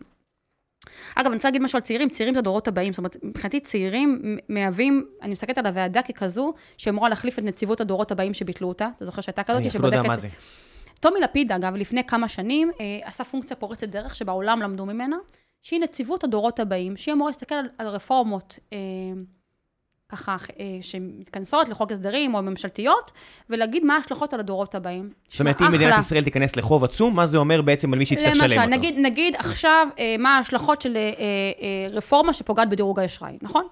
אגב, 1.15 1.25
אני 1.27 1.35
רוצה 1.35 1.47
להגיד 1.47 1.61
משהו 1.61 1.77
על 1.77 1.83
צעירים, 1.83 2.09
צעירים 2.09 2.33
זה 2.33 2.39
הדורות 2.39 2.67
הבאים. 2.67 2.93
זאת 2.93 2.97
אומרת, 2.97 3.17
מבחינתי 3.23 3.59
צעירים 3.59 4.37
מהווים, 4.49 5.05
אני 5.21 5.31
מסתכלת 5.31 5.57
על 5.57 5.65
הוועדה 5.65 6.01
ככזו, 6.01 6.53
שאמורה 6.77 7.09
להחליף 7.09 7.39
את 7.39 7.43
נציבות 7.43 7.81
הדורות 7.81 8.11
הבאים 8.11 8.33
שביטלו 8.33 8.67
אותה. 8.67 8.89
אתה 8.95 9.05
זוכר 9.05 9.21
שהייתה 9.21 9.43
כזאת 9.43 9.63
שבודקת... 9.63 9.75
אני 9.75 9.87
אפילו 9.87 9.91
לא 9.91 9.95
יודע 9.97 10.07
מה 10.07 10.15
זה. 10.15 10.27
טומי 10.99 11.19
לפיד, 11.19 11.51
אגב, 11.51 11.75
לפני 11.75 12.03
כמה 12.03 12.27
שנים, 12.27 12.71
אה, 12.79 12.99
עשה 13.03 13.23
פונקציה 13.23 13.57
פורצת 13.57 13.89
דרך 13.89 14.15
שבעולם 14.15 14.61
למדו 14.61 14.85
ממנה, 14.85 15.17
שהיא 15.61 15.79
נציבות 15.79 16.23
הדורות 16.23 16.59
הבאים, 16.59 16.97
שהיא 16.97 17.13
אמורה 17.13 17.29
להסתכל 17.29 17.55
על, 17.55 17.65
על 17.77 17.87
רפורמות. 17.87 18.59
אה, 20.13 20.17
ככה, 20.17 20.37
אה, 20.59 20.65
שמתכנסות 20.81 21.69
לחוק 21.69 21.91
הסדרים 21.91 22.35
או 22.35 22.41
ממשלתיות, 22.41 23.11
ולהגיד 23.49 23.83
מה 23.83 23.95
ההשלכות 23.95 24.33
על 24.33 24.39
הדורות 24.39 24.75
הבאים. 24.75 25.09
זאת 25.29 25.39
אומרת, 25.39 25.61
אם 25.61 25.71
מדינת 25.71 25.99
ישראל 25.99 26.23
תיכנס 26.23 26.55
לחוב 26.55 26.83
עצום, 26.83 27.15
מה 27.15 27.25
זה 27.25 27.37
אומר 27.37 27.61
בעצם 27.61 27.93
על 27.93 27.99
מי 27.99 28.05
שיצטרך 28.05 28.33
לשלם 28.33 28.43
אותו? 28.43 28.77
למשל, 28.77 28.99
נגיד 29.01 29.35
עכשיו, 29.35 29.87
אה, 29.99 30.15
מה 30.19 30.37
ההשלכות 30.37 30.81
של 30.81 30.97
אה, 30.97 31.87
רפורמה 31.91 32.33
שפוגעת 32.33 32.69
בדירוג 32.69 32.99
האשראי, 32.99 33.37
נכון? 33.41 33.67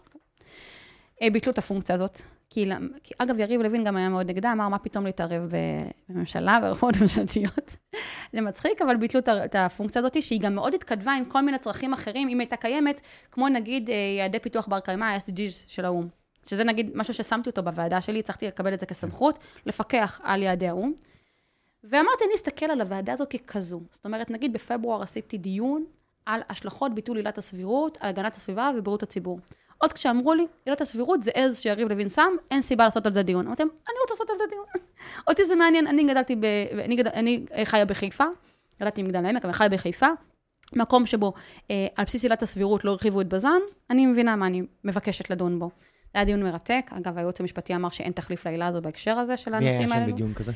ביטלו 1.31 1.53
את 1.53 1.57
הפונקציה 1.57 1.95
הזאת. 1.95 2.21
כי, 2.49 2.65
כי 3.03 3.13
אגב, 3.17 3.39
יריב 3.39 3.61
לוין 3.61 3.83
גם 3.83 3.97
היה 3.97 4.09
מאוד 4.09 4.29
נגדה, 4.29 4.51
אמר, 4.51 4.67
מה 4.67 4.79
פתאום 4.79 5.05
להתערב 5.05 5.51
בממשלה, 6.09 6.59
ברפורמות 6.61 6.97
ממשלתיות. 7.01 7.77
זה 8.33 8.41
מצחיק, 8.41 8.81
אבל 8.81 8.95
ביטלו 8.95 9.21
את 9.45 9.55
הפונקציה 9.55 9.99
הזאת, 9.99 10.21
שהיא 10.21 10.41
גם 10.41 10.55
מאוד 10.55 10.73
התכתבה 10.73 11.11
עם 11.11 11.25
כל 11.25 11.41
מיני 11.41 11.57
צרכים 11.57 11.93
אחרים, 11.93 12.29
אם 12.29 12.39
הייתה 12.39 12.55
קיימת, 12.55 13.01
כמו 13.31 13.49
נגיד 13.49 13.89
יעדי 14.17 14.39
פיתוח 14.39 14.67
בר 14.67 14.79
קיימא, 14.79 15.05
ה-SDGs 15.05 15.63
של 15.67 15.85
האו"ם. 15.85 16.16
שזה 16.47 16.63
נגיד 16.63 16.91
משהו 16.95 17.13
ששמתי 17.13 17.49
אותו 17.49 17.63
בוועדה 17.63 18.01
שלי, 18.01 18.19
הצלחתי 18.19 18.47
לקבל 18.47 18.73
את 18.73 18.79
זה 18.79 18.85
כסמכות, 18.85 19.39
לפקח 19.65 20.21
על 20.23 20.43
יעדי 20.43 20.67
האו"ם. 20.67 20.93
ואמרתי, 21.83 22.25
אני 22.25 22.35
אסתכל 22.35 22.65
על 22.65 22.81
הוועדה 22.81 23.13
הזו 23.13 23.25
ככזו. 23.29 23.81
זאת 23.91 24.05
אומרת, 24.05 24.29
נגיד 24.29 24.53
בפברואר 24.53 25.01
עשיתי 25.01 25.37
דיון 25.37 25.85
על 26.25 26.41
השלכות 26.49 26.95
ביטול 26.95 27.17
עילת 27.17 27.37
הסבירות, 27.37 27.97
על 28.01 28.09
הגנת 28.09 28.35
הסביבה 28.35 28.71
ובריאות 28.77 29.03
הציבור. 29.03 29.39
עוד 29.77 29.93
כשאמרו 29.93 30.33
לי, 30.33 30.47
עילת 30.65 30.81
הסבירות 30.81 31.23
זה 31.23 31.31
עז 31.33 31.59
שיריב 31.59 31.89
לוין 31.89 32.09
שם, 32.09 32.29
אין 32.51 32.61
סיבה 32.61 32.83
לעשות 32.83 33.05
על 33.05 33.13
זה 33.13 33.23
דיון. 33.23 33.47
אמרתי, 33.47 33.63
אני 33.63 33.95
רוצה 34.01 34.13
לעשות 34.13 34.29
על 34.29 34.37
זה 34.37 34.43
דיון. 34.49 34.65
אותי 35.27 35.45
זה 35.45 35.55
מעניין, 35.55 35.87
אני 35.87 36.03
גדלתי 36.03 36.35
ב... 36.35 36.45
אני, 36.85 36.95
גד... 36.95 37.07
אני 37.07 37.45
חיה 37.63 37.85
בחיפה, 37.85 38.23
גדלתי 38.81 39.03
במגדל 39.03 39.25
העמק, 39.25 39.45
אבל 39.45 39.53
חיה 39.53 39.69
בחיפה, 39.69 40.07
מקום 40.75 41.05
שבו 41.05 41.33
אה, 41.71 41.87
על 41.95 42.05
בסיס 42.05 42.23
עילת 42.23 42.41
הסבירות 42.41 42.85
לא 42.85 42.91
הרחיבו 42.91 43.21
את 43.21 43.27
בז"ן, 43.27 43.59
אני 43.89 44.05
מבינה 44.05 44.35
מה 44.35 44.47
אני 44.47 44.61
מבקשת 44.83 45.29
לדון 45.29 45.59
בו. 45.59 45.69
היה 46.13 46.25
דיון 46.25 46.43
מרתק. 46.43 46.91
אגב, 46.97 47.17
הייעוץ 47.17 47.41
המשפטי 47.41 47.75
אמר 47.75 47.89
שאין 47.89 48.11
תחליף 48.11 48.45
לעילה 48.45 48.67
הזו 48.67 48.81
בהקשר 48.81 49.11
הזה 49.11 49.37
של 49.37 49.53
הנושאים 49.53 49.91
האלו. 49.91 49.93
מי 49.93 49.95
היה 49.95 50.07
שם 50.07 50.13
בדיון 50.13 50.33
כזה? 50.33 50.51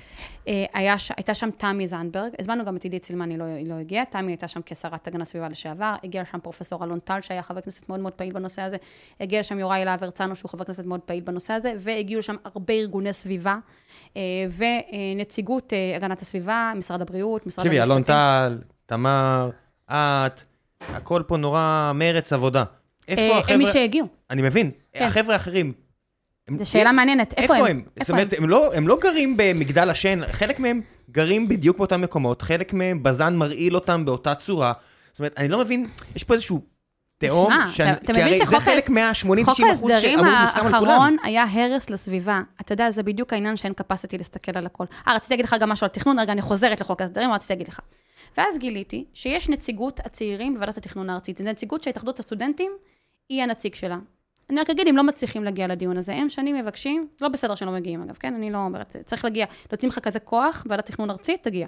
אה, 0.48 0.66
היה, 0.74 0.96
הייתה 1.18 1.34
שם 1.34 1.50
תמי 1.58 1.88
זנדברג, 1.88 2.32
הזמנו 2.40 2.66
גם 2.66 2.76
את 2.76 2.84
עידית 2.84 3.06
סילמן, 3.06 3.30
היא 3.30 3.38
לא, 3.38 3.46
לא 3.66 3.74
הגיעה. 3.74 4.06
תמי 4.06 4.32
הייתה 4.32 4.48
שם 4.48 4.60
כשרת 4.66 5.08
הגנת 5.08 5.28
סביבה 5.28 5.50
לשעבר. 5.50 5.96
הגיע 6.04 6.26
שם 6.26 6.40
פרופסור 6.40 6.84
אלון 6.84 7.00
טל, 7.00 7.22
שהיה 7.22 7.44
חבר 7.44 7.62
כנסת 7.62 7.90
מאוד 7.90 8.00
מאוד 8.00 8.14
פעיל 8.14 8.34
בנושא 8.34 8.62
הזה. 8.62 8.78
הגיע 9.20 9.40
לשם 9.40 9.60
יוראי 9.60 9.86
להב 9.86 10.04
הרצנו, 10.04 10.36
שהוא 10.36 10.50
חבר 10.50 10.64
כנסת 10.64 10.86
מאוד 10.86 11.00
פעיל 11.00 11.24
בנושא 11.24 11.54
הזה. 11.54 11.74
והגיעו 11.78 12.20
לשם 12.20 12.36
הרבה 12.44 12.74
ארגוני 12.74 13.14
סביבה, 13.14 13.58
אה, 14.18 14.22
ונציגות 14.58 15.74
אה, 15.74 15.96
הגנת 15.96 16.22
הסביבה, 16.22 16.74
משרד 16.76 17.02
הבריאות, 17.02 17.46
משרד 17.46 17.66
המשפטים. 17.66 17.84
אלון 17.84 18.04
טל, 18.04 18.58
תמר, 18.86 19.50
את, 19.92 20.44
הכל 20.80 21.24
פה 21.28 21.38
נורא 21.38 21.92
מרץ 21.96 22.34
עבודה. 22.34 22.64
איפה 23.12 23.38
החבר'ה... 23.38 23.54
הם 23.54 23.60
מי 23.60 23.66
שהגיעו. 23.66 24.08
אני 24.30 24.42
מבין. 24.42 24.72
כן. 24.94 25.04
החבר'ה 25.04 25.34
האחרים... 25.34 25.74
זו 26.58 26.70
שאלה 26.70 26.92
מעניינת, 26.92 27.34
איפה 27.38 27.56
הם? 27.56 27.66
הם? 27.66 27.82
זאת 28.00 28.10
אומרת, 28.10 28.34
הם 28.38 28.50
לא, 28.50 28.74
הם 28.74 28.88
לא 28.88 28.98
גרים 29.02 29.38
במגדל 29.38 29.90
השן, 29.90 30.20
חלק 30.32 30.60
מהם 30.60 30.82
גרים 31.12 31.48
בדיוק 31.48 31.78
באותם 31.78 32.02
מקומות, 32.02 32.42
חלק 32.42 32.74
מהם 32.74 33.04
בזן 33.04 33.36
מרעיל 33.36 33.76
אותם 33.76 34.06
באותה 34.06 34.36
צורה. 34.36 34.74
זאת 35.12 35.20
אומרת, 35.20 35.34
אני 35.38 35.48
לא 35.48 35.60
מבין, 35.60 35.88
יש 36.16 36.24
פה 36.24 36.34
איזשהו 36.34 36.62
תהום, 37.18 37.54
שאני, 37.72 37.92
אתה 37.92 38.14
מבין 38.14 38.38
שחוק 38.38 38.50
זה 38.50 38.60
חלק 38.60 38.90
מה-80-90 38.90 39.42
אחוז 39.44 39.58
שאמור 39.58 39.76
מוסכם 39.76 39.76
על 39.76 40.00
כולם. 40.00 40.16
חוק 40.16 40.28
ההסדרים 40.28 40.74
האחרון 40.74 41.18
היה 41.24 41.46
הרס 41.52 41.90
לסביבה. 41.90 42.42
אתה 42.62 42.74
יודע, 42.74 42.92
זה 42.92 43.04
בדיוק 43.04 43.34
העניין 43.34 43.56
שאין 43.56 43.74
capacity 43.82 44.18
להסתכל 44.18 44.52
על 44.56 44.66
הכל. 44.66 44.84
אה, 45.08 45.16
רציתי 45.16 45.34
להגיד 45.34 45.46
לך 45.46 45.56
גם 45.60 45.70
משהו 45.70 45.86
על 45.86 45.90
תכנון, 45.90 46.20
רגע, 46.20 46.32
אני 46.32 46.42
חוזרת 46.42 46.82
לחוק 46.82 47.02
ההסדרים, 47.02 47.32
רציתי 47.32 47.54
להגיד 47.54 47.68
לך. 47.68 47.80
ואז 48.38 48.58
גיליתי 48.58 49.06
שיש 49.14 49.50
נציגות 49.50 50.00
הצעירים 50.06 50.54
בוועדת 50.54 50.78
התכנון 50.78 51.10
הארצית. 51.10 51.38
זו 51.38 51.44
נציגות 51.44 51.84
שהתאחדות 51.84 52.20
הסטודנטים 52.20 52.72
היא 53.32 53.44
הנציג 53.44 53.76
שלה. 53.76 54.00
אני 54.50 54.60
רק 54.60 54.70
אגיד, 54.70 54.88
אם 54.88 54.98
לא 54.98 55.04
מצליחים 55.04 55.44
להגיע 55.44 55.68
לדיון 55.68 55.98
הזה, 55.98 56.16
הם 56.16 56.30
שנים 56.30 56.56
מבקשים, 56.56 57.08
לא 57.22 57.28
בסדר 57.28 57.56
שלא 57.56 57.72
מגיעים 57.72 58.02
אגב, 58.02 58.16
כן? 58.16 58.34
אני 58.34 58.52
לא 58.52 58.58
אומרת, 58.58 58.96
צריך 59.06 59.26
להגיע, 59.26 59.46
נותנים 59.72 59.90
לך 59.90 60.00
כזה 60.00 60.20
כוח, 60.20 60.66
ועדת 60.70 60.86
תכנון 60.86 61.10
ארצית, 61.10 61.44
תגיע. 61.44 61.68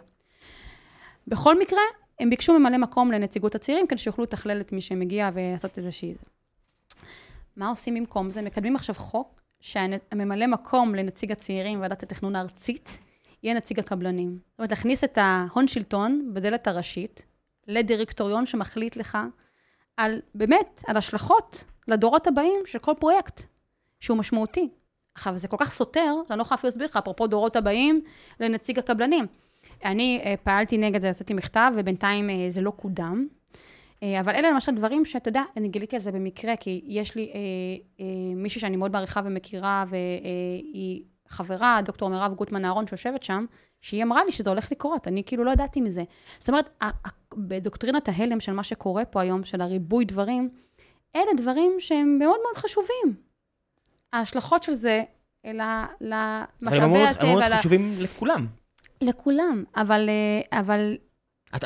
בכל 1.27 1.59
מקרה, 1.59 1.81
הם 2.19 2.29
ביקשו 2.29 2.59
ממלא 2.59 2.77
מקום 2.77 3.11
לנציגות 3.11 3.55
הצעירים, 3.55 3.87
כדי 3.87 3.97
שיוכלו 3.97 4.23
לתכלל 4.23 4.61
את 4.61 4.71
מי 4.71 4.81
שמגיע 4.81 5.29
ולעשות 5.33 5.77
איזושהי... 5.77 6.13
מה 7.55 7.69
עושים 7.69 7.95
במקום 7.95 8.31
זה? 8.31 8.41
מקדמים 8.41 8.75
עכשיו 8.75 8.95
חוק 8.95 9.41
שהממלא 9.61 10.47
מקום 10.47 10.95
לנציג 10.95 11.31
הצעירים 11.31 11.77
בוועדת 11.77 12.03
התכנון 12.03 12.35
הארצית, 12.35 12.99
יהיה 13.43 13.55
נציג 13.55 13.79
הקבלנים. 13.79 14.35
זאת 14.35 14.59
אומרת, 14.59 14.71
להכניס 14.71 15.03
את 15.03 15.17
ההון 15.21 15.67
שלטון 15.67 16.29
בדלת 16.33 16.67
הראשית 16.67 17.25
לדירקטוריון 17.67 18.45
שמחליט 18.45 18.95
לך 18.95 19.17
על, 19.97 20.21
באמת, 20.35 20.83
על 20.87 20.97
השלכות 20.97 21.63
לדורות 21.87 22.27
הבאים 22.27 22.61
של 22.65 22.79
כל 22.79 22.93
פרויקט 22.99 23.41
שהוא 23.99 24.17
משמעותי. 24.17 24.69
עכשיו, 25.15 25.37
זה 25.37 25.47
כל 25.47 25.57
כך 25.59 25.71
סותר, 25.71 26.15
שאני 26.27 26.37
לא 26.37 26.43
יכולה 26.43 26.55
אפילו 26.55 26.67
להסביר 26.67 26.87
לך, 26.87 26.97
אפרופו 26.97 27.27
דורות 27.27 27.55
הבאים, 27.55 28.01
לנציג 28.39 28.79
הקבלנים. 28.79 29.25
אני 29.85 30.21
uh, 30.23 30.27
פעלתי 30.43 30.77
נגד 30.77 31.01
זה, 31.01 31.07
יצאתי 31.07 31.33
מכתב, 31.33 31.71
ובינתיים 31.75 32.29
uh, 32.29 32.33
זה 32.47 32.61
לא 32.61 32.71
קודם. 32.71 33.27
Uh, 33.95 34.05
אבל 34.19 34.35
אלה 34.35 34.51
למשל 34.51 34.71
דברים 34.71 35.05
שאתה 35.05 35.29
יודע, 35.29 35.43
אני 35.57 35.67
גיליתי 35.67 35.95
על 35.95 36.01
זה 36.01 36.11
במקרה, 36.11 36.55
כי 36.55 36.81
יש 36.85 37.15
לי 37.15 37.31
uh, 37.33 37.99
uh, 37.99 38.03
מישהי 38.35 38.61
שאני 38.61 38.77
מאוד 38.77 38.91
מעריכה 38.91 39.21
ומכירה, 39.25 39.83
והיא 39.87 41.01
uh, 41.01 41.33
חברה, 41.33 41.79
דוקטור 41.85 42.09
מירב 42.09 42.33
גוטמן 42.33 42.65
אהרון, 42.65 42.87
שיושבת 42.87 43.23
שם, 43.23 43.45
שהיא 43.81 44.03
אמרה 44.03 44.23
לי 44.25 44.31
שזה 44.31 44.49
הולך 44.49 44.71
לקרות, 44.71 45.07
אני 45.07 45.23
כאילו 45.23 45.43
לא 45.43 45.51
ידעתי 45.51 45.81
מזה. 45.81 46.03
זאת 46.39 46.49
אומרת, 46.49 46.69
בדוקטרינת 47.37 48.09
ההלם 48.09 48.39
של 48.39 48.51
מה 48.51 48.63
שקורה 48.63 49.05
פה 49.05 49.21
היום, 49.21 49.43
של 49.43 49.61
הריבוי 49.61 50.05
דברים, 50.05 50.49
אלה 51.15 51.31
דברים 51.37 51.75
שהם 51.79 52.17
מאוד 52.19 52.37
מאוד 52.43 52.57
חשובים. 52.57 53.15
ההשלכות 54.13 54.63
של 54.63 54.71
זה 54.71 55.03
למשאבי 55.43 57.03
הטבע. 57.03 57.27
הם 57.27 57.37
מאוד 57.39 57.43
חשובים 57.57 57.93
לכולם. 58.01 58.45
לכולם, 59.01 59.63
אבל, 59.75 60.09
אה, 60.09 60.59
אבל 60.59 60.97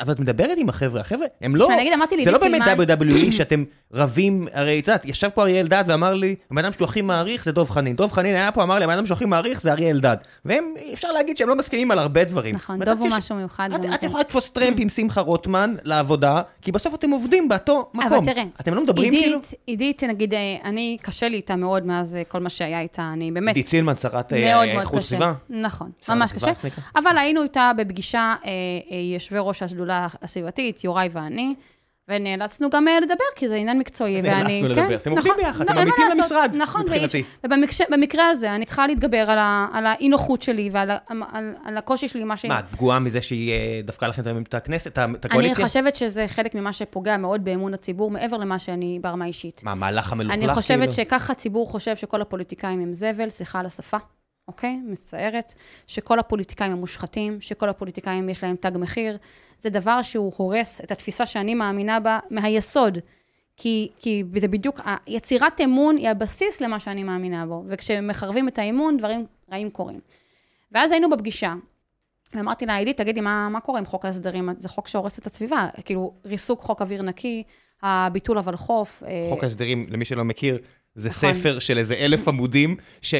אבל 0.02 0.12
את 0.12 0.20
מדברת 0.20 0.58
עם 0.58 0.68
החבר'ה, 0.68 1.00
החבר'ה, 1.00 1.26
הם 1.40 1.56
לא... 1.56 1.68
זה 2.24 2.30
לא 2.30 2.38
באמת 2.38 2.62
WWE 2.62 3.32
שאתם 3.36 3.64
רבים, 3.92 4.48
הרי 4.52 4.78
את 4.78 4.86
יודעת, 4.86 5.04
ישב 5.04 5.28
פה 5.28 5.42
אריה 5.42 5.60
אלדד 5.60 5.84
ואמר 5.86 6.14
לי, 6.14 6.34
הבן 6.50 6.64
אדם 6.64 6.72
שהוא 6.72 6.84
הכי 6.84 7.02
מעריך 7.02 7.44
זה 7.44 7.52
דב 7.52 7.70
חנין. 7.70 7.96
דב 7.96 8.12
חנין 8.12 8.36
היה 8.36 8.52
פה, 8.52 8.62
אמר 8.62 8.78
לי, 8.78 8.84
הבן 8.84 8.94
אדם 8.94 9.06
שהוא 9.06 9.14
הכי 9.14 9.24
מעריך 9.24 9.60
זה 9.60 9.72
אריה 9.72 9.90
אלדד. 9.90 10.16
והם, 10.44 10.74
אפשר 10.92 11.12
להגיד 11.12 11.36
שהם 11.36 11.48
לא 11.48 11.56
מסכימים 11.56 11.90
על 11.90 11.98
הרבה 11.98 12.24
דברים. 12.24 12.54
נכון, 12.54 12.78
דב 12.78 12.96
הוא 12.98 13.08
משהו 13.10 13.36
מיוחד. 13.36 13.70
את, 13.74 13.80
את 13.94 14.02
יכולה 14.02 14.20
לתפוס 14.20 14.50
טרמפ 14.50 14.76
עם 14.78 14.88
שמחה 14.88 15.20
רוטמן 15.20 15.74
לעבודה, 15.84 16.42
כי 16.62 16.72
בסוף 16.72 16.94
אתם 16.94 17.10
עובדים 17.10 17.48
באותו 17.48 17.90
מקום. 17.94 18.12
אבל 18.12 18.24
תראה, 18.24 18.44
אתם 18.60 18.74
לא 18.74 18.82
מדברים 18.82 19.12
עידית, 19.12 19.24
כאילו? 19.24 19.38
עידית, 19.66 20.04
נגיד, 20.04 20.34
אה, 20.34 20.56
אני, 20.64 20.96
קשה 21.02 21.28
לי 21.28 21.36
איתה 21.36 21.56
מאוד 21.56 21.86
מאז 21.86 22.16
אה, 22.16 22.24
כל 22.24 22.38
מה 22.38 22.48
שהיה 22.48 22.80
איתה, 22.80 23.10
אני 23.12 23.30
באמת... 23.30 23.56
עידית 23.56 23.68
סילמן, 23.68 23.96
שרת 23.96 24.32
אה, 24.32 24.62
איכות 24.62 25.02
סביבה. 25.02 25.32
נכון, 25.50 25.90
ממש 26.08 26.32
קשה. 26.32 26.52
אבל 26.96 27.18
היינו 27.18 27.42
איתה 27.42 27.70
בפגישה, 27.76 28.34
יושבי 29.14 29.38
ראש 29.40 29.62
השדולה 29.78 30.06
הסביבתית. 30.22 30.84
יוראי 30.84 31.08
ואני, 31.12 31.54
ונאלצנו 32.08 32.70
גם 32.70 32.88
אה, 32.88 33.00
לדבר, 33.00 33.24
כי 33.36 33.48
זה 33.48 33.54
עניין 33.54 33.78
מקצועי, 33.78 34.20
ואני... 34.24 34.62
נאלצנו 34.62 34.68
לדבר, 34.68 34.88
כן, 34.88 34.94
אתם 34.94 35.10
עובדים 35.10 35.32
נכון, 35.32 35.44
ביחד, 35.44 35.64
אתם 35.64 35.78
עמיתים 35.78 36.04
למשרד, 36.16 36.54
נכון, 36.58 36.82
מבחינתי. 36.82 37.24
ובמקרה 37.44 38.28
הזה, 38.28 38.54
אני 38.54 38.64
צריכה 38.64 38.86
להתגבר 38.86 39.30
על, 39.30 39.38
על 39.72 39.86
האי-נוחות 39.86 40.42
שלי 40.42 40.68
ועל 40.72 40.90
על, 40.90 41.54
על, 41.64 41.76
הקושי 41.76 42.08
שלי, 42.08 42.24
מה 42.24 42.36
ש... 42.36 42.44
מה, 42.44 42.58
את 42.58 42.64
פגועה 42.70 42.98
מזה 42.98 43.22
שהיא 43.22 43.52
אה, 43.52 43.80
דווקא 43.84 44.04
לכם 44.04 44.42
את 44.42 44.54
הכנסת, 44.54 44.98
את 44.98 45.24
הקואליציה? 45.24 45.56
אני 45.56 45.64
חושבת 45.64 45.96
שזה 45.96 46.28
חלק 46.28 46.54
ממה 46.54 46.72
שפוגע 46.72 47.16
מאוד 47.16 47.44
באמון 47.44 47.74
הציבור, 47.74 48.10
מעבר 48.10 48.36
למה 48.36 48.58
שאני 48.58 48.98
ברמה 49.02 49.24
אישית. 49.24 49.60
מה, 49.64 49.74
מהלך 49.74 50.12
המלוכלך? 50.12 50.38
אני 50.38 50.48
חושבת 50.48 50.78
כאילו? 50.78 50.92
שככה 50.92 51.32
הציבור 51.32 51.70
חושב 51.70 51.96
שכל 51.96 52.22
הפוליטיקאים 52.22 52.80
הם 52.80 52.94
זבל, 52.94 53.30
סליחה 53.30 53.60
על 53.60 53.66
השפה. 53.66 53.98
אוקיי? 54.48 54.80
מצטערת, 54.84 55.54
שכל 55.86 56.18
הפוליטיקאים 56.18 56.72
הם 56.72 56.78
מושחתים, 56.78 57.40
שכל 57.40 57.68
הפוליטיקאים 57.68 58.28
יש 58.28 58.44
להם 58.44 58.56
תג 58.56 58.72
מחיר. 58.74 59.18
זה 59.60 59.70
דבר 59.70 60.02
שהוא 60.02 60.32
הורס 60.36 60.80
את 60.80 60.92
התפיסה 60.92 61.26
שאני 61.26 61.54
מאמינה 61.54 62.00
בה 62.00 62.18
מהיסוד. 62.30 62.98
כי, 63.56 63.88
כי 63.98 64.24
זה 64.40 64.48
בדיוק, 64.48 64.80
יצירת 65.06 65.60
אמון 65.60 65.96
היא 65.96 66.08
הבסיס 66.08 66.60
למה 66.60 66.80
שאני 66.80 67.04
מאמינה 67.04 67.46
בו, 67.46 67.64
וכשמחרבים 67.68 68.48
את 68.48 68.58
האמון, 68.58 68.96
דברים 68.96 69.26
רעים 69.52 69.70
קורים. 69.70 70.00
ואז 70.72 70.92
היינו 70.92 71.10
בפגישה, 71.10 71.54
ואמרתי 72.34 72.66
לה, 72.66 72.76
עידית, 72.76 72.96
תגידי, 72.96 73.20
מה, 73.20 73.48
מה 73.48 73.60
קורה 73.60 73.78
עם 73.78 73.86
חוק 73.86 74.04
ההסדרים? 74.04 74.48
זה 74.58 74.68
חוק 74.68 74.88
שהורס 74.88 75.18
את 75.18 75.26
הסביבה, 75.26 75.68
כאילו, 75.84 76.14
ריסוק 76.24 76.60
חוק 76.60 76.82
אוויר 76.82 77.02
נקי, 77.02 77.42
הביטול 77.82 78.38
הוולחו"ף. 78.38 79.02
אה, 79.06 79.26
חוק 79.30 79.44
ההסדרים, 79.44 79.86
למי 79.90 80.04
שלא 80.04 80.24
מכיר, 80.24 80.58
זה 80.94 81.08
נכון. 81.08 81.34
ספר 81.34 81.58
של 81.58 81.78
איזה 81.78 81.94
אלף 81.94 82.28
עמודים, 82.28 82.76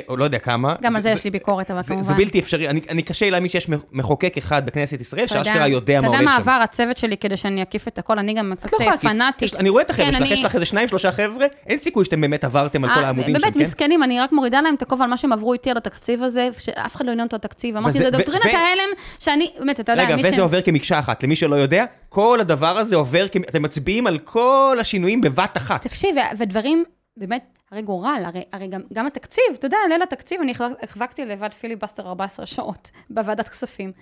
או 0.08 0.16
לא 0.16 0.24
יודע 0.24 0.38
כמה. 0.38 0.74
גם 0.82 0.96
על 0.96 1.02
זה 1.02 1.08
זה- 1.08 1.14
יש 1.14 1.24
לי 1.24 1.30
ביקורת, 1.30 1.70
אבל 1.70 1.82
זה, 1.82 1.88
כמובן. 1.88 2.02
זה 2.02 2.14
בלתי 2.14 2.38
אפשרי, 2.38 2.68
אני, 2.68 2.80
אני 2.88 3.02
קשה 3.02 3.24
לי 3.24 3.30
להאמין 3.30 3.48
שיש 3.50 3.68
מחוקק 3.92 4.36
אחד 4.38 4.66
בכנסת 4.66 5.00
ישראל 5.00 5.26
שאשכרה 5.26 5.68
יודע 5.68 6.00
מה 6.00 6.06
הולך 6.06 6.18
אתה 6.20 6.24
יודע 6.24 6.30
מה 6.30 6.36
שם. 6.36 6.40
עבר 6.42 6.60
הצוות 6.64 6.96
שלי 6.96 7.16
כדי 7.16 7.36
שאני 7.36 7.62
אקיף 7.62 7.88
את 7.88 7.98
הכל? 7.98 8.18
אני 8.18 8.34
גם 8.34 8.52
קצת 8.56 8.72
לא. 8.80 8.96
פנאטית. 8.96 9.42
יש- 9.42 9.54
אני 9.54 9.68
רואה 9.68 9.82
את 9.82 9.90
החבר'ה 9.90 10.06
כן, 10.06 10.12
שלך, 10.12 10.22
אני- 10.22 10.32
יש 10.32 10.44
לך 10.44 10.54
איזה 10.54 10.64
שניים, 10.66 10.88
שלושה 10.88 11.12
חבר'ה, 11.12 11.46
אין 11.66 11.78
סיכוי 11.78 12.04
שאתם 12.04 12.20
באמת 12.20 12.44
עברתם 12.44 12.84
על 12.84 12.94
כל 12.94 13.00
אה, 13.00 13.06
העמודים 13.06 13.34
שם, 13.36 13.40
באמת 13.42 13.54
כן? 13.54 13.60
מסכנים, 13.60 14.02
אני 14.02 14.20
רק 14.20 14.32
מורידה 14.32 14.60
להם 14.60 14.74
את 14.74 14.82
הכובע 14.82 15.04
על 15.04 15.10
מה 15.10 15.16
שהם 15.16 15.32
עברו 15.32 15.52
איתי 15.52 15.70
על 15.70 15.76
התקציב 15.76 16.22
הזה, 16.22 16.48
שאף 16.58 16.96
אחד 16.96 17.06
לא 17.06 17.10
עניין 17.10 17.26
אותו 17.26 17.36
התקציב. 17.36 17.76
אמרתי, 17.76 17.98
זה 17.98 18.10
דוקטרינת 18.10 18.44
ההלם, 18.44 18.88
שאני, 19.18 19.50
באמת, 19.58 19.80
אתה 19.80 19.92
יודע, 19.92 20.04
רגע, 20.04 20.16
מי 20.16 20.22
וזה 20.26 20.36
ש... 20.36 20.38
עובר 20.38 20.60
כמקשה 20.62 20.98
אחת, 20.98 21.22
למי 21.22 21.36
שלא 21.36 21.56
יודע, 21.56 21.84
כל 22.08 22.38
הדבר 22.40 22.78
הזה 22.78 22.96
עובר, 22.96 23.26
כ- 23.32 23.36
אתם 23.36 23.62
מצביעים 23.62 24.06
על 24.06 24.18
כל 24.18 24.78
השינויים 24.80 25.20
בבת 25.20 25.56
אחת. 25.56 25.82
תקשיב, 25.86 26.10
ו- 26.16 26.38
ודברים, 26.38 26.84
באמת, 27.16 27.57
הרי 27.72 27.82
גורל, 27.82 28.22
הרי, 28.26 28.42
הרי 28.52 28.66
גם, 28.66 28.80
גם 28.92 29.06
התקציב, 29.06 29.44
אתה 29.52 29.66
יודע, 29.66 29.76
ליל 29.88 30.02
התקציב, 30.02 30.40
אני 30.40 30.52
החזק- 30.52 30.82
החזקתי 30.84 31.24
לבד 31.24 31.52
פיליבסטר 31.52 32.08
14 32.08 32.46
שעות 32.46 32.90
בוועדת 33.10 33.48
כספים. 33.48 33.92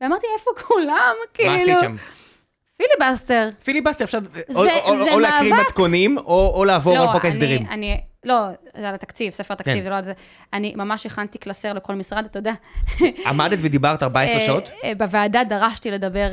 ואמרתי, 0.00 0.26
איפה 0.38 0.50
כולם? 0.66 1.14
כאילו... 1.34 1.50
מה 1.50 1.56
עשית 1.56 1.76
שם? 1.80 1.96
פיליבסטר. 2.76 3.48
פיליבסטר 3.64 4.04
אפשר 4.04 4.18
זה- 4.34 4.42
או- 4.54 4.60
או- 4.84 5.04
זה 5.04 5.12
או 5.12 5.20
להקריא 5.20 5.52
מאבק. 5.54 5.66
מתכונים, 5.66 6.18
או 6.18 6.52
או 6.54 6.64
לעבור 6.64 6.98
על 6.98 7.08
חוק 7.08 7.24
ההסדרים. 7.24 7.66
אני, 7.70 8.00
לא, 8.24 8.36
זה 8.76 8.88
על 8.88 8.94
התקציב, 8.94 9.32
ספר 9.32 9.54
תקציב, 9.54 9.74
כן. 9.74 9.82
זה 9.82 9.90
לא 9.90 9.94
על 9.94 10.04
זה. 10.04 10.12
אני 10.52 10.74
ממש 10.76 11.06
הכנתי 11.06 11.38
קלסר 11.38 11.72
לכל 11.72 11.94
משרד, 11.94 12.24
אתה 12.24 12.38
יודע. 12.38 12.52
עמדת 13.26 13.58
ודיברת 13.62 14.02
14 14.02 14.36
אה, 14.40 14.46
שעות? 14.46 14.70
אה, 14.84 14.92
בוועדה 14.94 15.44
דרשתי 15.44 15.90
לדבר, 15.90 16.28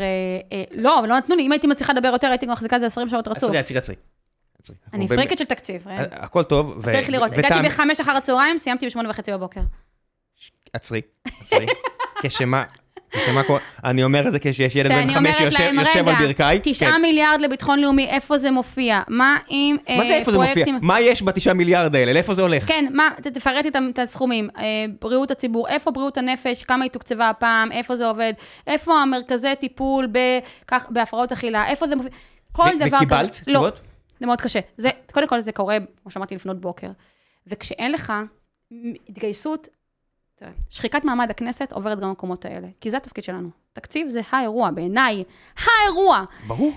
אה, 0.51 0.63
לא, 0.71 0.99
אבל 0.99 1.09
לא 1.09 1.17
נתנו 1.17 1.35
לי, 1.35 1.43
אם 1.43 1.51
הייתי 1.51 1.67
מצליחה 1.67 1.93
לדבר 1.93 2.07
יותר, 2.07 2.27
הייתי 2.27 2.45
גם 2.45 2.51
מחזיקה 2.51 2.75
את 2.75 2.81
זה 2.81 2.87
20 2.87 3.09
שעות 3.09 3.27
רצוף. 3.27 3.43
עצרי, 3.43 3.57
עצרי, 3.57 3.77
עצרי. 3.77 3.95
אני 4.93 5.07
פריקת 5.07 5.37
של 5.37 5.45
תקציב, 5.45 5.87
אה. 5.87 5.97
באמת- 5.97 6.09
הכל 6.11 6.43
טוב. 6.43 6.81
צריך 6.91 7.09
לראות. 7.09 7.33
הגעתי 7.33 7.67
בחמש 7.67 7.99
אחר 7.99 8.11
הצהריים, 8.11 8.57
סיימתי 8.57 8.85
בשמונה 8.85 9.09
וחצי 9.09 9.31
בבוקר. 9.31 9.61
עצרי, 10.73 11.01
עצרי. 11.41 11.65
כשמה, 12.23 12.63
כשמה 13.11 13.43
קורה, 13.43 13.59
אני 13.83 14.03
אומר 14.03 14.27
את 14.27 14.31
זה 14.31 14.39
כשיש 14.39 14.75
ילד 14.75 14.91
בן 14.91 15.13
חמש 15.13 15.35
שיושב 15.37 16.07
על 16.07 16.15
ברכיי. 16.19 16.59
תשעה 16.63 16.91
כן. 16.91 17.01
מיליארד 17.01 17.41
לביטחון 17.41 17.79
לאומי, 17.79 18.07
איפה 18.07 18.37
זה 18.37 18.51
מופיע? 18.51 19.01
מה 19.07 19.37
עם 19.47 19.77
אה, 19.89 19.97
מה 19.97 20.03
זה 20.03 20.13
איפה 20.15 20.31
זה 20.31 20.37
מופיע? 20.37 20.53
פרויקטים- 20.53 20.79
מה 20.81 21.01
יש 21.01 21.23
בתשעה 21.23 21.53
מיליארד 21.53 21.95
האלה? 21.95 22.13
לאיפה 22.13 22.33
זה 22.33 22.41
הולך? 22.41 22.67
כן, 22.67 22.85
מה, 22.93 23.09
תפרט 23.33 23.65
את 23.65 23.99
הסכומים. 23.99 24.49
אה, 24.57 24.63
בריאות 25.01 25.31
הציבור, 25.31 25.67
איפה 25.67 25.91
בריאות 25.91 26.17
הנפש, 26.17 26.63
כמה 26.63 26.83
היא 26.83 26.91
תוקצבה 26.91 27.29
הפעם, 27.29 27.71
איפה 27.71 27.95
זה 27.95 28.07
עובד, 28.07 28.33
איפה 28.67 28.93
המרכזי 29.01 29.55
טיפול 29.59 30.07
בהפרעות 30.89 31.31
אכילה, 31.31 31.67
איפה 31.67 31.87
זה 31.87 31.95
מופיע. 31.95 32.11
כל 32.51 32.69
דבר 32.79 32.97
וקיבלת 32.97 33.41
לא, 33.47 33.53
תשובות? 33.53 33.81
זה 34.21 34.27
מאוד 34.27 34.41
קשה. 34.41 34.59
זה, 34.77 34.89
קודם 35.11 35.27
כל 35.27 35.39
זה 35.39 35.51
קורה, 35.51 35.77
כמו 36.01 36.11
שאמרתי, 36.11 36.35
לפנות 36.35 36.61
בוקר. 36.61 36.91
וכשאין 37.47 37.91
לך 37.91 38.13
התגייסות, 39.09 39.67
תראה, 40.35 40.51
שחיקת 40.69 41.03
מעמד 41.03 41.31
הכנסת 41.31 41.73
עוברת 41.73 41.99
גם 41.99 42.09
במקומות 42.09 42.45
האלה. 42.45 42.67
כי 42.81 42.91
זה 42.91 42.97
התפקיד 42.97 43.23
שלנו. 43.23 43.49
תקציב 43.73 44.09
זה 44.09 44.21
האירוע, 44.31 44.71
בעיניי. 44.71 45.23
האירוע! 45.57 46.23
ברור. 46.47 46.71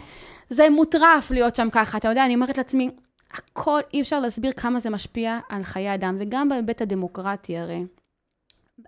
זה 0.49 0.71
מוטרף 0.71 1.31
להיות 1.31 1.57
שם 1.57 1.69
ככה. 1.73 1.99
אתה 1.99 2.09
יודע, 2.09 2.25
אני 2.25 2.35
אומרת 2.35 2.59
לעצמי, 2.59 2.91
הכל, 3.31 3.81
אי 3.95 4.01
אפשר 4.01 4.21
להסביר 4.21 4.53
כמה 4.53 4.81
זה 4.81 4.91
משפיע 4.91 5.39
על 5.49 5.63
חיי 5.63 5.95
אדם, 5.95 6.17
וגם 6.21 6.49
בהיבט 6.49 6.83
הדמוקרטי 6.83 7.59
הרי. 7.59 7.85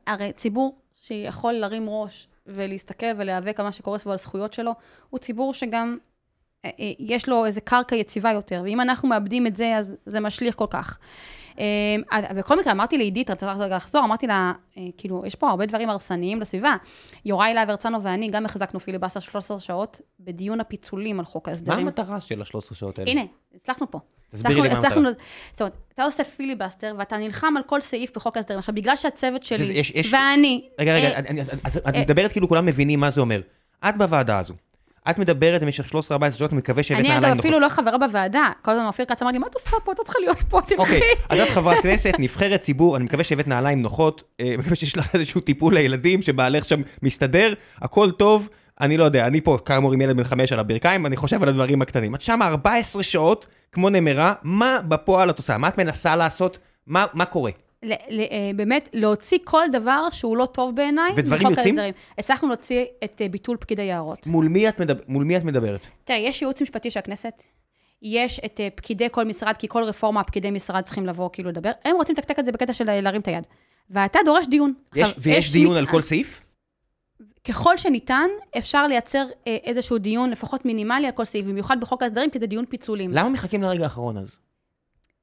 הרי 0.07 0.33
ציבור 0.33 0.79
שיכול 0.95 1.53
להרים 1.53 1.89
ראש 1.89 2.29
ולהסתכל 2.47 3.07
ולהיאבק 3.17 3.61
על 3.61 3.67
מה 3.67 3.73
שקורה 3.73 3.99
סביבו, 3.99 4.11
על 4.11 4.15
הזכויות 4.15 4.53
שלו, 4.53 4.73
הוא 5.11 5.21
ציבור 5.21 5.55
שגם 5.55 5.99
אה, 5.99 5.99
אה, 5.99 6.15
יש 6.99 7.29
לו 7.29 7.47
איזה 7.47 7.61
קרקע 7.61 7.97
יציבה 7.97 8.33
יותר, 8.33 8.61
ואם 8.65 8.81
אנחנו 8.81 9.09
מאבדים 9.09 9.47
את 9.47 9.57
זה, 9.57 9.77
אז 9.77 9.97
זה 10.07 10.21
משליך 10.21 10.55
כל 10.57 10.67
כך. 10.71 10.99
אה, 11.59 11.65
בכל 12.37 12.59
מקרה, 12.59 12.73
אמרתי 12.73 12.99
לעידית, 12.99 13.31
רציתי 13.31 13.53
רגע 13.59 13.77
לחזור, 13.77 14.05
אמרתי 14.05 14.27
לה, 14.27 14.53
אה, 14.79 14.83
כאילו, 14.99 15.23
יש 15.27 15.35
פה 15.35 15.51
הרבה 15.51 15.67
דברים 15.67 15.91
הרסניים 15.91 16.41
לסביבה. 16.41 16.75
יוראי 17.25 17.55
להב 17.55 17.71
הרצנו 17.71 18.03
ואני 18.03 18.31
גם 18.31 18.45
החזקנו 18.45 18.81
פיליבסטר 18.81 19.21
13 19.21 19.61
שעות 19.61 20.01
בדיון 20.21 20.61
הפיצולים 20.61 21.19
על 21.19 21.25
חוק 21.27 21.47
מה 21.49 21.53
ההסדרים. 21.53 21.87
המטרה 21.87 22.21
של 22.21 22.41
ה-13 22.43 22.75
שעות 22.75 22.99
האלה? 22.99 23.11
הנה, 23.11 23.23
הצלחנו 23.55 23.91
פה. 23.91 23.99
תסבירי 24.31 24.55
לי 24.61 24.69
מה 24.69 24.75
המטרה. 24.75 24.91
זאת 25.53 25.61
אומרת, 25.61 25.73
אתה 25.95 26.05
עושה 26.05 26.25
פיליבסטר 26.25 26.95
ואתה 26.99 27.17
נלחם 27.17 27.55
על 27.57 27.63
כל 27.63 27.81
סעיף 27.81 28.17
בחוק 28.17 28.37
ההסדרים. 28.37 28.59
עכשיו, 28.59 28.75
בגלל 28.75 28.97
שהצוות 28.97 29.43
שלי 29.43 29.83
ואני... 30.13 30.69
רגע, 30.79 30.95
רגע, 30.95 31.09
אה, 31.09 31.21
את- 31.21 31.87
אה, 31.95 32.01
מדברת 32.01 32.33
כאילו 32.33 32.49
כולם 32.49 32.67
מבינים 32.67 33.01
מה 33.01 33.11
זה 33.11 33.21
אומר. 33.21 33.41
את 33.89 33.97
בוועדה 33.97 34.39
הזו. 34.39 34.55
את 35.11 35.19
מדברת 35.19 35.63
במשך 35.63 35.87
13-14 35.87 35.91
שעות, 36.39 36.53
אני 36.53 36.59
מקווה 36.59 36.83
שהבאת 36.83 37.01
אני 37.01 37.09
נעליים 37.09 37.25
אגב 37.25 37.31
נוחות. 37.31 37.41
אפילו 37.41 37.61
לא 37.61 37.69
חברה 37.69 37.99
בוועדה. 37.99 38.51
כל 38.63 38.71
הזמן 38.71 38.87
אופיר 38.87 39.05
כץ 39.05 39.23
אמר 39.23 39.31
לי, 39.31 39.39
מה 39.39 39.47
את 39.47 39.55
עושה 39.55 39.71
פה? 39.85 39.93
את 39.93 39.99
לא 39.99 40.05
צריכה 40.05 40.19
להיות 40.21 40.43
פה, 40.49 40.61
תלכי. 40.61 40.81
אוקיי, 40.81 41.01
אז 41.29 41.41
את 41.41 41.49
חברת 41.49 41.83
כנסת, 41.83 42.13
נבחרת 42.19 42.61
ציבור, 42.61 42.97
אני 42.97 43.05
מקווה 43.05 43.25
שהבאת 43.25 43.49
נעליים 43.49 43.83
נוחות, 43.83 44.23
אה, 44.41 44.55
מקווה 44.59 44.77
שיש 44.77 44.97
לך 44.97 45.15
איזשהו 45.15 45.41
טיפול 45.41 45.75
לילדים, 45.75 46.23
שבעלך 46.23 46.65
שם 46.65 46.81
מסתדר, 47.03 47.55
הכל 47.83 48.11
טוב, 48.11 48.49
אני 48.81 48.97
לא 48.97 49.05
יודע, 49.05 49.27
אני 49.27 49.41
פה 49.41 49.59
כאמור 49.65 49.93
עם 49.93 50.01
ילד 50.01 50.17
בן 50.17 50.25
חמש 50.25 50.53
על 50.53 50.59
הברכיים, 50.59 51.07
אני 51.07 51.17
חושב 51.17 51.43
על 51.43 51.49
הדברים 51.49 51.83
הקטנים. 51.83 52.15
את 52.15 52.21
שם 52.21 52.39
14 52.43 53.03
שעות, 53.03 53.47
כמו 53.73 53.91
נמרה, 53.91 54.35
מה 54.43 54.79
בפועל 54.89 55.31
את 55.31 55.39
עושה? 55.39 55.59
מה 55.59 55.69
את 55.69 55.79
מנסה 55.79 56.17
לעשות? 56.17 56.59
מה 56.87 57.05
מה 57.15 57.25
קורה? 57.25 57.51
ל- 57.83 57.93
ל- 57.93 58.21
אה, 58.21 58.51
באמת, 58.57 58.89
להוציא 58.93 59.39
כל 59.45 59.65
דבר 59.73 60.11
שהוא 60.11 60.37
לא 60.37 60.47
טוב 60.47 60.77
בעיניי, 60.77 61.13
ודברים 61.17 61.43
יוצאים? 61.51 61.59
ההסדרים. 61.79 61.95
הצלחנו 62.19 62.49
להוציא 62.49 62.85
את 63.05 63.23
אה, 63.23 63.29
ביטול 63.29 63.57
פקיד 63.61 63.81
היערות. 63.81 64.27
מול 64.27 64.49
מי 64.49 64.69
את 64.69 64.81
מדבר- 64.81 65.03
מול 65.09 65.25
מי 65.25 65.37
את 65.37 65.45
מדברת? 65.45 65.81
תראה, 66.05 66.19
יש 66.19 66.43
ייעוץ 66.43 66.63
משפטי 66.63 66.91
של 66.91 66.99
הכנסת, 66.99 67.43
יש 68.03 68.41
את 68.45 68.61
אה, 68.61 68.69
פקידי 68.75 69.07
כל 69.11 69.25
משרד, 69.25 69.57
כי 69.57 69.69
כל 69.69 69.83
רפורמה, 69.83 70.25
פקידי 70.25 70.51
משרד 70.51 70.83
צריכים 70.85 71.07
לבוא 71.07 71.31
כאילו 71.33 71.51
לדבר, 71.51 71.71
הם 71.85 71.97
רוצים 71.97 72.15
לתקתק 72.19 72.39
את 72.39 72.45
זה 72.47 72.53
בקטע 72.53 72.73
של 72.73 73.01
להרים 73.01 73.21
את 73.21 73.29
היד. 73.29 73.45
ואתה 73.91 74.19
דורש 74.25 74.47
דיון. 74.47 74.73
יש- 74.95 75.03
עכשיו, 75.03 75.23
ויש 75.23 75.47
יש 75.47 75.53
דיון 75.53 75.73
מי- 75.73 75.79
על 75.79 75.87
כל 75.87 76.03
סעיף? 76.03 76.41
ככל 77.49 77.77
שניתן, 77.77 78.27
אפשר 78.59 78.87
לייצר 78.87 79.27
איזשהו 79.47 79.99
דיון, 79.99 80.31
לפחות 80.31 80.65
מינימלי 80.65 81.07
על 81.07 81.13
כל 81.13 81.25
סעיף, 81.25 81.47
במיוחד 81.47 81.81
בחוק 81.81 82.03
ההסדרים, 82.03 82.31
כי 82.31 82.39
זה 82.39 82.47
דיון 82.47 82.65
פיצולים. 82.69 83.11
למה 83.13 83.29
מחכים 83.29 83.63
לרגע 83.63 83.85
האחרון 83.85 84.17
אז? 84.17 84.39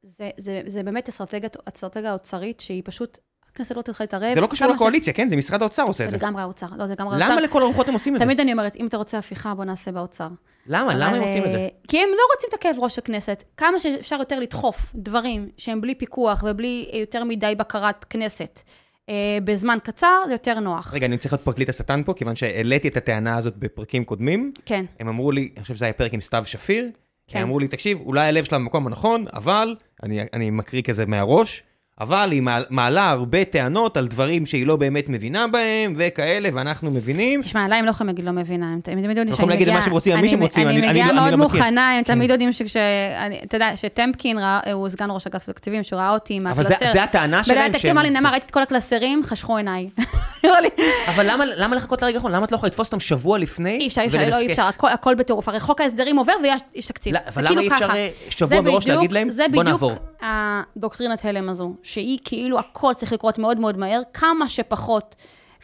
זה, 0.04 0.30
זה, 0.38 0.62
זה 0.66 0.84
באמת 0.84 1.10
אסטרטגיה, 1.10 2.14
אוצרית 2.14 2.60
שהיא 2.60 2.82
פשוט, 2.86 3.18
הכנסת 3.52 3.76
לא 3.76 3.82
תתחיל 3.82 4.04
להתערב. 4.04 4.34
זה 4.34 4.42
לא 4.42 4.48
קשור 4.48 4.68
כמה 4.68 4.76
ש- 4.78 4.82
לקואליציה, 4.82 5.14
כן? 5.14 5.30
זה 5.30 5.36
משרד 5.36 5.62
האוצר 5.62 5.84
עושה 5.84 6.06
את 6.06 6.12
זה 6.12 6.18
זה. 6.18 6.26
לגמרי 6.26 6.42
האוצר, 6.42 6.68
לא, 6.78 6.88
זה 6.88 6.94
לגמרי 6.94 7.16
האוצר. 7.16 7.32
למה 7.32 7.42
לכל 7.42 7.62
הרוחות 7.62 7.88
הם 7.88 7.94
עושים 7.94 8.16
את 8.16 8.20
זה? 8.20 8.26
תמיד 8.26 8.40
אני 8.40 8.52
אומרת, 8.52 8.76
אם 8.76 8.88
אתה 8.88 8.98
רוצה 8.98 9.18
הפיכה, 9.18 9.56
בוא 9.56 9.66
נעשה 9.66 9.92
באוצר. 9.92 10.28
למה? 10.68 10.94
למה 10.96 11.08
אבל, 11.10 11.18
הם 11.18 11.24
עושים 11.24 11.44
את 11.44 11.52
זה? 11.52 11.58
אה, 11.58 11.68
כי 11.88 11.98
הם 11.98 12.10
לא 12.10 12.22
רוצים 12.36 12.50
את 12.50 12.54
הכאב 12.54 12.76
ראש 12.80 12.96
של 12.96 13.02
כנסת. 13.06 13.44
כמה 13.58 13.80
שאפשר 13.80 14.16
יותר 14.20 14.40
לדחוף 14.40 14.92
דברים 14.96 15.50
שהם 15.58 15.82
בלי 15.82 15.96
פיקוח 15.96 16.44
ובלי 16.48 16.90
יותר 16.94 17.24
מדי 17.24 17.54
בקרת 17.58 18.06
כנסת 18.10 18.62
אה, 19.10 19.14
בזמן 19.44 19.78
קצר, 19.84 20.18
זה 20.28 20.34
יותר 20.34 20.60
נוח. 20.60 20.94
רגע, 20.94 21.06
אני 21.06 21.18
צריך 21.18 21.34
להיות 21.34 21.44
פרקליט 21.46 21.70
השטן 21.70 22.02
פה, 22.06 22.14
כיוון 22.14 22.36
שהעליתי 22.36 22.88
את 22.88 22.98
הטענה 22.98 23.38
הזאת 23.38 23.58
בפרקים 23.58 24.06
קודמים. 24.06 24.54
כן. 24.66 24.86
הם 25.00 25.08
אמרו 25.08 25.32
לי, 25.32 25.50
אני 25.56 25.62
חושב 25.62 25.76
שזה 25.76 25.86
היה 25.86 25.94
פרק 25.94 26.14
עם 26.14 26.22
סתיו 26.22 26.44
שפיר, 26.46 26.90
כן. 27.28 27.40
הם 27.40 27.44
אמרו 27.44 27.60
לי, 27.60 27.68
תקשיב, 27.68 28.00
אולי 28.06 28.28
הלב 28.28 28.44
שלה 28.44 28.58
במקום 28.58 28.88
הנכון, 28.88 29.26
אבל, 29.34 29.76
אני, 30.04 30.20
אני 30.34 30.50
מקריא 30.50 30.82
כזה 30.82 31.06
מהראש, 31.06 31.64
אבל 32.02 32.32
היא 32.32 32.42
מעל- 32.42 32.66
מעלה 32.70 33.10
הרבה 33.10 33.46
טענות 33.46 33.98
על 33.98 34.08
דברים 34.08 34.46
שהיא 34.46 34.68
לא 34.68 34.76
באמת 34.76 35.10
מבינה 35.10 35.48
בהם, 35.48 35.94
וכאלה, 35.98 36.50
ואנחנו 36.54 36.92
מבינים. 36.92 37.42
תשמע, 37.42 37.66
עליי 37.66 37.80
הם 37.80 37.86
לא 37.86 37.90
יכולים 37.92 38.08
להגיד 38.08 38.26
לא 38.26 38.32
מבינה, 38.32 38.74
הם 38.74 38.80
תמיד 38.84 38.98
יודעים 39.06 39.28
יכולים 39.28 39.36
שאני 39.38 39.50
להגיד 39.50 39.68
מגיעה... 39.68 39.78
מה 39.78 39.84
שהם 39.84 39.92
רוצים 39.94 40.16
על 40.16 40.22
מי 40.22 40.30
שהם 40.30 40.42
רוצים, 40.42 40.68
אני- 40.68 40.78
אני 40.78 40.82
אני 40.88 40.92
מגיעה 40.92 41.08
לא- 41.08 41.22
מאוד 41.22 41.32
לא 41.32 41.38
מכיר. 41.38 41.60
מוכנה, 41.62 41.92
הם 41.98 42.04
כן. 42.04 42.14
תמיד 42.14 42.30
יודעים 42.30 42.52
שכש... 42.52 42.78
אתה 43.44 43.56
יודע, 43.56 43.72
שטמפקין 43.78 44.38
ראה- 44.38 44.72
הוא 44.74 44.90
סגן 44.90 45.08
ראש 45.12 45.28
אגף 45.28 45.46
תקציבים, 45.46 45.84
שהוא 45.84 46.00
ראה 46.00 46.10
אותי 46.10 46.34
עם 46.34 46.48
אבל 46.48 46.64
זה- 46.64 46.76
הקלסר. 46.76 47.00
הטענה 47.00 47.44
שלהם 47.44 47.58
בלילה 47.58 47.74
תקציב 47.74 47.90
אמר 47.92 48.02
לי, 48.02 48.10
נעמה, 48.10 48.32
ראיתי 48.32 48.46
את 48.46 48.52
כל 48.52 48.62
הקלסרים, 48.62 49.22
חשכו 49.26 49.58
עיניי. 49.58 49.90
אבל 51.08 51.26
למה, 51.58 51.76
לחכות 51.76 52.02
לרגע 52.02 52.16
האחרון? 52.16 52.32
למה 52.32 52.46
את 52.46 52.52
לא 52.52 52.56
יכולה 52.56 52.68
לתפוס 52.70 52.88
אותם 52.88 53.00
שבוע 53.00 53.38
לפני 53.38 53.78
אי 53.82 53.88
אפשר, 53.88 54.02
אי 54.02 54.08
אפשר, 54.08 54.64
לא, 54.84 54.90
הכל- 54.90 55.16
בטירוף. 55.16 55.50
הרי 55.50 55.60
חוק 55.60 55.82
ההסדרים 55.82 56.18
עובר 56.18 56.34
ויש 56.44 56.62
יש 56.76 56.86
תקציב. 56.86 57.14
לא, 57.14 57.20
אבל 57.28 57.42
למה 57.42 57.50
כאילו 57.50 57.62
אי 57.62 57.68
אפשר. 57.68 57.94
אה, 57.96 58.10
שבוע 58.30 58.62
מראש 58.62 58.88
להגיד 58.88 59.12
להם, 59.12 59.30
"בוא 59.54 59.64
נעבור"? 59.64 59.92
בדיוק 59.92 60.04
הדוקטרינת 60.22 61.26
הלם 61.26 61.50
הזו, 61.50 61.74
שהיא 61.84 62.20
כאילו 62.24 62.60
הכל 62.60 62.94
צריך 62.94 63.14
לקרות 63.14 63.38
מאוד 63.38 63.60
מאוד 63.60 63.78
מהר, 63.78 64.02
כמה 64.14 64.50
שפחות 64.50 65.16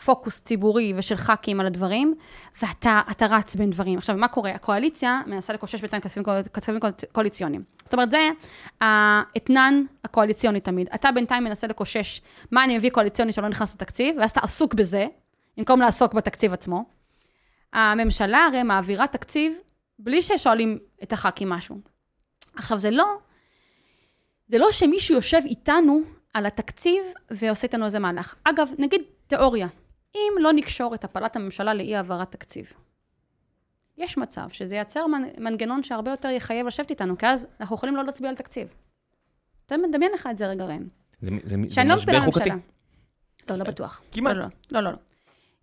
פוקוס 0.06 0.42
ציבורי 0.42 0.94
ושל 0.98 1.16
ח"כים 1.16 1.60
על 1.60 1.66
הדברים, 1.66 2.16
ואתה 2.62 3.02
אתה 3.12 3.26
רץ 3.26 3.56
בין 3.56 3.70
דברים. 3.70 3.98
עכשיו, 3.98 4.16
מה 4.18 4.28
קורה? 4.28 4.52
הקואליציה 4.52 5.22
מנסה 5.28 5.54
לקושש 5.54 5.82
בינתיים 5.82 6.02
כספים, 6.02 6.24
כספים 6.54 6.80
קואל- 6.80 6.92
קואליציוניים. 7.12 7.64
זאת 7.84 7.94
אומרת, 7.94 8.12
זה 8.12 8.30
האתנן 8.82 9.84
הקואליציוני 10.04 10.60
תמיד. 10.60 10.90
אתה 10.96 11.12
בינתיים 11.12 11.44
מנסה 11.44 11.68
לקושש 11.68 12.22
מה 12.52 12.64
אני 12.64 12.78
מביא 12.78 12.90
קואליציוני 12.90 13.32
שלא 13.32 13.48
נכנס 13.48 13.74
לתקציב, 13.76 14.16
ואז 14.20 14.30
אתה 14.30 14.40
עסוק 14.40 14.74
בזה, 14.74 15.08
במקום 15.58 15.80
לעסוק 15.82 16.14
בתקציב 16.14 16.54
עצמו. 16.54 16.86
הממשלה 17.74 18.46
הרי 18.46 18.64
מעבירה 18.64 19.08
תקציב 19.08 19.56
בלי 20.00 20.22
ששואלים 20.22 20.78
את 21.04 21.14
הח"כים 21.14 21.50
משהו. 21.50 21.78
עכשיו, 22.56 22.78
זה 22.78 22.92
לא, 22.92 23.18
זה 24.50 24.58
לא 24.58 24.72
שמישהו 24.72 25.16
יושב 25.16 25.42
איתנו 25.46 26.02
על 26.34 26.46
התקציב 26.46 27.04
ועושה 27.32 27.64
איתנו 27.68 27.86
איזה 27.86 28.00
מהלך. 28.00 28.36
אגב, 28.44 28.70
נגיד 28.78 29.02
תיאוריה, 29.28 29.68
אם 30.16 30.32
לא 30.40 30.54
נקשור 30.54 30.96
את 30.96 31.04
הפלת 31.04 31.36
הממשלה 31.36 31.74
לאי 31.74 31.96
העברת 31.96 32.32
תקציב, 32.32 32.74
יש 33.98 34.18
מצב 34.18 34.50
שזה 34.50 34.76
ייצר 34.76 35.06
מנ- 35.08 35.40
מנגנון 35.44 35.84
שהרבה 35.84 36.12
יותר 36.12 36.30
יחייב 36.30 36.68
לשבת 36.68 36.90
איתנו, 36.90 37.18
כי 37.18 37.26
אז 37.28 37.48
אנחנו 37.60 37.76
יכולים 37.76 37.96
לא 37.96 38.04
להצביע 38.06 38.30
על 38.30 38.36
תקציב. 38.36 38.68
אתה 39.66 39.78
מדמיין 39.78 40.12
לך 40.12 40.28
את 40.32 40.38
זה 40.38 40.48
רגע, 40.48 40.66
ראם. 40.66 40.88
זה, 41.22 41.30
זה, 41.44 41.56
זה 41.68 41.76
שאני 41.76 41.90
לא 41.90 41.96
משבר 41.96 42.12
מפילה 42.12 42.26
חוקתי. 42.26 42.50
ממשלה. 42.50 42.62
לא, 43.50 43.56
לא 43.56 43.64
בטוח. 43.64 44.02
כמעט. 44.12 44.36
לא, 44.36 44.42
לא, 44.42 44.48
לא, 44.72 44.80
לא, 44.82 44.92
לא. 44.92 44.98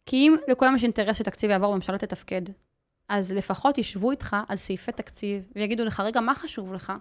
כי 0.07 0.17
אם 0.17 0.37
לכולם 0.49 0.77
יש 0.77 0.83
אינטרס 0.83 1.17
שתקציב 1.17 1.51
יעבור 1.51 1.71
והממשלה 1.71 1.99
תתפקד, 1.99 2.43
אז 3.09 3.33
לפחות 3.33 3.78
ישבו 3.78 4.11
איתך 4.11 4.37
על 4.49 4.57
סעיפי 4.57 4.93
תקציב, 4.93 5.43
ויגידו 5.57 5.85
לך, 5.85 6.01
רגע, 6.01 6.20
מה 6.20 6.35
חשוב 6.35 6.73
לך? 6.73 6.93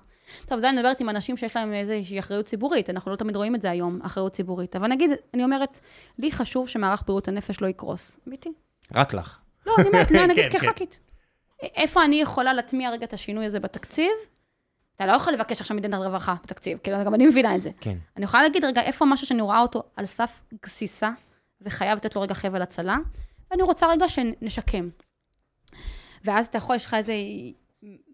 טוב, 0.46 0.60
זה 0.60 0.70
אני 0.70 0.78
מדברת 0.78 1.00
עם 1.00 1.10
אנשים 1.10 1.38
שיש 1.38 1.56
להם 1.56 1.74
איזושהי 1.74 2.20
אחריות 2.20 2.46
ציבורית, 2.46 2.90
אנחנו 2.90 3.12
לא 3.12 3.16
תמיד 3.16 3.36
רואים 3.36 3.56
את 3.56 3.62
זה 3.62 3.72
היום, 3.72 4.00
אחריות 4.02 4.34
ציבורית. 4.34 4.76
אבל 4.76 4.88
נגיד, 4.88 5.12
אני 5.34 5.44
אומרת, 5.44 5.80
לי 6.18 6.32
חשוב 6.32 6.68
שמערך 6.70 7.04
בריאות 7.06 7.28
הנפש 7.28 7.62
לא 7.62 7.68
יקרוס. 7.68 8.20
אמיתי. 8.28 8.50
רק 8.94 9.14
לך. 9.14 9.40
לא, 9.66 9.76
אני 9.78 9.88
אומרת, 9.88 10.12
לא, 10.12 10.26
נגיד 10.32 10.52
כן, 10.52 10.60
כן. 10.60 10.68
כח"כית. 10.68 11.00
איפה 11.62 12.04
אני 12.04 12.22
יכולה 12.22 12.54
להטמיע 12.54 12.90
רגע 12.90 13.06
את 13.06 13.14
השינוי 13.14 13.46
הזה 13.46 13.60
בתקציב? 13.60 14.12
אתה 14.96 15.06
לא 15.06 15.12
יכול 15.12 15.34
לבקש 15.34 15.62
עכשיו 15.62 15.78
מדינת 15.78 16.00
רווחה 16.00 16.36
בתקציב, 16.44 16.78
כאילו, 16.84 16.98
גם 17.06 17.14
אני 17.14 17.26
מבינה 17.26 17.56
את 17.56 17.62
זה. 17.62 17.70
כן. 17.80 17.98
אני 18.18 18.26
יכולה 18.26 18.44
להגיד, 18.44 18.66
רגע, 18.66 18.82
איפה 18.82 19.06
משהו 19.06 19.28
שאני 19.28 19.42
רואה 19.42 19.60
אותו 19.60 19.84
על 19.96 20.06
סף 20.06 20.44
גסיסה, 20.64 21.12
וחייב 21.62 21.98
לתת 21.98 22.16
לו 22.16 22.22
רגע 22.22 22.34
חבל 22.34 22.62
הצלה, 22.62 22.98
ואני 23.52 23.64
רוצה 23.64 23.88
רגע 23.88 24.10
שנשקם. 24.10 24.90
ואז 26.26 26.46
אתה 26.46 26.58
יכול, 26.58 26.76
יש 26.76 26.86
לך 26.86 26.94
איזה 26.94 27.14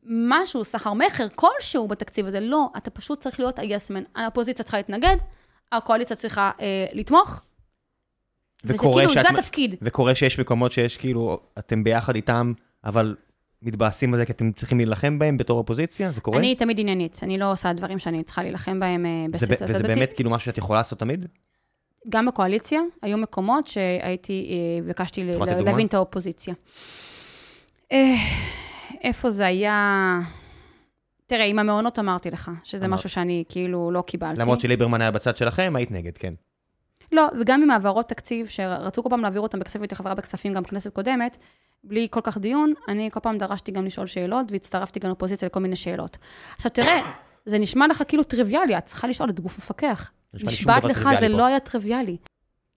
משהו, 0.05 0.63
סחר 0.65 0.93
מכר 0.93 1.27
כלשהו 1.35 1.87
בתקציב 1.87 2.25
הזה. 2.27 2.39
לא, 2.39 2.67
אתה 2.77 2.89
פשוט 2.89 3.19
צריך 3.19 3.39
להיות 3.39 3.59
היסמן. 3.59 4.03
האופוזיציה 4.15 4.63
צריכה 4.63 4.77
להתנגד, 4.77 5.17
הקואליציה 5.71 6.15
צריכה 6.15 6.51
אה, 6.61 6.85
לתמוך, 6.93 7.41
וזה 8.63 8.77
כאילו, 8.77 9.09
שאת- 9.09 9.23
זה 9.23 9.39
התפקיד. 9.39 9.75
וקורה 9.81 10.15
שיש 10.15 10.39
מקומות 10.39 10.71
שיש 10.71 10.97
כאילו, 10.97 11.39
אתם 11.59 11.83
ביחד 11.83 12.15
איתם, 12.15 12.53
אבל 12.83 13.15
מתבאסים 13.61 14.13
על 14.13 14.19
זה 14.19 14.25
כי 14.25 14.31
אתם 14.31 14.51
צריכים 14.51 14.77
להילחם 14.77 15.19
בהם 15.19 15.37
בתור 15.37 15.57
אופוזיציה? 15.57 16.11
זה 16.11 16.21
קורה? 16.21 16.37
אני 16.39 16.55
תמיד 16.55 16.79
עניינית, 16.79 17.19
אני 17.23 17.37
לא 17.37 17.51
עושה 17.51 17.73
דברים 17.73 17.99
שאני 17.99 18.23
צריכה 18.23 18.43
להילחם 18.43 18.79
בהם 18.79 19.05
אה, 19.05 19.25
זה 19.39 19.47
ב- 19.47 19.49
בסצת 19.51 19.65
וזה 19.69 19.83
באמת 19.83 20.13
כאילו 20.13 20.29
משהו 20.29 20.45
שאת 20.45 20.57
יכולה 20.57 20.79
לעשות 20.79 20.99
תמיד? 20.99 21.25
גם 22.09 22.25
בקואליציה, 22.25 22.81
היו 23.01 23.17
מקומות 23.17 23.67
שהייתי, 23.67 24.49
אה, 24.81 24.87
ביקשתי? 24.87 25.23
להבין 25.65 25.87
את 25.87 25.93
האופוזיציה. 25.93 26.53
אה, 27.91 28.15
איפה 29.01 29.29
זה 29.29 29.45
היה... 29.45 30.19
תראה, 31.27 31.45
עם 31.45 31.59
המעונות 31.59 31.99
אמרתי 31.99 32.31
לך, 32.31 32.51
שזה 32.63 32.85
אמרת. 32.85 32.99
משהו 32.99 33.09
שאני 33.09 33.43
כאילו 33.49 33.91
לא 33.91 34.01
קיבלתי. 34.01 34.41
למרות 34.41 34.59
שליברמן 34.59 35.01
היה 35.01 35.11
בצד 35.11 35.37
שלכם, 35.37 35.73
היית 35.75 35.91
נגד, 35.91 36.17
כן. 36.17 36.33
לא, 37.11 37.27
וגם 37.39 37.63
עם 37.63 37.69
העברות 37.69 38.09
תקציב, 38.09 38.47
שרצו 38.47 39.03
כל 39.03 39.09
פעם 39.09 39.21
להעביר 39.21 39.41
אותם 39.41 39.59
בכספים, 39.59 39.81
הייתי 39.81 39.95
חברה 39.95 40.15
בכספים 40.15 40.53
גם 40.53 40.63
בכנסת 40.63 40.93
קודמת, 40.93 41.37
בלי 41.83 42.07
כל 42.11 42.21
כך 42.23 42.37
דיון, 42.37 42.73
אני 42.87 43.09
כל 43.11 43.19
פעם 43.19 43.37
דרשתי 43.37 43.71
גם 43.71 43.85
לשאול 43.85 44.07
שאלות, 44.07 44.51
והצטרפתי 44.51 44.99
גם 44.99 45.07
לאופוזיציה 45.07 45.45
לכל 45.45 45.59
מיני 45.59 45.75
שאלות. 45.75 46.17
עכשיו, 46.55 46.71
תראה, 46.71 47.11
זה 47.45 47.59
נשמע 47.59 47.87
לך 47.87 48.03
כאילו 48.07 48.23
טריוויאלי, 48.23 48.77
את 48.77 48.85
צריכה 48.85 49.07
לשאול 49.07 49.29
את 49.29 49.39
גוף 49.39 49.57
מפקח. 49.57 50.11
נשבעת 50.33 50.83
לך, 50.83 51.09
זה 51.19 51.27
פה. 51.27 51.27
לא 51.27 51.45
היה 51.45 51.59
טריוויאלי. 51.59 52.17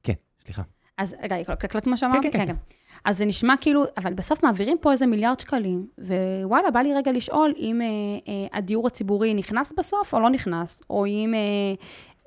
כן, 0.02 0.12
סליחה. 0.44 0.62
אז 0.98 1.16
רגע, 1.22 1.36
הקלטת 1.48 1.86
מה 1.86 1.96
שאמרתי? 1.96 2.30
כן, 2.30 2.38
כן, 2.38 2.46
כן. 2.46 2.56
אז 3.04 3.18
זה 3.18 3.24
נשמע 3.24 3.54
כאילו, 3.60 3.84
אבל 3.96 4.14
בסוף 4.14 4.42
מעבירים 4.42 4.76
פה 4.80 4.92
איזה 4.92 5.06
מיליארד 5.06 5.40
שקלים, 5.40 5.86
ווואלה, 5.98 6.70
בא 6.70 6.80
לי 6.80 6.94
רגע 6.94 7.12
לשאול 7.12 7.54
אם 7.58 7.80
אה, 7.82 7.86
אה, 8.28 8.58
הדיור 8.58 8.86
הציבורי 8.86 9.34
נכנס 9.34 9.72
בסוף 9.76 10.14
או 10.14 10.20
לא 10.20 10.30
נכנס, 10.30 10.82
או 10.90 11.06
אם 11.06 11.34
אה, 11.34 11.74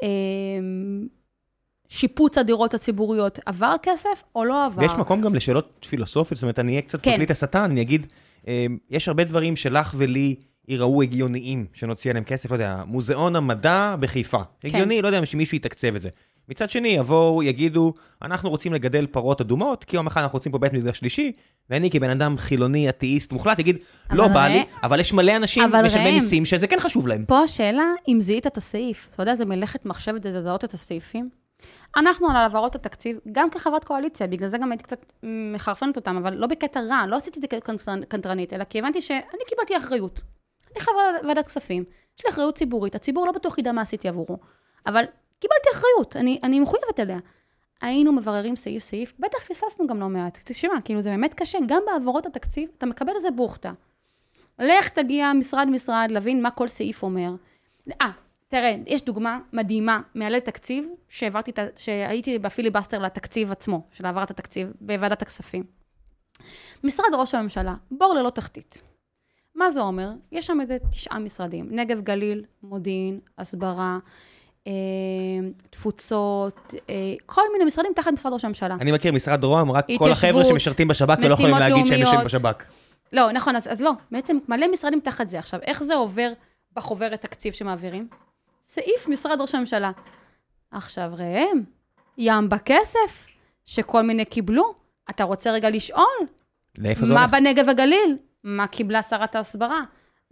אה, 0.03 0.07
שיפוץ 1.89 2.37
הדירות 2.37 2.73
הציבוריות 2.73 3.39
עבר 3.45 3.75
כסף 3.83 4.23
או 4.35 4.45
לא 4.45 4.65
עבר. 4.65 4.81
ויש 4.81 4.91
מקום 4.91 5.21
גם 5.21 5.35
לשאלות 5.35 5.85
פילוסופיות, 5.89 6.37
זאת 6.37 6.43
אומרת, 6.43 6.59
אני 6.59 6.71
אהיה 6.71 6.81
קצת 6.81 7.01
כן. 7.01 7.11
פרקליט 7.11 7.31
השטן, 7.31 7.59
אני 7.71 7.81
אגיד, 7.81 8.07
אה, 8.47 8.65
יש 8.89 9.07
הרבה 9.07 9.23
דברים 9.23 9.55
שלך 9.55 9.95
ולי 9.97 10.35
ייראו 10.67 11.01
הגיוניים, 11.01 11.65
שנוציא 11.73 12.11
עליהם 12.11 12.23
כסף, 12.23 12.51
לא 12.51 12.55
יודע, 12.55 12.83
מוזיאון 12.85 13.35
המדע 13.35 13.95
בחיפה. 13.99 14.41
כן. 14.59 14.67
הגיוני, 14.67 15.01
לא 15.01 15.07
יודע, 15.07 15.25
שמישהו 15.25 15.57
יתקצב 15.57 15.95
את 15.95 16.01
זה. 16.01 16.09
מצד 16.49 16.69
שני, 16.69 16.87
יבואו, 16.87 17.43
יגידו, 17.43 17.93
אנחנו 18.21 18.49
רוצים 18.49 18.73
לגדל 18.73 19.07
פרות 19.07 19.41
אדומות, 19.41 19.83
כי 19.83 19.95
יום 19.95 20.07
אחד 20.07 20.21
אנחנו 20.21 20.35
רוצים 20.35 20.51
פה 20.51 20.57
בית 20.57 20.73
מקדש 20.73 20.97
שלישי, 20.97 21.31
ואני 21.69 21.91
כבן 21.91 22.09
אדם 22.09 22.37
חילוני, 22.37 22.89
אתאיסט, 22.89 23.31
מוחלט, 23.31 23.59
אגיד, 23.59 23.77
לא 24.11 24.27
בא 24.27 24.47
לי, 24.47 24.65
אבל 24.83 24.99
יש 24.99 25.13
מלא 25.13 25.35
אנשים 25.35 25.63
משלמי 25.85 26.11
מיסים 26.11 26.45
שזה 26.45 26.67
כן 26.67 26.79
חשוב 26.79 27.07
להם. 27.07 27.25
פה 27.25 27.39
השאלה, 27.39 27.83
אם 28.07 28.17
זיהית 28.21 28.47
את 28.47 28.57
הסעיף. 28.57 29.09
אתה 29.13 29.23
יודע, 29.23 29.35
זה 29.35 29.45
מלאכת 29.45 29.85
מחשבת 29.85 30.23
זה 30.23 30.29
לזהות 30.29 30.63
את 30.63 30.73
הסעיפים. 30.73 31.29
אנחנו 31.97 32.29
על 32.29 32.35
העברות 32.35 32.75
התקציב, 32.75 33.17
גם 33.31 33.49
כחברת 33.49 33.83
קואליציה, 33.83 34.27
בגלל 34.27 34.47
זה 34.47 34.57
גם 34.57 34.71
הייתי 34.71 34.83
קצת 34.83 35.13
מחרפנת 35.23 35.95
אותם, 35.95 36.17
אבל 36.17 36.33
לא 36.33 36.47
בקטע 36.47 36.79
רע, 36.79 37.05
לא 37.07 37.15
עשיתי 37.15 37.39
את 37.39 37.41
זה 37.41 37.47
כקנטרנית, 37.47 38.53
אלא 38.53 38.63
כי 38.63 38.79
הבנתי 38.79 39.01
שאני 39.01 39.43
קיבלתי 39.47 39.77
אחריות. 39.77 40.21
אני 40.75 40.81
חברה 40.81 41.03
ועדת 41.27 41.47
כספים, 41.47 41.83
יש 42.19 42.25
לי 42.25 42.31
אחריות 42.31 42.55
ציבורית, 42.55 42.95
הציבור 42.95 43.25
לא 43.25 43.31
בטוח 43.31 43.57
ידע 43.57 43.71
מה 43.71 43.81
עשיתי 43.81 44.07
עבורו, 44.07 44.37
אבל 44.85 45.03
קיבלתי 45.39 45.69
אחריות, 45.73 46.15
אני, 46.15 46.39
אני 46.43 46.59
מחויבת 46.59 46.99
אליה. 46.99 47.19
היינו 47.81 48.11
מבררים 48.11 48.55
סעיף-סעיף, 48.55 49.13
בטח 49.19 49.43
פספסנו 49.43 49.87
גם 49.87 49.99
לא 49.99 50.09
מעט. 50.09 50.39
תשמע, 50.45 50.81
כאילו 50.85 51.01
זה 51.01 51.09
באמת 51.09 51.33
קשה, 51.33 51.57
גם 51.67 51.81
בהעברות 51.85 52.25
התקציב, 52.25 52.69
אתה 52.77 52.85
מקבל 52.85 53.15
איזה 53.15 53.31
בוכטה. 53.31 53.71
לך 54.59 54.89
תגיע 54.89 55.33
משרד-משרד, 55.33 56.07
להבין 56.11 56.41
מה 56.41 56.51
כל 56.51 56.67
סעיף 56.67 57.03
אומר. 57.03 57.31
אה, 58.01 58.11
תראה, 58.47 58.75
יש 58.85 59.01
דוגמה 59.01 59.39
מדהימה 59.53 60.01
מעלה 60.15 60.39
תקציב, 60.39 60.87
שהעברתי, 61.09 61.51
שהייתי 61.75 62.39
בפיליבסטר 62.39 62.99
לתקציב 62.99 63.51
עצמו, 63.51 63.81
של 63.91 64.05
העברת 64.05 64.31
התקציב 64.31 64.73
בוועדת 64.81 65.21
הכספים. 65.21 65.63
משרד 66.83 67.13
ראש 67.13 67.35
הממשלה, 67.35 67.75
בור 67.91 68.13
ללא 68.13 68.29
תחתית. 68.29 68.81
מה 69.55 69.69
זה 69.69 69.81
אומר? 69.81 70.11
יש 70.31 70.45
שם 70.45 70.61
איזה 70.61 70.77
תשעה 70.89 71.19
משרדים, 71.19 71.67
נגב 71.71 72.01
גליל, 72.01 72.45
מודיעין, 72.63 73.19
הסברה, 73.37 73.99
תפוצות, 75.69 76.73
אה, 76.89 76.95
כל 77.25 77.41
מיני 77.53 77.65
משרדים 77.65 77.91
תחת 77.95 78.11
משרד 78.11 78.33
ראש 78.33 78.45
הממשלה. 78.45 78.75
אני 78.81 78.91
מכיר 78.91 79.11
משרד 79.11 79.43
רוה"מ, 79.43 79.71
רק 79.71 79.87
כל 79.97 80.11
החבר'ה 80.11 80.45
שמשרתים 80.45 80.87
בשב"כ 80.87 81.17
ולא 81.19 81.33
יכולים 81.33 81.55
להגיד 81.55 81.85
שהם 81.85 81.99
יושבים. 81.99 82.25
בשב"כ. 82.25 82.63
לא, 83.13 83.31
נכון, 83.31 83.55
אז, 83.55 83.63
אז 83.67 83.81
לא, 83.81 83.91
בעצם 84.11 84.37
מלא 84.47 84.71
משרדים 84.71 84.99
תחת 84.99 85.29
זה. 85.29 85.39
עכשיו, 85.39 85.59
איך 85.63 85.83
זה 85.83 85.95
עובר 85.95 86.33
בחוברת 86.75 87.21
תקציב 87.21 87.53
שמעבירים? 87.53 88.07
סעיף 88.65 89.07
משרד 89.07 89.41
ראש 89.41 89.55
הממשלה. 89.55 89.91
עכשיו, 90.71 91.11
ראם, 91.17 91.61
ים 92.17 92.49
בכסף 92.49 93.27
שכל 93.65 94.01
מיני 94.01 94.25
קיבלו. 94.25 94.73
אתה 95.09 95.23
רוצה 95.23 95.51
רגע 95.51 95.69
לשאול, 95.69 96.03
לאיפה 96.77 97.05
זה 97.05 97.13
מה 97.13 97.19
הולך? 97.19 97.31
בנגב 97.31 97.69
הגליל? 97.69 98.17
מה 98.43 98.67
קיבלה 98.67 99.03
שרת 99.03 99.35
ההסברה? 99.35 99.81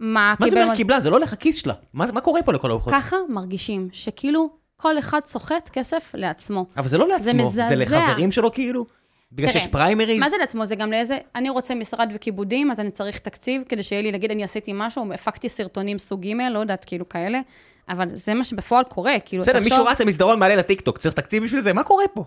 מה 0.00 0.34
מה 0.40 0.46
זה 0.46 0.50
קיבל... 0.54 0.62
אומר 0.62 0.76
קיבלה? 0.76 1.00
זה 1.00 1.10
לא 1.10 1.16
הולך 1.16 1.32
לכיס 1.32 1.56
שלה. 1.56 1.74
מה 1.92 2.12
מה 2.12 2.20
קורה 2.20 2.42
פה 2.42 2.52
לכל 2.52 2.70
הרוחות? 2.70 2.92
ככה 2.94 3.16
מרגישים, 3.28 3.88
שכאילו 3.92 4.50
כל 4.76 4.98
אחד 4.98 5.20
סוחט 5.26 5.68
כסף 5.72 6.10
לעצמו. 6.14 6.66
אבל 6.76 6.88
זה 6.88 6.98
לא 6.98 7.08
לעצמו, 7.08 7.24
זה 7.24 7.34
מזעזע. 7.34 7.74
לחברים 7.74 8.32
שלו 8.32 8.52
כאילו? 8.52 8.86
בגלל 9.32 9.50
תראה, 9.50 9.60
שיש 9.62 9.70
פריימריז? 9.72 10.20
מה 10.20 10.30
זה 10.30 10.36
לעצמו? 10.40 10.66
זה 10.66 10.74
גם 10.76 10.90
לאיזה, 10.90 11.18
אני 11.34 11.50
רוצה 11.50 11.74
משרד 11.74 12.10
וכיבודים, 12.14 12.70
אז 12.70 12.80
אני 12.80 12.90
צריך 12.90 13.18
תקציב 13.18 13.62
כדי 13.68 13.82
שיהיה 13.82 14.02
לי, 14.02 14.12
נגיד, 14.12 14.30
אני 14.30 14.44
עשיתי 14.44 14.72
משהו, 14.74 15.12
הפקתי 15.12 15.48
סרטונים 15.48 15.98
סוג 15.98 16.26
ג', 16.26 16.32
לא 16.50 16.58
יודעת, 16.58 16.84
כאילו 16.84 17.08
כאלה, 17.08 17.40
אבל 17.88 18.08
זה 18.12 18.34
מה 18.34 18.44
שבפועל 18.44 18.84
קורה, 18.84 19.14
כאילו, 19.24 19.42
בסדר, 19.42 19.58
תחשוב- 19.58 19.72
מישהו 19.72 19.84
רץ 19.84 20.00
למסדרון 20.00 20.38
מעלה 20.38 20.54
לטיקטוק, 20.56 20.98
צריך 20.98 21.14
תקציב 21.14 21.44
בשביל 21.44 21.60
זה? 21.60 21.72
מה 21.72 21.82
קורה 21.82 22.04
פה? 22.14 22.24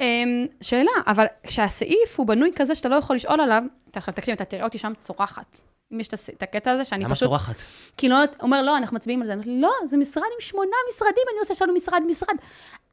אמ, 0.00 0.46
שאלה, 0.60 0.90
אבל 1.06 1.24
כשהסעיף 1.46 2.14
הוא 2.16 2.26
בנוי 2.26 2.50
כזה 2.56 2.74
שאתה 2.74 2.88
לא 2.88 2.96
יכול 2.96 3.16
לשאול 3.16 3.40
עליו, 3.40 3.62
אתה- 3.90 4.00
תקשיב, 4.12 4.34
אתה 4.34 4.44
תראה 4.44 4.64
אותי 4.64 4.78
שם 4.78 4.92
צורחת. 4.98 5.60
אם 5.92 6.00
יש 6.00 6.08
את 6.08 6.42
הקטע 6.42 6.70
הזה, 6.70 6.84
שאני 6.84 7.04
למה 7.04 7.14
פשוט... 7.14 7.28
צורחת? 7.28 7.54
כי 7.96 8.08
לא, 8.08 8.16
אומר, 8.42 8.62
לא, 8.62 8.76
אנחנו 8.76 8.96
מצביעים 8.96 9.20
על 9.20 9.26
זה. 9.26 9.32
אני 9.32 9.42
אומרת, 9.46 9.60
לא, 9.62 9.88
זה 9.88 9.96
משרד 9.96 10.22
עם 10.24 10.40
שמונה 10.40 10.76
משרדים, 10.90 11.24
אני 11.32 11.40
רוצה 11.40 11.64
לנו 11.64 11.74
משרד 11.74 12.02
משרד. 12.08 12.34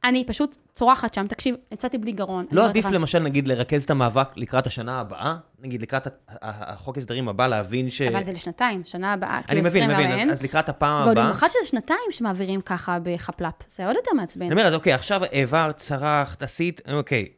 אני 0.04 0.24
פשוט 0.26 0.56
צורחת 0.74 1.14
שם, 1.14 1.26
תקשיב, 1.26 1.54
יצאתי 1.72 1.98
בלי 1.98 2.12
גרון. 2.12 2.44
אני 2.48 2.56
לא 2.56 2.60
אומרת 2.60 2.70
עדיף 2.70 2.84
לך, 2.84 2.92
למשל, 2.92 3.18
נגיד, 3.18 3.48
לרכז 3.48 3.82
את 3.84 3.90
המאבק 3.90 4.28
לקראת 4.36 4.66
השנה 4.66 5.00
הבאה? 5.00 5.36
נגיד, 5.60 5.82
לקראת 5.82 6.06
החוק 6.42 6.98
הסדרים 6.98 7.28
הבא, 7.28 7.46
להבין 7.46 7.90
ש... 7.90 8.02
אבל 8.02 8.24
זה 8.24 8.32
לשנתיים, 8.32 8.82
שנה 8.84 9.12
הבאה, 9.12 9.36
אני 9.36 9.42
כאילו 9.46 9.60
מבין, 9.60 9.82
20 9.90 9.96
מבין, 9.98 10.18
אין. 10.18 10.30
אז- 10.30 10.38
אז 10.38 10.42
לקראת 10.42 10.68
הפעם 10.68 11.00
ועוד 11.04 11.10
הבאה... 11.18 11.24
במיוחד 11.24 11.48
שזה 11.48 11.68
שנתיים 11.68 12.00
שמעבירים 12.10 12.60
ככה 12.60 12.98
בחפלאפ, 13.02 13.54
זה 13.76 13.86
עוד 13.86 13.96
יותר 13.96 14.10
מעצבן. 14.16 14.42
אני 14.46 14.52
אומר, 14.52 14.66
אז 14.66 14.74
אוקיי, 14.74 14.92
עכשיו 14.92 15.20
העברת, 15.32 15.76
צרחת, 15.76 16.42
עשית, 16.42 16.80
אוקיי, 16.92 17.28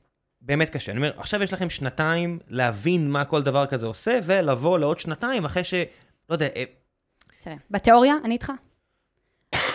באמת 0.42 0.70
קשה. 0.70 0.92
אני 0.92 0.98
אומר, 0.98 1.12
עכשיו 1.16 1.42
יש 1.42 1.52
לכם 1.52 1.70
שנתיים 1.70 2.38
להבין 2.48 3.10
מה 3.10 3.24
כל 3.24 3.42
דבר 3.42 3.66
כזה 3.66 3.86
עושה, 3.86 4.18
ולבוא 4.24 4.78
לעוד 4.78 5.00
שנתיים 5.00 5.44
אחרי 5.44 5.64
ש... 5.64 5.74
לא 6.30 6.34
יודע, 6.34 6.46
אה, 6.56 6.64
תראה, 7.42 7.56
בתיאוריה, 7.70 8.14
אני 8.24 8.34
איתך. 8.34 8.52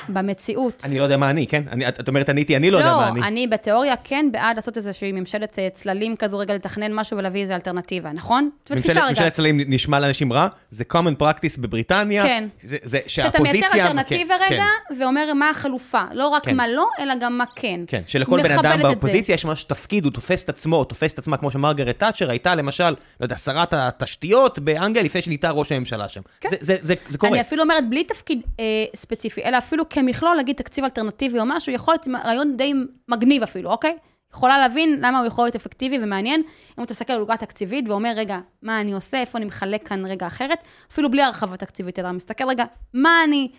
במציאות. 0.10 0.84
אני 0.86 1.00
לא 1.00 1.04
יודע 1.04 1.18
מה 1.18 1.30
אני, 1.30 1.48
כן? 1.48 1.64
אני- 1.72 1.88
את 1.88 2.00
את 2.00 2.08
אומרת 2.08 2.30
אני 2.30 2.42
איתי, 2.42 2.56
אני 2.58 2.72
לא 2.72 2.78
יודע 2.78 2.96
מה 2.96 3.08
אני. 3.10 3.20
לא, 3.20 3.26
אני 3.26 3.48
בתיאוריה 3.48 3.96
כן 4.04 4.26
בעד 4.32 4.56
לעשות 4.56 4.78
איזושהי 4.78 5.12
ממשלת 5.12 5.60
אה, 5.60 5.68
צללים 5.74 6.16
כזו, 6.16 6.38
רגע 6.38 6.54
לתכנן 6.54 6.94
משהו 6.94 7.18
ולהביא 7.18 7.42
איזו 7.42 7.54
אלטרנטיבה, 7.54 8.12
נכון? 8.12 8.50
ממשלת. 8.70 8.98
ממשלת 9.10 9.32
צללים 9.34 9.60
נשמע 9.68 10.00
לאנשים 10.00 10.34
רע, 10.34 10.48
זה 10.72 10.84
common 10.94 11.22
practice 11.24 11.60
בבריטניה. 11.62 12.24
כן. 12.24 12.48
זה- 12.62 12.78
זה 12.84 13.00
שאתה 13.08 13.40
מייצר 13.42 13.60
שהאופוזיציה... 13.60 13.86
אלטרנטיבה 13.88 14.36
כן, 14.48 14.54
רגע, 14.54 14.66
ואומר 15.00 15.34
מה 15.34 15.50
החלופה. 15.50 16.02
לא 16.14 16.28
רק 16.28 16.46
כן. 16.46 16.56
מה 16.58 16.68
לא, 16.68 16.88
אלא 17.00 17.14
גם 17.20 17.38
מה 17.38 17.44
כן. 17.56 17.80
כן, 17.88 18.02
שלכל 18.08 18.42
בן 18.44 18.60
אדם. 18.60 18.82
באופוזיציה 18.82 19.34
יש 19.34 19.46
ממש 19.46 19.64
תפקיד, 19.64 20.04
הוא 20.04 20.12
תופס 20.14 20.44
את 20.44 20.50
עצמו, 20.50 20.84
תופס 20.84 21.14
את 21.14 21.20
עצמה, 21.20 21.38
כמו 21.38 21.52
שמרגרט 21.52 22.00
תאצ'ר 22.00 22.30
הייתה 22.30 22.56
למשל, 22.56 22.90
לא 22.90 22.96
יודע, 23.26 23.38
שרת 23.38 23.74
התשתיות 23.74 24.60
באנגליה 24.60 25.04
לפני 25.04 25.22
שנהייתה 25.22 25.50
ראש 25.52 25.72
הממשלה 25.72 26.08
שם. 26.08 26.22
כן. 26.42 26.50
זה- 26.50 26.58
זה- 26.62 26.76
זה 26.82 26.94
זה 27.10 27.18
קורה. 27.18 27.32
אני 27.32 27.42
אפילו 27.42 27.64
אומרת, 27.64 27.90
בלי 27.90 28.04
תפקיד 28.04 28.42
אה, 28.60 28.64
ספציפי, 28.96 29.42
אלא 29.44 29.58
אפילו 29.58 29.84
כמכלול, 29.98 30.36
להגיד 30.36 30.56
תקציב 30.56 30.84
אלטרנטיבי 30.84 31.40
או 31.40 31.44
משהו, 31.46 31.74
יכול 31.74 31.94
להיות 31.94 32.08
רעיון 32.26 32.58
די 32.58 32.74
מגניב 33.08 33.44
אפילו, 33.44 33.72
אוקיי? 33.72 33.98
יכולה 34.34 34.58
להבין 34.58 35.00
למה 35.02 35.20
הוא 35.20 35.28
יכול 35.28 35.46
להיות 35.46 35.56
אפקטיבי 35.56 35.98
ומעניין, 36.02 36.42
אם 36.80 36.84
אתה 36.84 36.94
מסתכל 36.94 37.14
על 37.14 37.20
עוגה 37.20 37.38
תקציבית 37.38 37.90
ואומר, 37.90 38.14
רגע, 38.16 38.40
מה 38.62 38.82
אני 38.82 38.94
עושה, 38.94 39.20
איפה 39.20 39.38
אני 39.38 39.46
מחלק 39.46 39.88
כאן 39.88 40.06
רגע 40.06 40.28
אחרת, 40.28 40.68
אפילו 40.92 41.12
בלי 41.12 41.22
הרחבה 41.22 41.58
תקציבית, 41.58 42.00
אלא 42.00 42.12
מסתכל 42.12 42.50
רגע, 42.50 42.66
מה 42.94 43.24
אני, 43.24 43.52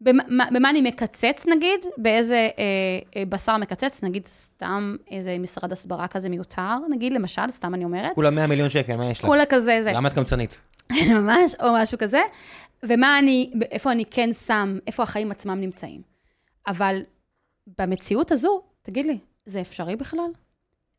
במה, 0.00 0.44
במה 0.52 0.70
אני 0.70 0.80
מקצץ 0.80 1.46
נגיד, 1.46 1.80
באיזה 1.96 2.48
אה, 2.58 2.64
אה, 3.16 3.22
בשר 3.28 3.56
מקצץ, 3.56 4.02
נגיד 4.02 4.26
סתם 4.26 4.96
איזה 5.10 5.36
משרד 5.38 5.72
הסברה 5.72 6.08
כזה 6.08 6.28
מיותר, 6.28 6.76
נגיד, 6.90 7.12
למשל, 7.12 7.50
סתם 7.50 7.74
אני 7.74 7.84
אומרת. 7.84 8.14
כולה 8.14 8.30
100 8.30 8.46
מיליון 8.46 8.68
שקל, 8.68 8.92
מה 8.98 9.10
יש 9.10 9.18
לך? 9.18 9.26
כולה 9.26 9.46
כזה, 9.46 9.80
זה. 9.82 9.92
למה 9.92 10.08
את 10.08 10.14
קמצנית? 10.14 10.60
ממש, 11.16 11.54
או 11.62 11.72
משהו 11.74 11.98
כזה. 11.98 12.20
ומה 12.84 13.18
אני, 13.18 13.50
איפה 13.70 13.92
אני 13.92 14.04
כן 14.04 14.32
שם, 14.32 14.78
איפה 14.86 15.02
החיים 15.02 15.30
עצמם 15.30 15.60
נמצאים. 15.60 16.02
אבל 16.66 17.00
במציאות 17.78 18.32
הזו, 18.32 18.62
תגיד 18.82 19.06
לי, 19.06 19.18
זה 19.46 19.60
אפשרי 19.60 19.96
בכלל? 19.96 20.30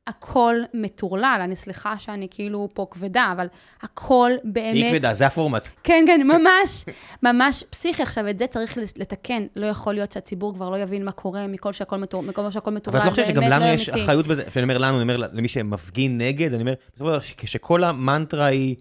הכל 0.07 0.55
מטורלל, 0.73 1.41
אני 1.43 1.55
סליחה 1.55 1.99
שאני 1.99 2.27
כאילו 2.31 2.69
פה 2.73 2.87
כבדה, 2.91 3.29
אבל 3.31 3.47
הכל 3.81 4.31
באמת... 4.43 4.73
היא 4.73 4.91
כבדה, 4.91 5.13
זה 5.13 5.27
הפורמט. 5.27 5.67
כן, 5.83 6.03
כן, 6.07 6.27
ממש, 6.27 6.85
ממש 7.23 7.63
פסיכי. 7.69 8.03
עכשיו, 8.03 8.29
את 8.29 8.39
זה 8.39 8.47
צריך 8.47 8.77
לתקן. 8.77 9.47
לא 9.55 9.65
יכול 9.65 9.93
להיות 9.93 10.11
שהציבור 10.11 10.53
כבר 10.53 10.69
לא 10.69 10.77
יבין 10.77 11.05
מה 11.05 11.11
קורה 11.11 11.47
מכל 11.47 11.73
שהכל 11.73 11.97
מטורלל, 11.97 12.29
מכל 12.29 12.51
שהכל 12.51 12.71
מטורלל, 12.71 13.01
אבל 13.01 13.09
את 13.09 13.17
לא 13.17 13.23
חושבת 13.23 13.35
שגם 13.35 13.43
לנו 13.43 13.65
לא 13.65 13.69
יש 13.69 13.89
אחריות 13.89 14.27
בזה? 14.27 14.43
כשאני 14.43 14.63
אומר 14.63 14.77
לנו, 14.77 15.01
אני 15.01 15.01
אומר 15.01 15.17
למי 15.17 15.47
שמפגין 15.47 16.17
נגד, 16.17 16.53
אני 16.53 16.61
אומר, 16.99 17.19
כשכל 17.37 17.83
המנטרה 17.83 18.45
היא... 18.45 18.75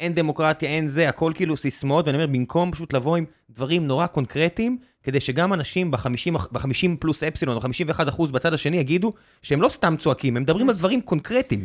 אין 0.00 0.14
דמוקרטיה, 0.14 0.70
אין 0.70 0.88
זה, 0.88 1.08
הכל 1.08 1.32
כאילו 1.34 1.56
סיסמאות, 1.56 2.06
ואני 2.06 2.16
אומר, 2.16 2.26
במקום 2.26 2.72
פשוט 2.72 2.92
לבוא 2.92 3.16
עם 3.16 3.24
דברים 3.50 3.86
נורא 3.86 4.06
קונקרטיים, 4.06 4.78
כדי 5.02 5.20
שגם 5.20 5.52
אנשים 5.52 5.90
ב-50 5.90 6.96
פלוס 7.00 7.22
אפסילון 7.22 7.56
או 7.56 7.60
51 7.60 8.08
אחוז 8.08 8.30
בצד 8.30 8.54
השני 8.54 8.76
יגידו 8.76 9.12
שהם 9.42 9.62
לא 9.62 9.68
סתם 9.68 9.94
צועקים, 9.98 10.36
הם 10.36 10.42
מדברים 10.42 10.68
על 10.68 10.74
דברים 10.74 11.00
קונקרטיים. 11.00 11.64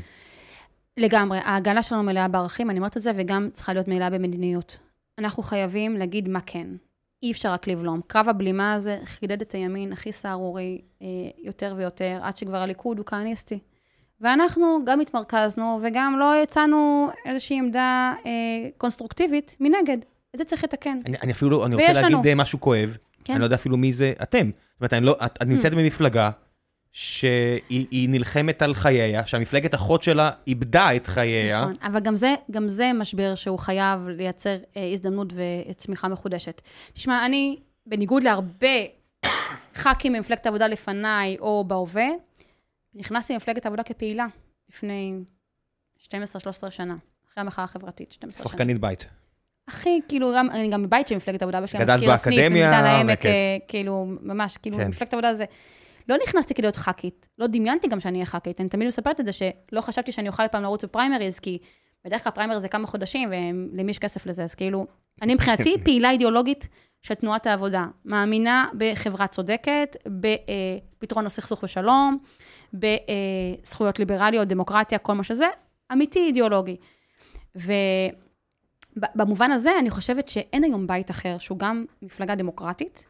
לגמרי, 0.98 1.40
ההגנה 1.44 1.84
שלנו 1.84 2.04
מלאה 2.04 2.28
בערכים, 2.28 2.70
אני 2.70 2.80
אומרת 2.80 2.98
את 2.98 3.02
זה, 3.02 3.12
וגם 3.18 3.50
צריכה 3.54 3.74
להיות 3.74 3.88
מלאה 3.88 4.10
במדיניות. 4.10 4.78
אנחנו 5.18 5.44
חייבים 5.44 5.98
להגיד 5.98 6.28
מה 6.28 6.40
כן. 6.46 6.68
אי 7.24 7.32
אפשר 7.32 7.52
רק 7.52 7.68
לבלום. 7.68 8.02
קרב 8.08 8.30
הבלימה 8.30 8.74
הזה 8.74 9.00
חידד 9.06 9.42
את 9.42 9.52
הימין 9.52 9.94
הכי 9.94 10.12
סהרורי 10.12 10.82
אה, 11.02 11.08
יותר 11.38 11.74
ויותר, 11.78 12.20
עד 12.22 12.38
שכבר 12.38 12.58
הליכוד 12.58 12.98
הוא 12.98 13.06
כהניסטי. 13.06 13.60
ואנחנו 14.22 14.80
גם 14.86 15.02
התמרכזנו 15.02 15.80
וגם 15.84 16.16
לא 16.20 16.41
הצענו 16.44 17.10
איזושהי 17.26 17.58
עמדה 17.60 18.14
אה, 18.26 18.32
קונסטרוקטיבית 18.78 19.58
מנגד. 19.60 19.98
את 20.36 20.40
זה 20.40 20.46
צריך 20.46 20.64
לתקן. 20.64 20.98
אני, 21.06 21.18
אני 21.24 21.32
אפילו, 21.32 21.66
אני 21.66 21.76
רוצה 21.76 21.94
להגיד 21.94 22.18
לנו. 22.18 22.36
משהו 22.36 22.60
כואב, 22.60 22.98
כן. 23.24 23.34
אני 23.34 23.40
לא 23.40 23.46
יודע 23.46 23.56
אפילו 23.56 23.78
מי 23.78 23.94
זה 23.94 24.14
אתם. 24.24 24.50
זאת 24.82 24.94
אומרת, 24.94 25.04
לא, 25.04 25.18
את, 25.26 25.38
את 25.41 25.48
נמצאת 25.48 25.74
mm. 25.74 25.76
במפלגה 25.76 26.30
שהיא 26.91 28.10
נלחמת 28.10 28.62
על 28.62 28.74
חייה, 28.74 29.26
שהמפלגת 29.26 29.74
אחות 29.76 30.04
שלה 30.04 30.30
איבדה 30.48 30.96
את 30.96 31.08
חייה. 31.08 31.62
נכון, 31.62 31.76
אבל 31.84 32.00
גם 32.00 32.16
זה, 32.16 32.36
גם 32.52 32.68
זה 32.68 32.91
משבר 32.94 33.36
שהוא 33.36 33.60
חייב 33.60 34.08
לייצר 34.08 34.58
אה, 34.78 34.91
הזדמנות 34.94 35.34
וצמיחה 35.70 36.08
מחודשת. 36.08 36.62
תשמע, 36.94 37.26
אני, 37.26 37.58
בניגוד 37.86 38.24
להרבה 38.24 38.68
ח"כים 39.82 40.14
ממפלגת 40.14 40.46
העבודה 40.46 40.68
לפניי 40.68 41.38
או 41.40 41.64
בהווה, 41.68 42.08
נכנסתי 42.94 43.34
למפלגת 43.34 43.66
העבודה 43.66 43.84
כפעילה 43.84 44.28
לפני 44.70 45.14
12-13 45.99 46.07
שנה, 46.70 46.95
אחרי 47.28 47.41
המחאה 47.41 47.64
החברתית, 47.64 48.11
12 48.11 48.44
שנה. 48.44 48.52
שחקנית 48.52 48.82
בית. 48.82 49.06
הכי, 49.68 50.02
כאילו, 50.07 50.32
גם, 50.36 50.49
אני 50.49 50.70
גם 50.70 50.84
בבית 50.84 51.07
של 51.07 51.16
מפלגת 51.16 51.41
העבודה, 51.41 51.61
יש 51.64 51.76
לי 51.76 51.84
מזכיר 51.84 52.11
הסניף, 52.11 52.45
במגדל 52.45 52.64
העמק, 52.64 53.26
אה, 53.26 53.57
כאילו, 53.68 54.06
ממש, 54.22 54.57
כאילו, 54.57 54.78
כן. 54.78 54.88
מפלגת 54.88 55.14
העבודה 55.14 55.34
זה... 55.34 55.45
לא 56.10 56.18
נכנסתי 56.24 56.53
כדי 56.53 56.61
להיות 56.61 56.76
ח"כית, 56.76 57.30
לא 57.38 57.48
דמיינתי 57.48 57.88
גם 57.88 57.99
שאני 57.99 58.18
אהיה 58.18 58.26
ח"כית, 58.26 58.61
אני 58.61 58.70
תמיד 58.70 58.88
מספרת 58.88 59.20
את 59.20 59.26
זה, 59.26 59.32
שלא 59.32 59.82
חשבתי 59.82 60.11
שאני 60.11 60.28
אוכל 60.28 60.48
פעם 60.48 60.64
לרוץ 60.64 60.84
בפריימריז, 60.84 61.40
כי 61.40 61.57
בדרך 62.06 62.24
כלל 62.24 62.32
פריימריז 62.32 62.61
זה 62.61 62.68
כמה 62.68 62.88
חודשים, 62.88 63.30
ולמי 63.30 63.91
יש 63.91 63.99
כסף 63.99 64.26
לזה, 64.26 64.44
אז 64.44 64.56
כאילו, 64.56 64.88
אני 65.22 65.34
מבחינתי 65.34 65.76
פעילה 65.86 66.11
אידיאולוגית 66.11 66.68
של 67.02 67.14
תנועת 67.14 67.48
העבודה, 67.48 67.86
מאמינה 68.06 68.66
בחברה 68.78 69.28
צודקת, 69.28 69.95
בפתרון 70.07 71.26
הסכסוך 71.26 71.64
ושלום, 71.64 72.18
בזכויות 72.74 74.00
ליברליות, 74.00 74.48
דמוקרטיה, 74.48 74.98
כל 74.98 75.14
מה 75.14 75.24
שזה, 75.24 75.48
אמיתי 75.94 76.20
אידיאולוגי. 76.20 76.76
ובמובן 78.96 79.52
הזה, 79.52 79.72
אני 79.80 79.90
חושבת 79.90 80.28
שאין 80.28 80.64
היום 80.64 80.88
בית 80.88 81.12
אחר 81.12 81.38
שהוא 81.40 81.58
גם 81.60 81.86
מפלגה 82.02 82.36
דמוקרטית, 82.36 83.06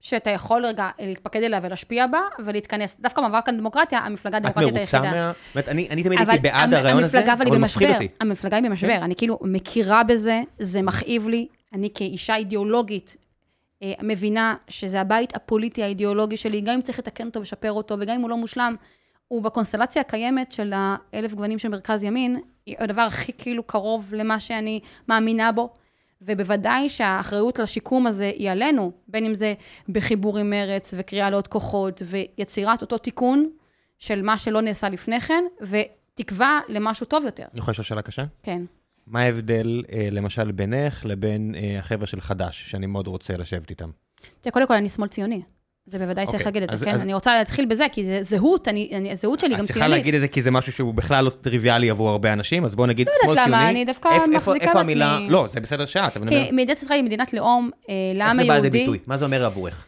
שאתה 0.00 0.30
יכול 0.30 0.66
רגע 0.66 0.88
להתפקד 0.98 1.42
אליה 1.42 1.60
ולהשפיע 1.62 2.06
בה, 2.06 2.20
ולהתכנס. 2.44 2.96
דווקא 3.00 3.22
במאבק 3.22 3.48
על 3.48 3.56
דמוקרטיה, 3.56 3.98
המפלגה 3.98 4.36
הדמוקרטית 4.36 4.76
היחידה. 4.76 4.98
את 4.98 5.04
מרוצה 5.04 5.16
מה... 5.16 5.32
זאת 5.32 5.54
אומרת, 5.54 5.68
אני, 5.68 5.88
אני 5.90 6.02
תמיד 6.02 6.18
הייתי 6.18 6.38
בעד 6.42 6.74
הרעיון 6.74 7.04
הזה, 7.04 7.32
אבל 7.32 7.46
הוא 7.46 7.56
מפחיד 7.56 7.90
אותי. 7.90 8.08
המפלגה 8.20 8.56
היא 8.56 8.64
במשבר, 8.64 8.96
כן. 8.96 9.02
אני 9.02 9.16
כאילו 9.16 9.38
מכירה 9.42 10.04
בזה, 10.04 10.42
זה 10.58 10.82
מכאיב 10.82 11.28
לי. 11.28 11.46
אני 11.72 11.90
כאישה 11.94 12.36
אידיאולוגית 12.36 13.16
מבינה 14.02 14.54
שזה 14.68 15.00
הבית 15.00 15.36
הפוליטי 15.36 15.82
האידיאולוגי 15.82 16.36
שלי, 16.36 16.60
גם 16.60 16.74
אם 16.74 16.80
צריך 16.80 16.98
לתקן 16.98 17.26
אותו 17.26 17.40
ולשפר 17.40 17.72
אותו, 17.72 17.96
וגם 18.00 18.14
אם 18.14 18.20
הוא 18.20 18.30
לא 18.30 18.36
מושלם, 18.36 18.76
הוא 19.28 19.42
בקונסטלציה 19.42 20.02
הקיימת 20.02 20.52
של 20.52 20.72
האלף 20.74 21.34
גוונים 21.34 21.58
של 21.58 21.68
מרכז 21.68 22.04
ימין, 22.04 22.40
הדבר 22.78 23.02
הכי 23.02 23.32
כאילו 23.32 23.62
קרוב 23.62 24.14
למה 24.14 24.40
שאני 24.40 24.80
מאמינה 25.08 25.52
בו. 25.52 25.74
ובוודאי 26.22 26.88
שהאחריות 26.88 27.58
לשיקום 27.58 28.06
הזה 28.06 28.32
היא 28.36 28.50
עלינו, 28.50 28.92
בין 29.08 29.24
אם 29.24 29.34
זה 29.34 29.54
בחיבור 29.88 30.38
עם 30.38 30.50
מרץ 30.50 30.94
וקריאה 30.96 31.30
לעוד 31.30 31.48
כוחות 31.48 32.02
ויצירת 32.04 32.82
אותו 32.82 32.98
תיקון 32.98 33.50
של 33.98 34.22
מה 34.22 34.38
שלא 34.38 34.60
נעשה 34.60 34.88
לפני 34.88 35.20
כן, 35.20 35.44
ותקווה 35.60 36.60
למשהו 36.68 37.06
טוב 37.06 37.24
יותר. 37.24 37.44
אני 37.52 37.58
יכול 37.58 37.72
לשאול 37.72 37.84
שאלה 37.84 38.02
קשה? 38.02 38.24
כן. 38.42 38.62
מה 39.06 39.20
ההבדל, 39.20 39.82
אה, 39.92 40.08
למשל, 40.12 40.52
בינך 40.52 41.04
לבין 41.04 41.54
אה, 41.58 41.78
החבר'ה 41.78 42.06
של 42.06 42.20
חד"ש, 42.20 42.70
שאני 42.70 42.86
מאוד 42.86 43.06
רוצה 43.06 43.36
לשבת 43.36 43.70
איתם? 43.70 43.90
תראה, 44.40 44.52
קודם 44.52 44.66
כל, 44.66 44.74
אני 44.74 44.88
שמאל 44.88 45.08
ציוני. 45.08 45.42
זה 45.86 45.98
בוודאי 45.98 46.24
okay. 46.24 46.30
צריך 46.30 46.46
להגיד 46.46 46.62
את 46.62 46.70
זה, 46.76 46.84
כן? 46.84 46.94
אז... 46.94 47.02
אני 47.02 47.14
רוצה 47.14 47.38
להתחיל 47.38 47.66
בזה, 47.66 47.86
כי 47.92 48.04
זה 48.04 48.22
זהות, 48.22 48.68
אני, 48.68 48.90
אני, 48.92 49.12
הזהות 49.12 49.40
שלי 49.40 49.48
גם 49.48 49.54
ציונית. 49.54 49.70
את 49.70 49.74
צריכה 49.74 49.88
להגיד 49.88 50.14
את 50.14 50.20
זה 50.20 50.28
כי 50.28 50.42
זה 50.42 50.50
משהו 50.50 50.72
שהוא 50.72 50.94
בכלל 50.94 51.24
לא 51.24 51.30
טריוויאלי 51.30 51.90
עבור 51.90 52.08
הרבה 52.08 52.32
אנשים, 52.32 52.64
אז 52.64 52.74
בואו 52.74 52.86
נגיד 52.86 53.06
שמאל 53.06 53.16
ציוני. 53.18 53.36
לא 53.36 53.40
יודעת 53.40 53.48
למה, 53.48 53.70
אני 53.70 53.84
דווקא 53.84 54.08
איפ, 54.08 54.22
מחזיקה 54.22 54.52
בעצמי. 54.52 54.68
איפה 54.68 54.80
המילה, 54.80 55.18
לא, 55.28 55.46
זה 55.46 55.60
בסדר 55.60 55.86
שאת, 55.86 56.16
אבל 56.16 56.26
אני 56.26 56.36
אומר... 56.36 56.46
כי 56.48 56.52
מדינת 56.52 56.82
ישראל 56.82 56.98
היא 56.98 57.04
מדינת 57.04 57.32
לאום 57.32 57.70
אה, 57.88 57.94
לעם 58.14 58.38
היהודי. 58.38 58.52
איך 58.52 58.62
זה 58.62 58.62
בא 58.62 58.64
לידי 58.64 58.78
ביטוי? 58.78 58.98
מה 59.06 59.16
זה 59.16 59.24
אומר 59.24 59.44
עבורך? 59.44 59.86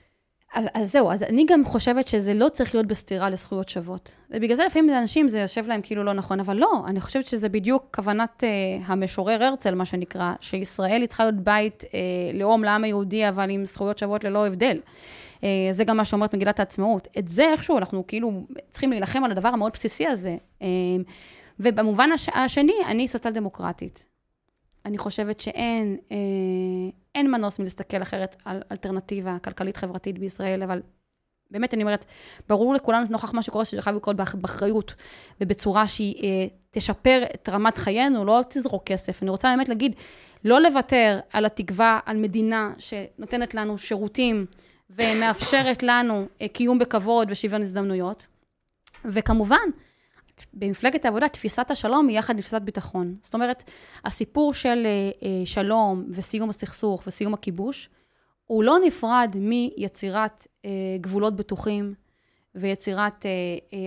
אז 0.75 0.93
זהו, 0.93 1.11
אז 1.11 1.23
אני 1.23 1.45
גם 1.49 1.65
חושבת 1.65 2.07
שזה 2.07 2.35
לא 2.35 2.49
צריך 2.49 2.75
להיות 2.75 2.87
בסתירה 2.87 3.31
לזכויות 3.31 3.69
שוות. 3.69 4.17
ובגלל 4.31 4.57
זה 4.57 4.65
לפעמים 4.67 4.89
לאנשים 4.91 5.29
זה 5.29 5.41
יושב 5.41 5.69
להם 5.69 5.81
כאילו 5.83 6.05
לא 6.05 6.13
נכון, 6.13 6.41
אבל 6.41 6.57
לא, 6.57 6.83
אני 6.87 7.01
חושבת 7.01 7.27
שזה 7.27 7.49
בדיוק 7.49 7.87
כוונת 7.95 8.43
uh, 8.43 8.83
המשורר 8.87 9.45
הרצל, 9.45 9.75
מה 9.75 9.85
שנקרא, 9.85 10.33
שישראל 10.41 11.01
היא 11.01 11.09
צריכה 11.09 11.25
להיות 11.25 11.35
בית 11.35 11.83
uh, 11.83 11.87
לאום 12.35 12.65
לעם 12.65 12.85
היהודי, 12.85 13.29
אבל 13.29 13.51
עם 13.51 13.65
זכויות 13.65 13.99
שוות 13.99 14.25
ללא 14.25 14.47
הבדל. 14.47 14.81
Uh, 15.37 15.43
זה 15.71 15.85
גם 15.85 15.97
מה 15.97 16.05
שאומרת 16.05 16.35
מגילת 16.35 16.59
העצמאות. 16.59 17.09
את 17.19 17.29
זה 17.29 17.49
איכשהו 17.53 17.79
אנחנו 17.79 18.07
כאילו 18.07 18.33
צריכים 18.71 18.91
להילחם 18.91 19.25
על 19.25 19.31
הדבר 19.31 19.49
המאוד 19.49 19.73
בסיסי 19.73 20.07
הזה. 20.07 20.37
Uh, 20.61 20.65
ובמובן 21.61 22.13
הש... 22.13 22.29
השני, 22.35 22.77
אני 22.87 23.09
סוציאל 23.09 23.35
דמוקרטית. 23.35 24.18
אני 24.85 24.99
חושבת 24.99 25.41
שאין 25.41 25.97
אה, 26.13 26.17
אין 27.15 27.31
מנוס 27.31 27.59
מלהסתכל 27.59 28.03
אחרת 28.03 28.37
על 28.45 28.63
אלטרנטיבה 28.73 29.37
כלכלית-חברתית 29.45 30.19
בישראל, 30.19 30.63
אבל 30.63 30.83
באמת, 31.51 31.75
אני 31.75 31.83
אומרת, 31.83 32.05
ברור 32.49 32.75
לכולנו 32.75 33.07
נוכח 33.11 33.33
מה 33.35 33.43
שקורה, 33.43 33.65
שזה 33.65 33.83
חייב 33.83 33.97
לקרות 33.97 34.17
באחריות 34.17 34.95
ובצורה 35.41 35.89
שהיא 35.89 36.25
אה, 36.25 36.47
תשפר 36.71 37.23
את 37.35 37.49
רמת 37.49 37.79
חיינו, 37.79 38.25
לא 38.25 38.41
תזרוק 38.49 38.85
כסף. 38.85 39.23
אני 39.23 39.31
רוצה 39.31 39.49
באמת 39.57 39.69
להגיד, 39.69 39.97
לא 40.45 40.61
לוותר 40.61 41.21
על 41.33 41.45
התקווה, 41.47 42.01
על 42.07 42.17
מדינה 42.17 42.73
שנותנת 42.79 43.55
לנו 43.55 43.79
שירותים 43.79 44.47
ומאפשרת 44.91 45.83
לנו 45.83 46.27
אה, 46.43 46.49
קיום 46.49 46.79
בכבוד 46.79 47.29
ושוויון 47.31 47.63
הזדמנויות. 47.63 48.27
וכמובן, 49.05 49.69
במפלגת 50.55 51.05
העבודה, 51.05 51.29
תפיסת 51.29 51.71
השלום 51.71 52.09
היא 52.09 52.19
יחד 52.19 52.35
עם 52.35 52.41
תפיסת 52.41 52.63
ביטחון. 52.63 53.17
זאת 53.23 53.35
אומרת, 53.35 53.65
הסיפור 54.05 54.55
של 54.55 54.87
אה, 54.87 55.11
אה, 55.23 55.47
שלום 55.47 56.05
וסיום 56.11 56.49
הסכסוך 56.49 57.03
וסיום 57.07 57.35
הכיבוש, 57.35 57.89
הוא 58.47 58.65
לא 58.65 58.77
נפרד 58.85 59.37
מיצירת 59.41 60.47
אה, 60.65 60.71
גבולות 61.01 61.37
בטוחים 61.37 61.95
ויצירת 62.55 63.27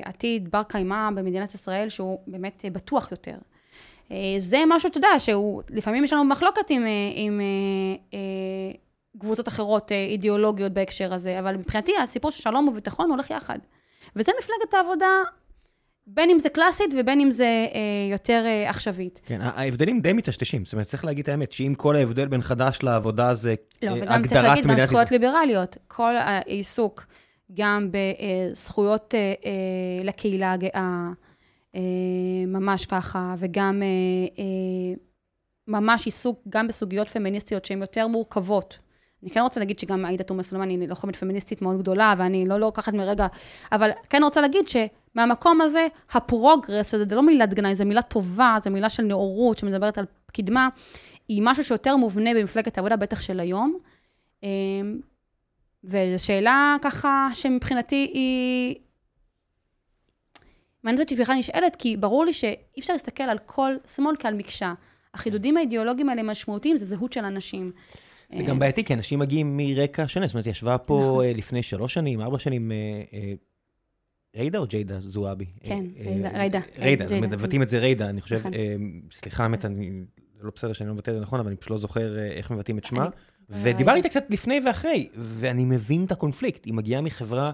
עתיד 0.06 0.52
בר 0.52 0.64
קיימא 0.64 1.10
במדינת 1.16 1.54
ישראל, 1.54 1.90
שהוא 1.90 2.20
באמת 2.28 2.66
בטוח 2.72 3.12
יותר. 3.12 3.36
זה 4.38 4.64
משהו, 4.68 4.90
אתה 4.90 4.98
יודע, 4.98 5.20
שהוא, 5.20 5.62
לפעמים 5.70 6.04
יש 6.04 6.14
לנו 6.14 6.24
מחלוקת 6.24 6.70
עם, 6.70 6.86
עם 7.16 7.42
קבוצות 9.20 9.48
אחרות 9.48 9.92
אידיאולוגיות 9.92 10.72
בהקשר 10.72 11.14
הזה, 11.14 11.40
אבל 11.40 11.58
מבחינתי 11.58 11.92
הסיפור 12.04 12.32
של 12.32 12.42
שלום 12.44 12.68
וביטחון 12.68 13.12
הולך 13.12 13.30
יחד. 13.30 13.60
וזה 14.16 14.32
מפלגת 14.40 14.74
העבודה 14.74 15.10
בין 16.08 16.30
אם 16.30 16.40
זה 16.40 16.50
קלאסית 16.50 16.94
ובין 17.00 17.22
אם 17.22 17.32
זה 17.32 17.68
אה, 17.74 18.12
יותר 18.12 18.44
אה, 18.46 18.70
עכשווית. 18.70 19.22
כן, 19.26 19.42
ההבדלים 19.42 20.02
די 20.02 20.14
מטשטשים. 20.14 20.66
זאת 20.66 20.74
אומרת, 20.74 20.88
צריך 20.88 21.06
להגיד 21.06 21.24
את 21.24 21.30
האמת, 21.30 21.52
שאם 21.52 21.74
כל 21.78 21.96
ההבדל 21.96 22.28
בין 22.28 22.42
חד"ש 22.42 22.84
לעבודה 22.84 23.34
זה 23.34 23.56
לא, 23.82 23.92
אה, 23.92 23.96
וגם 24.02 24.24
צריך 24.24 24.44
להגיד 24.44 24.68
גם 24.68 24.80
זכויות 24.80 25.12
ליברליות. 25.12 25.78
כל 25.88 26.18
העיסוק 26.18 27.06
גם 27.54 27.90
בזכויות 27.92 29.16
אה, 29.16 29.34
אה, 29.46 30.04
לקהילה 30.04 30.52
הגאה, 30.52 31.10
אה, 31.76 31.82
ממש 32.48 32.86
ככה, 32.86 33.36
וגם 33.38 33.82
אה, 33.84 33.88
אה, 34.44 34.94
ממש 35.68 36.06
עיסוק 36.06 36.40
גם 36.50 36.68
בסוגיות 36.68 37.10
פמיניסטיות 37.10 37.66
שהן 37.66 37.82
יותר 37.82 38.08
מורכבות. 38.08 38.80
אני 39.24 39.30
כן 39.30 39.42
רוצה 39.42 39.60
להגיד 39.60 39.80
שגם 39.80 40.06
עאידה 40.06 40.24
תומא 40.24 40.44
סלימאן 40.44 40.70
היא 40.70 40.88
לוחמת 40.88 41.16
פמיניסטית 41.16 41.62
מאוד 41.62 41.78
גדולה, 41.82 42.14
ואני 42.18 42.46
לא 42.46 42.60
לוקחת 42.60 42.94
מרגע, 42.94 43.28
אבל 43.72 43.90
כן 44.10 44.24
רוצה 44.24 44.42
להגיד 44.42 44.68
שמהמקום 45.14 45.62
הזה, 45.62 45.88
ה 46.12 46.20
progress, 46.20 46.92
זה 46.92 47.16
לא 47.16 47.24
מילת 47.24 47.54
גנאי, 47.54 47.76
זו 47.76 47.86
מילה 47.86 48.02
טובה, 48.02 48.58
זו 48.64 48.72
מילה 48.72 48.90
של 48.90 49.04
נאורות, 49.04 49.58
שמדברת 49.58 49.98
על 49.98 50.06
קדמה, 50.34 50.70
היא 51.28 51.42
משהו 51.46 51.64
שיותר 51.64 51.96
מובנה 51.96 52.34
במפלגת 52.34 52.78
העבודה, 52.78 52.96
בטח 52.96 53.22
של 53.22 53.40
היום. 53.40 53.78
אמ, 54.44 55.00
וזו 55.84 56.26
שאלה 56.26 56.76
ככה 56.82 57.28
שמבחינתי 57.34 58.12
היא... 58.14 58.76
מעניינת 60.84 61.00
אותי 61.00 61.16
שבכלל 61.16 61.36
נשאלת, 61.36 61.76
כי 61.76 61.98
ברור 61.98 62.26
לי 62.26 62.34
שאי 62.34 62.80
אפשר 62.80 62.94
להסתכל 62.94 63.24
על 63.24 63.38
כל 63.46 63.76
שמאל 63.96 64.16
כעל 64.20 64.34
מקשה. 64.34 64.74
החידודים 65.14 65.58
האידיאולוגיים 65.58 66.10
האלה 66.10 66.24
משמעותיים, 66.24 66.78
זה 66.78 66.86
זהות 66.86 67.14
של 67.14 67.26
אנשים. 67.26 67.72
זה 68.32 68.44
גם 68.44 68.60
בעייתי, 68.60 68.84
כי 68.84 68.94
אנשים 68.94 69.20
מגיעים 69.20 69.58
מרקע 69.58 70.04
שונה. 70.08 70.28
זאת 70.28 70.34
אומרת, 70.34 70.48
ישבה 70.48 70.78
פה 70.78 71.00
נכון. 71.04 71.26
אה, 71.26 71.34
לפני 71.34 71.64
שלוש 71.64 71.94
שנים, 71.94 72.22
ארבע 72.22 72.40
שנים, 72.40 72.72
אה, 72.72 72.78
אה, 73.14 73.34
ריידה 74.38 74.60
או 74.60 74.68
ג'יידה 74.68 75.00
זועבי? 75.00 75.46
כן, 75.64 75.86
ריידה. 76.34 76.60
ריידה, 76.80 77.06
מבטאים 77.22 77.62
את 77.62 77.70
זה 77.70 77.80
ריידה, 77.80 78.10
אני 78.10 78.22
חושב. 78.22 78.40
נכון. 78.40 78.52
סליחה, 79.12 79.44
האמת, 79.44 79.66
אני 79.66 79.92
לא 80.42 80.52
בסדר 80.56 80.74
שאני 80.74 80.88
לא 80.88 80.94
מבטא 80.94 81.12
את 81.12 81.16
זה 81.16 81.22
נכון, 81.22 81.40
אבל 81.40 81.48
אני 81.48 81.58
פשוט 81.58 81.72
לא 81.72 81.78
זוכר 81.78 82.20
איך 82.20 82.52
מבטאים 82.52 82.78
את 82.78 82.86
שמה. 82.86 83.10
ודיברתי 83.50 83.98
איתה 83.98 84.10
קצת 84.10 84.24
לפני 84.30 84.60
ואחרי, 84.66 85.08
ואני 85.16 85.66
מבין 85.66 86.06
את 86.06 86.12
הקונפליקט. 86.12 86.66
היא 86.66 86.74
מגיעה 86.74 87.02
מחברה 87.02 87.52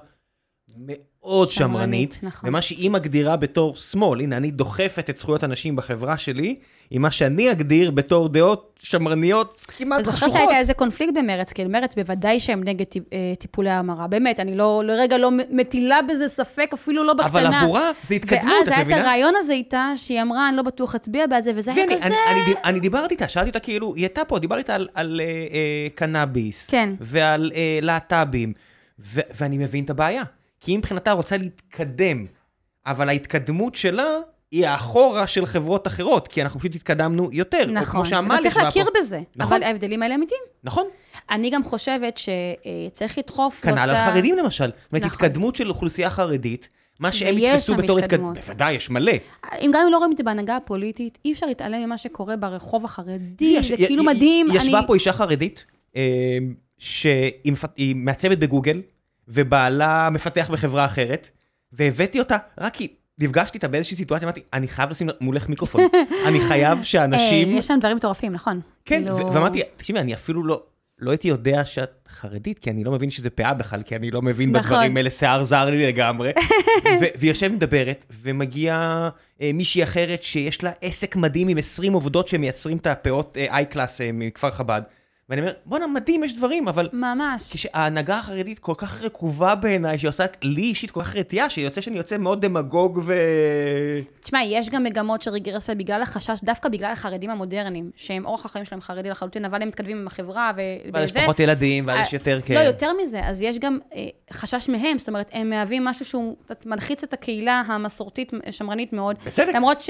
מאוד 0.76 1.52
שמרנית, 1.52 2.20
נכון. 2.24 2.50
ומה 2.50 2.62
שהיא 2.62 2.90
מגדירה 2.90 3.38
בתור 3.38 3.76
שמאל, 3.76 4.22
הנה, 4.22 4.38
אני 4.38 4.52
דוחפת 4.52 5.10
את 5.10 5.18
זכויות 5.18 5.44
הנשים 5.44 5.76
בחברה 5.76 6.18
שלי, 6.18 6.56
עם 6.92 7.02
מה 7.02 7.12
שאני 7.12 7.52
אגדיר 7.52 7.92
בתור 7.92 8.30
דעות 8.30 8.80
שמרניות 8.84 9.66
כמעט 9.78 10.02
חשוכות. 10.02 10.24
אני 10.24 10.30
זוכר 10.30 10.30
שהייתה 10.30 10.58
איזה 10.58 10.74
קונפליקט 10.74 11.14
במרץ, 11.18 11.54
כי 11.54 11.66
מרץ 11.66 11.96
בוודאי 11.96 12.40
שהם 12.40 12.64
נגד 12.64 12.86
אה, 13.14 13.34
טיפולי 13.40 13.70
המרה, 13.70 14.08
באמת, 14.08 14.40
אני 14.40 14.56
לא, 14.56 14.82
לרגע 14.86 15.18
לא 15.18 15.32
מטילה 15.50 16.00
בזה 16.02 16.28
ספק, 16.28 16.70
אפילו 16.74 17.04
לא 17.04 17.14
בקטנה. 17.14 17.50
אבל 17.50 17.54
עבורה 17.54 17.92
זה 18.04 18.16
התקדמות, 18.16 18.44
את 18.44 18.68
מבינה? 18.68 18.78
ואז 18.78 18.90
היה 18.90 19.00
את 19.00 19.06
הרעיון 19.06 19.34
הזה 19.38 19.54
איתה, 19.54 19.92
שהיא 19.96 20.22
אמרה, 20.22 20.50
אני 20.50 20.58
לא 20.58 20.64
בטוח 20.64 20.96
אצביע 20.96 21.28
בעד 21.28 21.44
זה, 21.44 21.52
וזה 21.56 21.74
היה 21.74 21.86
כזה... 21.90 22.06
אני, 22.06 22.16
אני, 22.32 22.54
אני 22.64 22.80
דיברתי 22.80 23.14
איתה, 23.14 23.28
שאלתי 23.28 23.50
אותה 23.50 23.60
כאילו, 23.60 23.96
היא 23.96 24.04
הייתה 24.04 24.26
פה, 24.26 24.40
דיברתי 24.40 24.60
איתה 24.60 24.76
על, 24.76 24.88
על 24.94 25.22
אה, 25.24 25.26
אה, 25.26 25.88
קנאביס, 25.96 26.68
כן. 26.70 26.90
ועל 27.00 27.52
אה, 27.56 27.80
להט"בים, 27.82 28.54
ואני 29.00 29.58
מבין 29.58 29.84
את 29.84 29.90
הבעיה. 29.90 30.24
כי 30.68 30.72
היא 30.72 30.78
מבחינתה 30.78 31.12
רוצה 31.12 31.38
להתקדם, 31.38 32.26
אבל 32.86 33.10
ההתקדמות 33.10 33.76
שלה 33.76 34.20
היא 34.52 34.68
האחורה 34.68 35.28
של 35.28 35.46
חברות 35.46 35.88
אחרות, 35.88 36.28
כי 36.28 36.42
אנחנו 36.42 36.60
פשוט 36.60 36.76
התקדמנו 36.76 37.30
יותר. 37.32 37.66
נכון, 37.66 38.06
אתה 38.06 38.38
צריך 38.42 38.58
להכיר 38.58 38.86
פה. 38.86 38.92
בזה, 39.00 39.22
נכון. 39.36 39.54
אבל 39.54 39.64
ההבדלים 39.64 40.04
האלה 40.04 40.16
אמיתיים. 40.16 40.42
נכון. 40.64 40.86
אני 41.30 41.50
גם 41.50 41.64
חושבת 41.64 42.18
שצריך 42.18 43.18
לדחוף... 43.18 43.62
כנ"ל 43.62 43.80
על 43.80 43.96
חרדים 43.96 44.38
למשל. 44.38 44.66
זאת 44.66 44.92
אומרת, 44.92 45.06
נכון. 45.06 45.26
התקדמות 45.26 45.56
של 45.56 45.70
אוכלוסייה 45.70 46.10
חרדית, 46.10 46.68
מה 47.00 47.12
שהם 47.12 47.38
יתפסו 47.38 47.76
בתור 47.76 48.00
התקדמות. 48.00 48.38
בוודאי, 48.38 48.74
יש 48.74 48.90
מלא. 48.90 49.14
אם 49.62 49.72
גם 49.74 49.82
אם 49.86 49.92
לא 49.92 49.98
רואים 49.98 50.12
את 50.12 50.18
זה 50.18 50.24
בהנהגה 50.24 50.56
הפוליטית, 50.56 51.18
אי 51.26 51.34
אפשר 51.34 51.46
להתעלם 51.46 51.84
ממה 51.84 51.98
שקורה 51.98 52.38
ברחוב 52.38 52.86
החרדי, 52.86 53.58
זה 53.64 53.78
כאילו 53.78 54.04
מדהים. 54.04 54.46
ישבה 54.54 54.80
פה 54.88 54.96
אישה 54.96 55.14
חרדית, 55.14 55.66
אה, 55.96 56.38
שהיא 56.78 57.96
מעצבת 57.96 58.38
בגוגל, 58.38 58.82
ובעלה 59.28 60.10
מפתח 60.12 60.50
בחברה 60.52 60.86
אחרת, 60.86 61.30
והבאתי 61.74 62.20
אותה, 62.20 62.38
רק 62.58 62.74
כי 62.74 62.88
נפגשתי 63.20 63.58
איתה 63.58 63.68
באיזושהי 63.68 63.98
סיטואציה, 63.98 64.26
אמרתי, 64.26 64.42
אני 64.54 64.68
חייב 64.68 64.90
לשים 64.90 65.10
מולך 65.22 65.50
מיקרופון, 65.50 65.82
אני 66.28 66.40
חייב 66.40 66.84
שאנשים... 66.84 67.58
יש 67.58 67.68
שם 67.68 67.78
דברים 67.80 67.98
מטורפים, 67.98 68.32
נכון. 68.32 68.62
כן, 68.86 69.04
כאילו- 69.04 69.34
ואמרתי, 69.34 69.62
תקשיבי, 69.78 70.00
אני 70.00 70.14
אפילו 70.14 70.44
לא... 70.44 70.64
לא 71.00 71.12
הייתי 71.12 71.28
יודע 71.28 71.66
שאת 71.66 72.10
חרדית, 72.10 72.60
כי 72.60 72.70
אני 72.70 72.84
לא 72.84 72.92
מבין 72.92 73.10
שזה 73.10 73.30
פאה 73.30 73.54
בכלל, 73.54 73.82
כי 73.84 73.96
אני 73.96 74.12
לא 74.12 74.22
מבין 74.22 74.52
נכון. 74.52 74.70
בדברים 74.70 74.98
האלה, 74.98 75.10
שיער 75.10 75.44
זר 75.44 75.70
לי 75.70 75.88
לגמרי. 75.88 76.32
והיא 77.00 77.32
יושבת 77.32 77.52
מדברת, 77.52 78.06
ומגיעה 78.24 79.10
אה, 79.42 79.52
מישהי 79.54 79.84
אחרת 79.84 80.24
שיש 80.24 80.64
לה 80.64 80.72
עסק 80.82 81.16
מדהים 81.16 81.48
עם 81.48 81.58
20 81.58 81.94
עובדות 81.94 82.28
שמייצרים 82.28 82.78
את 82.78 82.88
הפאות 82.88 83.38
איי-קלאס 83.38 84.02
אה, 84.02 84.10
מכפר 84.14 84.52
חב"ד. 84.52 84.82
ואני 85.30 85.42
אומר, 85.42 85.54
בואנה, 85.66 85.88
מדהים, 85.88 86.24
יש 86.24 86.36
דברים, 86.38 86.68
אבל... 86.68 86.90
ממש. 86.94 87.54
כשההנהגה 87.54 88.18
החרדית 88.20 88.60
כל 88.60 88.74
כך 88.78 89.02
רקובה 89.02 89.56
בעיניי, 89.56 90.00
שהיא 90.00 90.10
עושה 90.10 90.26
לי 90.44 90.62
אישית 90.62 90.92
כל 90.92 91.02
כך 91.02 91.16
רתיעה, 91.16 91.50
שיוצא 91.50 91.82
שאני 91.82 91.98
יוצא 91.98 92.18
מאוד 92.18 92.46
דמגוג 92.46 93.02
ו... 93.06 93.14
תשמע, 94.20 94.40
יש 94.44 94.70
גם 94.70 94.84
מגמות 94.84 95.22
של 95.22 95.32
רגרסיה 95.32 95.76
בגלל 95.76 96.02
החשש, 96.02 96.40
דווקא 96.44 96.70
בגלל 96.70 96.92
החרדים 96.92 97.30
המודרניים, 97.30 97.92
שהם 97.96 98.26
אורח 98.26 98.46
החיים 98.46 98.66
שלהם 98.66 98.82
חרדי 98.82 99.10
לחלוטין, 99.10 99.46
אבל 99.46 99.62
הם 99.62 99.68
מתכתבים 99.68 99.98
עם 99.98 100.08
החברה 100.08 100.52
ו... 100.58 100.62
אבל 100.92 101.04
יש 101.04 101.12
פחות 101.12 101.40
ילדים, 101.40 101.88
ואז 101.88 102.08
יש 102.08 102.14
יותר, 102.14 102.40
כן. 102.46 102.54
לא, 102.54 102.60
יותר 102.60 102.92
מזה, 103.02 103.26
אז 103.26 103.42
יש 103.42 103.60
גם 103.60 103.80
אה, 103.96 104.08
חשש 104.32 104.70
מהם, 104.70 104.98
זאת 104.98 105.08
אומרת, 105.08 105.30
הם 105.34 105.50
מהווים 105.50 105.86
משהו 105.86 106.06
שהוא 106.06 106.36
קצת 106.42 106.66
מלחיץ 106.66 107.04
את 107.04 107.14
הקהילה 107.14 107.62
המסורתית, 107.68 108.32
שמרנית 108.52 108.94
מאוד. 108.94 109.16
בצדק. 109.26 109.56
למרות 109.56 109.82
ש... 109.82 109.90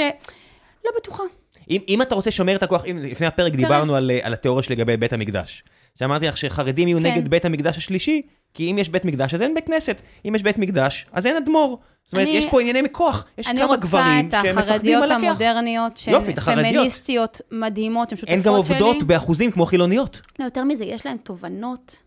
לא 0.86 0.92
בטוחה. 0.98 1.24
אם, 1.70 1.82
אם 1.88 2.02
אתה 2.02 2.16
רוצה 2.16 2.30
לשמר 2.30 2.56
את 2.56 2.64
הכוח, 2.64 2.86
אם 2.86 3.00
לפני 3.02 3.28
הפרק 3.28 3.54
דיברנו 3.54 3.96
על, 3.96 4.12
על 4.22 4.34
התיאוריה 4.34 4.64
שלגבי 4.64 4.98
בית 4.98 5.14
המקדש. 5.14 5.64
שאמרתי 6.00 6.28
לך 6.28 6.38
שחרדים 6.38 6.88
יהיו 6.88 7.00
כן. 7.00 7.06
נגד 7.06 7.28
בית 7.28 7.46
המקדש 7.46 7.78
השלישי, 7.78 8.22
כי 8.54 8.72
אם 8.72 8.78
יש 8.78 8.90
בית 8.90 9.06
מקדש 9.06 9.34
אז 9.34 9.42
אין 9.42 9.54
בית 9.54 9.66
כנסת, 9.66 10.02
אם 10.28 10.36
יש 10.36 10.44
בית 10.44 10.58
מקדש 10.58 11.06
אז 11.12 11.26
אין 11.26 11.36
אדמו"ר. 11.36 11.80
זאת 12.04 12.14
אומרת, 12.14 12.28
אני, 12.28 12.38
יש 12.38 12.46
פה 12.52 12.62
ענייני 12.62 12.82
מכוח, 12.82 13.26
יש 13.38 13.48
כמה 13.48 13.76
גברים 13.76 14.32
שהם 14.32 14.58
מפחדים 14.58 15.04
על 15.04 15.12
הכיח. 15.12 15.42
אני 15.58 15.80
רוצה 15.80 16.32
את 16.32 16.38
החרדיות 16.38 16.52
המודרניות, 16.52 16.68
שהן 16.68 16.72
פמיניסטיות 16.72 17.42
מדהימות, 17.52 18.12
הן 18.12 18.18
שותפות 18.18 18.30
שלי. 18.30 18.38
הן 18.38 18.44
גם 18.44 18.54
עובדות 18.54 18.96
שלי. 18.96 19.06
באחוזים 19.06 19.52
כמו 19.52 19.66
חילוניות. 19.66 20.22
לא, 20.40 20.46
יותר 20.46 20.64
מזה, 20.64 20.86
יש 20.86 21.06
להן 21.06 21.18
תובנות 21.18 22.04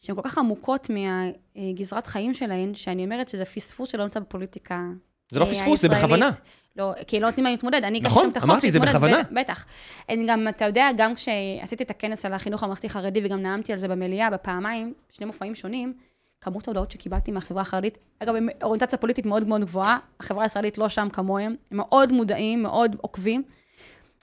שהן 0.00 0.16
כל 0.16 0.22
כך 0.22 0.38
עמוקות 0.38 0.88
מהגזרת 0.90 2.06
חיים 2.06 2.34
שלהן, 2.34 2.74
שאני 2.74 3.04
אומרת 3.04 3.28
שזה 3.28 3.44
פספוס 3.44 3.92
שלא 3.92 4.04
נמצא 4.04 4.20
בפוליטיקה 4.20 4.80
זה 5.30 5.40
לא 5.40 5.44
פספוס, 5.44 5.80
זה 5.80 5.88
בכוונה. 5.88 6.30
לא, 6.76 6.92
כי 7.06 7.20
לא 7.20 7.26
נותנים 7.26 7.44
להם 7.44 7.52
להתמודד, 7.54 7.84
אני 7.84 8.00
נכון, 8.00 8.30
את 8.30 8.36
החוק 8.36 8.50
אמרתי, 8.50 8.70
זה 8.70 8.80
בכוונה. 8.80 9.20
בטח. 9.32 9.66
אני 10.08 10.26
גם, 10.26 10.48
אתה 10.48 10.64
יודע, 10.64 10.88
גם 10.96 11.14
כשעשיתי 11.14 11.84
את 11.84 11.90
הכנס 11.90 12.24
על 12.26 12.32
החינוך 12.32 12.62
הממלכתי-חרדי, 12.62 13.20
וגם 13.24 13.42
נאמתי 13.42 13.72
על 13.72 13.78
זה 13.78 13.88
במליאה 13.88 14.30
בפעמיים, 14.30 14.94
שני 15.10 15.26
מופעים 15.26 15.54
שונים, 15.54 15.94
כמות 16.40 16.68
ההודעות 16.68 16.90
שקיבלתי 16.90 17.32
מהחברה 17.32 17.62
החרדית, 17.62 17.98
אגב, 18.18 18.34
עם 18.34 18.48
אוריינטציה 18.62 18.98
פוליטית 18.98 19.26
מאוד 19.26 19.48
מאוד 19.48 19.60
גבוהה, 19.60 19.98
החברה 20.20 20.42
הישראלית 20.42 20.78
לא 20.78 20.88
שם 20.88 21.08
כמוהם, 21.12 21.56
הם 21.70 21.76
מאוד 21.76 22.12
מודעים, 22.12 22.62
מאוד 22.62 22.96
עוקבים, 23.00 23.42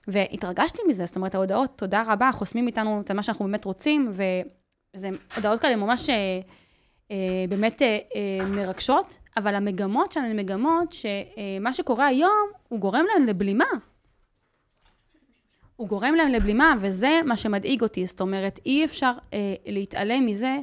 והתרגשתי 0.08 0.82
מזה, 0.88 1.06
זאת 1.06 1.16
אומרת, 1.16 1.34
ההודעות, 1.34 1.70
תודה 1.76 2.02
רבה, 2.06 2.30
חוסמים 2.32 2.66
איתנו 2.66 3.00
את 3.00 3.10
מה 3.10 3.22
שאנחנו 3.22 3.44
באמת 3.44 3.64
רוצים, 3.64 4.12
וזה 4.12 5.08
הודעות 5.36 5.60
כאלה 5.60 5.76
ממש... 5.76 6.10
אה, 7.10 7.16
באמת 7.48 7.82
אה, 7.82 7.98
אה, 8.14 8.44
מרגשות, 8.46 9.18
אבל 9.36 9.54
המגמות 9.54 10.12
שלנו 10.12 10.26
הן 10.26 10.38
מגמות 10.38 10.92
שמה 10.92 11.72
שקורה 11.72 12.06
היום, 12.06 12.48
הוא 12.68 12.80
גורם 12.80 13.04
להן 13.12 13.26
לבלימה. 13.26 13.64
הוא 15.76 15.88
גורם 15.88 16.14
להן 16.14 16.32
לבלימה, 16.32 16.74
וזה 16.80 17.20
מה 17.24 17.36
שמדאיג 17.36 17.82
אותי. 17.82 18.06
זאת 18.06 18.20
אומרת, 18.20 18.60
אי 18.66 18.84
אפשר 18.84 19.12
אה, 19.32 19.54
להתעלם 19.66 20.26
מזה 20.26 20.56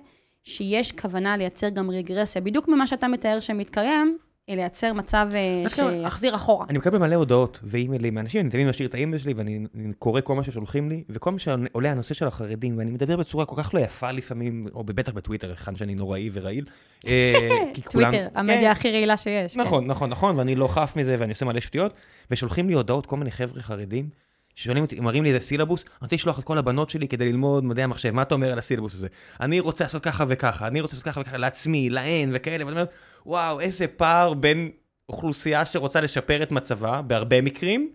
שיש 0.43 0.91
כוונה 0.91 1.37
לייצר 1.37 1.69
גם 1.69 1.91
רגרסיה. 1.91 2.41
בדיוק 2.41 2.67
ממה 2.67 2.87
שאתה 2.87 3.07
מתאר 3.07 3.39
שמתקיים, 3.39 4.17
לייצר 4.49 4.93
מצב 4.93 5.27
אה, 5.33 5.69
שיחזיר 5.69 6.35
אחורה. 6.35 6.65
אני 6.69 6.77
מקבל 6.77 6.97
מלא 6.97 7.15
הודעות 7.15 7.59
ואימיילים 7.63 8.15
מאנשים, 8.15 8.41
אני 8.41 8.49
תמיד 8.49 8.67
משאיר 8.67 8.87
את 8.87 8.93
האימייל 8.93 9.21
שלי 9.21 9.33
ואני 9.33 9.65
קורא 9.99 10.21
כל 10.21 10.35
מה 10.35 10.43
ששולחים 10.43 10.89
לי, 10.89 11.03
וכל 11.09 11.31
מה 11.31 11.39
שעולה 11.39 11.91
הנושא 11.91 12.13
של 12.13 12.27
החרדים, 12.27 12.77
ואני 12.77 12.91
מדבר 12.91 13.17
בצורה 13.17 13.45
כל 13.45 13.55
כך 13.63 13.73
לא 13.73 13.79
יפה 13.79 14.11
לפעמים, 14.11 14.63
או 14.73 14.83
בטח 14.83 15.11
בטוויטר, 15.11 15.49
היכן 15.49 15.75
שאני 15.75 15.95
נוראי 15.95 16.29
ורעיל. 16.33 16.65
אה, 17.07 17.49
טוויטר, 17.91 18.27
המדיה 18.35 18.61
כן. 18.61 18.67
הכי 18.67 18.91
רעילה 18.91 19.17
שיש. 19.17 19.53
כן. 19.53 19.61
נכון, 19.61 19.87
נכון, 19.87 20.09
נכון, 20.09 20.39
ואני 20.39 20.55
לא 20.55 20.67
חף 20.67 20.93
מזה 20.95 21.15
ואני 21.19 21.31
עושה 21.31 21.45
מלא 21.45 21.59
שטויות, 21.59 21.93
ושולחים 22.31 22.69
לי 22.69 22.75
הודעות 22.75 23.05
כל 23.05 23.17
מיני 23.17 23.31
חבר'ה 23.31 23.61
חרדים. 23.61 24.24
שואלים 24.55 24.83
אותי, 24.83 24.99
מראים 24.99 25.23
לי 25.23 25.33
איזה 25.33 25.45
סילבוס, 25.45 25.83
אני 25.83 25.89
רוצה 26.01 26.15
לשלוח 26.15 26.39
את 26.39 26.43
כל 26.43 26.57
הבנות 26.57 26.89
שלי 26.89 27.07
כדי 27.07 27.31
ללמוד 27.31 27.63
מדעי 27.63 27.83
המחשב, 27.83 28.11
מה 28.11 28.21
אתה 28.21 28.35
אומר 28.35 28.51
על 28.51 28.59
הסילבוס 28.59 28.93
הזה? 28.93 29.07
אני 29.41 29.59
רוצה 29.59 29.83
לעשות 29.83 30.03
ככה 30.03 30.25
וככה, 30.27 30.67
אני 30.67 30.81
רוצה 30.81 30.93
לעשות 30.93 31.05
ככה 31.05 31.21
וככה 31.21 31.37
לעצמי, 31.37 31.89
להן 31.89 32.29
וכאלה, 32.33 32.65
ואני 32.65 32.79
אומר, 32.79 32.85
וואו, 33.25 33.59
איזה 33.59 33.87
פער 33.87 34.33
בין 34.33 34.69
אוכלוסייה 35.09 35.65
שרוצה 35.65 36.01
לשפר 36.01 36.43
את 36.43 36.51
מצבה, 36.51 37.01
בהרבה 37.01 37.41
מקרים, 37.41 37.91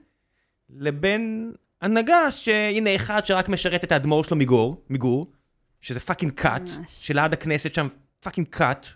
לבין 0.71 1.53
הנהגה 1.83 2.31
שהנה 2.31 2.95
אחד 2.95 3.25
שרק 3.25 3.49
משרת 3.49 3.85
את 3.85 3.93
האדמו"ר 3.93 4.25
שלו 4.25 4.37
מגור, 4.37 4.85
מגור, 4.91 5.33
שזה 5.81 6.01
fucking 6.01 6.33
cut, 6.33 6.63
שליד 6.89 7.33
הכנסת 7.33 7.75
שם 7.75 7.89
fucking 8.21 8.47
cut, 8.51 8.87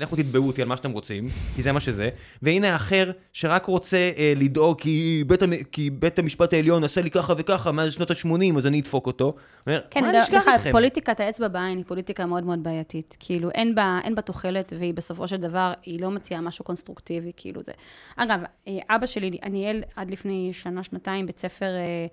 לכו 0.00 0.16
תתבעו 0.16 0.46
אותי 0.46 0.62
על 0.62 0.68
מה 0.68 0.76
שאתם 0.76 0.90
רוצים, 0.90 1.28
כי 1.56 1.62
זה 1.62 1.72
מה 1.72 1.80
שזה, 1.80 2.08
והנה 2.42 2.72
האחר 2.72 3.10
שרק 3.32 3.64
רוצה 3.64 4.10
אה, 4.16 4.32
לדאוג 4.36 4.80
כי 4.80 5.24
בית, 5.26 5.42
המ... 5.42 5.52
כי 5.72 5.90
בית 5.90 6.18
המשפט 6.18 6.52
העליון 6.52 6.84
עשה 6.84 7.00
לי 7.00 7.10
ככה 7.10 7.34
וככה 7.36 7.72
מאז 7.72 7.92
שנות 7.92 8.10
ה-80, 8.10 8.58
אז 8.58 8.66
אני 8.66 8.80
אדפוק 8.80 9.06
אותו. 9.06 9.32
אומר, 9.66 9.80
כן, 9.90 10.00
מה 10.00 10.12
נשכח 10.12 10.42
אגב, 10.42 10.48
איתכם? 10.48 10.72
פוליטיקת 10.72 11.20
האצבע 11.20 11.48
בעין 11.48 11.78
היא 11.78 11.84
פוליטיקה 11.86 12.26
מאוד 12.26 12.44
מאוד 12.44 12.62
בעייתית. 12.62 13.16
כאילו, 13.20 13.50
אין 13.50 13.74
בה, 13.74 14.00
אין 14.04 14.14
בה 14.14 14.22
תוחלת, 14.22 14.72
והיא 14.78 14.94
בסופו 14.94 15.28
של 15.28 15.36
דבר, 15.36 15.72
היא 15.82 16.00
לא 16.00 16.10
מציעה 16.10 16.40
משהו 16.40 16.64
קונסטרוקטיבי, 16.64 17.32
כאילו 17.36 17.62
זה. 17.62 17.72
אגב, 18.16 18.40
אה, 18.68 18.78
אבא 18.88 19.06
שלי 19.06 19.30
ניהל 19.50 19.82
עד 19.96 20.10
לפני 20.10 20.50
שנה, 20.52 20.82
שנתיים, 20.82 21.26
בית 21.26 21.38
ספר 21.38 21.66
אה, 21.66 22.06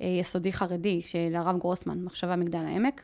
אה, 0.00 0.06
יסודי 0.20 0.52
חרדי 0.52 1.00
של 1.02 1.32
הרב 1.34 1.58
גרוסמן, 1.58 2.04
מחשבה 2.04 2.36
מגדל 2.36 2.58
העמק. 2.66 3.02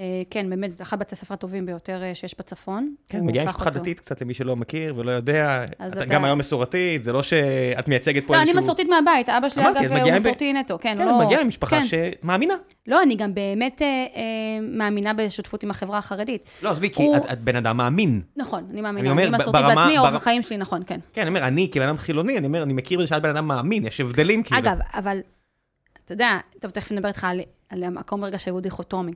אה, 0.00 0.04
כן, 0.30 0.50
באמת, 0.50 0.80
אחד 0.82 0.98
בתי 0.98 1.14
הספר 1.14 1.34
הטובים 1.34 1.66
ביותר 1.66 2.02
אה, 2.02 2.14
שיש 2.14 2.34
בצפון. 2.38 2.94
כן, 3.08 3.20
מגיעה 3.26 3.44
משפחה 3.46 3.70
דתית 3.70 4.00
קצת 4.00 4.22
למי 4.22 4.34
שלא 4.34 4.56
מכיר 4.56 4.94
ולא 4.96 5.10
יודע, 5.10 5.64
אז 5.78 5.92
אתה 5.92 6.04
גם 6.04 6.24
היום 6.24 6.38
מסורתית, 6.38 7.04
זה 7.04 7.12
לא 7.12 7.22
שאת 7.22 7.88
מייצגת 7.88 8.26
פה 8.26 8.34
לא, 8.34 8.40
איזשהו... 8.40 8.56
אני 8.58 8.64
מסורתית 8.64 8.88
מהבית, 8.88 9.28
אבא 9.28 9.48
שלי, 9.48 9.62
אמרתי, 9.62 9.78
אגב, 9.86 9.92
את 9.92 10.02
הוא 10.02 10.12
מסורתי 10.12 10.52
נטו, 10.52 10.78
כן, 10.80 10.94
כן, 10.98 11.04
לא... 11.08 11.20
את 11.22 11.26
מגיעה 11.26 11.44
ממשפחה 11.44 11.80
כן. 11.80 11.86
שמאמינה. 12.22 12.54
לא, 12.86 13.02
אני 13.02 13.16
גם 13.16 13.34
באמת 13.34 13.82
אה, 13.82 13.86
אה, 14.16 14.22
מאמינה 14.62 15.12
בשותפות 15.14 15.62
עם 15.62 15.70
החברה 15.70 15.98
החרדית. 15.98 16.48
לא, 16.62 16.70
עזבי, 16.70 16.90
כי 16.90 17.02
הוא- 17.02 17.16
את 17.16 17.22
את 17.32 17.40
בן 17.40 17.56
אדם 17.56 17.76
מאמין. 17.76 18.20
נכון, 18.36 18.60
אני 18.64 18.72
אני 18.72 18.80
מאמינה. 18.80 19.10
אומר, 19.10 19.22
אני 19.22 19.30
ב- 19.30 19.34
מסורתית 19.40 19.52
ברמה- 19.62 19.74
בעצמי, 19.74 19.94
בר- 19.94 20.00
אורח 20.00 20.14
החיים 20.14 20.42
שלי, 20.42 20.56
נכון, 20.56 20.82
כן. 20.86 21.00
כן, 21.12 21.20
אני 21.20 21.28
אומר, 21.28 21.46
אני 21.46 21.68
כבן 21.72 21.82
אדם 21.82 21.96
חילוני, 21.96 22.38
אני 22.38 22.46
אומר, 22.46 22.62
אני 22.62 22.72
מכיר 22.72 23.06
שאת 23.06 23.22
בן 23.22 23.28
אדם 23.30 23.46
מאמין, 23.46 23.86
יש 23.86 24.00
הבדלים 24.00 24.42
כאילו. 24.42 24.58
אגב, 24.60 24.78
אבל, 24.94 25.18
אתה 26.12 26.24
יודע, 26.24 26.38
טוב, 26.60 26.70
תכף 26.70 26.92
נדבר 26.92 27.08
איתך 27.08 27.24
על, 27.24 27.40
על 27.68 27.84
המקום 27.84 28.24
רגע 28.24 28.38
שהיו 28.38 28.60
דיכוטומי. 28.60 29.12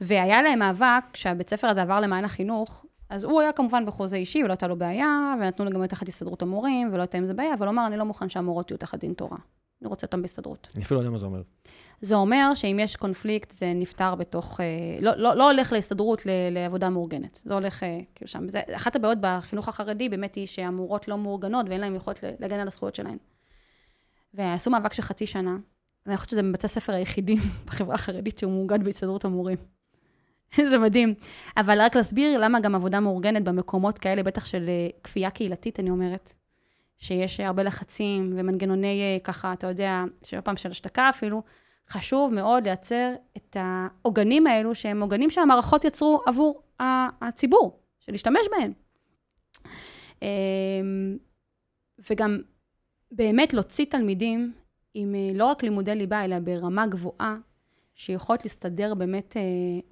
והיה 0.00 0.42
להם 0.42 0.58
מאבק, 0.58 1.04
כשהבית 1.12 1.50
ספר 1.50 1.66
הזה 1.66 1.82
עבר 1.82 2.00
למען 2.00 2.24
החינוך, 2.24 2.84
אז 3.10 3.24
הוא 3.24 3.40
היה 3.40 3.52
כמובן 3.52 3.86
בחוזה 3.86 4.16
אישי, 4.16 4.44
ולא 4.44 4.52
הייתה 4.52 4.66
לו 4.66 4.76
בעיה, 4.76 5.34
ונתנו 5.40 5.64
לו 5.64 5.70
גם 5.70 5.80
להיות 5.80 5.90
תחת 5.90 6.08
הסתדרות 6.08 6.42
המורים, 6.42 6.88
ולא 6.92 7.00
הייתה 7.00 7.18
עם 7.18 7.24
זה 7.24 7.34
בעיה, 7.34 7.54
אבל 7.54 7.66
הוא 7.66 7.72
אמר, 7.72 7.86
אני 7.86 7.96
לא 7.96 8.04
מוכן 8.04 8.28
שהמורות 8.28 8.70
יהיו 8.70 8.78
תחת 8.78 8.98
דין 8.98 9.12
תורה. 9.12 9.38
אני 9.82 9.88
רוצה 9.88 10.06
אותם 10.06 10.22
בהסתדרות. 10.22 10.68
אני 10.74 10.84
אפילו 10.84 11.00
לא 11.00 11.02
יודע 11.02 11.10
מה 11.10 11.18
זה 11.18 11.26
אומר. 11.26 11.42
זה 12.00 12.14
אומר 12.14 12.54
שאם 12.54 12.78
יש 12.82 12.96
קונפליקט, 12.96 13.50
זה 13.50 13.72
נפתר 13.74 14.14
בתוך... 14.14 14.60
אה, 14.60 14.66
לא, 15.00 15.12
לא, 15.16 15.34
לא 15.34 15.50
הולך 15.50 15.72
להסתדרות 15.72 16.26
ל, 16.26 16.30
לעבודה 16.50 16.90
מאורגנת. 16.90 17.40
זה 17.44 17.54
הולך 17.54 17.82
אה, 17.82 17.98
כאילו 18.14 18.28
שם. 18.28 18.48
זה, 18.48 18.60
אחת 18.76 18.96
הבעיות 18.96 19.18
בחינוך 19.20 19.68
החרדי 19.68 20.08
באמת 20.08 20.34
היא 20.34 20.46
שהמורות 20.46 21.08
לא 21.08 21.18
מאורגנות 21.18 21.66
ואין 21.68 21.80
להן 21.80 21.94
יכולת 21.94 22.24
להגן 22.40 22.58
על 22.58 22.66
הזכויות 22.66 22.94
שלהן. 22.94 23.16
ועשו 24.34 24.70
מאבק 24.70 24.92
של 24.92 25.02
חצי 25.02 25.26
שנה, 25.26 25.56
ואני 26.06 26.16
חושבת 26.16 26.30
שזה 26.30 26.42
מבתי 26.42 26.66
הספר 26.66 26.92
היחידים 26.92 27.38
בחברה 27.66 27.94
החרדית 27.94 28.38
שהוא 28.38 28.52
מאוגד 28.52 28.84
בהסתדרות 28.84 29.24
המורים. 29.24 29.58
זה 30.70 30.78
מדהים. 30.78 31.14
אבל 31.56 31.80
רק 31.80 31.96
להסביר 31.96 32.38
למה 32.38 32.60
גם 32.60 32.74
עבודה 32.74 33.00
מאורגנת 33.00 33.44
במקומות 33.44 33.98
כאלה, 33.98 34.22
בטח 34.22 34.46
של 34.46 34.64
אה, 34.68 34.88
כפייה 35.02 35.30
קהילתית, 35.30 35.80
אני 35.80 35.90
אומרת, 35.90 36.32
שיש 36.98 37.40
הרבה 37.40 37.62
לחצים 37.62 38.34
ומנגנוני 38.36 39.00
אה, 39.00 39.18
ככה, 39.24 39.52
אתה 39.52 39.66
יודע, 39.66 40.04
של 40.22 40.40
פעם 40.40 40.56
של 40.56 40.70
השתקה 40.70 41.08
אפילו, 41.08 41.42
חשוב 41.88 42.34
מאוד 42.34 42.64
לייצר 42.64 43.14
את 43.36 43.56
העוגנים 43.60 44.46
האלו, 44.46 44.74
שהם 44.74 45.00
עוגנים 45.00 45.30
שהמערכות 45.30 45.84
יצרו 45.84 46.22
עבור 46.26 46.62
הציבור, 47.20 47.80
שלהשתמש 48.00 48.46
בהם. 48.50 48.72
אמ, 50.22 51.16
וגם 52.10 52.38
באמת 53.12 53.54
להוציא 53.54 53.84
תלמידים 53.84 54.52
עם 54.94 55.14
אה, 55.14 55.30
לא 55.34 55.44
רק 55.44 55.62
לימודי 55.62 55.94
ליבה, 55.94 56.24
אלא 56.24 56.38
ברמה 56.38 56.86
גבוהה, 56.86 57.36
שיכולת 57.98 58.44
להסתדר 58.44 58.94
באמת 58.94 59.36
אה, 59.36 59.42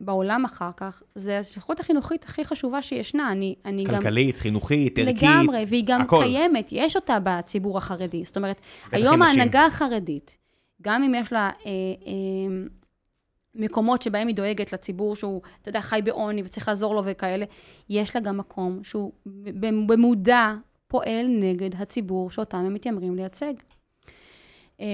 בעולם 0.00 0.44
אחר 0.44 0.70
כך, 0.76 1.02
זה 1.14 1.38
השליחות 1.38 1.80
החינוכית 1.80 2.24
הכי 2.24 2.44
חשובה 2.44 2.82
שישנה. 2.82 3.32
אני, 3.32 3.54
אני 3.64 3.84
גם... 3.84 3.94
כלכלית, 3.94 4.36
חינוכית, 4.36 4.98
ערכית, 4.98 5.22
לגמרי, 5.22 5.64
והיא 5.68 5.84
גם 5.86 6.00
הכל. 6.00 6.22
קיימת, 6.22 6.68
יש 6.72 6.96
אותה 6.96 7.18
בציבור 7.22 7.78
החרדי. 7.78 8.24
זאת 8.24 8.36
אומרת, 8.36 8.60
היום 8.92 9.22
נשים. 9.22 9.22
ההנהגה 9.22 9.66
החרדית, 9.66 10.38
גם 10.82 11.02
אם 11.02 11.14
יש 11.14 11.32
לה 11.32 11.38
אה, 11.38 11.70
אה, 12.06 12.66
מקומות 13.54 14.02
שבהם 14.02 14.28
היא 14.28 14.36
דואגת 14.36 14.72
לציבור 14.72 15.16
שהוא, 15.16 15.40
אתה 15.62 15.68
יודע, 15.68 15.80
חי 15.80 16.00
בעוני 16.04 16.42
וצריך 16.44 16.68
לעזור 16.68 16.94
לו 16.94 17.02
וכאלה, 17.04 17.44
יש 17.88 18.16
לה 18.16 18.22
גם 18.22 18.36
מקום 18.36 18.80
שהוא 18.82 19.12
במודע 19.86 20.54
פועל 20.88 21.26
נגד 21.26 21.70
הציבור 21.78 22.30
שאותם 22.30 22.58
הם 22.58 22.74
מתיימרים 22.74 23.16
לייצג. 23.16 23.52
אה, 24.80 24.86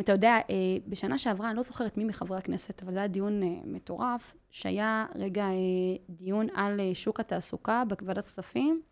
אתה 0.00 0.12
יודע, 0.12 0.38
אה, 0.50 0.54
בשנה 0.86 1.18
שעברה, 1.18 1.48
אני 1.48 1.56
לא 1.56 1.62
זוכרת 1.62 1.96
מי 1.96 2.04
מחברי 2.04 2.38
הכנסת, 2.38 2.82
אבל 2.82 2.92
זה 2.92 2.98
היה 2.98 3.08
דיון 3.08 3.42
אה, 3.42 3.48
מטורף, 3.64 4.34
שהיה 4.50 5.06
רגע 5.14 5.44
אה, 5.44 5.96
דיון 6.08 6.46
על 6.54 6.80
שוק 6.94 7.20
התעסוקה 7.20 7.82
בוועדת 7.88 8.26
כספים, 8.26 8.82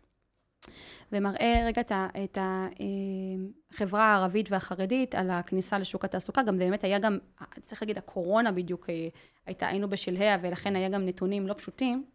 ומראה 1.11 1.63
רגע 1.65 1.81
את 1.81 1.91
את 2.23 2.37
החברה 3.73 4.05
הערבית 4.05 4.51
והחרדית 4.51 5.15
על 5.15 5.29
הכניסה 5.29 5.79
לשוק 5.79 6.05
התעסוקה. 6.05 6.43
גם 6.43 6.57
באמת 6.57 6.83
היה 6.83 6.99
גם, 6.99 7.17
צריך 7.61 7.81
להגיד, 7.81 7.97
הקורונה 7.97 8.51
בדיוק 8.51 8.89
הייתה, 9.45 9.67
היינו 9.67 9.89
בשלהיה, 9.89 10.37
ולכן 10.41 10.75
היה 10.75 10.89
גם 10.89 11.05
נתונים 11.05 11.47
לא 11.47 11.53
פשוטים. 11.53 12.05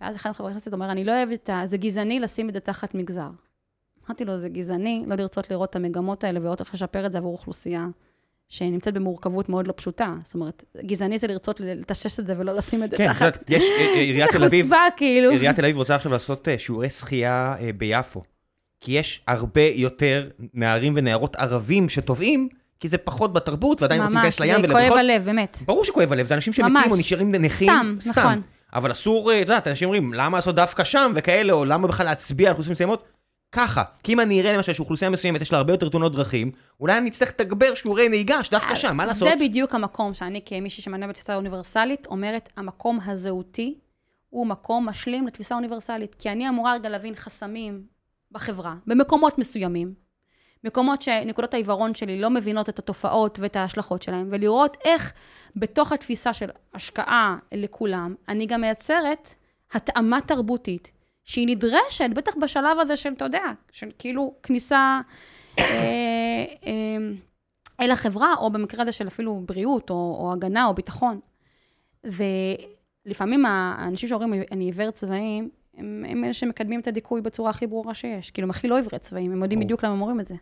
ואז 0.00 0.16
אחד 0.16 0.30
מחברי 0.30 0.50
הכנסת 0.50 0.72
אומר, 0.72 0.90
אני 0.92 1.04
לא 1.04 1.12
אוהב 1.12 1.30
את 1.30 1.48
ה... 1.48 1.62
זה 1.66 1.76
גזעני 1.76 2.20
לשים 2.20 2.48
את 2.48 2.54
זה 2.54 2.60
תחת 2.60 2.94
מגזר. 2.94 3.30
אמרתי 4.08 4.24
לו, 4.24 4.36
זה 4.36 4.48
גזעני, 4.48 5.04
לא 5.06 5.16
לרצות 5.16 5.50
לראות 5.50 5.70
את 5.70 5.76
המגמות 5.76 6.24
האלה 6.24 6.40
ולראות 6.40 6.60
איך 6.60 6.74
לשפר 6.74 7.06
את 7.06 7.12
זה 7.12 7.18
עבור 7.18 7.32
אוכלוסייה 7.32 7.86
שנמצאת 8.48 8.94
במורכבות 8.94 9.48
מאוד 9.48 9.66
לא 9.66 9.74
פשוטה. 9.76 10.14
זאת 10.24 10.34
אומרת, 10.34 10.64
גזעני 10.86 11.18
זה 11.18 11.26
לרצות 11.26 11.60
לטשטש 11.60 12.20
את 12.20 12.26
זה 12.26 12.34
ולא 12.38 12.52
לשים 12.52 12.84
את 12.84 12.90
זה 12.90 12.96
כן, 12.96 13.08
תחת... 13.08 13.26
יודעת, 13.26 13.44
יש 13.48 13.62
אה, 13.62 13.86
אה, 13.86 14.00
עיריית 14.00 14.30
תל 14.30 14.44
אביב, 14.44 14.66
חוצפה, 14.66 14.96
כאילו. 14.96 15.30
עיריית 15.30 15.56
תל 15.56 15.64
אביב 15.64 15.76
רוצה 15.76 15.94
עכשיו 15.94 16.12
לעשות 16.12 16.48
אה, 16.48 16.58
שיעורי 16.58 16.90
שחייה 16.90 17.54
ביפו. 17.76 18.22
כי 18.80 18.92
יש 18.92 19.20
הרבה 19.26 19.62
יותר 19.62 20.28
נערים 20.54 20.92
ונערות 20.96 21.36
ערבים 21.36 21.88
שטובעים, 21.88 22.48
כי 22.80 22.88
זה 22.88 22.98
פחות 22.98 23.32
בתרבות, 23.32 23.82
ועדיין 23.82 24.02
רוצים 24.02 24.16
להיכנס 24.16 24.40
לים 24.40 24.54
ממש, 24.54 24.60
זה 24.60 24.68
כואב 24.68 24.76
ולבריכות. 24.76 24.98
הלב, 24.98 25.24
באמת. 25.24 25.58
ברור 25.66 25.84
שכואב 25.84 26.12
הלב, 26.12 26.26
זה 26.26 26.34
אנשים 26.34 26.52
שמתים. 26.52 26.90
או 26.90 26.96
נשארים 26.96 27.34
נכים, 27.34 27.98
סתם, 28.00 28.10
נכון. 28.10 28.42
אבל 28.74 28.92
אסור, 28.92 29.32
את 29.32 29.38
יודעת, 29.40 29.66
אנשים 29.66 29.88
אומרים, 29.88 30.14
למה 30.14 30.38
לעשות 30.38 30.54
דווקא 30.54 30.84
שם 30.84 31.12
וכאלה, 31.14 31.52
או 31.52 31.64
למה 31.64 31.88
בכלל 31.88 32.06
להצביע 32.06 32.46
על 32.46 32.52
אוכלוסיות 32.52 32.72
מסוימות? 32.72 33.04
ככה, 33.52 33.82
כי 34.02 34.12
אם 34.12 34.20
אני 34.20 34.40
אראה 34.40 34.56
למשל 34.56 34.72
שאוכלוסייה 34.72 35.10
מסוימת 35.10 35.40
יש 35.40 35.52
לה 35.52 35.58
הרבה 35.58 35.72
יותר 35.72 35.88
תאונות 35.88 36.12
דרכים, 36.12 36.50
אולי 36.80 36.98
אני 36.98 37.08
אצטרך 37.08 37.28
לתגבר 37.28 37.74
שיעורי 37.74 38.08
נהיגה 38.08 38.44
שדווקא 38.44 38.74
שם, 38.74 38.96
מה 38.96 39.06
לעשות? 39.06 39.28
זה 39.28 39.34
בדיוק 39.40 39.74
המקום 39.74 40.14
שאני 40.14 40.40
כמישהי 40.44 40.82
שמענה 40.82 41.06
בתפיסה 41.06 41.34
אוניברסלית, 41.34 42.06
אומרת, 42.06 42.48
המקום 42.56 42.98
הזהותי 43.06 43.78
הוא 44.30 44.46
מקום 44.46 44.88
משלים 44.88 45.26
לתפיסה 45.26 45.54
אוניברסלית. 45.54 46.14
כי 46.18 46.30
אני 46.30 46.48
אמורה 46.48 46.74
רגע 46.74 46.88
להבין 46.88 47.14
חסמים 47.14 47.82
בחברה, 48.32 48.74
במקומות 48.86 49.38
מסוימים, 49.38 49.94
מקומות 50.64 51.02
שנקודות 51.02 51.54
העיוורון 51.54 51.94
שלי 51.94 52.20
לא 52.20 52.30
מבינות 52.30 52.68
את 52.68 52.78
התופעות 52.78 53.38
ואת 53.38 53.56
ההשלכות 53.56 54.02
שלהם, 54.02 54.28
ולראות 54.30 54.76
איך 54.84 55.12
בתוך 55.56 55.92
התפיסה 55.92 56.32
של 56.32 56.50
השקעה 56.74 57.36
לכולם, 57.52 58.14
אני 58.28 58.46
גם 58.46 58.60
מייצרת 58.60 59.34
התאמה 59.72 60.20
תרבותית, 60.20 60.92
שהיא 61.28 61.46
נדרשת, 61.46 62.10
בטח 62.14 62.32
בשלב 62.42 62.78
הזה 62.80 62.96
של, 62.96 63.12
אתה 63.12 63.24
יודע, 63.24 63.42
של 63.72 63.90
כאילו 63.98 64.34
כניסה 64.42 65.00
אה, 65.58 65.64
אה, 66.66 66.96
אל 67.80 67.90
החברה, 67.90 68.34
או 68.38 68.50
במקרה 68.50 68.82
הזה 68.82 68.92
של 68.92 69.08
אפילו 69.08 69.42
בריאות, 69.46 69.90
או, 69.90 70.16
או 70.20 70.32
הגנה, 70.32 70.66
או 70.66 70.74
ביטחון. 70.74 71.20
ולפעמים 72.04 73.46
האנשים 73.46 74.08
שאומרים, 74.08 74.42
אני 74.52 74.64
עיוור 74.64 74.90
צבעים, 74.90 75.48
הם, 75.76 76.04
הם 76.08 76.24
אלה 76.24 76.32
שמקדמים 76.32 76.80
את 76.80 76.86
הדיכוי 76.86 77.20
בצורה 77.20 77.50
הכי 77.50 77.66
ברורה 77.66 77.94
שיש. 77.94 78.30
כאילו, 78.30 78.46
הם 78.46 78.50
הכי 78.50 78.68
לא 78.68 78.76
עיוורי 78.76 78.98
צבעים, 78.98 79.32
הם 79.32 79.42
יודעים. 79.42 79.60
בדיוק 79.60 79.84
למה 79.84 79.94
הם 79.94 80.00
אומרים 80.00 80.20
את 80.20 80.26
זה. 80.26 80.34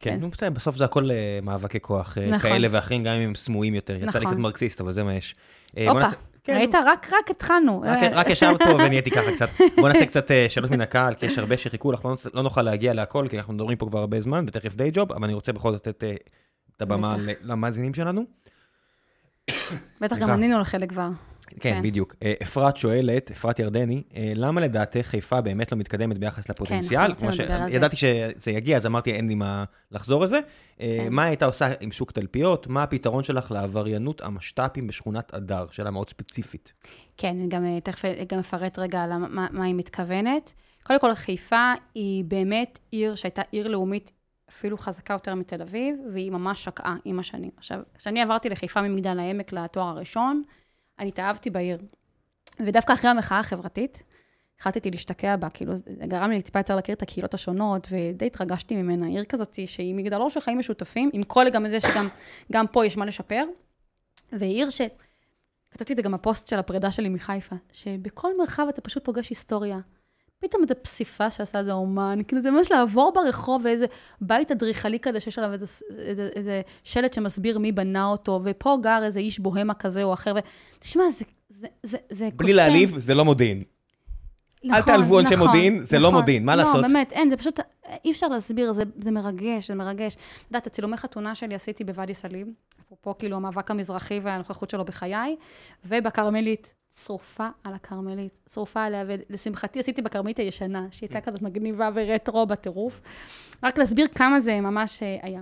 כן. 0.00 0.20
כן, 0.38 0.54
בסוף 0.54 0.76
זה 0.76 0.84
הכל 0.84 1.10
אה, 1.10 1.38
מאבקי 1.42 1.80
כוח, 1.80 2.18
אה, 2.18 2.26
נכון. 2.26 2.50
כאלה 2.50 2.68
ואחרים, 2.70 3.04
גם 3.04 3.14
אם 3.14 3.28
הם 3.28 3.34
סמויים 3.34 3.74
יותר. 3.74 3.94
יצא 3.94 4.04
לי 4.04 4.06
נכון. 4.06 4.24
קצת 4.24 4.36
מרקסיסט, 4.36 4.80
אבל 4.80 4.92
זה 4.92 5.04
מה 5.04 5.14
יש. 5.14 5.34
אה, 5.76 5.90
הופה, 5.90 6.06
כן, 6.46 6.54
ראית? 6.56 6.74
רק, 6.74 7.06
רק 7.12 7.30
התחלנו. 7.30 7.80
רק- 7.86 8.02
אה, 8.02 8.08
רק 8.12 8.30
ישבת 8.30 8.62
פה 8.62 8.74
ונהייתי 8.74 9.10
ככה 9.10 9.32
קצת. 9.32 9.48
בוא 9.80 9.88
נעשה 9.88 10.06
קצת 10.06 10.30
אה, 10.30 10.46
שאלות 10.48 10.70
מן 10.70 10.80
הקהל, 10.80 11.14
כי 11.14 11.26
יש 11.26 11.38
הרבה 11.38 11.56
שחיכו 11.56 11.92
לך, 11.92 12.04
לא 12.04 12.16
לא 12.34 12.42
נוכל 12.42 12.62
להגיע 12.62 12.94
להכל, 12.94 13.26
כי 13.30 13.38
אנחנו 13.38 13.52
מדברים 13.54 13.76
פה 13.78 13.86
כבר 13.86 13.98
הרבה 13.98 14.20
זמן, 14.20 14.44
ותכף 14.48 14.74
די 14.74 14.90
ג'וב, 14.92 15.12
אבל 15.12 15.24
אני 15.24 15.34
רוצה 15.34 15.52
בכל 15.52 15.72
זאת 15.72 15.86
לתת 15.86 16.04
אה, 16.04 16.14
את 16.76 16.82
הבמה 16.82 17.16
למאזינים 17.42 17.94
שלנו. 17.94 18.24
בטח 20.00 20.18
גם. 20.18 20.30
ענינו 20.30 20.60
לחלק 20.60 20.90
כבר. 20.90 21.08
כן, 21.46 21.56
כן. 21.60 21.82
בדיוק. 21.82 22.14
אה, 22.22 22.32
אפרת 22.42 22.76
שואלת, 22.76 23.30
אפרת 23.30 23.58
ירדני, 23.58 24.02
אה, 24.16 24.32
למה 24.36 24.60
לדעתך 24.60 25.00
חיפה 25.02 25.40
באמת 25.40 25.72
לא 25.72 25.78
מתקדמת 25.78 26.18
ביחס 26.18 26.48
לפוטנציאל? 26.50 27.00
אנחנו 27.00 27.12
רצינו 27.14 27.30
כמו 27.32 27.36
ש- 27.36 27.40
לדבר 27.40 27.62
על 27.62 27.68
זה. 27.70 27.76
ידעתי 27.76 27.96
שזה 27.96 28.50
יגיע, 28.50 28.76
אז 28.76 28.86
אמרתי, 28.86 29.12
אין 29.12 29.28
לי 29.28 29.34
מה 29.34 29.64
לחזור 29.92 30.22
על 30.22 30.28
זה. 30.28 30.40
אה, 30.80 30.96
כן. 31.00 31.12
מה 31.12 31.24
הייתה 31.24 31.44
עושה 31.46 31.66
עם 31.80 31.92
שוק 31.92 32.12
תלפיות? 32.12 32.66
מה 32.66 32.82
הפתרון 32.82 33.24
שלך 33.24 33.50
לעבריינות 33.50 34.20
המשת"פים 34.20 34.86
בשכונת 34.86 35.34
הדר? 35.34 35.66
שאלה 35.70 35.90
מאוד 35.90 36.10
ספציפית. 36.10 36.72
כן, 37.16 37.36
גם 37.48 37.64
תכף 37.82 38.02
גם 38.28 38.38
אפרט 38.38 38.78
רגע 38.78 39.02
על 39.02 39.16
מה- 39.16 39.48
מה 39.52 39.64
היא 39.64 39.74
מתכוונת. 39.74 40.52
קודם 40.82 41.00
כל, 41.00 41.14
חיפה 41.14 41.72
היא 41.94 42.24
באמת 42.24 42.78
עיר 42.90 43.14
שהייתה 43.14 43.42
עיר 43.52 43.68
לאומית 43.68 44.12
אפילו 44.50 44.78
חזקה 44.78 45.12
יותר 45.14 45.34
מתל 45.34 45.62
אביב, 45.62 45.96
והיא 46.12 46.30
ממש 46.32 46.64
שקעה 46.64 46.96
עם 47.04 47.18
השנים. 47.18 47.50
עכשיו, 47.56 47.78
כשאני 47.98 48.22
עברתי 48.22 48.48
לחיפה 48.48 48.82
ממגדל 48.82 49.18
העמק 49.18 49.52
לתואר 49.52 49.86
הראשון, 49.86 50.42
אני 50.98 51.08
התאהבתי 51.08 51.50
בעיר. 51.50 51.78
ודווקא 52.60 52.92
אחרי 52.92 53.10
המחאה 53.10 53.38
החברתית, 53.38 54.02
החלטתי 54.60 54.90
להשתקע 54.90 55.36
בה, 55.36 55.48
כאילו, 55.48 55.76
זה 55.76 56.06
גרם 56.06 56.30
לי 56.30 56.42
טיפה 56.42 56.58
יותר 56.58 56.76
להכיר 56.76 56.94
את 56.94 57.02
הקהילות 57.02 57.34
השונות, 57.34 57.88
ודי 57.90 58.26
התרגשתי 58.26 58.76
ממנה. 58.76 59.06
עיר 59.06 59.24
כזאת 59.24 59.58
שהיא 59.66 59.94
מגדלור 59.94 60.30
של 60.30 60.40
חיים 60.40 60.58
משותפים, 60.58 61.10
עם 61.12 61.22
כל 61.22 61.50
גם 61.50 61.68
זה 61.68 61.80
שגם 61.80 62.08
גם 62.52 62.66
פה 62.66 62.86
יש 62.86 62.96
מה 62.96 63.06
לשפר. 63.06 63.44
ועיר 64.32 64.70
ש... 64.70 64.80
כתבתי 65.70 65.92
את 65.92 65.96
זה 65.96 66.02
גם 66.02 66.12
בפוסט 66.12 66.48
של 66.48 66.58
הפרידה 66.58 66.90
שלי 66.90 67.08
מחיפה, 67.08 67.56
שבכל 67.72 68.38
מרחב 68.38 68.66
אתה 68.68 68.80
פשוט 68.80 69.04
פוגש 69.04 69.28
היסטוריה. 69.28 69.78
פתאום 70.38 70.62
איזה 70.62 70.74
פסיפס 70.74 71.36
שעשה 71.36 71.58
איזה 71.58 71.72
אומן, 71.72 72.18
כאילו 72.28 72.42
זה 72.42 72.50
ממש 72.50 72.72
לעבור 72.72 73.12
ברחוב 73.14 73.62
ואיזה 73.64 73.86
בית 74.20 74.50
אדריכלי 74.50 74.98
כזה 75.00 75.20
שיש 75.20 75.38
עליו 75.38 75.52
איזה, 75.52 75.66
איזה, 75.98 76.28
איזה 76.36 76.60
שלט 76.84 77.14
שמסביר 77.14 77.58
מי 77.58 77.72
בנה 77.72 78.06
אותו, 78.06 78.40
ופה 78.44 78.76
גר 78.82 79.04
איזה 79.04 79.20
איש 79.20 79.38
בוהמה 79.38 79.74
כזה 79.74 80.02
או 80.02 80.12
אחר, 80.12 80.34
ותשמע, 80.78 81.02
זה, 81.10 81.24
זה, 81.48 81.66
זה, 81.82 81.98
זה 82.10 82.24
קוסם. 82.24 82.36
בלי 82.36 82.52
להעליב, 82.52 82.98
זה 82.98 83.14
לא 83.14 83.24
מודיעין. 83.24 83.62
נכון, 84.66 84.78
אל 84.78 84.82
תעלבו 84.82 85.20
אנשי 85.20 85.34
נכון, 85.34 85.46
מודיעין, 85.46 85.84
זה 85.84 85.98
לא 85.98 86.02
נכון, 86.02 86.14
לא 86.14 86.20
מודיעין, 86.20 86.44
מה 86.44 86.56
לא, 86.56 86.62
לעשות? 86.62 86.82
לא, 86.82 86.88
באמת, 86.88 87.12
אין, 87.12 87.30
זה 87.30 87.36
פשוט, 87.36 87.60
אי 88.04 88.10
אפשר 88.10 88.28
להסביר, 88.28 88.72
זה, 88.72 88.82
זה 89.02 89.10
מרגש, 89.10 89.68
זה 89.68 89.74
מרגש. 89.74 90.14
את 90.14 90.20
יודעת, 90.50 90.66
הצילומי 90.66 90.96
חתונה 90.96 91.34
שלי 91.34 91.54
עשיתי 91.54 91.84
בוואדי 91.84 92.14
סאליב, 92.14 92.48
אפרופו 92.86 93.18
כאילו 93.18 93.36
המאבק 93.36 93.70
המזרחי 93.70 94.20
והנוכחות 94.22 94.70
שלו 94.70 94.84
בחיי, 94.84 95.36
ובכרמלית, 95.84 96.74
שרופה 96.96 97.48
על 97.64 97.74
הכרמלית, 97.74 98.32
שרופה 98.52 98.84
עליה, 98.84 99.04
ולשמחתי 99.06 99.80
עשיתי 99.80 100.02
בכרמלית 100.02 100.38
הישנה, 100.38 100.86
שהייתה 100.90 101.20
כזאת 101.20 101.42
מגניבה 101.42 101.90
ורטרו 101.94 102.46
בטירוף. 102.46 103.00
רק 103.62 103.78
להסביר 103.78 104.06
כמה 104.06 104.40
זה 104.40 104.60
ממש 104.60 105.02
אה, 105.02 105.16
היה. 105.22 105.40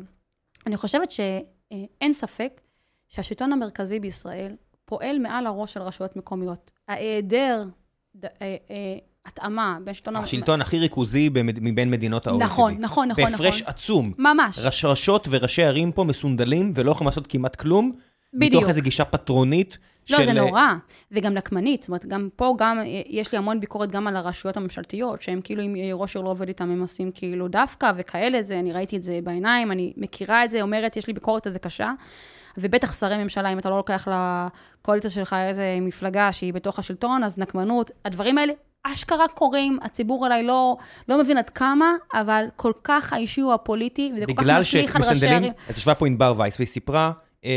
אני 0.66 0.76
חושבת 0.76 1.10
שאין 1.10 2.12
ספק 2.12 2.60
שהשלטון 3.08 3.52
המרכזי 3.52 4.00
בישראל 4.00 4.56
פועל 4.84 5.18
מעל 5.18 5.46
הראש 5.46 5.72
של 5.72 5.82
רשויות 5.82 6.16
מקומיות. 6.16 6.70
ההיעדר 6.88 7.64
אה, 8.24 8.28
אה, 8.42 8.56
התאמה 9.26 9.78
בין 9.84 9.94
שלטון... 9.94 10.16
השלטון 10.16 10.60
הכי 10.60 10.78
ריכוזי 10.78 11.30
מבין 11.44 11.90
מדינות 11.90 12.26
ה-OECD. 12.26 12.36
נכון, 12.36 12.76
נכון, 12.80 13.08
נכון. 13.08 13.24
בהפרש 13.24 13.62
נכון. 13.62 13.70
עצום. 13.70 14.12
ממש. 14.18 14.58
רשרשות 14.58 15.28
וראשי 15.30 15.64
ערים 15.64 15.92
פה 15.92 16.04
מסונדלים 16.04 16.72
ולא 16.74 16.90
יכולים 16.90 17.08
לעשות 17.08 17.26
כמעט 17.26 17.56
כלום. 17.56 17.92
בדיוק. 18.34 18.54
מתוך 18.54 18.68
איזו 18.68 18.82
גישה 18.82 19.04
פטרונית. 19.04 19.78
לא, 20.10 20.18
של... 20.18 20.24
זה 20.24 20.32
נורא. 20.32 20.62
וגם 21.12 21.34
נקמנית. 21.34 21.82
זאת 21.82 21.88
אומרת, 21.88 22.06
גם 22.06 22.28
פה, 22.36 22.54
גם, 22.58 22.80
יש 23.06 23.32
לי 23.32 23.38
המון 23.38 23.60
ביקורת 23.60 23.90
גם 23.90 24.06
על 24.06 24.16
הרשויות 24.16 24.56
הממשלתיות, 24.56 25.22
שהם 25.22 25.40
כאילו, 25.44 25.62
אם 25.62 25.74
ראש 25.92 26.16
עיר 26.16 26.24
לא 26.24 26.30
עובד 26.30 26.48
איתם, 26.48 26.70
הם 26.70 26.80
עושים 26.80 27.10
כאילו 27.14 27.48
דווקא 27.48 27.92
וכאלה, 27.96 28.42
זה, 28.42 28.58
אני 28.58 28.72
ראיתי 28.72 28.96
את 28.96 29.02
זה 29.02 29.18
בעיניים, 29.24 29.72
אני 29.72 29.92
מכירה 29.96 30.44
את 30.44 30.50
זה, 30.50 30.62
אומרת, 30.62 30.96
יש 30.96 31.06
לי 31.06 31.12
ביקורת 31.12 31.46
על 31.46 31.52
זה 31.52 31.58
קשה. 31.58 31.92
ובטח 32.58 32.92
שרי 33.00 33.22
ממשלה, 33.22 33.52
אם 33.52 33.58
אתה 33.58 33.70
לא 33.70 33.76
לוקח 33.76 34.08
לקואליציה 34.08 35.10
שלך 35.10 35.36
איזה 35.48 35.78
מפלגה 35.80 36.32
שהיא 36.32 36.52
בתוך 36.52 36.78
השלטון, 36.78 37.24
אז 37.24 37.38
נקמנות. 37.38 37.90
הדברים 38.04 38.38
האלה 38.38 38.52
אשכרה 38.84 39.28
קורים, 39.28 39.78
הציבור 39.82 40.24
אולי 40.24 40.42
לא, 40.42 40.76
לא 41.08 41.18
מבין 41.18 41.36
עד 41.38 41.50
כמה, 41.50 41.94
אבל 42.14 42.46
כל 42.56 42.72
כך 42.84 43.12
האישי 43.12 43.40
הוא 43.40 43.52
הפוליטי, 43.52 44.12
וזה 44.16 44.26
כל 44.26 44.44
כך 44.44 44.60
משליך 44.60 44.96
על 44.96 45.02
ראשי 45.02 45.26
ערים. 45.26 45.52
אז 45.68 45.78
ישבה 45.78 45.94
פה 45.94 46.06
ענבר 46.06 46.34
וייס 46.36 46.60
והיא 46.60 46.68
סיפרה 46.68 47.12
אה, 47.44 47.50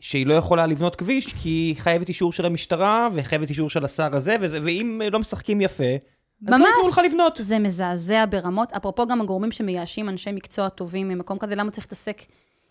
שהיא 0.00 0.26
לא 0.26 0.34
יכולה 0.34 0.66
לבנות 0.66 0.96
כביש, 0.96 1.32
כי 1.32 1.48
היא 1.48 1.76
חייבת 1.76 2.08
אישור 2.08 2.32
של 2.32 2.46
המשטרה, 2.46 3.08
וחייבת 3.14 3.48
אישור 3.48 3.70
של 3.70 3.84
השר 3.84 4.16
הזה, 4.16 4.36
וזה, 4.40 4.58
ואם 4.62 5.02
לא 5.12 5.18
משחקים 5.18 5.60
יפה, 5.60 5.94
אז 6.42 6.52
לא 6.52 6.56
ממש, 6.56 6.66
לא 6.66 6.76
ייתנו 6.76 6.88
לך 6.88 7.00
לבנות. 7.04 7.38
זה 7.40 7.58
מזעזע 7.58 8.24
ברמות. 8.30 8.72
אפרופו 8.72 9.06
גם 9.06 9.20
הגורמים 9.20 9.52
שמייאשים 9.52 10.08
אנשי 10.08 10.32
מקצוע 10.32 10.68
טובים 10.68 11.08
ממקום 11.08 11.38
כזה, 11.38 11.54
למה 11.54 11.70
צריך 11.70 11.86
להתעסק 11.86 12.22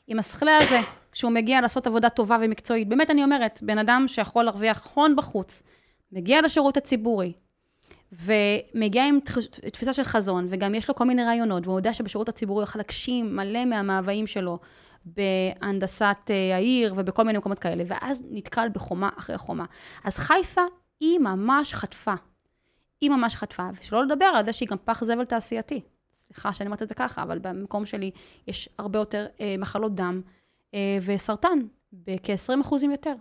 עם 0.07 0.19
השכלה 0.19 0.57
הזה, 0.61 0.79
כשהוא 1.11 1.31
מגיע 1.31 1.61
לעשות 1.61 1.87
עבודה 1.87 2.09
טובה 2.09 2.37
ומקצועית? 2.41 2.89
באמת, 2.89 3.09
אני 3.09 3.23
אומרת, 3.23 3.59
בן 3.63 3.77
אדם 3.77 4.05
שיכול 4.07 4.43
להרוויח 4.43 4.87
הון 4.93 5.15
בחוץ, 5.15 5.63
מגיע 6.11 6.41
לשירות 6.41 6.77
הציבורי, 6.77 7.33
ומגיע 8.11 9.05
עם 9.05 9.19
תפיסה 9.71 9.93
של 9.93 10.03
חזון, 10.03 10.47
וגם 10.49 10.75
יש 10.75 10.89
לו 10.89 10.95
כל 10.95 11.03
מיני 11.03 11.23
רעיונות, 11.23 11.67
והוא 11.67 11.79
יודע 11.79 11.93
שבשירות 11.93 12.29
הציבורי 12.29 12.61
הוא 12.61 12.63
יכול 12.63 12.79
להגשים 12.79 13.35
מלא 13.35 13.65
מהמאוויים 13.65 14.27
שלו 14.27 14.59
בהנדסת 15.05 16.17
אה, 16.29 16.55
העיר 16.55 16.93
ובכל 16.97 17.23
מיני 17.23 17.37
מקומות 17.37 17.59
כאלה, 17.59 17.83
ואז 17.87 18.23
נתקל 18.29 18.67
בחומה 18.73 19.09
אחרי 19.17 19.37
חומה. 19.37 19.65
אז 20.03 20.17
חיפה, 20.17 20.61
היא 20.99 21.19
ממש 21.19 21.73
חטפה. 21.73 22.13
היא 23.01 23.09
ממש 23.09 23.35
חטפה, 23.35 23.69
ושלא 23.79 24.03
לדבר 24.03 24.25
על 24.25 24.45
זה 24.45 24.53
שהיא 24.53 24.69
גם 24.69 24.77
פח 24.85 25.03
זבל 25.03 25.25
תעשייתי. 25.25 25.81
סליחה 26.11 26.53
שאני 26.53 26.67
אומרת 26.67 26.81
את 26.81 26.89
זה 26.89 26.95
ככה, 26.95 27.23
אבל 27.23 27.39
במקום 27.39 27.85
שלי 27.85 28.11
יש 28.47 28.69
הרבה 28.79 28.99
יותר 28.99 29.25
אה, 29.41 29.55
מחלות 29.59 29.95
דם 29.95 30.21
אה, 30.73 30.97
וסרטן, 31.01 31.59
בכ-20 31.93 32.61
אחוזים 32.61 32.91
יותר. 32.91 33.13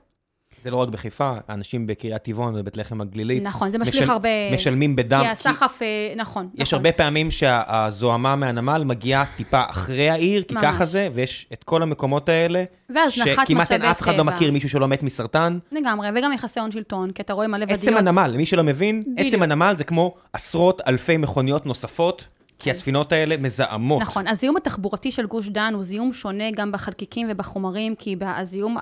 זה 0.65 0.70
לא 0.70 0.77
רק 0.77 0.89
בחיפה, 0.89 1.32
אנשים 1.49 1.86
בקריית 1.86 2.23
טבעון 2.23 2.55
ובית 2.57 2.77
לחם 2.77 3.01
הגלילית. 3.01 3.43
נכון, 3.43 3.70
זה 3.70 3.78
משליך 3.78 4.03
משל, 4.03 4.11
הרבה... 4.11 4.28
משלמים 4.55 4.97
בדם. 4.97 5.20
כי 5.23 5.28
הסחף, 5.28 5.77
כי... 5.78 5.85
נכון. 6.16 6.49
יש 6.55 6.69
נכון. 6.69 6.77
הרבה 6.77 6.93
פעמים 6.93 7.31
שהזוהמה 7.31 8.36
מהנמל 8.36 8.85
מגיעה 8.85 9.24
טיפה 9.36 9.62
אחרי 9.70 10.11
העיר, 10.11 10.43
כי 10.43 10.55
ממש. 10.55 10.65
ככה 10.65 10.85
זה, 10.85 11.09
ויש 11.15 11.47
את 11.53 11.65
כל 11.65 11.82
המקומות 11.82 12.28
האלה. 12.28 12.65
שכמעט 13.09 13.73
אין 13.73 13.82
אף 13.82 14.01
אחד 14.01 14.16
לא 14.16 14.24
מכיר 14.24 14.53
מישהו 14.53 14.69
שלא 14.69 14.89
מת 14.89 15.03
מסרטן. 15.03 15.59
לגמרי, 15.73 16.09
וגם 16.15 16.32
יחסי 16.32 16.61
הון 16.61 16.73
שלטון, 16.73 17.11
כי 17.11 17.23
אתה 17.23 17.32
רואה 17.32 17.47
מלא 17.47 17.65
ודיות. 17.65 17.81
עצם 17.81 17.97
הנמל, 17.97 18.27
למי 18.27 18.47
שלא 18.47 18.65
מבין, 18.65 19.03
בדיוק. 19.03 19.19
עצם 19.19 19.43
הנמל 19.43 19.74
זה 19.78 19.85
כמו 19.85 20.15
עשרות 20.32 20.82
אלפי 20.89 21.16
מכוניות 21.16 21.66
נוספות. 21.66 22.24
כי 22.59 22.70
הספינות 22.70 23.12
האלה 23.12 23.36
מזהמות. 23.36 24.02
נכון, 24.02 24.26
הזיהום 24.26 24.56
התחבורתי 24.56 25.12
של 25.12 25.26
גוש 25.26 25.48
דן 25.48 25.72
הוא 25.74 25.82
זיהום 25.82 26.12
שונה 26.12 26.51
גם 26.51 26.72
בחלקיקים 26.72 27.26
ובחומרים, 27.31 27.94
כי 27.94 28.16
הזיהום 28.20 28.76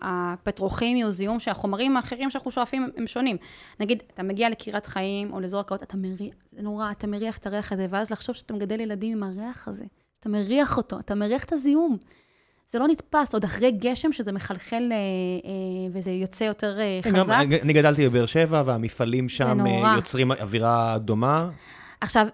הפטרוכימי 0.00 1.02
הוא 1.02 1.10
זיהום 1.10 1.40
שהחומרים 1.40 1.96
האחרים 1.96 2.30
שאנחנו 2.30 2.50
שואפים 2.50 2.90
הם 2.96 3.06
שונים. 3.06 3.36
נגיד, 3.80 4.02
אתה 4.14 4.22
מגיע 4.22 4.50
לקריית 4.50 4.86
חיים 4.86 5.32
או 5.32 5.40
לאזור 5.40 5.60
הקראות, 5.60 5.82
אתה 5.82 5.96
מריח, 5.96 6.34
זה 6.52 6.62
נורא, 6.62 6.90
אתה 6.90 7.06
מריח 7.06 7.38
את 7.38 7.46
הריח 7.46 7.72
הזה, 7.72 7.86
ואז 7.90 8.10
לחשוב 8.10 8.34
שאתה 8.34 8.54
מגדל 8.54 8.80
ילדים 8.80 9.16
עם 9.16 9.22
הריח 9.22 9.68
הזה, 9.68 9.84
אתה 10.20 10.28
מריח 10.28 10.76
אותו, 10.76 10.98
אתה 10.98 11.14
מריח 11.14 11.44
את 11.44 11.52
הזיהום. 11.52 11.96
זה 12.70 12.78
לא 12.78 12.88
נתפס, 12.88 13.34
עוד 13.34 13.44
אחרי 13.44 13.70
גשם 13.70 14.12
שזה 14.12 14.32
מחלחל 14.32 14.88
אה, 14.92 14.96
אה, 14.96 15.50
וזה 15.92 16.10
יוצא 16.10 16.44
יותר 16.44 16.78
אה, 16.80 17.00
חזק. 17.12 17.34
אני 17.62 17.72
גדלתי 17.72 18.08
בבאר 18.08 18.26
שבע, 18.26 18.62
והמפעלים 18.66 19.28
שם 19.28 19.58
יוצרים 19.96 20.32
אווירה 20.32 20.98
דומה. 20.98 21.36
עכשיו, 22.00 22.26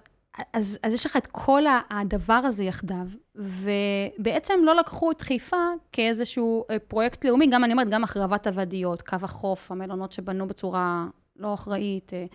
אז, 0.53 0.79
אז 0.83 0.95
יש 0.95 1.07
לך 1.07 1.17
את 1.17 1.27
כל 1.27 1.63
הדבר 1.91 2.33
הזה 2.33 2.65
יחדיו, 2.65 3.07
ובעצם 3.35 4.55
לא 4.63 4.77
לקחו 4.77 5.11
את 5.11 5.21
חיפה 5.21 5.67
כאיזשהו 5.93 6.65
אה, 6.71 6.79
פרויקט 6.79 7.25
לאומי, 7.25 7.47
גם 7.47 7.65
אני 7.65 7.73
אומרת, 7.73 7.89
גם 7.89 8.05
החרבת 8.05 8.47
הוואדיות, 8.47 9.03
קו 9.03 9.17
החוף, 9.23 9.71
המלונות 9.71 10.13
שבנו 10.13 10.49
בצורה 10.49 11.07
לא 11.37 11.55
אחראית. 11.55 12.15
אה, 12.15 12.27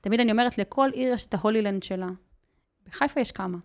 תמיד 0.00 0.20
אני 0.20 0.32
אומרת, 0.32 0.58
לכל 0.58 0.88
עיר 0.92 1.12
יש 1.14 1.24
את 1.26 1.34
ההולילנד 1.34 1.82
שלה. 1.82 2.08
בחיפה 2.86 3.20
יש 3.20 3.32
כמה. 3.32 3.58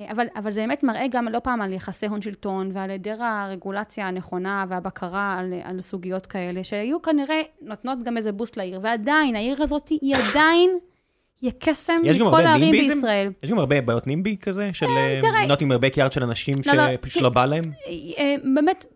אה, 0.00 0.12
אבל, 0.12 0.26
אבל 0.36 0.50
זה 0.50 0.60
באמת 0.60 0.82
מראה 0.82 1.06
גם 1.10 1.28
לא 1.28 1.38
פעם 1.38 1.62
על 1.62 1.72
יחסי 1.72 2.06
הון 2.06 2.22
שלטון 2.22 2.70
ועל 2.72 2.90
היעדר 2.90 3.22
הרגולציה 3.22 4.08
הנכונה 4.08 4.64
והבקרה 4.68 5.38
על, 5.38 5.54
על 5.64 5.80
סוגיות 5.80 6.26
כאלה, 6.26 6.64
שהיו 6.64 7.02
כנראה 7.02 7.42
נותנות 7.60 8.02
גם 8.02 8.16
איזה 8.16 8.32
בוסט 8.32 8.56
לעיר. 8.56 8.80
ועדיין, 8.82 9.36
העיר 9.36 9.62
הזאת 9.62 9.88
היא 9.88 10.16
עדיין 10.16 10.78
יהיה 11.42 11.52
קסם 11.58 12.00
מכל 12.04 12.46
הערים 12.46 12.72
בישראל. 12.72 13.32
יש 13.42 13.50
גם 13.50 13.58
הרבה 13.58 13.80
בעיות 13.80 14.06
נימבי 14.06 14.36
כזה, 14.40 14.70
של 14.72 14.86
מדינות 15.38 15.60
עם 15.60 15.72
הרבה 15.72 15.90
קיארד 15.90 16.12
של 16.12 16.22
אנשים 16.22 16.54
לא, 16.66 16.72
לא, 16.72 16.82
שפשוט 16.92 17.22
לא 17.22 17.28
בא 17.28 17.44
להם? 17.44 17.64
אה, 18.18 18.34
באמת, 18.54 18.86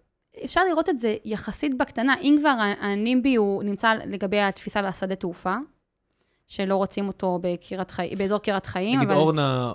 אפשר 0.44 0.60
לראות 0.64 0.89
את 0.89 0.98
זה 0.98 1.16
יחסית 1.24 1.78
בקטנה. 1.78 2.14
אם 2.23 2.36
כבר 2.40 2.56
הנימבי 2.81 3.35
הוא 3.35 3.62
נמצא 3.62 3.94
לגבי 4.06 4.40
התפיסה 4.40 4.82
לשדה 4.82 5.14
תעופה, 5.14 5.56
שלא 6.48 6.77
רוצים 6.77 7.09
אותו 7.09 7.40
באזור 8.19 8.39
קירת 8.39 8.66
חיים, 8.66 9.01
נגיד 9.01 9.10
אורנה 9.10 9.73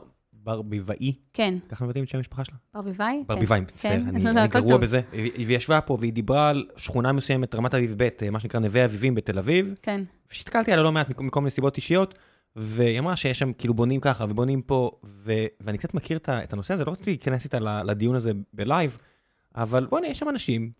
ברביבאי. 0.47 1.13
כן. 1.33 1.53
ככה 1.69 1.85
מבטאים 1.85 2.03
את 2.03 2.09
שם 2.09 2.17
המשפחה 2.17 2.45
שלה? 2.45 2.55
ברביבאי? 2.73 3.23
ברביבאי, 3.27 3.59
מצטער, 3.59 3.91
כן. 3.91 4.07
אני 4.07 4.23
לא, 4.33 4.45
גרוע 4.45 4.77
בזה. 4.77 5.01
והיא 5.11 5.57
ישבה 5.57 5.81
פה 5.81 5.97
והיא 5.99 6.13
דיברה 6.13 6.49
על 6.49 6.65
שכונה 6.77 7.11
מסוימת, 7.11 7.55
רמת 7.55 7.73
אביב 7.73 7.93
ב', 7.97 8.29
מה 8.31 8.39
שנקרא 8.39 8.59
נווה 8.59 8.85
אביבים 8.85 9.15
בתל 9.15 9.39
אביב. 9.39 9.75
כן. 9.81 10.03
שהסתכלתי 10.29 10.71
עליה 10.71 10.83
לא 10.83 10.91
מעט 10.91 11.09
מכל 11.21 11.39
מיני 11.39 11.51
סיבות 11.51 11.77
אישיות. 11.77 12.17
והיא 12.59 12.99
אמרה 12.99 13.15
שיש 13.15 13.39
שם, 13.39 13.53
כאילו 13.53 13.73
בונים 13.73 13.99
ככה 13.99 14.25
ובונים 14.29 14.61
פה, 14.61 14.91
ו... 15.03 15.33
ואני 15.61 15.77
קצת 15.77 15.93
מכיר 15.93 16.19
את 16.27 16.53
הנושא 16.53 16.73
הזה, 16.73 16.85
לא 16.85 16.91
רציתי 16.91 17.11
להיכנס 17.11 17.43
איתה 17.43 17.59
לדיון 17.59 18.15
הזה 18.15 18.31
בלייב, 18.53 18.97
אבל 19.55 19.85
בוא'נה, 19.85 20.07
יש 20.07 20.19
שם 20.19 20.29
אנשים 20.29 20.71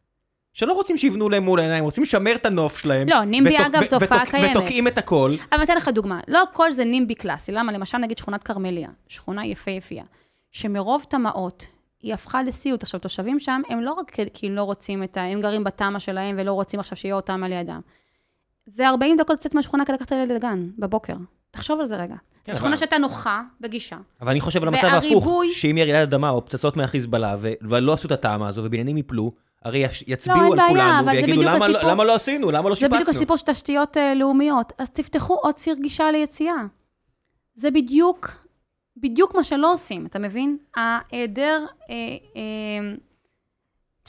שלא 0.54 0.74
רוצים 0.74 0.98
שיבנו 0.98 1.30
להם 1.30 1.44
מול 1.44 1.60
העיניים, 1.60 1.84
רוצים 1.84 2.04
לשמר 2.04 2.36
את 2.36 2.46
הנוף 2.46 2.78
שלהם. 2.78 3.10
לא, 3.10 3.24
נימבי 3.24 3.56
ותוק, 3.56 3.66
אגב 3.66 3.82
ו- 3.82 4.00
תופעה 4.00 4.18
ותוק, 4.18 4.30
קיימת. 4.30 4.58
ותוקעים 4.58 4.88
את 4.88 4.98
הכל. 4.98 5.32
אבל 5.52 5.64
אתן 5.64 5.78
לך 5.78 5.88
דוגמה, 5.88 6.20
לא 6.28 6.44
הכל 6.44 6.72
זה 6.72 6.86
נימבי 6.86 7.16
קלאסי, 7.16 7.52
למה? 7.52 7.72
למשל 7.72 7.98
נגיד 7.98 8.18
שכונת 8.18 8.44
כרמליה, 8.44 8.90
שכונה 9.08 9.46
יפהפייה, 9.46 10.04
שמרוב 10.52 11.06
תמ"אות 11.10 11.66
היא 12.02 12.14
הפכה 12.14 12.44
לסיוט. 12.44 12.84
עכשיו, 12.84 13.00
תושבים 13.00 13.40
שם, 13.40 13.62
הם 13.70 13.82
לא 13.82 13.94
רק 13.94 14.12
כי 14.34 14.50
לא 14.50 14.64
רוצים 14.64 15.04
את 15.04 15.18
ה... 15.18 15.22
הם 15.22 15.42
גרים 15.42 15.64
בתמ"א 15.64 16.00
שלהם 16.00 16.36
ולא 16.40 16.52
רוצים 16.52 16.80
עכשיו 16.80 16.98
שיהיה 16.98 17.16
אותם 17.16 17.44
על 17.44 17.52
ידם. 17.52 17.82
זה 18.66 18.88
40 18.88 19.18
דקות 19.18 19.38
לצאת 19.40 19.56
מהשכונה 19.56 19.86
כדי 19.86 19.94
לקחת 19.96 20.08
את 20.08 20.12
הילד 20.12 20.32
לגן, 20.32 20.70
בבוקר. 20.78 21.16
תחשוב 21.58 21.80
על 21.80 21.86
זה 21.86 21.96
רגע. 21.96 22.16
כן, 22.44 22.54
שכונה 22.56 22.70
אבל... 22.70 22.78
שהייתה 22.78 22.98
נוחה 22.98 23.42
בגישה. 23.62 23.98
אבל 24.22 24.32
אני 24.32 24.42
חושב 24.42 24.62
על 24.62 24.68
המצב 24.68 24.88
ההפוך, 24.88 25.28
שאם 25.52 25.78
יהיה 25.78 25.94
רעידת 25.94 26.14
אדמה 26.14 26.30
או 26.30 26.46
פצצות 26.46 26.78
מהחיזבאללה, 26.78 27.36
ולא 27.62 27.94
עשו 27.94 28.08
את 28.08 28.12
הטעמה 28.12 28.48
הזו 28.48 28.62
ובניינים 28.64 28.98
יפלו, 28.98 29.32
הרי 29.64 29.78
יש- 29.78 30.04
יצביעו 30.08 30.40
לא, 30.56 30.62
על 30.64 30.74
בעיה, 30.74 31.00
כולנו 31.00 31.08
ויגידו 31.08 31.42
"למה 31.42 31.58
לא- 31.68 31.76
הסיפור- 31.78 31.92
למה 31.92 32.04
לא 32.04 32.16
עשינו, 32.16 32.52
למה 32.52 32.70
לא 32.70 32.76
זה 32.76 32.88
בדיוק 32.88 33.00
שיפצנו. 33.00 33.18
הסיפור 33.18 33.38
של 33.38 33.46
תשתיות 33.46 33.98
אה, 33.98 34.14
לאומיות. 34.16 34.74
אז 34.78 34.90
תפתחו 34.90 35.34
עוד 35.36 35.56
ציר 35.56 35.76
גישה 35.82 36.12
ליציאה. 36.12 36.56
זה 37.56 37.72
בדיוק, 37.72 38.32
בדיוק 38.98 39.36
מה 39.36 39.44
שלא 39.44 39.74
עושים, 39.74 40.06
אתה 40.06 40.20
מבין? 40.20 40.58
ההיעדר 40.76 41.66
אה, 41.90 41.96
אה, 42.36 42.96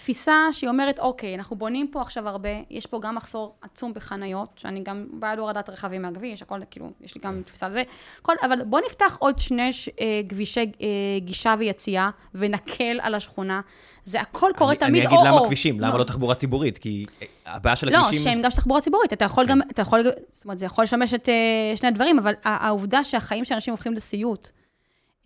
תפיסה 0.08 0.48
שהיא 0.52 0.70
אומרת, 0.70 0.98
אוקיי, 0.98 1.34
אנחנו 1.34 1.56
בונים 1.56 1.88
פה 1.92 2.00
עכשיו 2.00 2.28
הרבה, 2.28 2.48
יש 2.70 2.86
פה 2.86 3.00
גם 3.00 3.14
מחסור 3.14 3.54
עצום 3.62 3.94
בחניות, 3.94 4.48
שאני 4.56 4.82
גם 4.82 5.06
בעד 5.12 5.38
הורדת 5.38 5.68
רכבים 5.70 6.02
מהכביש, 6.02 6.42
הכל, 6.42 6.60
כאילו, 6.70 6.90
יש 7.00 7.14
לי 7.14 7.20
גם 7.20 7.42
תפיסה 7.46 7.66
על 7.66 7.72
זה, 7.72 7.82
כל, 8.22 8.32
אבל 8.42 8.64
בוא 8.64 8.80
נפתח 8.86 9.16
עוד 9.20 9.38
שני 9.38 9.72
ש- 9.72 9.88
אה, 10.00 10.20
כבישי 10.28 10.60
אה, 10.60 10.86
גישה 11.18 11.54
ויציאה, 11.58 12.10
ונקל 12.34 12.98
על 13.02 13.14
השכונה. 13.14 13.60
זה 14.04 14.20
הכל 14.20 14.50
קורה 14.56 14.70
אני- 14.70 14.78
תמיד 14.78 14.90
אני 14.94 15.06
אגיד 15.06 15.26
או-או. 15.26 15.36
למה 15.38 15.46
כבישים, 15.46 15.80
למה 15.80 15.98
לא 15.98 16.04
תחבורה 16.04 16.34
ציבורית? 16.34 16.78
כי 16.78 17.04
הבעיה 17.46 17.76
של 17.76 17.90
לא, 17.92 17.98
הכבישים... 17.98 18.24
שהם 18.24 18.42
גם 18.42 18.50
של 18.50 18.56
תחבורה 18.56 18.80
ציבורית, 18.80 19.12
אתה 19.12 19.24
יכול 19.24 19.44
כן. 19.44 19.50
גם, 19.50 19.60
אתה 19.70 19.82
יכול, 19.82 20.00
זאת 20.32 20.44
אומרת, 20.44 20.58
זה 20.58 20.66
יכול 20.66 20.84
לשמש 20.84 21.14
את 21.14 21.28
אה, 21.28 21.76
שני 21.76 21.88
הדברים, 21.88 22.18
אבל 22.18 22.32
העובדה 22.44 23.04
שהחיים 23.04 23.44
של 23.44 23.54
אנשים 23.54 23.72
הופכים 23.72 23.92
לסיוט 23.94 24.48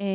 אה, 0.00 0.06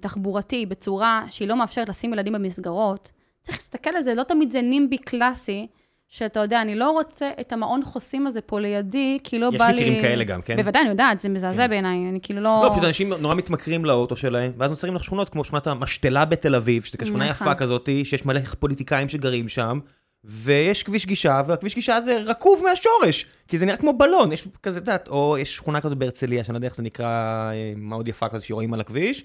תחבורתי 0.00 0.66
בצורה 0.66 1.22
שהיא 1.30 1.48
לא 1.48 1.56
מאפשרת 1.56 1.88
לשים 1.88 2.12
ילדים 2.12 2.32
במסגרות, 2.32 3.10
צריך 3.42 3.58
להסתכל 3.58 3.90
על 3.90 4.02
זה, 4.02 4.14
לא 4.14 4.22
תמיד 4.22 4.50
זה 4.50 4.62
נימבי 4.62 4.98
קלאסי, 4.98 5.66
שאתה 6.08 6.40
יודע, 6.40 6.62
אני 6.62 6.74
לא 6.74 6.90
רוצה 6.90 7.30
את 7.40 7.52
המעון 7.52 7.84
חוסים 7.84 8.26
הזה 8.26 8.40
פה 8.40 8.60
לידי, 8.60 9.18
כי 9.24 9.38
לא 9.38 9.50
יש 9.52 9.58
בא 9.58 9.66
לי... 9.66 9.82
מקרים 9.82 10.02
כאלה 10.02 10.24
גם, 10.24 10.42
כן? 10.42 10.56
בוודאי, 10.56 10.82
אני 10.82 10.90
יודעת, 10.90 11.20
זה 11.20 11.28
מזעזע 11.28 11.62
כן. 11.62 11.70
בעיניי, 11.70 12.08
אני 12.08 12.18
כאילו 12.22 12.40
לא... 12.40 12.62
לא, 12.64 12.70
פשוט 12.70 12.84
אנשים 12.84 13.12
נורא 13.12 13.34
מתמכרים 13.34 13.84
לאוטו 13.84 14.16
שלהם, 14.16 14.52
ואז 14.56 14.70
נוצרים 14.70 14.94
לך 14.94 15.04
שכונות 15.04 15.28
כמו 15.28 15.44
שכונת 15.44 15.66
המשתלה 15.66 16.24
בתל 16.24 16.54
אביב, 16.54 16.82
שזו 16.82 17.06
שכונה 17.06 17.28
נכון. 17.28 17.46
יפה 17.46 17.54
כזאת, 17.54 17.88
שיש 18.04 18.26
מלא 18.26 18.40
פוליטיקאים 18.40 19.08
שגרים 19.08 19.48
שם, 19.48 19.78
ויש 20.24 20.82
כביש 20.82 21.06
גישה, 21.06 21.42
והכביש 21.46 21.74
גישה 21.74 21.96
הזה 21.96 22.18
רקוב 22.24 22.62
מהשורש, 22.64 23.26
כי 23.48 23.58
זה 23.58 23.66
נראה 23.66 23.76
כמו 23.76 23.92
בלון, 23.92 24.32
יש 24.32 24.48
כזה, 24.62 24.78
את 24.78 24.82
יודעת, 24.82 25.08
או 25.08 25.36
יש 25.38 25.56
שכונה 25.56 25.80
כזאת 25.80 25.98
בהרצליה, 25.98 26.44
שאני 26.44 26.52
לא 26.52 26.58
יודע 26.58 26.68
איך 26.68 26.76
זה 26.76 26.82
נקרא, 26.82 27.06
אה, 27.52 27.72
מאוד 27.76 28.08
יפה 28.08 28.28
כזאת 28.28 28.42
שרואים 28.42 28.74
על 28.74 28.80
הכביש, 28.80 29.24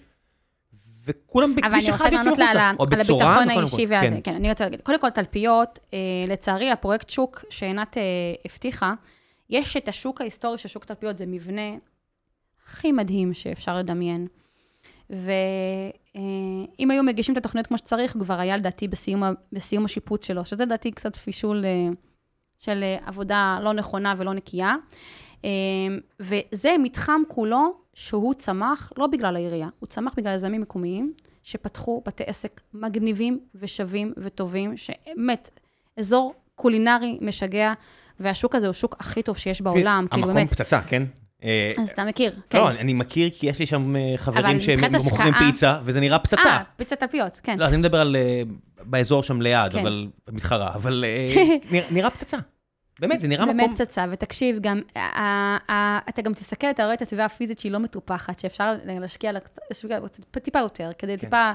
וכולם 1.07 1.51
אבל 1.51 1.61
בכביש 1.61 1.85
אני 1.85 1.95
אחד 1.95 2.05
רוצה 2.05 2.15
לענות 2.17 2.38
לה 2.38 2.45
החוצה, 2.45 2.51
על 2.51 2.57
ה- 2.57 2.73
או 2.79 2.84
על 2.84 2.89
בצורה, 2.89 3.25
הביטחון 3.25 3.47
קודם 3.47 3.59
האישי 3.59 3.88
כל. 3.88 3.93
והזה. 3.93 4.15
כן. 4.15 4.21
כן, 4.23 4.35
אני 4.35 4.49
רוצה 4.49 4.63
להגיד. 4.63 4.81
קודם 4.81 4.99
כל, 4.99 5.09
תלפיות, 5.09 5.79
אה, 5.93 5.99
לצערי, 6.27 6.71
הפרויקט 6.71 7.09
שוק 7.09 7.45
שעינת 7.49 7.97
אה, 7.97 8.03
הבטיחה, 8.45 8.93
יש 9.49 9.77
את 9.77 9.88
השוק 9.88 10.21
ההיסטורי 10.21 10.57
של 10.57 10.67
שוק 10.69 10.85
תלפיות, 10.85 11.17
זה 11.17 11.25
מבנה 11.25 11.75
הכי 12.65 12.91
מדהים 12.91 13.34
שאפשר 13.34 13.77
לדמיין. 13.77 14.27
ואם 15.09 16.91
היו 16.91 17.03
מגישים 17.03 17.34
את 17.34 17.38
התוכנית 17.38 17.67
כמו 17.67 17.77
שצריך, 17.77 18.11
כבר 18.11 18.39
היה 18.39 18.57
לדעתי 18.57 18.88
בסיום, 18.88 19.23
בסיום 19.51 19.85
השיפוץ 19.85 20.27
שלו, 20.27 20.45
שזה 20.45 20.65
לדעתי 20.65 20.91
קצת 20.91 21.15
פישול 21.15 21.65
אה, 21.65 21.89
של 22.59 22.84
אה, 22.84 22.97
עבודה 23.05 23.59
לא 23.61 23.73
נכונה 23.73 24.13
ולא 24.17 24.34
נקייה. 24.34 24.75
אה, 25.45 25.49
וזה 26.19 26.75
מתחם 26.79 27.21
כולו 27.27 27.73
שהוא 27.99 28.33
צמח 28.33 28.91
לא 28.97 29.07
בגלל 29.07 29.35
העירייה, 29.35 29.67
הוא 29.79 29.87
צמח 29.87 30.13
בגלל 30.17 30.35
יזמים 30.35 30.61
מקומיים 30.61 31.13
שפתחו 31.43 32.01
בתי 32.05 32.23
עסק 32.27 32.61
מגניבים 32.73 33.39
ושווים 33.55 34.13
וטובים, 34.17 34.77
שבאמת, 34.77 35.59
אזור 35.99 36.33
קולינרי 36.55 37.17
משגע, 37.21 37.73
והשוק 38.19 38.55
הזה 38.55 38.67
הוא 38.67 38.71
השוק 38.71 38.95
הכי 38.99 39.23
טוב 39.23 39.37
שיש 39.37 39.61
בעולם, 39.61 40.05
כאילו 40.11 40.23
המקום 40.23 40.35
באמת. 40.35 40.49
פצצה, 40.49 40.81
כן? 40.81 41.03
אה, 41.43 41.69
אז 41.79 41.89
אתה 41.89 42.05
מכיר, 42.05 42.31
כן. 42.49 42.57
לא, 42.57 42.69
אני 42.69 42.93
מכיר 42.93 43.29
כי 43.33 43.47
יש 43.49 43.59
לי 43.59 43.65
שם 43.65 43.95
אה, 43.95 44.13
חברים 44.17 44.45
אבל 44.45 44.59
שהם 44.59 44.79
מבחינת 44.79 45.01
מוכרים 45.03 45.33
השקעה- 45.33 45.51
פיצה, 45.51 45.77
וזה 45.83 45.99
נראה 45.99 46.19
פצצה. 46.19 46.49
אה, 46.49 46.63
פיצת 46.75 46.99
תלפיות, 46.99 47.39
כן. 47.43 47.59
לא, 47.59 47.65
אני 47.65 47.77
מדבר 47.77 47.99
על 48.01 48.15
אה, 48.15 48.41
באזור 48.83 49.23
שם 49.23 49.41
ליד, 49.41 49.71
כן. 49.73 49.79
אבל 49.79 50.07
מתחרה, 50.31 50.73
אבל 50.75 51.05
אה, 51.07 51.55
נראה 51.91 52.09
פצצה. 52.09 52.37
באמת, 52.99 53.21
זה 53.21 53.27
נראה 53.27 53.45
באמת 53.45 53.63
מקום... 53.63 53.75
פצצה, 53.75 54.05
ותקשיב, 54.11 54.59
גם, 54.61 54.81
ה- 54.95 55.71
ה- 55.71 55.99
אתה 56.09 56.21
גם 56.21 56.33
תסתכל, 56.33 56.67
אתה 56.69 56.83
רואה 56.83 56.93
את 56.93 57.01
הסביבה 57.01 57.25
הפיזית 57.25 57.59
שהיא 57.59 57.71
לא 57.71 57.79
מטופחת, 57.79 58.39
שאפשר 58.39 58.75
להשקיע 58.85 59.31
טיפה 60.31 60.59
יותר, 60.59 60.89
כדי 60.97 61.17
כן. 61.17 61.25
טיפה 61.25 61.51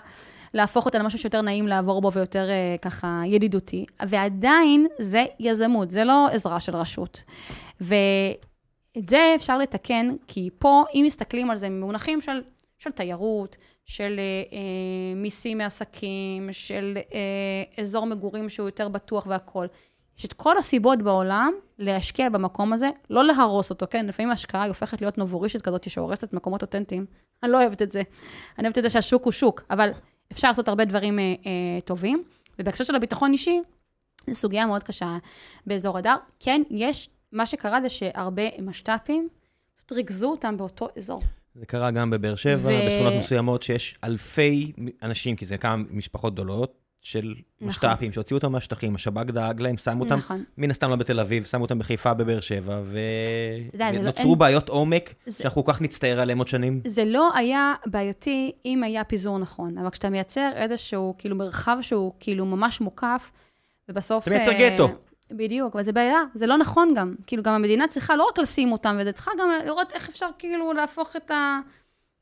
להפוך 0.55 0.87
אותה 0.87 0.99
למשהו 0.99 1.19
שיותר 1.19 1.41
נעים 1.41 1.69
לעבור 1.69 2.01
בו 2.01 2.13
ויותר 2.13 2.49
אה, 2.51 2.77
ככה 2.83 3.23
ידידותי. 3.27 3.87
ועדיין 4.07 4.87
זה 4.99 5.25
יזמות, 5.41 5.91
זה 5.91 6.05
לא 6.05 6.29
עזרה 6.33 6.61
של 6.61 6.77
רשות. 6.77 7.25
ואת 7.81 9.09
זה 9.09 9.33
אפשר 9.37 9.59
לתקן, 9.59 10.11
כי 10.29 10.51
פה, 10.59 10.85
אם 10.95 11.03
מסתכלים 11.07 11.51
על 11.51 11.57
זה 11.57 11.69
ממונחים 11.69 12.21
של, 12.21 12.43
של 12.79 12.91
תיירות, 12.91 13.57
של 13.87 14.15
אה, 14.19 14.59
אה, 14.59 15.15
מיסים 15.17 15.59
מעסקים, 15.59 16.49
של 16.53 16.99
אה, 17.15 17.83
אזור 17.83 18.07
מגורים 18.07 18.49
שהוא 18.49 18.69
יותר 18.69 18.89
בטוח 18.89 19.27
והכול. 19.27 19.69
יש 20.23 20.27
את 20.27 20.33
כל 20.33 20.59
הסיבות 20.59 21.03
בעולם 21.03 21.53
להשקיע 21.79 22.29
במקום 22.29 22.73
הזה, 22.73 22.91
לא 23.11 23.25
להרוס 23.25 23.71
אותו, 23.71 23.87
כן? 23.91 24.07
לפעמים 24.07 24.31
ההשקעה 24.31 24.63
היא 24.63 24.69
הופכת 24.69 25.01
להיות 25.01 25.19
נובורישית 25.19 25.63
כזאת 25.63 25.91
שהורסת 25.91 26.33
מקומות 26.33 26.63
אותנטיים. 26.63 27.07
אני 27.43 27.53
לא 27.53 27.61
אוהבת 27.61 27.83
את 27.83 27.93
זה. 27.93 28.03
אני 28.59 28.67
אוהבת 28.67 28.79
את 28.79 28.83
זה 28.83 28.91
שהשוק 28.91 29.25
הוא 29.25 29.33
שוק, 29.33 29.63
אבל 29.71 29.91
אפשר 30.33 30.49
לעשות 30.49 30.69
הרבה 30.69 30.85
דברים 30.85 31.19
אה, 31.19 31.25
אה, 31.25 31.81
טובים. 31.85 32.25
ובהקשר 32.59 32.85
של 32.85 32.95
הביטחון 32.95 33.33
אישי, 33.33 33.61
זו 34.27 34.35
סוגיה 34.35 34.67
מאוד 34.67 34.83
קשה 34.83 35.19
באזור 35.67 35.99
הדר. 35.99 36.17
כן, 36.41 36.63
יש, 36.71 37.11
מה 37.33 37.47
שקרה 37.47 37.81
זה 37.81 37.89
שהרבה 37.89 38.43
משת"פים, 38.63 39.29
פשוט 39.77 39.93
ריכזו 39.93 40.31
אותם 40.31 40.57
באותו 40.57 40.89
אזור. 40.97 41.23
זה 41.55 41.67
קרה 41.67 41.91
גם 41.91 42.11
בבאר 42.11 42.35
שבע, 42.35 42.71
ו- 42.71 42.87
בשכונות 42.87 43.15
מסוימות 43.19 43.63
שיש 43.63 43.99
אלפי 44.05 44.73
אנשים, 45.03 45.37
כי 45.37 45.47
זה 45.47 45.59
כמה 45.59 45.83
משפחות 45.91 46.33
גדולות, 46.33 46.82
של 47.03 47.35
נכון. 47.61 47.69
משת"פים 47.69 48.13
שהוציאו 48.13 48.39
אותם 48.39 48.53
מהשטחים, 48.53 48.95
השב"כ 48.95 49.31
דאג 49.31 49.61
להם, 49.61 49.77
שמו 49.77 50.05
אותם, 50.05 50.15
נכון. 50.19 50.45
מן 50.59 50.71
הסתם 50.71 50.91
לא 50.91 50.97
בתל 50.97 51.21
אביב, 51.21 51.45
שמו 51.45 51.63
אותם 51.63 51.79
בחיפה, 51.79 52.15
בבאר 52.15 52.41
שבע, 52.41 52.75
יודע, 53.73 53.93
זה 53.93 53.99
לא- 53.99 54.01
ונוצרו 54.03 54.31
אין- 54.31 54.39
בעיות 54.39 54.69
עומק, 54.69 55.15
זה- 55.27 55.39
שאנחנו 55.43 55.65
כל 55.65 55.73
כך 55.73 55.81
נצטער 55.81 56.21
עליהם 56.21 56.39
עוד 56.39 56.49
שנים. 56.49 56.81
זה 56.87 57.05
לא 57.05 57.31
היה 57.37 57.75
בעייתי 57.87 58.53
אם 58.65 58.83
היה 58.85 59.05
פיזור 59.05 59.39
נכון, 59.39 59.79
אבל 59.79 59.91
כשאתה 59.91 60.11
מייצר 60.11 60.51
איזשהו 60.55 61.15
כאילו 61.19 61.37
מרחב 61.37 61.77
שהוא 61.81 62.13
כאילו 62.21 62.47
ממש 62.47 62.81
מוקף, 62.81 63.31
ובסוף... 63.89 64.25
אתה 64.29 64.35
מייצר 64.37 64.51
אה, 64.53 64.71
גטו. 64.71 64.89
בדיוק, 65.31 65.75
אבל 65.75 65.83
זה 65.85 65.93
בעיה, 65.93 66.19
זה 66.35 66.47
לא 66.47 66.57
נכון 66.59 66.93
גם. 66.97 67.15
כאילו, 67.27 67.43
גם 67.43 67.55
המדינה 67.55 67.89
צריכה 67.89 68.17
לא 68.17 68.27
רק 68.31 68.39
לשים 68.39 68.73
אותם, 68.73 68.97
וזה 69.01 69.13
צריכה 69.13 69.31
גם 69.41 69.49
לראות 69.67 69.93
איך 69.93 70.09
אפשר 70.09 70.27
כאילו 70.39 70.73
להפוך 70.73 71.17
את, 71.17 71.31
ה, 71.31 71.59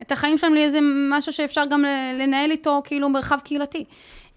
את 0.02 0.12
החיים 0.12 0.38
שלהם 0.38 0.54
לאיזה 0.54 0.78
משהו 1.10 1.32
שאפשר 1.32 1.62
גם 1.70 1.84
לנהל 2.18 2.50
איתו 2.50 2.80
כאילו 2.84 3.08
מרחב 3.08 3.38
קהילתי. 3.44 3.84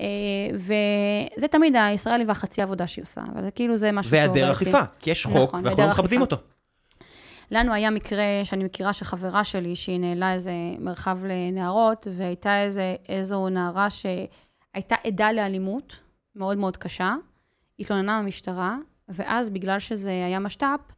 אה, 0.02 0.06
וזה 0.54 1.48
תמיד 1.48 1.76
הישראלי 1.76 2.24
והחצי 2.24 2.62
עבודה 2.62 2.88
שהיא 2.88 3.04
עושה, 3.04 3.22
אבל 3.34 3.44
זה 3.44 3.52
כאילו 3.52 3.78
זה 3.78 3.92
משהו 3.92 4.10
שהוא 4.10 4.20
והיעדר. 4.20 4.52
אכיפה, 4.52 4.82
כי 5.00 5.12
יש 5.12 5.26
חוק, 5.26 5.36
נכון, 5.36 5.66
ואנחנו 5.66 5.84
לא 5.84 5.90
מכבדים. 5.90 6.22
אותו. 6.22 6.38
לנו 7.52 7.74
היה 7.74 7.90
מקרה 7.90 8.24
שאני 8.44 8.64
מכירה 8.64 8.94
של 8.94 9.06
חברה 9.06 9.44
שלי, 9.44 9.76
שהיא 9.76 10.00
נעלה 10.00 10.34
איזה 10.34 10.52
מרחב 10.80 11.20
לנערות, 11.26 12.08
והייתה 12.12 12.64
איזה, 12.64 12.96
איזו 13.10 13.50
נערה 13.50 13.88
שהייתה 13.90 14.96
עדה 15.04 15.32
לאלימות 15.32 15.96
מאוד 16.36 16.58
מאוד 16.58 16.78
קשה, 16.78 17.16
התלוננה 17.80 18.22
במשטרה, 18.22 18.78
ואז 19.10 19.50
בגלל 19.50 19.80
שזה 19.80 20.10
היה 20.10 20.40
משת"פ, 20.40 20.94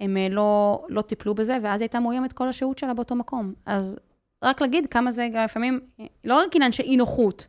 הם 0.00 0.16
אה, 0.16 0.28
לא, 0.30 0.82
לא 0.88 1.02
טיפלו 1.02 1.34
בזה, 1.34 1.58
ואז 1.62 1.80
היא 1.80 1.86
הייתה 1.86 2.00
מאוימת 2.00 2.32
כל 2.32 2.48
השהות 2.48 2.78
שלה 2.78 2.94
באותו 2.94 3.14
מקום. 3.14 3.52
אז 3.66 3.96
רק 4.42 4.60
להגיד 4.60 4.86
כמה 4.86 5.10
זה 5.10 5.28
לפעמים, 5.44 5.80
אה, 6.00 6.04
לא 6.24 6.34
רק 6.34 6.56
עניין 6.56 6.72
של 6.72 6.82
אי 6.82 6.96
נוחות, 6.96 7.46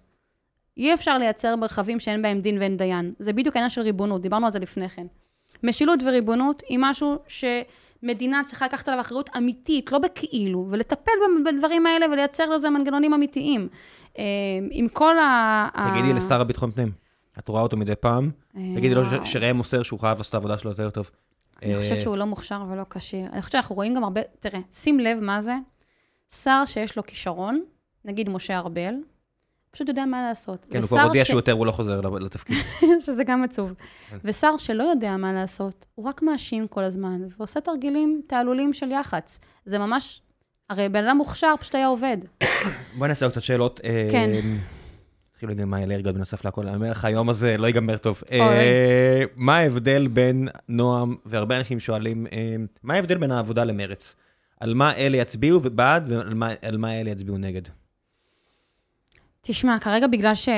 אי 0.78 0.94
אפשר 0.94 1.18
לייצר 1.18 1.56
מרחבים 1.56 2.00
שאין 2.00 2.22
בהם 2.22 2.42
דין 2.42 2.58
ואין 2.58 2.78
דיין. 2.78 3.14
זה 3.20 3.34
בדיוק 3.34 3.56
העניין 3.56 3.70
של 3.70 3.82
ריבונות, 3.82 4.22
דיברנו 4.22 4.46
על 4.46 4.52
זה 4.52 4.60
לפני 4.60 4.90
כן. 4.90 5.08
משילות 5.64 6.00
וריבונות 6.04 6.64
היא 6.70 6.78
משהו 6.82 7.18
שמדינה 7.28 8.42
צריכה 8.46 8.66
לקחת 8.66 8.88
עליו 8.88 9.02
אחריות 9.02 9.30
אמיתית, 9.38 9.92
לא 9.92 10.00
בכאילו, 10.00 10.68
ולטפל 10.70 11.12
בדברים 11.46 11.86
האלה 11.86 12.06
ולייצר 12.12 12.50
לזה 12.50 12.70
מנגנונים 12.70 13.14
אמיתיים. 13.14 13.68
אה, 14.18 14.24
עם 14.72 14.88
כל 14.88 15.20
ה... 15.20 15.68
תגידי 15.92 16.14
לשר 16.14 16.42
הביטחון 16.42 16.72
פנים, 16.72 16.92
את 17.40 17.48
רואה 17.48 17.62
אותו 17.62 17.78
מדי 17.78 17.96
פעם, 17.96 18.32
אה, 18.58 18.62
תגידי 18.76 18.96
לו 18.96 19.02
שראם 19.26 19.56
מוסר 19.56 19.84
שהוא 19.84 20.00
חייב 20.00 20.18
לעשות 20.18 20.30
את 20.30 20.34
העבודה 20.34 20.58
שלו 20.58 20.72
יותר 20.72 20.90
טוב. 20.90 21.12
אני 21.64 21.74
אה, 21.74 21.80
חושבת 21.80 22.02
שהוא 22.02 22.18
לא 22.18 22.26
מוכשר 22.26 22.64
ולא 22.72 22.84
כשיר. 22.90 23.26
אני 23.32 23.42
חושבת 23.42 23.52
שאנחנו 23.52 23.76
רואים 23.76 23.96
גם 23.96 24.04
הרבה, 24.04 24.22
תראה, 24.40 24.60
שים 24.72 25.00
לב 25.00 25.20
מה 25.20 25.42
זה, 25.42 25.56
שר 26.34 26.64
שיש 26.66 26.98
לו 26.98 27.04
כישרון, 27.04 27.64
נגיד 28.06 28.30
משה 28.30 28.58
ארבל, 28.58 28.94
פשוט 29.72 29.88
יודע 29.88 30.06
מה 30.06 30.22
לעשות. 30.28 30.68
כן, 30.72 30.80
הוא 30.80 30.88
כבר 30.88 31.02
הודיע 31.02 31.26
ש- 31.26 31.28
שהוא 31.28 31.38
יותר, 31.38 31.52
הוא 31.52 31.66
לא 31.66 31.72
חוזר 31.72 32.02
לתפקיד. 32.02 32.56
שזה 33.06 33.24
גם 33.24 33.44
עצוב. 33.44 33.74
כן. 34.10 34.18
ושר 34.24 34.58
שלא 34.58 34.84
יודע 34.84 35.18
מה 35.18 35.34
לעשות, 35.34 35.86
הוא 35.96 36.06
רק 36.06 36.22
מאשים 36.22 36.68
כל 36.68 36.84
הזמן, 36.84 37.22
ועושה 37.38 37.62
תרגילים 37.62 38.22
תעלולים 38.28 38.74
של 38.74 38.92
יח"צ. 38.92 39.40
זה 39.66 39.80
ממש, 39.80 40.22
הרי 40.70 40.90
בן 40.90 41.08
אדם 41.08 41.18
מוכשר 41.18 41.54
פשוט 41.60 41.76
היה 41.76 41.88
עובד. 41.88 42.18
בוא 42.98 43.08
נעשה 43.08 43.26
עוד 43.26 43.32
קצת 43.32 43.44
שאלות. 43.44 43.80
אה, 43.84 44.08
כן. 44.12 44.30
התחילו 45.32 45.50
להגיד 45.50 45.66
מה 45.66 45.84
אלרגיות 45.84 46.16
בנוסף 46.16 46.46
לכל, 46.46 46.68
אני 46.68 46.76
אומר 46.76 46.92
לך, 46.92 47.06
היום 47.06 47.30
הזה 47.30 47.58
לא 47.58 47.68
ייגמר 47.68 47.98
טוב. 47.98 48.22
אה, 48.32 49.24
מה 49.36 49.58
ההבדל 49.58 50.08
בין 50.08 50.48
נועם, 50.68 51.16
והרבה 51.26 51.58
אנשים 51.58 51.80
שואלים, 51.80 52.28
אה, 52.32 52.56
מה 52.84 52.94
ההבדל 52.94 53.18
בין 53.18 53.32
העבודה 53.32 53.64
למרץ? 53.64 54.16
על 54.60 54.74
מה 54.74 54.96
אלה 54.96 55.18
יצביעו 55.18 55.60
בעד, 55.60 56.12
ועל 56.12 56.34
מה- 56.34 56.54
מה 56.78 57.00
אלה 57.02 57.10
יצביעו 57.10 57.38
נגד? 57.38 57.62
תשמע, 59.42 59.80
כרגע 59.80 60.08
בגלל 60.08 60.36
ש... 60.36 60.50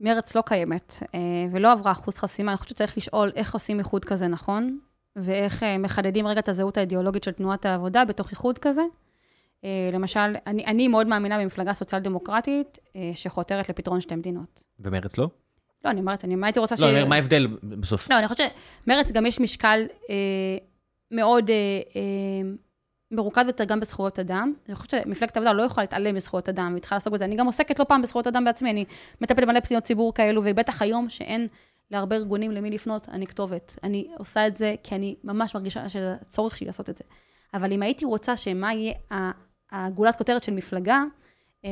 מרץ 0.00 0.36
לא 0.36 0.42
קיימת 0.46 0.94
אה, 1.14 1.20
ולא 1.52 1.72
עברה 1.72 1.92
אחוז 1.92 2.18
חסימה, 2.18 2.50
אני 2.50 2.56
חושבת 2.58 2.68
שצריך 2.70 2.96
לשאול 2.98 3.32
איך 3.34 3.54
עושים 3.54 3.78
איחוד 3.78 4.04
כזה 4.04 4.28
נכון, 4.28 4.78
ואיך 5.16 5.62
אה, 5.62 5.78
מחדדים 5.78 6.26
רגע 6.26 6.40
את 6.40 6.48
הזהות 6.48 6.76
האידיאולוגית 6.76 7.22
של 7.24 7.32
תנועת 7.32 7.66
העבודה 7.66 8.04
בתוך 8.04 8.30
איחוד 8.30 8.58
כזה. 8.58 8.82
אה, 9.64 9.90
למשל, 9.92 10.34
אני, 10.46 10.64
אני 10.66 10.88
מאוד 10.88 11.06
מאמינה 11.06 11.38
במפלגה 11.38 11.72
סוציאל-דמוקרטית 11.72 12.78
אה, 12.96 13.10
שחותרת 13.14 13.68
לפתרון 13.68 14.00
שתי 14.00 14.14
מדינות. 14.14 14.64
ומרץ 14.80 15.18
לא? 15.18 15.28
לא, 15.84 15.90
אני 15.90 16.00
אומרת, 16.00 16.24
אני 16.24 16.36
מה 16.36 16.46
הייתי 16.46 16.60
רוצה 16.60 16.76
ש... 16.76 16.80
לא, 16.80 16.86
אני 16.86 16.96
אומר, 16.96 17.08
מה 17.08 17.14
ההבדל 17.14 17.46
בסוף? 17.62 18.10
לא, 18.10 18.18
אני 18.18 18.28
חושבת 18.28 18.50
שמרץ 18.84 19.10
גם 19.10 19.26
יש 19.26 19.40
משקל 19.40 19.86
אה, 20.10 20.14
מאוד 21.10 21.50
אה, 21.50 21.54
אה, 21.96 22.50
מרוכז 23.10 23.46
יותר 23.46 23.64
גם 23.64 23.80
בזכויות 23.80 24.18
אדם. 24.18 24.52
אני 24.68 24.74
חושבת 24.74 24.90
שמפלגת 24.90 25.36
העבודה 25.36 25.52
לא 25.52 25.62
יכולה 25.62 25.82
להתעלם 25.82 26.14
מזכויות 26.14 26.48
אדם, 26.48 26.74
היא 26.74 26.80
צריכה 26.80 26.96
לעסוק 26.96 27.12
בזה. 27.12 27.24
אני 27.24 27.36
גם 27.36 27.46
עוסקת 27.46 27.78
לא 27.78 27.84
פעם 27.84 28.02
בזכויות 28.02 28.26
אדם 28.26 28.44
בעצמי, 28.44 28.70
אני 28.70 28.84
מטפלת 29.20 29.44
במלא 29.44 29.60
פניות 29.60 29.84
ציבור 29.84 30.14
כאלו, 30.14 30.42
ובטח 30.44 30.82
היום 30.82 31.08
שאין 31.08 31.48
להרבה 31.90 32.16
ארגונים 32.16 32.50
למי 32.50 32.70
לפנות, 32.70 33.08
אני 33.08 33.26
כתובת. 33.26 33.76
אני 33.82 34.08
עושה 34.18 34.46
את 34.46 34.56
זה 34.56 34.74
כי 34.82 34.94
אני 34.94 35.16
ממש 35.24 35.54
מרגישה 35.54 35.88
שזה 35.88 36.16
הצורך 36.20 36.56
שלי 36.56 36.66
לעשות 36.66 36.90
את 36.90 36.96
זה. 36.96 37.04
אבל 37.54 37.72
אם 37.72 37.82
הייתי 37.82 38.04
רוצה 38.04 38.36
שמה 38.36 38.74
יהיה 38.74 38.94
הגולת 39.70 40.16
כותרת 40.16 40.42
של 40.42 40.54
מפלגה, 40.54 41.02
אה, 41.64 41.70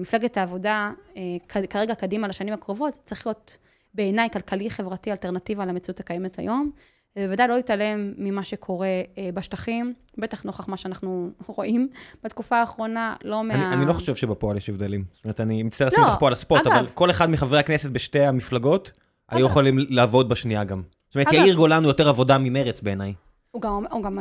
מפלגת 0.00 0.36
העבודה, 0.36 0.90
אה, 1.16 1.22
כרגע 1.68 1.94
קדימה 1.94 2.28
לשנים 2.28 2.54
הקרובות, 2.54 2.94
צריך 3.04 3.26
להיות 3.26 3.56
בעיניי 3.94 4.30
כלכלי-חברתי 4.30 5.10
אלטרנטיבה 5.10 5.66
למציאות 5.66 6.00
הקיימת 6.00 6.38
היום. 6.38 6.70
ובוודאי 7.18 7.48
לא 7.48 7.56
להתעלם 7.56 8.12
ממה 8.18 8.44
שקורה 8.44 8.86
אה, 9.18 9.30
בשטחים, 9.34 9.94
בטח 10.18 10.42
נוכח 10.42 10.68
מה 10.68 10.76
שאנחנו 10.76 11.30
רואים 11.46 11.88
בתקופה 12.24 12.56
האחרונה, 12.60 13.14
לא 13.24 13.44
מה... 13.44 13.54
אני, 13.54 13.74
אני 13.74 13.86
לא 13.86 13.92
חושב 13.92 14.14
שבפועל 14.14 14.56
יש 14.56 14.68
הבדלים. 14.68 15.04
זאת 15.14 15.24
אומרת, 15.24 15.40
אני 15.40 15.62
מצטער 15.62 15.88
לשים 15.88 16.02
לא, 16.02 16.08
אותך 16.08 16.20
פה 16.20 16.26
על 16.26 16.32
הספוט, 16.32 16.66
אבל 16.66 16.86
כל 16.94 17.10
אחד 17.10 17.30
מחברי 17.30 17.58
הכנסת 17.58 17.90
בשתי 17.90 18.20
המפלגות 18.20 18.92
אגב. 19.26 19.38
היו 19.38 19.46
יכולים 19.46 19.78
לעבוד 19.88 20.28
בשנייה 20.28 20.64
גם. 20.64 20.82
זאת 21.08 21.14
אומרת, 21.14 21.32
יאיר 21.32 21.54
גולן 21.54 21.82
הוא 21.82 21.90
יותר 21.90 22.08
עבודה 22.08 22.38
ממרץ 22.38 22.80
בעיניי. 22.80 23.14
הוא 23.50 23.62
גם, 23.62 23.84
הוא 23.90 24.02
גם 24.02 24.18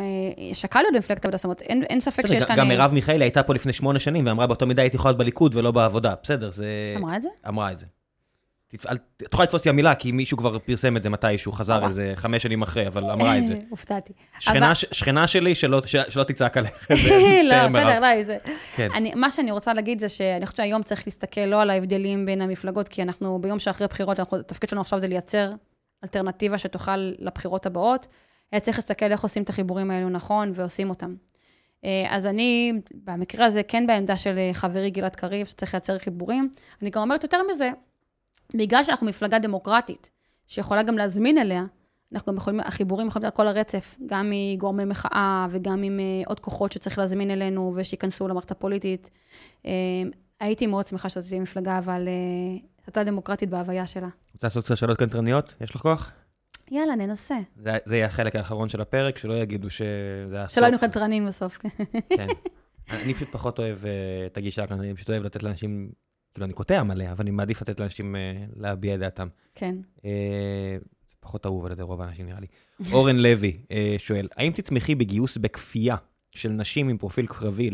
שקל 0.54 0.82
להיות 0.82 0.94
במפלגת 0.94 1.26
העבודה, 1.26 1.38
זאת 1.38 1.46
אומרת, 1.46 1.62
אין, 1.62 1.84
אין 1.84 2.00
ספק 2.00 2.28
שיש 2.28 2.44
כאן... 2.44 2.56
גם 2.56 2.68
מרב 2.68 2.92
מיכאלי 2.94 3.26
הייתה 3.26 3.44
פה 3.44 3.54
לפני 3.54 3.74
שמונה 3.74 4.00
שנים, 4.00 4.26
ואמרה 4.26 4.48
באותו 4.48 4.66
מידה 4.66 4.82
הייתי 4.82 4.98
יכולה 4.98 5.12
להיות 5.12 5.20
בליכוד 5.20 5.56
ולא 5.56 5.72
בעבודה. 5.72 6.14
בסדר, 6.24 6.52
זה... 6.52 6.66
אמרה 6.98 7.18
את 7.18 7.22
זה? 7.22 7.30
אמרה 7.48 7.72
את 7.72 7.80
זה. 7.80 7.86
את 8.76 9.24
יכולה 9.34 9.46
לתפוס 9.46 9.66
לי 9.66 9.70
המילה, 9.70 9.96
כי 9.96 10.12
מישהו 10.12 10.38
כבר 10.38 10.60
פרסם 10.60 10.98
את 10.98 11.04
זה 11.04 11.10
מתישהו, 11.10 11.52
חזר 11.52 11.88
איזה 11.88 12.14
חמש 12.16 12.44
שנים 12.44 12.62
אחרי, 12.62 12.88
אבל 12.88 13.12
אמרה 13.12 13.38
את 13.38 13.48
זה. 13.48 13.56
הופתעתי. 13.70 14.14
שכנה 14.92 15.28
שלי, 15.28 15.56
שלא 15.56 16.24
תצעק 16.28 16.58
עליך. 16.58 16.92
לא, 17.50 17.68
בסדר, 17.68 18.00
לא, 18.00 18.24
זה... 18.24 18.38
כן. 18.76 18.90
מה 19.16 19.32
שאני 19.32 19.52
רוצה 19.52 19.74
להגיד 19.74 20.00
זה 20.00 20.10
שאני 20.10 20.46
חושבת 20.46 20.58
שהיום 20.58 20.84
צריך 20.84 21.08
להסתכל 21.08 21.42
לא 21.42 21.62
על 21.62 21.70
ההבדלים 21.70 22.26
בין 22.26 22.42
המפלגות, 22.42 22.88
כי 22.88 23.02
אנחנו 23.02 23.40
ביום 23.42 23.60
שאחרי 23.60 23.88
בחירות, 23.88 24.20
התפקיד 24.20 24.70
שלנו 24.70 24.82
עכשיו 24.82 25.00
זה 25.00 25.08
לייצר 25.08 25.52
אלטרנטיבה 26.04 26.58
שתוכל 26.58 26.98
לבחירות 27.20 27.66
הבאות. 27.66 28.08
צריך 28.62 28.78
להסתכל 28.78 29.12
איך 29.12 29.24
עושים 29.24 29.44
את 29.44 29.50
החיבורים 29.50 29.92
האלו 29.92 30.10
נכון, 30.10 30.52
ועושים 30.56 30.90
אותם. 30.90 31.16
אה, 31.86 32.06
אז 32.10 32.28
אני, 32.28 32.74
במקרה 33.06 33.46
הזה, 33.46 33.64
כן 33.64 33.88
בעמדה 33.88 34.18
של 34.18 34.40
חברי 34.54 34.90
גלעד 34.90 35.16
קריב, 35.16 35.48
שצריך 35.48 35.74
לייצר 35.74 35.98
חיבורים. 35.98 36.50
אני 36.82 36.90
גם 36.90 37.02
אומרת 37.02 37.24
יותר 37.24 37.40
מזה, 37.50 37.70
בגלל 38.54 38.84
שאנחנו 38.84 39.08
מפלגה 39.08 39.40
דמוקרטית, 39.40 40.12
שיכולה 40.48 40.84
גם 40.84 40.98
להזמין 40.98 41.38
אליה, 41.38 41.66
אנחנו 42.14 42.32
גם 42.32 42.38
יכולים, 42.38 42.60
החיבורים 42.60 43.08
יכולים 43.08 43.24
להיות 43.24 43.34
על 43.34 43.38
כל 43.38 43.48
הרצף, 43.48 43.96
גם 44.06 44.32
מגורמי 44.32 44.86
מחאה 44.86 45.48
וגם 45.50 45.84
עם 45.84 46.00
uh, 46.00 46.28
עוד 46.28 46.40
כוחות 46.40 46.72
שצריך 46.72 46.98
להזמין 46.98 47.32
אלינו 47.32 47.74
ושייכנסו 47.76 48.28
למערכת 48.28 48.52
הפוליטית. 48.52 49.10
Uh, 49.64 49.66
הייתי 50.40 50.68
מאוד 50.68 50.86
שמחה 50.86 51.10
שזאת 51.10 51.30
תהיה 51.30 51.42
מפלגה, 51.42 51.78
אבל 51.78 52.08
זאת 52.86 52.98
uh, 52.98 53.04
דמוקרטית 53.04 53.50
בהוויה 53.50 53.88
שלה. 53.88 54.08
רוצה 54.34 54.48
לעשות 54.48 54.66
קצת 54.66 54.78
שאלות 54.78 54.98
קנטרניות? 54.98 55.56
יש 55.62 55.76
לך 55.76 55.82
כוח? 55.82 56.12
יאללה, 56.72 56.96
ננסה. 56.96 57.36
זה, 57.56 57.78
זה 57.86 57.96
יהיה 57.96 58.06
החלק 58.06 58.36
האחרון 58.36 58.70
של 58.70 58.82
הפרק, 58.82 59.18
שלא 59.18 59.34
יגידו 59.34 59.70
שזה 59.70 60.42
הסוף. 60.42 60.56
שלא 60.56 60.66
היינו 60.66 60.80
קנטרנים 60.80 61.28
בסוף. 61.28 61.58
כן. 62.10 62.28
אני 62.90 63.14
פשוט 63.14 63.30
פחות 63.32 63.60
אוהב 63.60 63.78
את 64.26 64.38
הגישה 64.38 64.68
כאן, 64.68 64.80
אני 64.80 64.94
פשוט 64.94 65.10
אוהב 65.10 65.24
לתת 65.24 65.44
לאנשים 65.44 65.92
כאילו, 66.34 66.46
אני 66.46 66.54
קוטע 66.54 66.84
מלא, 66.84 67.04
אבל 67.12 67.22
אני 67.22 67.32
מעדיף 67.32 67.62
לתת 67.62 67.80
לאנשים 67.80 68.16
uh, 68.16 68.54
להביע 68.60 68.96
את 68.96 69.00
דעתם. 69.00 69.28
כן. 69.56 69.76
Uh, 69.98 70.02
זה 71.10 71.16
פחות 71.20 71.46
אהוב 71.46 71.66
על 71.66 71.72
ידי 71.72 71.84
רוב 71.84 72.02
האנשים, 72.02 72.26
נראה 72.26 72.40
לי. 72.40 72.48
אורן 72.94 73.16
לוי 73.16 73.58
uh, 73.68 73.72
שואל, 73.98 74.28
האם 74.36 74.52
תתמכי 74.52 74.96
בגיוס 74.96 75.38
בכפייה 75.38 75.96
של 76.32 76.50
נשים 76.50 76.90
עם 76.90 76.98
פרופיל 76.98 77.26
קרבי 77.26 77.70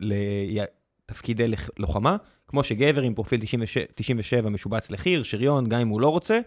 לתפקידי 0.00 1.46
לוחמה, 1.78 2.16
כמו 2.48 2.64
שגבר 2.64 3.02
עם 3.02 3.14
פרופיל 3.14 3.40
97, 3.40 3.84
97 3.94 4.50
משובץ 4.50 4.90
לחי"ר, 4.90 5.22
שריון, 5.22 5.68
גם 5.68 5.80
אם 5.80 5.88
הוא 5.88 6.00
לא 6.00 6.08
רוצה, 6.08 6.40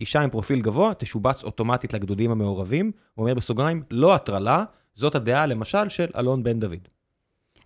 אישה 0.00 0.20
עם 0.20 0.30
פרופיל 0.30 0.60
גבוה 0.60 0.94
תשובץ 0.94 1.44
אוטומטית 1.44 1.92
לגדודים 1.92 2.30
המעורבים, 2.30 2.92
הוא 3.14 3.22
אומר 3.22 3.34
בסוגריים, 3.34 3.82
לא 3.90 4.14
הטרלה, 4.14 4.64
זאת 4.94 5.14
הדעה 5.14 5.46
למשל 5.46 5.88
של 5.88 6.06
אלון 6.16 6.42
בן 6.42 6.60
דוד. 6.60 6.88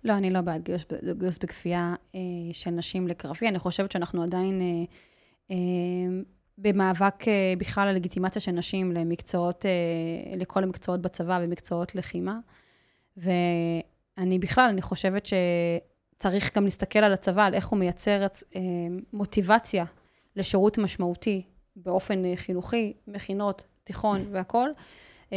לא, 0.05 0.13
אני 0.13 0.31
לא 0.31 0.41
בעד 0.41 0.63
גיוס, 0.63 0.85
גיוס 1.19 1.39
בכפייה 1.39 1.95
אה, 2.15 2.21
של 2.53 2.71
נשים 2.71 3.09
לקרבי. 3.09 3.49
אני 3.49 3.59
חושבת 3.59 3.93
שאנחנו 3.93 4.23
עדיין 4.23 4.61
אה, 4.61 4.85
אה, 5.51 5.57
במאבק 6.59 7.29
אה, 7.29 7.55
בכלל 7.59 7.89
על 7.89 7.95
לגיטימציה 7.95 8.43
של 8.43 8.53
נשים 8.53 8.93
למקצועות, 8.93 9.67
אה, 9.67 10.37
לכל 10.37 10.63
המקצועות 10.63 11.01
בצבא 11.01 11.39
ומקצועות 11.43 11.95
לחימה. 11.95 12.39
ואני 13.17 14.39
בכלל, 14.39 14.69
אני 14.69 14.83
חושבת 14.83 15.27
שצריך 15.27 16.57
גם 16.57 16.65
להסתכל 16.65 16.99
על 16.99 17.13
הצבא, 17.13 17.45
על 17.47 17.55
איך 17.55 17.69
הוא 17.69 17.79
מייצר 17.79 18.27
אה, 18.57 18.61
מוטיבציה 19.13 19.85
לשירות 20.37 20.79
משמעותי 20.79 21.43
באופן 21.77 22.25
אה, 22.25 22.37
חינוכי, 22.37 22.93
מכינות, 23.07 23.65
תיכון 23.85 24.27
והכול. 24.31 24.73
אמ, 25.33 25.37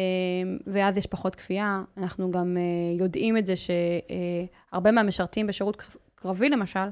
ואז 0.67 0.97
יש 0.97 1.07
פחות 1.07 1.35
כפייה. 1.35 1.81
אנחנו 1.97 2.31
גם 2.31 2.57
אה, 2.57 2.97
יודעים 2.99 3.37
את 3.37 3.45
זה 3.45 3.53
שהרבה 3.55 4.91
מהמשרתים 4.91 5.47
בשירות 5.47 5.83
קרבי, 6.15 6.49
למשל, 6.49 6.87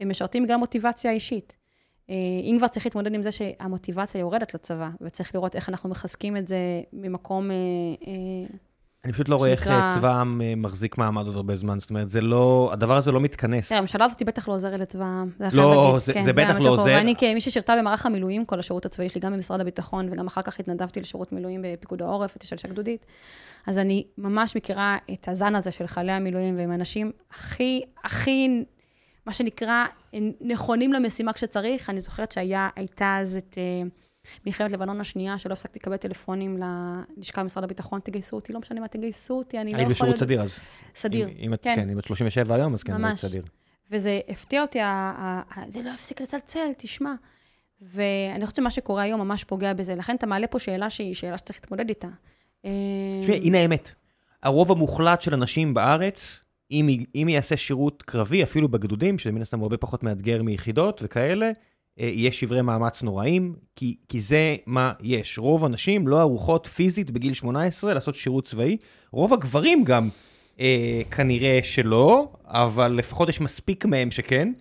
הם 0.00 0.08
משרתים 0.08 0.42
בגלל 0.42 0.56
מוטיבציה 0.56 1.10
אישית. 1.10 1.56
אה, 2.10 2.14
אם 2.42 2.54
כבר 2.58 2.68
צריך 2.68 2.86
להתמודד 2.86 3.14
עם 3.14 3.22
זה 3.22 3.32
שהמוטיבציה 3.32 4.18
יורדת 4.18 4.54
לצבא, 4.54 4.88
וצריך 5.00 5.34
לראות 5.34 5.56
איך 5.56 5.68
אנחנו 5.68 5.90
מחזקים 5.90 6.36
את 6.36 6.46
זה 6.46 6.82
ממקום 6.92 7.50
אה, 7.50 7.56
אני 9.04 9.12
פשוט 9.12 9.28
לא 9.28 9.36
רואה 9.36 9.50
איך 9.50 9.68
צבא 9.94 10.12
העם 10.12 10.40
אה, 10.40 10.54
מחזיק 10.56 10.98
מעמד 10.98 11.26
עוד 11.26 11.36
הרבה 11.36 11.56
זמן, 11.56 11.80
זאת 11.80 11.90
אומרת, 11.90 12.10
זה 12.10 12.20
לא, 12.20 12.70
הדבר 12.72 12.96
הזה 12.96 13.12
לא 13.12 13.20
מתכנס. 13.20 13.68
תראה, 13.68 13.78
הממשלה 13.78 14.04
הזאת 14.04 14.22
בטח 14.22 14.48
לא 14.48 14.54
עוזרת 14.54 14.80
לצבא 14.80 15.04
העם. 15.04 15.30
לא, 15.52 15.98
זה 16.00 16.12
כן, 16.12 16.34
בטח 16.34 16.58
לא 16.58 16.68
עוזר. 16.68 16.84
ואני 16.84 17.14
כמי 17.16 17.40
ששירתה 17.40 17.76
במערך 17.78 18.06
המילואים 18.06 18.44
כל 18.44 18.58
השירות 18.58 18.86
הצבאי 18.86 19.08
שלי, 19.08 19.20
גם 19.20 19.32
במשרד 19.32 19.60
הביטחון, 19.60 20.08
וגם 20.12 20.26
אחר 20.26 20.42
כך 20.42 20.60
התנדבתי 20.60 21.00
לשירות 21.00 21.32
מילואים 21.32 21.64
בפיקוד 21.64 22.02
העורף, 22.02 22.30
הייתי 22.34 22.46
שלשה 22.46 22.68
גדודית. 22.68 23.06
אז 23.66 23.78
אני 23.78 24.04
ממש 24.18 24.56
מכירה 24.56 24.96
את 25.12 25.28
הזן 25.28 25.54
הזה 25.54 25.70
של 25.70 25.86
חיילי 25.86 26.12
המילואים, 26.12 26.58
והם 26.58 26.72
אנשים 26.72 27.12
הכי, 27.30 27.82
הכי, 28.04 28.64
מה 29.26 29.32
שנקרא, 29.32 29.84
נכונים 30.40 30.92
למשימה 30.92 31.32
כשצריך. 31.32 31.90
אני 31.90 32.00
זוכרת 32.00 32.32
שהייתה 32.32 33.18
אז 33.20 33.36
את... 33.36 33.58
אה, 33.58 33.88
מלחמת 34.46 34.72
לבנון 34.72 35.00
השנייה, 35.00 35.38
שלא 35.38 35.52
הפסקתי 35.52 35.78
לקבל 35.78 35.96
טלפונים 35.96 36.62
ללשכה 37.16 37.42
במשרד 37.42 37.64
הביטחון, 37.64 38.00
תגייסו 38.00 38.36
אותי, 38.36 38.52
לא 38.52 38.60
משנה 38.60 38.80
מה, 38.80 38.88
תגייסו 38.88 39.34
אותי, 39.38 39.58
אני 39.58 39.70
לא 39.70 39.76
יכולה... 39.76 39.88
היית 39.88 39.96
בשירות 39.96 40.16
סדיר 40.16 40.42
אז. 40.42 40.58
סדיר, 40.96 41.28
אם, 41.28 41.54
כן. 41.62 41.76
כן, 41.76 41.90
אם 41.90 41.98
את 41.98 42.04
37 42.04 42.54
היום, 42.54 42.74
אז 42.74 42.82
כן, 42.82 43.04
היית 43.04 43.18
סדיר. 43.18 43.42
וזה 43.90 44.20
הפתיע 44.28 44.62
אותי, 44.62 44.78
זה 45.68 45.82
לא 45.82 45.90
הפסיק 45.90 46.20
לצלצל, 46.20 46.68
תשמע. 46.78 47.12
ואני 47.82 48.46
חושבת 48.46 48.56
שמה 48.56 48.70
שקורה 48.70 49.02
היום 49.02 49.20
ממש 49.20 49.44
פוגע 49.44 49.72
בזה, 49.72 49.94
לכן 49.94 50.16
אתה 50.16 50.26
מעלה 50.26 50.46
פה 50.46 50.58
שאלה 50.58 50.90
שהיא 50.90 51.14
שאלה 51.14 51.38
שצריך 51.38 51.58
להתמודד 51.62 51.88
איתה. 51.88 52.08
תשמעי, 52.60 53.38
הנה 53.42 53.58
האמת. 53.58 53.92
הרוב 54.42 54.72
המוחלט 54.72 55.22
של 55.22 55.34
אנשים 55.34 55.74
בארץ, 55.74 56.40
אם, 56.70 56.88
אם 57.14 57.28
יעשה 57.28 57.56
שירות 57.56 58.02
קרבי, 58.02 58.42
אפילו 58.42 58.68
בגדודים, 58.68 59.18
שזה 59.18 59.32
מן 59.32 59.42
הסתם 59.42 59.62
הרבה 59.62 59.76
פחות 59.76 60.02
מאתגר 60.02 60.42
מיחידות 60.42 61.00
וכאלה, 61.04 61.50
אה, 62.00 62.10
יש 62.12 62.40
שברי 62.40 62.62
מאמץ 62.62 63.02
נוראים, 63.02 63.54
כי, 63.76 63.96
כי 64.08 64.20
זה 64.20 64.56
מה 64.66 64.92
יש. 65.02 65.38
רוב 65.38 65.64
הנשים 65.64 66.08
לא 66.08 66.20
ערוכות 66.20 66.66
פיזית 66.66 67.10
בגיל 67.10 67.34
18 67.34 67.94
לעשות 67.94 68.14
שירות 68.14 68.46
צבאי. 68.46 68.76
רוב 69.12 69.32
הגברים 69.32 69.84
גם 69.84 70.08
אה, 70.60 71.02
כנראה 71.10 71.60
שלא, 71.62 72.28
אבל 72.44 72.92
לפחות 72.92 73.28
יש 73.28 73.40
מספיק 73.40 73.84
מהם 73.84 74.10
שכן. 74.10 74.52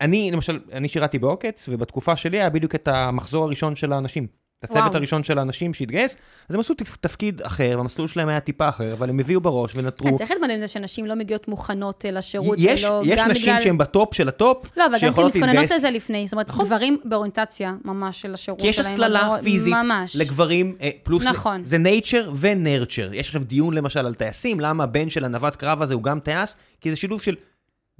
אני, 0.00 0.30
למשל, 0.30 0.60
אני 0.72 0.88
שירתי 0.88 1.18
בעוקץ, 1.18 1.68
ובתקופה 1.72 2.16
שלי 2.16 2.40
היה 2.40 2.50
בדיוק 2.50 2.74
את 2.74 2.88
המחזור 2.88 3.44
הראשון 3.44 3.76
של 3.76 3.92
האנשים. 3.92 4.26
את 4.64 4.70
הצוות 4.70 4.84
וואו. 4.84 4.96
הראשון 4.96 5.24
של 5.24 5.38
האנשים 5.38 5.74
שהתגייס, 5.74 6.16
אז 6.48 6.54
הם 6.54 6.60
עשו 6.60 6.74
תפקיד 7.00 7.42
אחר, 7.42 7.74
והמסלול 7.76 8.08
שלהם 8.08 8.28
היה 8.28 8.40
טיפה 8.40 8.68
אחר, 8.68 8.92
אבל 8.92 9.08
הם 9.08 9.18
הביאו 9.18 9.40
בראש 9.40 9.72
ונטרו. 9.76 10.08
כן, 10.08 10.16
צריך 10.16 10.30
להתמודד 10.30 10.54
עם 10.54 10.60
זה 10.60 10.68
שנשים 10.68 11.06
לא 11.06 11.14
מגיעות 11.14 11.48
מוכנות 11.48 12.04
לשירות, 12.12 12.56
יש, 12.60 12.84
ולא, 12.84 13.02
יש 13.04 13.20
נשים 13.20 13.42
בגלל... 13.42 13.60
שהן 13.60 13.78
ב 13.78 13.87
top 13.87 14.14
של 14.14 14.28
ה 14.28 14.36
top, 14.36 14.66
לא, 14.76 14.86
אבל 14.86 14.98
גם 15.02 15.14
כי 15.14 15.22
מתכוננות 15.22 15.70
לזה 15.70 15.90
לפני, 15.90 16.24
זאת 16.26 16.32
אומרת, 16.32 16.48
נכון. 16.48 16.66
גברים 16.66 16.98
באוריינטציה 17.04 17.74
ממש 17.84 18.20
של 18.20 18.34
השירות 18.34 18.60
שלהם. 18.60 18.72
כי 18.72 18.80
יש 18.80 18.86
הסללה 18.86 19.28
לא... 19.28 19.42
פיזית 19.42 19.74
ממש. 19.74 20.16
לגברים, 20.16 20.76
אה, 20.80 20.90
פלוס, 21.02 21.22
נכון. 21.22 21.64
זה 21.64 21.76
nature 21.76 22.28
ו-nurture. 22.32 23.14
יש 23.14 23.26
עכשיו 23.26 23.44
דיון 23.44 23.74
למשל 23.74 24.06
על 24.06 24.14
טייסים, 24.14 24.60
למה 24.60 24.84
הבן 24.84 25.10
של 25.10 25.24
הנווט 25.24 25.56
קרב 25.56 25.82
הזה 25.82 25.94
הוא 25.94 26.02
גם 26.02 26.20
טייס, 26.20 26.56
כי 26.80 26.90
זה 26.90 26.96
שילוב 26.96 27.22
של 27.22 27.34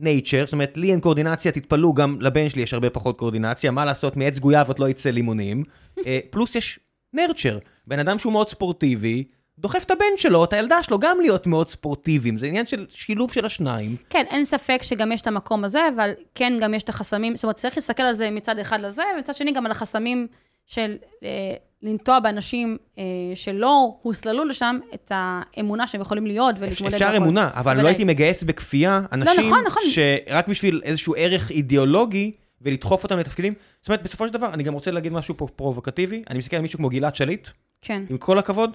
nature, 0.00 0.44
זאת 0.44 0.52
אומרת, 0.52 0.76
לי 0.76 0.90
אין 0.90 1.00
קואורדינציה, 1.00 1.52
תתפלאו, 1.52 1.94
גם 1.94 2.16
לבן 2.20 2.48
שלי 2.48 2.62
יש 2.62 2.74
הרבה 2.74 2.90
פחות 2.90 3.18
קואורדינציה, 3.18 3.70
מה 3.70 3.84
לעשות, 3.84 4.16
מעץ 4.16 4.38
גויאבות 4.38 4.80
לא 4.80 4.88
יצא 4.88 5.10
לימונים. 5.10 5.64
אה, 6.06 6.18
פלוס 6.30 6.54
יש 6.54 6.78
nurture, 7.12 7.59
בן 7.86 7.98
אדם 7.98 8.18
שהוא 8.18 8.32
מאוד 8.32 8.48
ספורטיבי, 8.48 9.24
דוחף 9.58 9.84
את 9.84 9.90
הבן 9.90 10.04
שלו, 10.16 10.44
את 10.44 10.52
הילדה 10.52 10.82
שלו, 10.82 10.98
גם 10.98 11.20
להיות 11.20 11.46
מאוד 11.46 11.68
ספורטיביים. 11.68 12.38
זה 12.38 12.46
עניין 12.46 12.66
של 12.66 12.86
שילוב 12.90 13.32
של 13.32 13.46
השניים. 13.46 13.96
כן, 14.10 14.24
אין 14.30 14.44
ספק 14.44 14.82
שגם 14.82 15.12
יש 15.12 15.20
את 15.20 15.26
המקום 15.26 15.64
הזה, 15.64 15.88
אבל 15.96 16.10
כן, 16.34 16.52
גם 16.60 16.74
יש 16.74 16.82
את 16.82 16.88
החסמים, 16.88 17.36
זאת 17.36 17.44
אומרת, 17.44 17.56
צריך 17.56 17.76
להסתכל 17.76 18.02
על 18.02 18.12
זה 18.12 18.30
מצד 18.30 18.58
אחד 18.58 18.80
לזה, 18.80 19.02
ומצד 19.16 19.34
שני 19.34 19.52
גם 19.52 19.66
על 19.66 19.72
החסמים 19.72 20.26
של 20.66 20.96
אה, 21.24 21.54
לנטוע 21.85 22.20
באנשים 22.20 22.77
אה, 22.98 23.05
שלא 23.35 23.97
הוסללו 24.02 24.44
לשם 24.44 24.78
את 24.94 25.12
האמונה 25.15 25.86
שהם 25.86 26.01
יכולים 26.01 26.27
להיות 26.27 26.55
ולהתמודד. 26.59 26.94
אפשר 26.94 27.09
בכל. 27.09 27.16
אמונה, 27.16 27.51
אבל 27.55 27.73
לא 27.73 27.77
בוודאי. 27.77 27.90
הייתי 27.90 28.05
מגייס 28.05 28.43
בכפייה 28.43 29.02
אנשים 29.12 29.47
נכון, 29.47 29.65
נכון. 29.66 29.82
שרק 29.90 30.48
בשביל 30.48 30.81
איזשהו 30.85 31.15
ערך 31.19 31.51
אידיאולוגי 31.51 32.32
ולדחוף 32.62 33.05
אותם 33.05 33.19
לתפקידים. 33.19 33.52
זאת 33.81 33.89
אומרת, 33.89 34.02
בסופו 34.02 34.27
של 34.27 34.32
דבר, 34.32 34.55
אני 34.55 34.62
גם 34.62 34.73
רוצה 34.74 34.90
להגיד 34.90 35.12
משהו 35.12 35.36
פה 35.36 35.47
פרובוקטיבי, 35.56 36.23
אני 36.31 36.39
מסתכל 36.39 36.56
על 36.56 36.62
מישהו 36.62 36.78
כמו 36.78 36.89
גלעד 36.89 37.16
שליט, 37.16 37.48
כן, 37.82 38.02
עם 38.11 38.19
כל 38.19 38.39
הכבוד, 38.39 38.70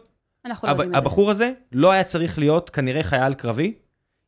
אנחנו 0.45 0.67
לא 0.67 0.71
הב- 0.71 0.77
יודעים 0.77 0.95
את 0.95 1.01
זה. 1.01 1.07
הבחור 1.07 1.31
הזה 1.31 1.51
לא 1.71 1.91
היה 1.91 2.03
צריך 2.03 2.39
להיות 2.39 2.69
כנראה 2.69 3.03
חייל 3.03 3.33
קרבי. 3.33 3.73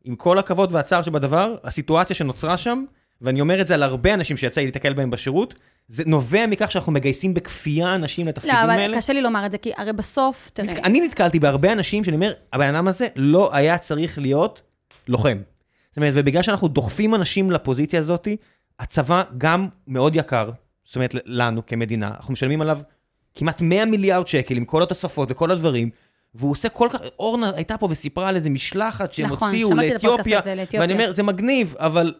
עם 0.04 0.16
כל 0.16 0.38
הכבוד 0.40 0.74
והצער 0.74 1.02
שבדבר, 1.02 1.56
הסיטואציה 1.64 2.16
שנוצרה 2.16 2.58
שם, 2.58 2.84
ואני 3.22 3.42
אומר 3.42 3.62
את 3.62 3.68
זה 3.68 3.74
על 3.74 3.84
הרבה 3.84 4.14
אנשים 4.14 4.38
שיצא 4.38 4.62
לי 4.62 4.68
להתקל 4.68 4.94
בהם 4.94 5.10
בשירות, 5.10 5.56
זה 5.92 6.04
נובע 6.06 6.48
מכך 6.48 6.72
שאנחנו 6.72 6.92
מגייסים 6.92 7.34
בכפייה 7.34 7.96
אנשים 7.96 8.28
לתפקידים 8.28 8.56
לא, 8.58 8.64
אבל 8.64 8.70
האלה. 8.80 8.98
קשה 8.98 9.14
לי 9.14 9.22
לומר 9.22 9.46
את 9.46 9.52
זה, 9.52 9.58
כי 9.58 9.72
הרי 9.78 9.94
בסוף, 9.94 10.50
תראה, 10.54 10.74
אני 10.84 11.02
נתקלתי 11.02 11.40
בהרבה 11.40 11.72
אנשים 11.72 12.04
שאני 12.04 12.16
אומר, 12.16 12.34
הבן 12.54 12.76
אדם 12.76 12.88
הזה 12.88 13.08
לא 13.16 13.50
היה 13.54 13.78
צריך 13.78 14.18
להיות 14.20 14.62
לוחם. 15.08 15.38
זאת 15.90 15.98
אומרת, 15.98 16.14
ובגלל 16.16 16.44
שאנחנו 16.44 16.68
דוחפים 16.68 17.16
אנשים 17.16 17.52
לפוזיציה 17.52 18.00
הזאת, 18.00 18.28
הצבא 18.80 19.24
גם 19.38 19.68
מאוד 19.88 20.16
יקר, 20.16 20.50
זאת 20.86 20.96
אומרת, 20.96 21.16
לנו 21.26 21.66
כמדינה, 21.66 22.08
אנחנו 22.08 22.34
משלמים 22.34 22.62
עליו 22.62 22.80
כמעט 23.36 23.62
100 23.62 23.86
מיליארד 23.86 24.28
שקל 24.28 24.58
עם 24.58 24.66
כל 24.66 24.84
התוספות 24.84 25.32
וכל 25.32 25.52
הדברים, 25.52 25.90
והוא 26.36 26.52
עושה 26.52 26.70
כל 26.70 26.88
כך, 26.92 27.00
אורנה 27.20 27.52
הייתה 27.56 27.78
פה 27.78 27.88
וסיפרה 27.92 28.30
על 28.30 28.36
איזה 28.36 28.50
משלחת 28.50 29.14
שהם 29.14 29.26
נכון, 29.26 29.48
הוציאו 29.48 29.74
לאתיופיה, 29.74 30.42
לאתיופיה. 30.56 30.82
ואני 30.82 30.94
אומר, 30.94 31.12
זה 31.12 31.24
מגניב, 31.24 31.76
אבל 31.78 32.14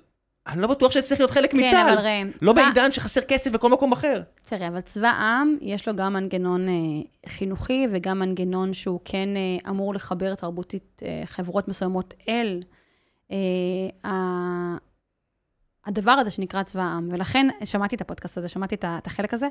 אני 0.48 0.62
לא 0.62 0.68
בטוח 0.68 0.92
שזה 0.92 1.02
צריך 1.02 1.20
להיות 1.22 1.32
חלק 1.32 1.52
כן, 1.52 1.58
מצה"ל. 1.58 1.90
אבל 1.94 2.06
ראם, 2.06 2.32
לא 2.42 2.52
צבא- 2.54 2.62
בעידן 2.64 2.92
שחסר 2.92 3.22
כסף 3.22 3.52
בכל 3.52 3.70
מקום 3.70 3.92
אחר. 3.92 4.22
תראה, 4.44 4.68
אבל 4.68 4.82
צבא 4.82 5.08
העם, 5.08 5.58
יש 5.62 5.88
לו 5.88 5.96
גם 5.96 6.14
מנגנון 6.14 6.68
אה, 6.70 6.74
חינוכי 7.30 7.88
וגם 7.92 8.20
מנגנון 8.20 8.74
שהוא 8.74 9.00
כן 9.06 9.30
אה, 9.36 9.70
אמור 9.70 9.94
לחבר 9.94 10.36
תרבותית 10.36 11.02
אה, 11.06 11.22
חברות 11.26 11.68
מסוימות 11.68 12.14
אל 12.30 12.62
אה, 13.32 13.38
ה- 14.12 14.78
הדבר 15.86 16.12
הזה 16.12 16.32
שנקרא 16.32 16.64
צבא 16.64 16.82
העם. 16.82 17.10
ולכן, 17.12 17.48
שמעתי 17.66 17.96
את 17.96 18.02
הפודקאסט 18.02 18.38
הזה, 18.38 18.48
שמעתי 18.48 18.76
את 18.76 18.86
את 18.98 19.08
החלק 19.08 19.34
הזה. 19.34 19.48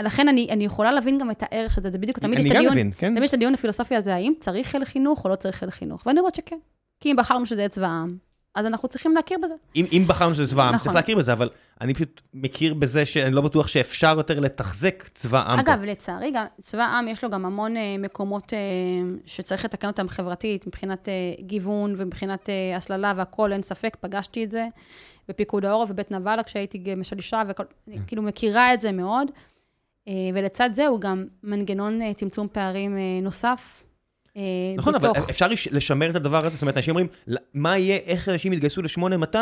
לכן 0.00 0.28
אני, 0.28 0.46
אני 0.50 0.64
יכולה 0.64 0.92
להבין 0.92 1.18
גם 1.18 1.30
את 1.30 1.42
הערך 1.42 1.74
של 1.74 1.82
זה, 1.82 1.90
זה 1.90 1.98
בדיוק, 1.98 2.18
תמיד 2.18 2.38
יש 2.38 2.44
אני 2.44 2.50
את 2.50 2.54
גם 2.54 2.60
הדיון, 2.60 2.72
מבין, 2.72 2.92
כן? 2.98 3.08
תמיד 3.10 3.22
יש 3.22 3.28
את 3.30 3.34
הדיון 3.34 3.54
הפילוסופי 3.54 3.96
הזה, 3.96 4.14
האם 4.14 4.32
צריך 4.40 4.66
חיל 4.68 4.84
חינוך 4.84 5.24
או 5.24 5.30
לא 5.30 5.34
צריך 5.36 5.56
חיל 5.56 5.70
חינוך? 5.70 6.06
ואני 6.06 6.18
אומרת 6.20 6.34
שכן. 6.34 6.56
כי 7.00 7.10
אם 7.10 7.16
בחרנו 7.16 7.46
שזה 7.46 7.60
יהיה 7.60 7.68
צבא 7.68 7.86
העם, 7.86 8.16
אז 8.54 8.66
אנחנו 8.66 8.88
צריכים 8.88 9.14
להכיר 9.14 9.38
בזה. 9.42 9.54
אם, 9.76 9.84
אם 9.92 10.04
בחרנו 10.06 10.34
שזה 10.34 10.46
צבא 10.46 10.62
העם, 10.62 10.74
נכון. 10.74 10.84
צריך 10.84 10.94
להכיר 10.94 11.16
בזה, 11.18 11.32
אבל 11.32 11.48
אני 11.80 11.94
פשוט 11.94 12.20
מכיר 12.34 12.74
בזה 12.74 13.06
שאני 13.06 13.34
לא 13.34 13.40
בטוח 13.40 13.66
שאפשר 13.66 14.14
יותר 14.16 14.40
לתחזק 14.40 15.08
צבא 15.14 15.42
עם 15.42 15.58
אגב, 15.58 15.82
לצערי, 15.82 16.30
גם, 16.34 16.44
צבא 16.60 16.82
העם 16.82 17.08
יש 17.08 17.24
לו 17.24 17.30
גם 17.30 17.44
המון 17.44 17.76
אה, 17.76 17.96
מקומות 17.98 18.52
אה, 18.52 18.58
שצריך 19.26 19.64
לתקן 19.64 19.86
אותם 19.86 20.08
חברתית, 20.08 20.66
מבחינת 20.66 21.08
אה, 21.08 21.14
גיוון 21.40 21.94
ומבחינת 21.96 22.50
אה, 22.50 22.76
הסללה 22.76 23.12
והכול, 23.16 23.52
אין 23.52 23.62
ספק, 23.62 23.96
פגשתי 24.00 24.44
את 24.44 24.50
זה 24.50 24.66
בפיקוד 25.28 25.64
העורף, 25.64 25.88
בבית 25.88 26.10
נבלה, 26.10 26.42
כשהייתי 26.42 26.94
משלישה, 26.96 27.42
וכל, 27.48 27.64
אני 27.88 27.96
כן. 27.96 28.02
כאילו 28.06 28.22
מכירה 28.22 28.74
את 28.74 28.80
זה 28.80 28.92
מאוד. 28.92 29.30
אה, 30.08 30.12
ולצד 30.34 30.70
זה 30.72 30.86
הוא 30.86 31.00
גם 31.00 31.26
מנגנון 31.42 32.02
אה, 32.02 32.14
צמצום 32.14 32.48
פערים 32.52 32.96
אה, 32.96 33.20
נוסף. 33.22 33.82
אה, 34.36 34.42
נכון. 34.76 34.94
אבל 34.94 35.10
אפשר 35.30 35.48
לש- 35.48 35.68
לשמר 35.68 36.10
את 36.10 36.16
הדבר 36.16 36.46
הזה, 36.46 36.54
זאת 36.56 36.62
אומרת, 36.62 36.76
אנשים 36.76 36.90
אומרים, 36.90 37.06
"ל- 37.26 37.36
מה 37.54 37.78
יהיה, 37.78 37.96
איך 37.96 38.28
אנשים 38.28 38.52
יתגייסו 38.52 38.82
ל-8200, 38.82 39.36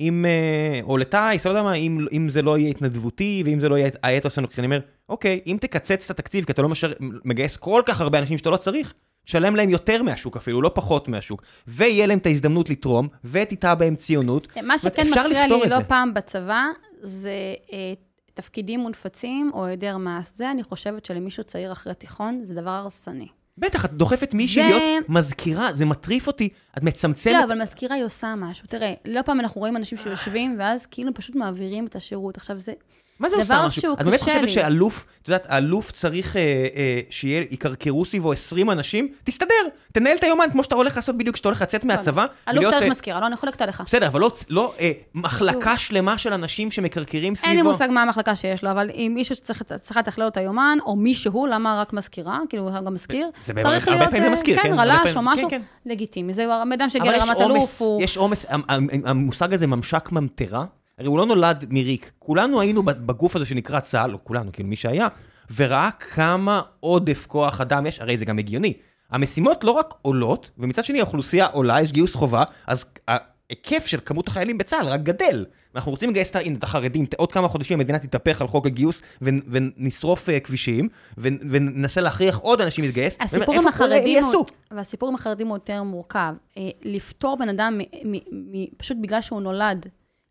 אם, 0.00 0.24
אה, 0.28 0.80
או 0.82 0.96
לטיס, 0.98 1.46
לא 1.46 1.50
יודע 1.50 1.62
מה, 1.62 1.74
אם, 1.74 2.06
אם 2.12 2.28
זה 2.30 2.42
לא 2.42 2.58
יהיה 2.58 2.70
התנדבותי, 2.70 3.42
ואם 3.46 3.60
זה 3.60 3.68
לא 3.68 3.78
יהיה 3.78 3.90
האתוס 4.02 4.38
הנוכחי, 4.38 4.60
אני 4.60 4.66
אומר, 4.66 4.80
אוקיי, 5.08 5.40
אם 5.46 5.56
תקצץ 5.60 6.04
את 6.04 6.18
התקציב, 6.18 6.44
כי 6.44 6.52
אתה 6.52 6.62
לא 6.62 6.68
משר, 6.68 6.92
מגייס 7.24 7.56
כל 7.56 7.82
כך 7.86 8.00
הרבה 8.00 8.18
אנשים 8.18 8.38
שאתה 8.38 8.50
לא 8.50 8.56
צריך, 8.56 8.94
תשלם 9.24 9.56
להם 9.56 9.70
יותר 9.70 10.02
מהשוק 10.02 10.36
אפילו, 10.36 10.62
לא 10.62 10.70
פחות 10.74 11.08
מהשוק, 11.08 11.42
ויהיה 11.66 12.06
להם 12.06 12.18
את 12.18 12.26
ההזדמנות 12.26 12.70
לתרום, 12.70 13.08
ותיטע 13.24 13.74
בהם 13.74 13.96
ציונות. 13.96 14.48
מה 14.62 14.78
זאת 14.78 14.98
אומרת, 14.98 15.08
שכן 15.08 15.26
מפריע 15.30 15.46
לי 15.46 15.68
לא. 15.68 15.76
פעם 15.88 16.14
בצבא, 16.14 16.62
זה 17.02 17.30
אה, 17.72 17.92
תפקידים 18.34 18.80
מונפצים 18.80 19.50
או 19.54 19.64
היעדר 19.66 19.96
מעש. 19.96 20.26
זה, 20.34 20.50
אני 20.50 20.62
חושבת 20.62 21.04
שלמישהו 21.04 21.44
צעיר 21.44 21.72
אחרי 21.72 21.94
תיכון, 21.94 22.40
זה 22.44 22.54
דבר 22.54 22.70
הרסני. 22.70 23.26
בטח, 23.60 23.84
את 23.84 23.92
דוחפת 23.92 24.34
מישהי 24.34 24.62
זה- 24.62 24.68
להיות 24.68 25.08
מזכירה, 25.08 25.72
זה 25.72 25.84
מטריף 25.84 26.26
אותי, 26.26 26.48
את 26.78 26.82
מצמצמת. 26.82 27.34
לא, 27.34 27.44
אבל 27.44 27.62
מזכירה 27.62 27.96
היא 27.96 28.04
עושה 28.04 28.34
משהו. 28.36 28.66
תראה, 28.68 28.94
לא 29.04 29.22
פעם 29.22 29.40
אנחנו 29.40 29.60
רואים 29.60 29.76
אנשים 29.76 29.98
שיושבים, 29.98 30.56
ואז 30.58 30.86
כאילו 30.86 31.14
פשוט 31.14 31.36
מעבירים 31.36 31.86
את 31.86 31.96
השירות. 31.96 32.36
עכשיו, 32.36 32.58
זה... 32.58 32.72
מה 33.20 33.28
זה 33.28 33.36
דבר 33.36 33.54
עושה 33.54 33.66
משהו? 33.66 33.82
שהוא 33.82 33.94
את 33.94 34.02
באמת 34.02 34.14
קשה 34.16 34.24
חושבת 34.24 34.42
לי. 34.42 34.48
שאלוף, 34.48 35.04
את 35.22 35.28
יודעת, 35.28 35.46
האלוף 35.48 35.92
צריך 35.92 36.36
אה, 36.36 36.40
אה, 36.76 37.00
שיהיה, 37.10 37.44
יקרקרו 37.50 38.04
סביבו 38.04 38.32
20 38.32 38.70
אנשים? 38.70 39.08
תסתדר, 39.24 39.54
תנהל 39.92 40.16
את 40.16 40.24
היומן 40.24 40.44
כמו 40.52 40.64
שאתה 40.64 40.74
הולך 40.74 40.96
לעשות 40.96 41.18
בדיוק 41.18 41.34
כשאתה 41.34 41.48
הולך 41.48 41.62
לצאת 41.62 41.84
מהצבא. 41.84 42.26
אלוף 42.48 42.64
צריך 42.70 42.82
אה, 42.82 42.90
מזכירה, 42.90 43.20
לא, 43.20 43.26
אני 43.26 43.36
חולקת 43.36 43.62
עליך. 43.62 43.82
בסדר, 43.86 44.06
אבל 44.06 44.20
לא, 44.20 44.30
לא 44.48 44.72
אה, 44.80 44.90
מחלקה 45.14 45.78
שלמה 45.78 46.18
של 46.18 46.32
אנשים 46.32 46.70
שמקרקרים 46.70 47.34
סביבו. 47.34 47.48
אין 47.50 47.56
לי 47.56 47.62
מושג 47.62 47.88
מה 47.90 48.02
המחלקה 48.02 48.36
שיש 48.36 48.64
לו, 48.64 48.70
אבל 48.70 48.90
אם 48.94 49.12
מישהו 49.14 49.34
שצריך 49.34 49.62
לתכלל 49.96 50.26
את 50.28 50.36
היומן, 50.36 50.78
או 50.86 50.96
מישהו, 50.96 51.46
למה 51.46 51.80
רק 51.80 51.92
מזכירה? 51.92 52.38
כאילו, 52.48 52.62
הוא 52.68 52.80
גם 52.86 52.94
מזכיר. 52.94 53.30
זה 53.44 53.52
צריך 53.62 53.88
הרבה 53.88 53.98
להיות, 54.00 54.10
פעמים 54.10 54.28
אה, 54.28 54.32
מזכיר, 54.32 54.56
כן, 54.56 54.62
כן, 54.62 54.80
רל"ש 54.80 55.16
או 55.16 55.22
משהו, 55.22 55.50
כן, 55.50 55.62
לגיטימי. 55.86 56.32
זה 56.32 56.46
אדם 56.74 56.88
שהגיע 56.88 57.18
לרמת 57.18 57.40
אלוף, 57.40 57.80
הוא... 57.82 58.02
יש 58.02 58.16
עומס, 58.16 58.46
המ- 58.48 58.62
המ- 58.68 58.88
המושג 59.04 59.54
הזה 59.54 59.66
ממשק 59.66 60.12
ממטרה, 60.12 60.64
הרי 61.00 61.08
הוא 61.08 61.18
לא 61.18 61.26
נולד 61.26 61.64
מריק, 61.70 62.10
כולנו 62.18 62.60
היינו 62.60 62.82
בגוף 62.82 63.36
הזה 63.36 63.44
שנקרא 63.46 63.80
צה"ל, 63.80 64.12
או 64.12 64.24
כולנו, 64.24 64.52
כאילו 64.52 64.68
מי 64.68 64.76
שהיה, 64.76 65.08
וראה 65.56 65.90
כמה 65.90 66.60
עודף 66.80 67.26
כוח 67.28 67.60
אדם 67.60 67.86
יש, 67.86 68.00
הרי 68.00 68.16
זה 68.16 68.24
גם 68.24 68.38
הגיוני. 68.38 68.72
המשימות 69.10 69.64
לא 69.64 69.70
רק 69.70 69.94
עולות, 70.02 70.50
ומצד 70.58 70.84
שני 70.84 71.00
האוכלוסייה 71.00 71.46
עולה, 71.46 71.80
יש 71.80 71.92
גיוס 71.92 72.14
חובה, 72.14 72.44
אז 72.66 72.84
ההיקף 73.08 73.86
של 73.86 73.98
כמות 74.04 74.28
החיילים 74.28 74.58
בצה"ל 74.58 74.88
רק 74.88 75.02
גדל. 75.02 75.44
ואנחנו 75.74 75.90
רוצים 75.90 76.10
לגייס 76.10 76.30
את 76.36 76.64
החרדים, 76.64 77.06
עוד 77.16 77.32
כמה 77.32 77.48
חודשים 77.48 77.78
המדינה 77.78 77.98
תתהפך 77.98 78.40
על 78.40 78.48
חוק 78.48 78.66
הגיוס, 78.66 79.02
ו- 79.22 79.28
ונשרוף 79.46 80.28
אה, 80.28 80.40
כבישים, 80.40 80.88
ו- 81.18 81.28
וננסה 81.50 82.00
להכריח 82.00 82.38
עוד 82.38 82.60
אנשים 82.60 82.84
להתגייס. 82.84 83.16
הסיפור 83.20 83.54
עם 83.54 83.66
החרדים, 83.66 84.24
הוא-? 84.24 84.44
והסיפור 84.70 85.08
עם 85.08 85.14
החרדים 85.14 85.46
הוא 85.46 85.56
יותר 85.56 85.82
מורכב. 85.82 86.34
אה, 86.58 86.62
לפטור 86.82 87.36
בן 87.38 87.48
אדם, 87.48 87.78
מ- 87.78 88.12
מ- 88.12 88.20
מ- 88.32 88.66
פשוט 88.76 88.96
בגלל 89.00 89.20
שהוא 89.20 89.40
נולד 89.40 89.86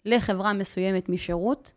לחברה 0.05 0.53
מסוימת 0.53 1.09
משירות, 1.09 1.73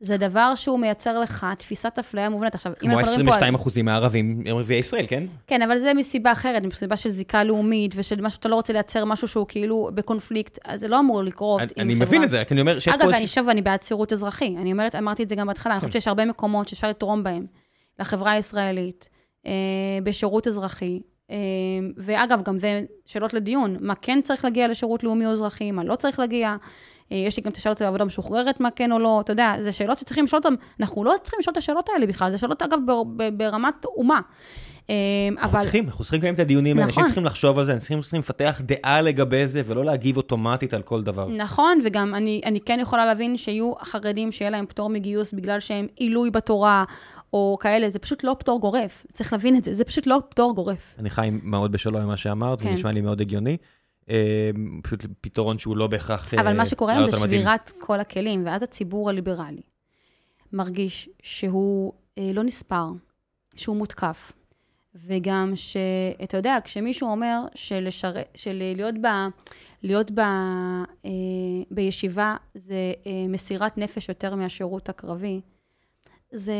זה 0.00 0.16
דבר 0.16 0.54
שהוא 0.54 0.78
מייצר 0.80 1.18
לך 1.18 1.46
תפיסת 1.58 1.98
אפליה 1.98 2.28
מובנית. 2.28 2.54
עכשיו, 2.54 2.72
אם 2.72 2.76
כמו 2.78 2.98
אנחנו 2.98 3.02
מדברים 3.12 3.26
פה 3.26 3.32
על... 3.32 3.36
22 3.38 3.54
אחוזים 3.54 3.84
מהערבים 3.84 4.42
הם 4.46 4.56
ערביי 4.56 4.76
ישראל, 4.78 5.04
כן? 5.08 5.24
כן, 5.46 5.62
אבל 5.62 5.80
זה 5.80 5.94
מסיבה 5.94 6.32
אחרת, 6.32 6.62
מסיבה 6.62 6.96
של 6.96 7.08
זיקה 7.10 7.44
לאומית, 7.44 7.92
ושל 7.96 8.20
משהו 8.20 8.36
שאתה 8.36 8.48
לא 8.48 8.54
רוצה 8.54 8.72
לייצר 8.72 9.04
משהו 9.04 9.28
שהוא 9.28 9.46
כאילו 9.48 9.90
בקונפליקט, 9.94 10.58
אז 10.64 10.80
זה 10.80 10.88
לא 10.88 10.98
אמור 11.00 11.22
לקרות 11.22 11.60
אני- 11.60 11.70
עם 11.76 11.80
אני 11.86 11.94
חברה. 11.94 12.06
מבין 12.06 12.24
את 12.24 12.30
זה, 12.30 12.40
רק 12.40 12.52
אני 12.52 12.60
אומר 12.60 12.78
שיש 12.78 12.88
אגב, 12.94 13.00
פה... 13.02 13.06
ואני 13.06 13.16
איזושהי- 13.22 13.34
שוב, 13.40 13.48
אני 13.48 13.62
בעד 13.62 13.82
שירות 13.82 14.12
אזרחי. 14.12 14.54
אני 14.60 14.72
אומרת, 14.72 14.94
אמרתי 14.94 15.22
את 15.22 15.28
זה 15.28 15.34
גם 15.34 15.46
בהתחלה, 15.46 15.72
אני 15.72 15.80
כן. 15.80 15.86
חושבת 15.86 16.02
שיש 16.02 16.08
הרבה 16.08 16.24
מקומות 16.24 16.68
שאפשר 16.68 16.88
לתרום 16.88 17.22
בהם 17.22 17.46
לחברה 17.98 18.32
הישראלית, 18.32 19.08
אה, 19.46 19.52
בשירות 20.02 20.46
אזרחי. 20.46 21.00
אה, 21.30 21.36
ואגב, 21.96 22.42
גם 22.42 22.58
זה 22.58 22.82
שאלות 23.06 23.34
לדיון, 23.34 23.76
מה 23.80 23.94
כן 23.94 24.20
צריך 24.24 24.44
להגיע 24.44 24.68
לשירות 24.68 25.04
לאומי 25.04 25.26
או 25.26 25.32
אזרחי, 25.32 25.70
מה 25.70 25.84
לא 25.84 25.96
צריך 25.96 26.18
להגיע. 26.18 26.56
אה, 27.12 27.16
יש 27.16 27.36
לי 27.36 27.42
גם 27.42 27.50
את 27.50 27.56
השאלות 27.56 27.80
על 27.80 27.86
עבודה 27.86 28.04
משוחררת, 28.04 28.60
מה 28.60 28.70
כן 28.70 28.92
או 28.92 28.98
לא, 28.98 29.20
אתה 29.20 29.32
יודע, 29.32 29.54
זה 29.60 29.72
שאלות 29.72 29.98
שצריכים 29.98 30.24
לשאול 30.24 30.42
אותן, 30.44 30.54
אנחנו 30.80 31.04
לא 31.04 31.14
צריכים 31.22 31.40
לשאול 31.40 31.52
את 31.52 31.56
השאלות 31.56 31.88
האלה 31.88 32.06
בכלל, 32.06 32.30
זה 32.30 32.38
שאלות, 32.38 32.62
אגב, 32.62 32.78
ברמת 33.36 33.84
אומה. 33.84 34.20
אה, 34.90 34.94
אנחנו 35.30 35.50
אבל... 35.50 35.60
צריכים, 35.60 35.84
אנחנו 35.84 36.04
צריכים 36.04 36.18
לקיים 36.18 36.34
את 36.34 36.38
הדיונים 36.38 36.78
האלה, 36.78 36.88
נכון. 36.88 37.02
אנשים 37.02 37.14
צריכים 37.14 37.24
לחשוב 37.24 37.58
על 37.58 37.64
זה, 37.64 37.72
אנשים 37.72 38.00
צריכים 38.00 38.20
לפתח 38.20 38.60
דעה 38.64 39.02
לגבי 39.02 39.48
זה, 39.48 39.62
ולא 39.66 39.84
להגיב 39.84 40.16
אוטומטית 40.16 40.74
על 40.74 40.82
כל 40.82 41.02
דבר. 41.02 41.28
נכון, 41.28 41.78
וגם 41.84 42.14
אני, 42.14 42.40
אני 42.44 42.60
כן 42.60 42.78
יכולה 42.82 43.06
להבין 43.06 43.36
שיהיו 43.36 43.72
חרדים 43.82 44.32
שיהיה 44.32 44.50
להם 44.50 44.66
פטור 44.66 44.90
מגיוס 44.90 45.32
בגלל 45.32 45.60
שהם 45.60 45.86
עילוי 45.96 46.30
בתורה, 46.30 46.84
או 47.32 47.58
כאלה, 47.60 47.90
זה 47.90 47.98
פשוט 47.98 48.24
לא 48.24 48.36
פטור 48.38 48.60
גורף. 48.60 49.06
צריך 49.12 49.32
להבין 49.32 49.56
את 49.56 49.64
זה, 49.64 49.74
זה 49.74 49.84
פשוט 49.84 50.06
לא 50.06 50.18
פטור 50.28 50.54
גורף. 50.54 50.94
אני 50.98 51.10
חי 51.10 51.30
מאוד 51.42 51.72
בשלום 51.72 52.02
עם 52.02 52.08
מה 52.08 52.16
שאמרת, 52.16 52.60
כן. 52.60 52.68
זה 52.68 52.74
נשמע 52.74 52.92
לי 52.92 53.00
מאוד 53.00 53.20
הגיוני. 53.20 53.56
אה, 54.10 54.50
פשוט 54.82 55.00
פתרון 55.20 55.58
שהוא 55.58 55.76
לא 55.76 55.86
בהכרח... 55.86 56.34
אה, 56.34 56.40
אבל 56.40 56.56
מה 56.56 56.66
שקורה 56.66 56.92
היום 56.92 57.10
זה. 57.10 57.18
שבירת 57.18 57.72
כל 57.78 58.00
הכלים, 58.00 58.46
ואז 58.46 58.62
הציבור 58.62 59.10
הליברלי 59.10 59.62
מרגיש 60.52 61.08
שהוא 61.22 61.92
אה, 62.18 62.30
לא 62.34 62.42
נספר, 62.42 62.86
שהוא 63.56 63.76
מותקף. 63.76 64.32
וגם 65.06 65.52
שאתה 65.54 66.36
יודע, 66.36 66.56
כשמישהו 66.64 67.08
אומר 67.08 67.40
שלשר... 67.54 68.12
של 68.34 68.62
להיות, 68.76 68.94
ב... 68.94 69.06
להיות 69.82 70.10
ב... 70.10 70.18
אה, 70.18 71.10
בישיבה 71.70 72.36
זה 72.54 72.92
אה, 73.06 73.12
מסירת 73.28 73.78
נפש 73.78 74.08
יותר 74.08 74.34
מהשירות 74.34 74.88
הקרבי, 74.88 75.40
זה... 76.32 76.52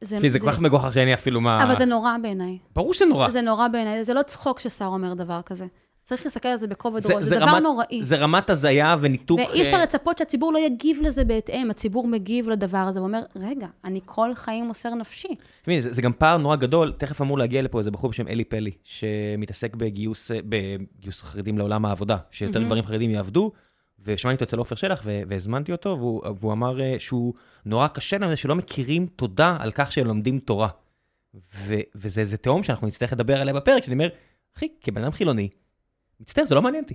זה, 0.00 0.18
זה, 0.20 0.30
זה 0.30 0.40
כל 0.40 0.52
כך 0.52 0.58
מגוחך 0.58 0.94
שאין 0.94 1.08
לי 1.08 1.14
אפילו 1.14 1.40
מה... 1.40 1.64
אבל 1.64 1.78
זה 1.78 1.84
נורא 1.84 2.16
בעיניי. 2.22 2.58
ברור 2.74 2.94
שזה 2.94 3.04
נורא. 3.04 3.30
זה 3.30 3.40
נורא 3.40 3.68
בעיניי, 3.68 4.04
זה 4.04 4.14
לא 4.14 4.22
צחוק 4.22 4.58
ששר 4.58 4.86
אומר 4.86 5.14
דבר 5.14 5.40
כזה. 5.42 5.66
צריך 6.04 6.24
להסתכל 6.24 6.48
על 6.48 6.56
זה 6.56 6.66
בכובד 6.66 6.96
ראש, 6.96 7.04
זה, 7.04 7.22
זה 7.22 7.36
דבר 7.36 7.46
רמת, 7.46 7.62
נוראי. 7.62 8.04
זה 8.04 8.16
רמת 8.16 8.50
הזיה 8.50 8.96
וניתוק... 9.00 9.40
ואי 9.40 9.62
אפשר 9.62 9.76
אה, 9.76 9.82
לצפות 9.82 10.18
שהציבור 10.18 10.52
לא 10.52 10.58
יגיב 10.58 10.98
לזה 11.02 11.24
בהתאם, 11.24 11.70
הציבור 11.70 12.06
מגיב 12.06 12.48
לדבר 12.48 12.78
הזה 12.78 13.00
ואומר, 13.00 13.22
רגע, 13.36 13.66
אני 13.84 14.00
כל 14.04 14.34
חיים 14.34 14.64
מוסר 14.64 14.94
נפשי. 14.94 15.34
תשמעי, 15.62 15.82
זה, 15.82 15.92
זה 15.92 16.02
גם 16.02 16.12
פער 16.12 16.36
נורא 16.36 16.56
גדול, 16.56 16.92
תכף 16.98 17.20
אמור 17.20 17.38
להגיע 17.38 17.62
לפה 17.62 17.78
איזה 17.78 17.90
בחור 17.90 18.10
בשם 18.10 18.28
אלי 18.28 18.44
פלי, 18.44 18.70
שמתעסק 18.84 19.76
בגיוס, 19.76 20.30
אה, 20.30 20.38
בגיוס 20.48 21.22
חרדים 21.22 21.58
לעולם 21.58 21.84
העבודה, 21.84 22.16
שיותר 22.30 22.60
mm-hmm. 22.60 22.64
גברים 22.64 22.84
חרדים 22.84 23.10
יעבדו, 23.10 23.52
ושמעתי 24.04 24.34
אותו 24.34 24.44
אצל 24.44 24.58
עופר 24.58 24.74
שלח, 24.74 25.02
והזמנתי 25.04 25.72
אותו, 25.72 25.96
והוא, 25.98 26.22
והוא 26.40 26.52
אמר 26.52 26.80
אה, 26.80 26.94
שהוא 26.98 27.34
נורא 27.64 27.88
קשה 27.88 28.18
להם 28.18 28.36
שלא 28.36 28.54
מכירים 28.54 29.06
תודה 29.16 29.56
על 29.60 29.72
כך 29.74 29.92
שהם 29.92 30.06
לומדים 30.06 30.38
תורה. 30.38 30.68
ו, 31.54 31.74
וזה 31.94 32.36
תהום 32.36 32.62
שאנחנו 32.62 32.86
נצטרך 32.86 33.12
לדבר 33.12 33.40
עליה 33.40 33.54
בפרק, 33.54 33.84
שאני 33.84 33.94
אומר, 33.94 34.08
אחי, 34.56 34.68
כבן 34.80 35.02
אדם 35.04 35.12
חילוני, 35.12 35.48
מצטער, 36.22 36.44
זה 36.44 36.54
לא 36.54 36.62
מעניין 36.62 36.84
אותי. 36.84 36.94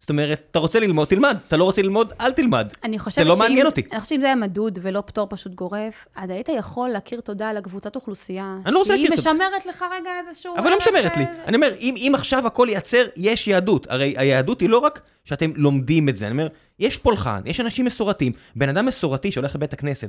זאת 0.00 0.10
אומרת, 0.10 0.46
אתה 0.50 0.58
רוצה 0.58 0.80
ללמוד, 0.80 1.08
תלמד, 1.08 1.36
אתה 1.48 1.56
לא 1.56 1.64
רוצה 1.64 1.82
ללמוד, 1.82 2.12
אל 2.20 2.32
תלמד. 2.32 2.72
אני 2.84 2.98
חושבת 2.98 3.24
זה 3.24 3.28
לא 3.28 3.36
מעניין 3.36 3.66
אותי. 3.66 3.80
אני 3.80 4.00
חושבת 4.00 4.08
שאם 4.08 4.20
זה 4.20 4.26
היה 4.26 4.36
מדוד 4.36 4.78
ולא 4.82 5.02
פטור 5.06 5.26
פשוט 5.30 5.54
גורף, 5.54 6.06
אז 6.16 6.30
היית 6.30 6.48
יכול 6.48 6.88
להכיר 6.88 7.20
תודה 7.20 7.52
לקבוצת 7.52 7.96
אוכלוסייה, 7.96 8.56
אני 8.66 8.74
לא 8.74 8.78
רוצה 8.78 8.92
להכיר 8.92 9.10
תודה. 9.10 9.22
שהיא 9.22 9.34
משמרת 9.34 9.66
לך 9.66 9.84
רגע 9.92 10.10
איזשהו... 10.28 10.56
אבל 10.58 10.70
לא 10.70 10.78
משמרת 10.78 11.16
לי. 11.16 11.24
אני 11.46 11.56
אומר, 11.56 11.74
אם, 11.80 11.94
אם 11.96 12.12
עכשיו 12.14 12.46
הכל 12.46 12.66
ייעצר, 12.70 13.06
יש 13.16 13.48
יהדות. 13.48 13.86
הרי 13.90 14.14
היהדות 14.16 14.60
היא 14.60 14.68
לא 14.68 14.78
רק 14.78 15.00
שאתם 15.24 15.50
לומדים 15.56 16.08
את 16.08 16.16
זה, 16.16 16.26
אני 16.26 16.32
אומר, 16.32 16.48
יש 16.78 16.96
פולחן, 16.96 17.40
יש 17.44 17.60
אנשים 17.60 17.84
מסורתיים. 17.84 18.32
בן 18.56 18.68
אדם 18.68 18.86
מסורתי 18.86 19.30
שהולך 19.32 19.54
לבית 19.54 19.72
הכנסת 19.72 20.08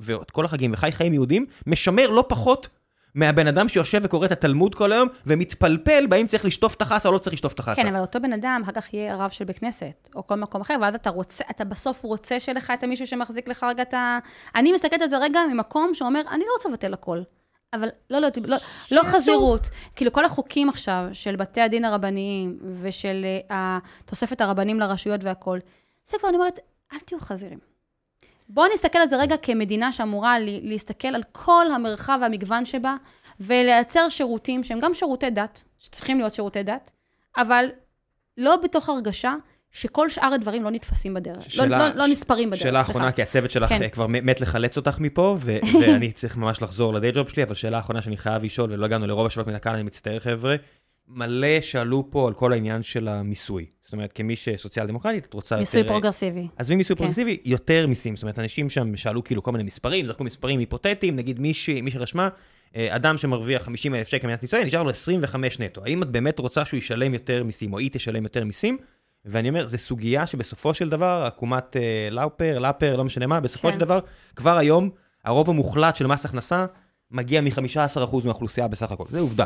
ואת 0.00 0.30
כל 0.30 0.44
החגים 0.44 0.72
וחי 0.72 0.92
חיים 0.92 1.14
יהודים, 1.14 1.46
משמר 1.66 2.10
לא 2.10 2.24
פחות 2.28 2.68
מהבן 3.14 3.46
אדם 3.46 3.68
שיושב 3.68 4.00
וקורא 4.02 4.26
את 4.26 4.32
התלמוד 4.32 4.74
כל 4.74 4.92
היום, 4.92 5.08
ומתפלפל 5.26 6.06
באם 6.06 6.26
צריך 6.26 6.44
לשטוף 6.44 6.74
את 6.74 6.82
החסה 6.82 7.08
או 7.08 7.14
לא 7.14 7.18
צריך 7.18 7.34
לשטוף 7.34 7.52
את 7.52 7.58
החסה. 7.58 7.82
כן, 7.82 7.88
אבל 7.88 8.00
אותו 8.00 8.20
בן 8.20 8.32
אדם 8.32 8.60
אחר 8.64 8.72
כך 8.72 8.94
יהיה 8.94 9.16
רב 9.16 9.30
של 9.30 9.44
בית 9.44 9.58
כנסת, 9.58 10.08
או 10.14 10.26
כל 10.26 10.34
מקום 10.34 10.60
אחר, 10.60 10.76
ואז 10.80 10.94
אתה 10.94 11.10
רוצה, 11.10 11.44
אתה 11.50 11.64
בסוף 11.64 12.04
רוצה 12.04 12.40
שלך 12.40 12.72
את 12.74 12.82
המישהו 12.82 13.06
שמחזיק 13.06 13.48
לך 13.48 13.64
רגע 13.68 13.82
את 13.82 13.94
ה... 13.94 14.18
אני 14.54 14.72
מסתכלת 14.72 15.02
על 15.02 15.08
זה 15.08 15.18
רגע 15.18 15.40
ממקום 15.52 15.94
שאומר, 15.94 16.20
אני 16.30 16.44
לא 16.44 16.52
רוצה 16.56 16.68
לבטל 16.68 16.94
הכל. 16.94 17.22
אבל 17.72 17.88
לא, 18.10 18.18
לא, 18.18 18.28
לא, 18.44 18.56
לא 18.90 19.02
חזירות. 19.02 19.68
כאילו, 19.96 20.12
כל 20.12 20.24
החוקים 20.24 20.68
עכשיו 20.68 21.04
של 21.12 21.36
בתי 21.36 21.60
הדין 21.60 21.84
הרבניים 21.84 22.58
ושל 22.80 23.26
uh, 23.48 23.54
תוספת 24.04 24.40
הרבנים 24.40 24.80
לרשויות 24.80 25.24
והכול, 25.24 25.60
זה 26.04 26.16
כבר, 26.18 26.28
אני 26.28 26.36
אומרת, 26.36 26.58
אל 26.92 26.98
תהיו 26.98 27.20
חזירים. 27.20 27.73
בואו 28.48 28.66
נסתכל 28.74 28.98
על 28.98 29.08
זה 29.08 29.16
רגע 29.16 29.36
כמדינה 29.36 29.92
שאמורה 29.92 30.36
להסתכל 30.40 31.08
על 31.08 31.22
כל 31.32 31.66
המרחב 31.74 32.18
והמגוון 32.22 32.66
שבה, 32.66 32.96
ולייצר 33.40 34.08
שירותים 34.08 34.64
שהם 34.64 34.80
גם 34.80 34.94
שירותי 34.94 35.30
דת, 35.30 35.64
שצריכים 35.78 36.18
להיות 36.18 36.32
שירותי 36.32 36.62
דת, 36.62 36.90
אבל 37.36 37.66
לא 38.36 38.56
בתוך 38.56 38.88
הרגשה 38.88 39.34
שכל 39.72 40.08
שאר 40.08 40.34
הדברים 40.34 40.64
לא 40.64 40.70
נתפסים 40.70 41.14
בדרך, 41.14 41.36
לא- 41.36 41.48
שאלה, 41.48 41.78
לא, 41.78 41.88
לא, 41.88 41.94
לא 41.94 42.06
נספרים 42.06 42.50
בדרך, 42.50 42.62
שאלה 42.62 42.80
אחרונה, 42.80 43.12
כי 43.12 43.22
הצוות 43.22 43.50
שלך 43.50 43.68
כן. 43.68 43.88
כבר 43.88 44.06
מת 44.06 44.40
לחלץ 44.40 44.76
אותך 44.76 44.98
מפה, 44.98 45.36
ו- 45.40 45.58
ואני 45.80 46.12
צריך 46.12 46.36
ממש 46.36 46.62
לחזור 46.62 46.94
לדיי 46.94 47.12
ג'וב 47.12 47.28
שלי, 47.28 47.42
אבל 47.42 47.54
שאלה 47.54 47.78
אחרונה 47.78 48.02
שאני 48.02 48.16
חייב 48.16 48.44
לשאול, 48.44 48.72
ולא 48.72 48.84
הגענו 48.84 49.06
לרוב 49.06 49.26
השבט 49.26 49.46
מן 49.46 49.54
הקהל, 49.54 49.74
אני 49.74 49.82
מצטער 49.82 50.20
חבר'ה, 50.20 50.56
מלא 51.08 51.60
שאלו 51.60 52.10
פה 52.10 52.28
על 52.28 52.34
כל 52.34 52.52
העניין 52.52 52.82
של 52.82 53.08
המיסוי. 53.08 53.66
אומרת, 53.94 54.12
כמי 54.12 54.36
שסוציאל 54.36 54.86
דמוקרטית, 54.86 55.26
את 55.26 55.34
רוצה 55.34 55.56
מיסוי 55.56 55.80
יותר... 55.80 55.88
מיסוי 55.88 56.00
פרוגרסיבי. 56.00 56.48
עזבי 56.56 56.76
מיסוי 56.76 56.96
כן. 56.96 56.98
פרוגרסיבי, 56.98 57.38
יותר 57.44 57.86
מיסים. 57.86 58.16
זאת 58.16 58.22
אומרת, 58.22 58.38
אנשים 58.38 58.70
שם 58.70 58.96
שאלו 58.96 59.24
כאילו 59.24 59.42
כל 59.42 59.52
מיני 59.52 59.64
מספרים, 59.64 60.06
זרקו 60.06 60.24
מספרים 60.24 60.60
היפותטיים, 60.60 61.16
נגיד 61.16 61.40
מי, 61.40 61.54
ש... 61.54 61.68
מי 61.68 61.90
שרשמה, 61.90 62.28
אה, 62.76 62.96
אדם 62.96 63.18
שמרוויח 63.18 63.62
50 63.62 63.94
אלף 63.94 64.08
שקל 64.08 64.22
במדינת 64.22 64.42
ישראל, 64.42 64.64
נשאר 64.64 64.82
לו 64.82 64.90
25 64.90 65.60
נטו. 65.60 65.84
האם 65.84 66.02
את 66.02 66.10
באמת 66.10 66.38
רוצה 66.38 66.64
שהוא 66.64 66.78
ישלם 66.78 67.14
יותר 67.14 67.44
מיסים, 67.44 67.72
או 67.72 67.78
היא 67.78 67.90
תשלם 67.92 68.22
יותר 68.22 68.44
מיסים? 68.44 68.78
ואני 69.24 69.48
אומר, 69.48 69.68
זו 69.68 69.78
סוגיה 69.78 70.26
שבסופו 70.26 70.74
של 70.74 70.88
דבר, 70.88 71.24
עקומת 71.26 71.76
אה, 71.76 72.08
לאופר, 72.10 72.58
לאפר, 72.58 72.96
לא 72.96 73.04
משנה 73.04 73.26
מה, 73.26 73.40
בסופו 73.40 73.68
כן. 73.68 73.74
של 73.74 73.80
דבר, 73.80 73.98
כבר 74.36 74.58
היום, 74.58 74.90
הרוב 75.24 75.50
המוחלט 75.50 75.96
של 75.96 76.06
מס 76.06 76.24
הכנסה 76.24 76.66
מגיע 77.10 77.40
מ-15% 77.40 78.24
מהאוכלוסייה 78.24 78.68
בסך 78.68 78.90
הכל. 78.90 79.04
זו 79.10 79.18
עובדה. 79.18 79.44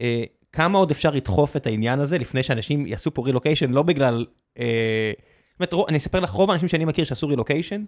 אה, 0.00 0.24
כמה 0.52 0.78
עוד 0.78 0.90
אפשר 0.90 1.10
לדחוף 1.10 1.56
את 1.56 1.66
העניין 1.66 2.00
הזה 2.00 2.18
לפני 2.18 2.42
שאנשים 2.42 2.86
יעשו 2.86 3.14
פה 3.14 3.22
רילוקיישן, 3.24 3.70
לא 3.70 3.82
בגלל... 3.82 4.26
אה, 4.58 5.12
זאת 5.60 5.72
אומרת, 5.72 5.88
אני 5.88 5.98
אספר 5.98 6.20
לך, 6.20 6.30
רוב 6.30 6.50
האנשים 6.50 6.68
שאני 6.68 6.84
מכיר 6.84 7.04
שעשו 7.04 7.28
רילוקיישן, 7.28 7.84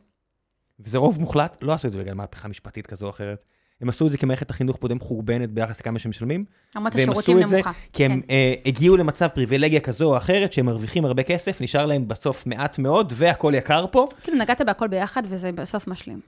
וזה 0.81 0.99
רוב 0.99 1.21
מוחלט, 1.21 1.59
לא 1.63 1.73
עשו 1.73 1.89
את 1.89 1.93
זה 1.93 1.99
בגלל 1.99 2.15
מהפכה 2.15 2.49
משפטית 2.49 2.87
כזו 2.87 3.07
או 3.07 3.11
אחרת. 3.11 3.45
הם 3.81 3.89
עשו 3.89 4.07
את 4.07 4.13
זה 4.13 4.19
כי 4.19 4.27
מערכת 4.27 4.51
החינוך 4.51 4.77
פה 4.81 4.89
די 4.89 4.95
מחורבנת 4.95 5.51
ביחס 5.51 5.81
לכמה 5.81 5.99
שהם 5.99 6.11
משלמים. 6.11 6.45
רמת 6.77 6.95
השירותים 6.95 7.37
נמוכה. 7.37 7.55
והם 7.55 7.59
עשו 7.59 7.65
את 7.65 7.65
זה 7.65 7.71
כי 7.93 8.05
הם 8.05 8.21
כן. 8.21 8.27
אה, 8.31 8.55
הגיעו 8.67 8.97
למצב 8.97 9.29
פריבילגיה 9.29 9.81
כזו 9.81 10.13
או 10.13 10.17
אחרת, 10.17 10.53
שהם 10.53 10.67
מרוויחים 10.67 11.05
הרבה 11.05 11.23
כסף, 11.23 11.61
נשאר 11.61 11.87
להם 11.87 12.09
בסוף 12.09 12.47
מעט 12.47 12.79
מאוד, 12.79 13.13
והכל 13.17 13.53
יקר 13.57 13.87
פה. 13.91 14.07
כאילו 14.23 14.39
נגעת 14.39 14.61
בהכל 14.61 14.89
ביחד 14.89 15.23
וזה 15.27 15.53
בסוף 15.53 15.89
משלים. 15.89 16.21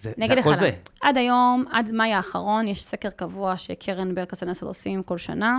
זה, 0.00 0.12
זה 0.26 0.34
הכל 0.40 0.54
זה. 0.54 0.70
עד 1.00 1.16
היום, 1.16 1.64
עד 1.70 1.90
מאי 1.90 2.12
האחרון, 2.12 2.68
יש 2.68 2.84
סקר 2.84 3.10
קבוע 3.10 3.56
שקרן 3.56 4.14
ברל 4.14 4.24
כצנלסון 4.24 4.68
עושים 4.68 5.02
כל 5.02 5.18
שנה, 5.18 5.58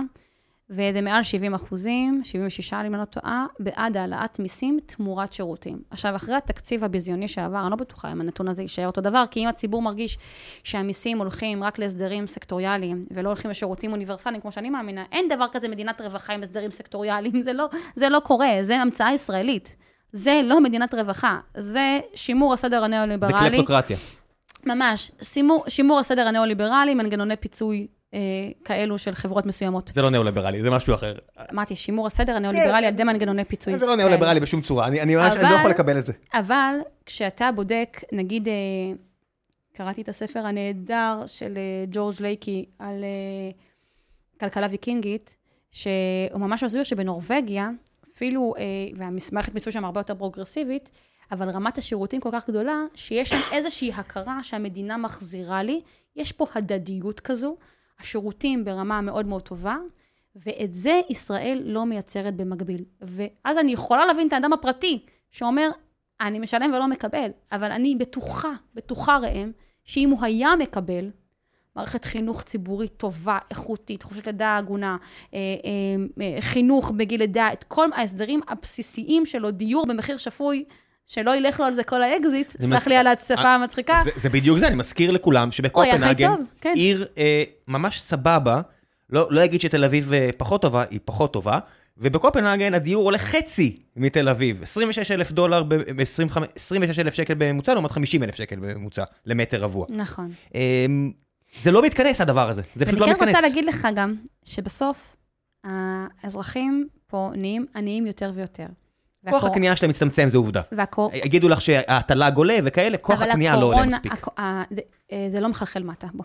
וזה 0.70 1.00
מעל 1.02 1.22
70 1.22 1.54
אחוזים, 1.54 2.20
76 2.24 2.72
אם 2.72 2.94
אני 2.94 3.00
לא 3.00 3.04
טועה, 3.04 3.46
בעד 3.60 3.96
העלאת 3.96 4.38
מיסים 4.38 4.78
תמורת 4.86 5.32
שירותים. 5.32 5.82
עכשיו, 5.90 6.16
אחרי 6.16 6.34
התקציב 6.34 6.84
הביזיוני 6.84 7.28
שעבר, 7.28 7.62
אני 7.62 7.70
לא 7.70 7.76
בטוחה 7.76 8.12
אם 8.12 8.20
הנתון 8.20 8.48
הזה 8.48 8.62
יישאר 8.62 8.86
אותו 8.86 9.00
דבר, 9.00 9.24
כי 9.30 9.40
אם 9.40 9.48
הציבור 9.48 9.82
מרגיש 9.82 10.18
שהמיסים 10.64 11.18
הולכים 11.18 11.64
רק 11.64 11.78
להסדרים 11.78 12.26
סקטוריאליים, 12.26 13.06
ולא 13.10 13.28
הולכים 13.28 13.50
לשירותים 13.50 13.92
אוניברסליים, 13.92 14.40
כמו 14.40 14.52
שאני 14.52 14.70
מאמינה, 14.70 15.04
אין 15.12 15.28
דבר 15.28 15.46
כזה 15.52 15.68
מדינת 15.68 16.00
רווחה 16.00 16.32
עם 16.32 16.42
הסדרים 16.42 16.70
סקטוריאליים, 16.70 17.40
זה 17.40 17.52
לא, 17.52 17.68
זה 17.96 18.08
לא 18.08 18.20
קורה, 18.20 18.50
זה 18.60 18.76
המצאה 18.76 19.12
ישראלית. 19.12 19.76
זה 20.14 20.40
לא 20.44 20.60
מדינת 20.60 20.94
רווחה, 20.94 21.38
זה 21.56 22.00
שימור 22.14 22.52
הסדר 22.52 22.84
הניאו-ליברלי. 22.84 23.32
זה 23.32 23.50
קלפטוקרטיה. 23.50 23.96
ממש, 24.66 25.10
שימור, 25.22 25.64
שימור 25.68 25.98
הסדר 25.98 26.26
הניאו-ליברלי, 26.28 26.94
מנגנוני 26.94 27.36
פיצוי 27.36 27.86
אה, 28.14 28.18
כאלו 28.64 28.98
של 28.98 29.12
חברות 29.12 29.46
מסוימות. 29.46 29.90
זה 29.94 30.02
לא 30.02 30.10
ניאו-ליברלי, 30.10 30.62
זה 30.62 30.70
משהו 30.70 30.94
אחר. 30.94 31.12
אמרתי, 31.52 31.76
שימור 31.76 32.06
הסדר 32.06 32.36
הניאו-ליברלי 32.36 32.70
כן. 32.70 32.76
על 32.76 32.84
ידי 32.84 33.04
מנגנוני 33.04 33.44
פיצוי. 33.44 33.78
זה 33.78 33.86
לא 33.86 33.96
ניאו-ליברלי 33.96 34.40
בשום 34.40 34.60
צורה, 34.60 34.86
אני, 34.86 35.02
אני 35.02 35.16
לא 35.16 35.22
יכול 35.22 35.70
לקבל 35.70 35.98
את 35.98 36.04
זה. 36.04 36.12
אבל 36.34 36.74
כשאתה 37.06 37.50
בודק, 37.54 38.00
נגיד, 38.12 38.48
אה, 38.48 38.54
קראתי 39.72 40.02
את 40.02 40.08
הספר 40.08 40.46
הנהדר 40.46 41.22
של 41.26 41.56
אה, 41.56 41.84
ג'ורג' 41.90 42.14
לייקי 42.20 42.64
על 42.78 43.04
אה, 43.04 43.50
כלכלה 44.40 44.66
ויקינגית, 44.70 45.36
שהוא 45.72 46.40
ממש 46.40 46.64
מסביר 46.64 46.84
שבנורבגיה, 46.84 47.70
אפילו, 48.14 48.54
אה, 48.58 48.62
והמערכת 48.96 49.54
מיסוי 49.54 49.72
שם 49.72 49.84
הרבה 49.84 50.00
יותר 50.00 50.14
פרוגרסיבית, 50.14 50.90
אבל 51.32 51.50
רמת 51.50 51.78
השירותים 51.78 52.20
כל 52.20 52.28
כך 52.32 52.48
גדולה, 52.48 52.84
שיש 52.94 53.28
שם 53.28 53.40
איזושהי 53.52 53.92
הכרה 53.92 54.42
שהמדינה 54.42 54.96
מחזירה 54.96 55.62
לי, 55.62 55.80
יש 56.16 56.32
פה 56.32 56.46
הדדיות 56.54 57.20
כזו, 57.20 57.56
השירותים 58.00 58.64
ברמה 58.64 59.00
מאוד 59.00 59.26
מאוד 59.26 59.42
טובה, 59.42 59.76
ואת 60.36 60.72
זה 60.72 61.00
ישראל 61.10 61.62
לא 61.64 61.86
מייצרת 61.86 62.36
במקביל. 62.36 62.84
ואז 63.00 63.58
אני 63.58 63.72
יכולה 63.72 64.06
להבין 64.06 64.28
את 64.28 64.32
האדם 64.32 64.52
הפרטי, 64.52 65.06
שאומר, 65.30 65.70
אני 66.20 66.38
משלם 66.38 66.72
ולא 66.74 66.88
מקבל, 66.88 67.30
אבל 67.52 67.72
אני 67.72 67.96
בטוחה, 67.96 68.52
בטוחה 68.74 69.18
ראם, 69.18 69.52
שאם 69.84 70.10
הוא 70.10 70.24
היה 70.24 70.56
מקבל, 70.58 71.10
מערכת 71.76 72.04
חינוך 72.04 72.42
ציבורית 72.42 72.92
טובה, 72.96 73.38
איכותית, 73.50 74.02
חופשת 74.02 74.26
לידה 74.26 74.56
הגונה, 74.56 74.96
אה, 75.34 75.38
אה, 75.38 76.24
אה, 76.24 76.40
חינוך 76.40 76.90
בגיל 76.90 77.20
לידה, 77.20 77.48
את 77.52 77.64
כל 77.68 77.88
ההסדרים 77.94 78.40
הבסיסיים 78.48 79.26
שלו, 79.26 79.50
דיור 79.50 79.86
במחיר 79.86 80.16
שפוי, 80.16 80.64
שלא 81.06 81.36
ילך 81.36 81.60
לו 81.60 81.66
על 81.66 81.72
זה 81.72 81.84
כל 81.84 82.02
האקזיט, 82.02 82.56
סלח 82.62 82.86
לי 82.86 82.96
על 82.96 83.06
ההצפה 83.06 83.54
המצחיקה. 83.54 83.94
זה 84.16 84.28
בדיוק 84.28 84.58
זה, 84.58 84.66
אני 84.68 84.76
מזכיר 84.76 85.10
לכולם 85.10 85.52
שבקופנהגן, 85.52 86.32
כן. 86.60 86.72
עיר 86.76 87.06
ממש 87.68 88.00
סבבה, 88.00 88.60
לא, 89.10 89.26
לא 89.30 89.44
אגיד 89.44 89.60
שתל 89.60 89.84
אביב 89.84 90.12
פחות 90.36 90.62
טובה, 90.62 90.84
היא 90.90 91.00
פחות 91.04 91.32
טובה, 91.32 91.58
ובקופנהגן 91.98 92.74
הדיור 92.74 93.04
עולה 93.04 93.18
חצי 93.18 93.76
מתל 93.96 94.28
אביב, 94.28 94.62
26 94.62 95.10
אלף 95.10 95.32
דולר, 95.32 95.62
26 96.56 96.98
אלף 96.98 97.14
שקל 97.14 97.34
בממוצע, 97.34 97.74
לעומת 97.74 97.90
50 97.90 98.22
אלף 98.22 98.34
שקל 98.34 98.56
בממוצע 98.56 99.04
למטר 99.26 99.62
רבוע. 99.62 99.86
נכון. 99.90 100.30
זה 101.62 101.72
לא 101.72 101.82
מתכנס 101.82 102.20
הדבר 102.20 102.50
הזה, 102.50 102.62
זה 102.76 102.86
פשוט 102.86 103.00
לא 103.00 103.06
מתכנס. 103.06 103.20
ואני 103.20 103.32
כן 103.32 103.36
רוצה 103.36 103.48
להגיד 103.48 103.64
לך 103.64 103.88
גם, 103.94 104.14
שבסוף 104.44 105.16
האזרחים 105.64 106.88
פה 107.06 107.30
נהיים 107.34 107.66
עניים 107.76 108.06
יותר 108.06 108.32
ויותר. 108.34 108.66
כוח 109.24 109.34
והקור... 109.34 109.50
הקנייה 109.50 109.76
שלהם 109.76 109.90
מצטמצם, 109.90 110.28
זה 110.28 110.38
עובדה. 110.38 110.60
והקור... 110.72 111.10
יגידו 111.14 111.48
לך 111.48 111.60
שהתל"ג 111.60 112.32
עולה 112.36 112.56
וכאלה, 112.64 112.96
כוח 112.96 113.22
הקנייה 113.22 113.56
לא 113.56 113.66
עולה 113.66 113.84
מספיק. 113.84 114.12
הק... 114.12 114.38
ה... 114.38 114.62
זה, 114.70 114.80
אה, 115.12 115.26
זה 115.30 115.40
לא 115.40 115.48
מחלחל 115.48 115.82
מטה, 115.82 116.06
בוא. 116.14 116.24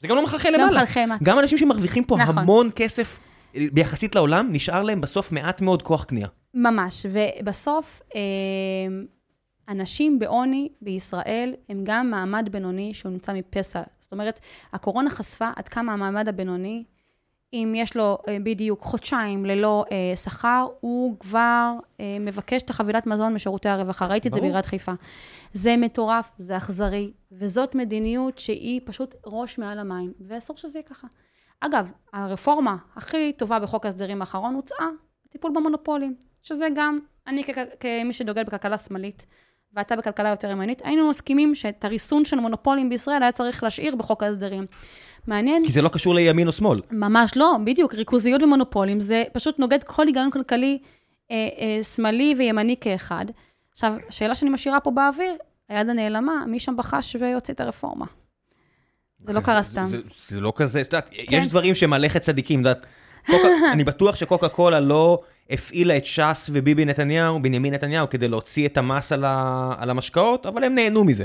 זה 0.00 0.08
גם 0.08 0.16
לא 0.16 0.22
מחלחל 0.22 0.50
לא 0.50 0.58
למעלה. 0.58 0.82
מחלחל 0.82 1.06
מטה. 1.06 1.24
גם 1.24 1.38
אנשים 1.38 1.58
שמרוויחים 1.58 2.04
פה 2.04 2.16
נכון. 2.16 2.38
המון 2.38 2.70
כסף 2.76 3.18
אה, 3.56 3.66
ביחסית 3.72 4.14
לעולם, 4.14 4.48
נשאר 4.52 4.82
להם 4.82 5.00
בסוף 5.00 5.32
מעט 5.32 5.60
מאוד 5.60 5.82
כוח 5.82 6.04
קנייה. 6.04 6.28
ממש, 6.54 7.06
ובסוף, 7.12 8.02
אה, 8.14 8.20
אנשים 9.68 10.18
בעוני 10.18 10.68
בישראל 10.82 11.54
הם 11.68 11.80
גם 11.82 12.10
מעמד 12.10 12.48
בינוני 12.52 12.94
שהוא 12.94 13.12
נמצא 13.12 13.32
מפסע. 13.32 13.82
זאת 14.08 14.12
אומרת, 14.12 14.40
הקורונה 14.72 15.10
חשפה 15.10 15.50
עד 15.56 15.68
כמה 15.68 15.92
המעמד 15.92 16.28
הבינוני, 16.28 16.84
אם 17.52 17.72
יש 17.76 17.96
לו 17.96 18.18
אה, 18.28 18.36
בדיוק 18.42 18.82
חודשיים 18.82 19.46
ללא 19.46 19.84
אה, 19.92 20.16
שכר, 20.16 20.66
הוא 20.80 21.18
כבר 21.20 21.72
אה, 22.00 22.16
מבקש 22.20 22.62
את 22.62 22.70
החבילת 22.70 23.06
מזון 23.06 23.34
משירותי 23.34 23.68
הרווחה. 23.68 24.06
ראיתי 24.06 24.28
את 24.28 24.32
זה 24.32 24.40
ברור. 24.40 24.48
בעיריית 24.48 24.66
חיפה. 24.66 24.92
זה 25.52 25.76
מטורף, 25.76 26.30
זה 26.38 26.56
אכזרי, 26.56 27.12
וזאת 27.32 27.74
מדיניות 27.74 28.38
שהיא 28.38 28.80
פשוט 28.84 29.14
ראש 29.26 29.58
מעל 29.58 29.78
המים, 29.78 30.12
ואסור 30.20 30.56
שזה 30.56 30.78
יהיה 30.78 30.86
ככה. 30.86 31.06
אגב, 31.60 31.90
הרפורמה 32.12 32.76
הכי 32.96 33.32
טובה 33.32 33.58
בחוק 33.58 33.84
ההסדרים 33.84 34.20
האחרון 34.20 34.54
הוצאה, 34.54 34.86
טיפול 35.28 35.52
במונופולים, 35.54 36.14
שזה 36.42 36.66
גם, 36.74 36.98
אני 37.26 37.44
כ- 37.44 37.74
כמי 37.80 38.12
שדוגל 38.12 38.44
בכלכלה 38.44 38.78
שמאלית, 38.78 39.26
ואתה 39.72 39.96
בכלכלה 39.96 40.28
יותר 40.28 40.50
ימנית, 40.50 40.82
היינו 40.84 41.08
מסכימים 41.08 41.54
שאת 41.54 41.84
הריסון 41.84 42.24
של 42.24 42.36
מונופולים 42.36 42.88
בישראל 42.88 43.22
היה 43.22 43.32
צריך 43.32 43.62
להשאיר 43.62 43.96
בחוק 43.96 44.22
ההסדרים. 44.22 44.66
מעניין, 45.26 45.64
כי 45.66 45.72
זה 45.72 45.82
לא 45.82 45.88
קשור 45.88 46.14
לימין 46.14 46.46
או 46.46 46.52
שמאל. 46.52 46.78
ממש 46.90 47.36
לא, 47.36 47.56
בדיוק, 47.64 47.94
ריכוזיות 47.94 48.42
ומונופולים, 48.42 49.00
זה 49.00 49.24
פשוט 49.32 49.58
נוגד 49.58 49.84
כל 49.84 50.06
היגיון 50.06 50.30
כלכלי 50.30 50.78
אה, 51.30 51.36
אה, 51.58 51.82
שמאלי 51.82 52.34
וימני 52.38 52.76
כאחד. 52.80 53.26
עכשיו, 53.72 53.94
השאלה 54.08 54.34
שאני 54.34 54.50
משאירה 54.50 54.80
פה 54.80 54.90
באוויר, 54.90 55.32
היד 55.68 55.88
הנעלמה, 55.88 56.44
מי 56.46 56.60
שם 56.60 56.76
בחש 56.76 57.16
ויוציא 57.20 57.54
את 57.54 57.60
הרפורמה? 57.60 58.06
זה 59.26 59.32
לא 59.32 59.40
קרה 59.40 59.62
סתם. 59.62 59.86
זה, 60.28 60.40
לא 60.40 60.52
כזה, 60.56 60.80
את 60.80 60.86
יודעת, 60.86 61.10
יש 61.12 61.48
דברים 61.48 61.74
שהם 61.74 61.90
מלאכת 61.90 62.22
צדיקים, 62.22 62.60
את 62.60 62.66
יודעת, 62.66 62.86
אני 63.72 63.84
בטוח 63.84 64.16
שקוקה 64.16 64.48
קולה 64.48 64.80
לא 64.80 65.22
הפעילה 65.50 65.96
את 65.96 66.04
ש"ס 66.04 66.50
וביבי 66.52 66.84
נתניהו, 66.84 67.42
בנימין 67.42 67.74
נתניהו, 67.74 68.10
כדי 68.10 68.28
להוציא 68.28 68.66
את 68.66 68.76
המס 68.76 69.12
על, 69.12 69.24
ה, 69.24 69.74
על 69.78 69.90
המשקאות, 69.90 70.46
אבל 70.46 70.64
הם 70.64 70.74
נהנו 70.74 71.04
מזה. 71.04 71.24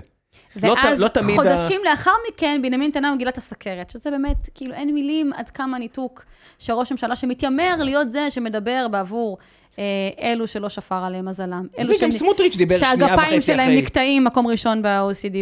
לא 0.63 0.75
ואז 0.83 1.01
לא 1.01 1.07
תמיד 1.07 1.39
ה- 1.39 1.43
חודשים 1.43 1.81
לאחר 1.89 2.11
מכן, 2.29 2.59
בנימין 2.63 2.89
נתניהו 2.89 3.17
גילה 3.17 3.29
את 3.29 3.37
הסכרת, 3.37 3.89
שזה 3.89 4.11
באמת, 4.11 4.49
כאילו, 4.55 4.73
אין 4.73 4.93
מילים 4.93 5.33
עד 5.33 5.49
כמה 5.49 5.79
ניתוק 5.79 6.25
של 6.59 6.73
ראש 6.73 6.91
ממשלה 6.91 7.15
שמתיימר 7.15 7.75
להיות 7.79 8.11
זה 8.11 8.29
שמדבר 8.29 8.87
בעבור 8.91 9.37
אה, 9.79 9.83
אלו 10.21 10.47
שלא 10.47 10.69
שפר 10.69 11.03
עליהם 11.03 11.25
מזלם. 11.25 11.67
אלו 11.79 11.93
וגם 11.99 12.11
סמוטריץ' 12.11 12.55
דיבר 12.55 12.77
שנייה 12.77 12.93
וחצי 12.95 13.07
שהגפיים 13.07 13.41
שלהם 13.41 13.59
אחרי. 13.59 13.81
נקטעים 13.81 14.23
מקום 14.23 14.47
ראשון 14.47 14.81
ב-OECD 14.81 15.37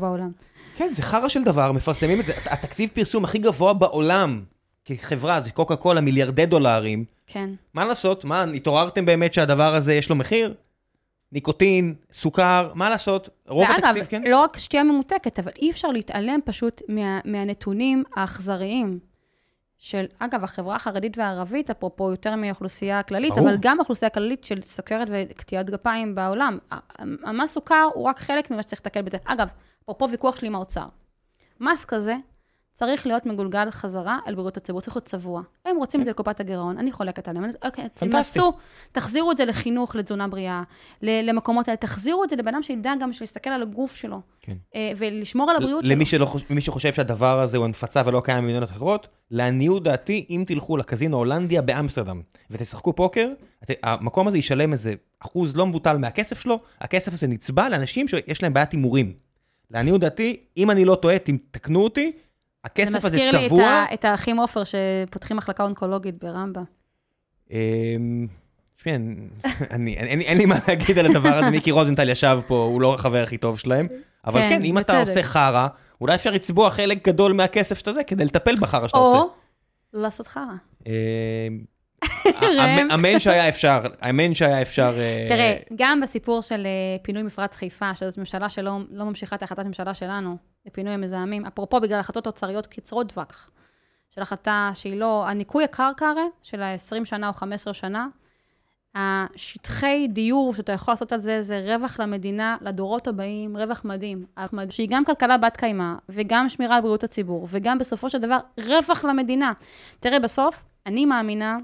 בעולם. 0.00 0.30
כן, 0.76 0.88
זה 0.92 1.02
חרא 1.02 1.28
של 1.28 1.44
דבר, 1.44 1.72
מפרסמים 1.72 2.20
את 2.20 2.26
זה. 2.26 2.32
התקציב 2.46 2.90
פרסום 2.92 3.24
הכי 3.24 3.38
גבוה 3.38 3.72
בעולם, 3.72 4.42
כחברה, 4.86 5.40
זה 5.40 5.50
קוקה 5.50 5.76
קולה, 5.76 6.00
מיליארדי 6.00 6.46
דולרים. 6.46 7.04
כן. 7.26 7.50
מה 7.74 7.84
לעשות? 7.84 8.24
מה, 8.24 8.42
התעוררתם 8.42 9.06
באמת 9.06 9.34
שהדבר 9.34 9.74
הזה 9.74 9.94
יש 9.94 10.10
לו 10.10 10.16
מחיר? 10.16 10.54
ניקוטין, 11.32 11.94
סוכר, 12.12 12.72
מה 12.74 12.90
לעשות? 12.90 13.28
רוב 13.48 13.68
ואגב, 13.68 13.84
התקציב, 13.84 14.06
כן? 14.06 14.22
לא 14.22 14.40
רק 14.40 14.58
שתייה 14.58 14.82
ממותקת, 14.82 15.38
אבל 15.38 15.52
אי 15.62 15.70
אפשר 15.70 15.88
להתעלם 15.88 16.40
פשוט 16.44 16.82
מה, 16.88 17.20
מהנתונים 17.24 18.04
האכזריים 18.16 18.98
של, 19.78 20.04
אגב, 20.18 20.44
החברה 20.44 20.76
החרדית 20.76 21.18
והערבית, 21.18 21.70
אפרופו 21.70 22.10
יותר 22.10 22.36
מהאוכלוסייה 22.36 22.98
הכללית, 22.98 23.32
ברור. 23.32 23.48
אבל 23.48 23.56
גם 23.60 23.78
האוכלוסייה 23.78 24.06
הכללית 24.06 24.44
של 24.44 24.62
סוכרת 24.62 25.08
וקטיעת 25.10 25.70
גפיים 25.70 26.14
בעולם. 26.14 26.58
המס 26.98 27.52
סוכר 27.52 27.88
הוא 27.94 28.04
רק 28.04 28.18
חלק 28.18 28.50
ממה 28.50 28.62
שצריך 28.62 28.80
לטפל 28.80 29.02
בזה. 29.02 29.18
אגב, 29.24 29.48
אפרופו 29.84 30.10
ויכוח 30.10 30.36
שלי 30.36 30.48
עם 30.48 30.54
האוצר, 30.54 30.86
מס 31.60 31.84
כזה 31.84 32.16
צריך 32.76 33.06
להיות 33.06 33.26
מגולגל 33.26 33.70
חזרה 33.70 34.18
על 34.26 34.34
בריאות 34.34 34.56
הציבור, 34.56 34.80
צריך 34.80 34.96
להיות 34.96 35.04
צבוע. 35.04 35.42
הם 35.64 35.76
רוצים 35.76 36.00
את 36.00 36.04
זה 36.04 36.10
לקופת 36.10 36.40
הגירעון, 36.40 36.78
אני 36.78 36.92
חולקת 36.92 37.28
עליהם. 37.28 37.50
אוקיי. 37.64 37.88
תמסו, 37.94 38.52
תחזירו 38.92 39.32
את 39.32 39.36
זה 39.36 39.44
לחינוך, 39.44 39.96
לתזונה 39.96 40.28
בריאה, 40.28 40.62
למקומות 41.02 41.68
האלה, 41.68 41.76
תחזירו 41.76 42.24
את 42.24 42.30
זה 42.30 42.36
לבן 42.36 42.48
אדם 42.48 42.62
שידע 42.62 42.92
גם 43.00 43.10
להסתכל 43.20 43.50
על 43.50 43.62
הגוף 43.62 43.96
שלו, 43.96 44.20
כן. 44.40 44.56
אה, 44.74 44.92
ולשמור 44.96 45.50
על 45.50 45.56
הבריאות 45.56 45.84
שלו. 45.84 45.94
למי 46.50 46.60
שחושב 46.60 46.92
שהדבר 46.92 47.40
הזה 47.40 47.56
הוא 47.56 47.64
הנפצה 47.64 48.02
ולא 48.06 48.20
קיים 48.20 48.44
במדינות 48.44 48.70
אחרות, 48.70 49.08
לעניות 49.30 49.82
דעתי, 49.82 50.26
אם 50.30 50.44
תלכו 50.46 50.76
לקזינו 50.76 51.16
הולנדיה 51.16 51.62
באמסטרדם 51.62 52.20
ותשחקו 52.50 52.92
פוקר, 52.92 53.28
המקום 53.82 54.28
הזה 54.28 54.38
ישלם 54.38 54.72
איזה 54.72 54.94
אחוז 55.20 55.56
לא 55.56 55.66
מבוטל 55.66 55.96
מהכסף 55.96 56.40
שלו, 56.40 56.60
הכסף 56.80 57.12
הזה 57.12 57.26
נצבע 57.26 57.68
לאנשים 57.68 58.08
שיש 58.08 58.42
להם 58.42 58.54
בעיית 58.54 58.72
הימורים. 58.72 59.12
לעניות 59.70 60.00
דעתי, 60.00 60.36
אם 60.56 60.70
אני 60.70 60.84
לא 60.84 60.94
טועה, 60.94 61.18
תתקנו 61.18 61.80
אותי, 61.84 62.12
הכסף 62.66 62.90
זה 62.90 62.96
הזה 62.98 63.08
מזכיר 63.08 63.30
לי 63.38 63.46
את 63.46 63.50
צבוע. 63.50 63.64
ה- 63.64 63.94
את 63.94 64.04
האחים 64.04 64.36
עופר 64.38 64.62
שפותחים 64.64 65.36
מחלקה 65.36 65.62
אונקולוגית 65.62 66.24
ברמב"ם. 66.24 66.64
אמ, 67.50 68.26
תשמעי, 68.76 68.94
אני- 69.70 69.98
אני- 69.98 70.24
אין 70.24 70.38
לי- 70.38 70.46
מה 70.46 70.58
להגיד 70.68 70.98
על 70.98 71.06
הדבר 71.06 71.36
הזה, 71.36 71.50
מיקי 71.50 71.70
רוזנטל 71.70 72.08
ישב 72.08 72.38
פה, 72.46 72.54
הוא 72.56 72.80
לא 72.80 72.94
החבר 72.94 73.22
הכי 73.22 73.38
טוב 73.38 73.58
שלהם, 73.58 73.86
אבל 74.26 74.40
כן, 74.40 74.48
כן, 74.48 74.62
אם 74.62 74.78
אתה. 74.78 75.00
עושה 75.00 75.22
חרא, 75.22 75.66
אולי 76.00 76.14
אפשר 76.14 76.30
לצבוע 76.30 76.70
חלק 76.70 77.08
גדול 77.08 77.32
מהכסף 77.32 77.78
שאתה 77.78 77.92
זה, 77.92 78.04
כדי 78.04 78.24
לטפל 78.24 78.54
בחרא 78.60 78.86
שאתה 78.88 78.98
עושה. 78.98 79.18
או 79.18 79.28
לא 79.94 80.02
לעשות 80.02 80.26
חרא. 80.26 80.42
אמ, 80.86 80.92
אמן- 82.94 83.20
שהיה 83.24 83.48
אפשר, 83.48 83.80
אמן 84.10 84.34
שהיה 84.34 84.62
אפשר... 84.62 84.92
אה, 84.98 85.26
תראה, 85.28 85.56
גם 85.76 86.00
בסיפור 86.00 86.42
של 86.42 86.66
אה, 86.66 86.70
פינוי 87.02 87.22
מפרץ 87.22 87.56
חיפה, 87.56 87.94
שזאת 87.94 88.18
ממשלה 88.18 88.48
שלא 88.48 88.78
לא 88.90 89.04
ממשיכה 89.04 89.36
את 89.36 89.42
החלטת 89.42 89.64
ממשלה 89.66 89.94
שלנו, 89.94 90.36
לפינוי 90.66 90.92
המזהמים, 90.92 91.46
אפרופו 91.46 91.80
בגלל 91.80 91.98
החלטות 91.98 92.26
אוצריות 92.26 92.66
קצרות 92.66 93.12
טווח, 93.12 93.50
של 94.10 94.22
החלטה 94.22 94.70
שהיא 94.74 95.00
לא, 95.00 95.28
הניקוי 95.28 95.64
הקרקע 95.64 96.06
הרי, 96.06 96.28
של 96.42 96.62
ה-20 96.62 97.04
שנה 97.04 97.28
או 97.28 97.32
15 97.32 97.74
שנה, 97.74 98.06
השטחי 98.94 100.08
דיור 100.10 100.54
שאתה 100.54 100.72
יכול 100.72 100.92
לעשות 100.92 101.12
על 101.12 101.20
זה, 101.20 101.42
זה 101.42 101.74
רווח 101.74 102.00
למדינה, 102.00 102.56
לדורות 102.60 103.08
הבאים, 103.08 103.56
רווח 103.56 103.84
מדהים. 103.84 104.26
שהיא 104.70 104.88
גם 104.90 105.04
כלכלה 105.04 105.38
בת 105.38 105.56
קיימא, 105.56 105.94
וגם 106.08 106.48
שמירה 106.48 106.76
על 106.76 106.82
בריאות 106.82 107.04
הציבור, 107.04 107.48
וגם 107.50 107.78
בסופו 107.78 108.10
של 108.10 108.18
דבר 108.18 108.38
רווח 108.66 109.04
למדינה. 109.04 109.52
תראה, 110.00 110.18
בסוף, 110.18 110.64
אני 110.86 111.06
מאמינה 111.06 111.58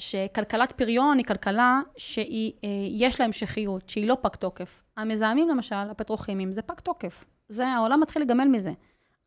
שכלכלת 0.00 0.72
פריון 0.72 1.18
היא 1.18 1.26
כלכלה 1.26 1.80
שיש 1.96 3.20
לה 3.20 3.26
המשכיות, 3.26 3.88
שהיא 3.88 4.06
לא 4.06 4.16
פג 4.22 4.28
תוקף. 4.28 4.82
המזהמים 4.96 5.48
למשל, 5.48 5.74
הפטרוכימיים, 5.90 6.52
זה 6.52 6.62
פג 6.62 6.74
תוקף. 6.74 7.24
זה, 7.48 7.68
העולם 7.68 8.00
מתחיל 8.00 8.22
לגמל 8.22 8.44
מזה. 8.44 8.72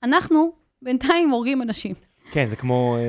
אנחנו 0.04 0.52
בינתיים 0.82 1.30
הורגים 1.30 1.62
אנשים. 1.62 1.96
כן, 2.32 2.46
זה 2.46 2.56
כמו... 2.56 2.96
אה, 2.98 3.02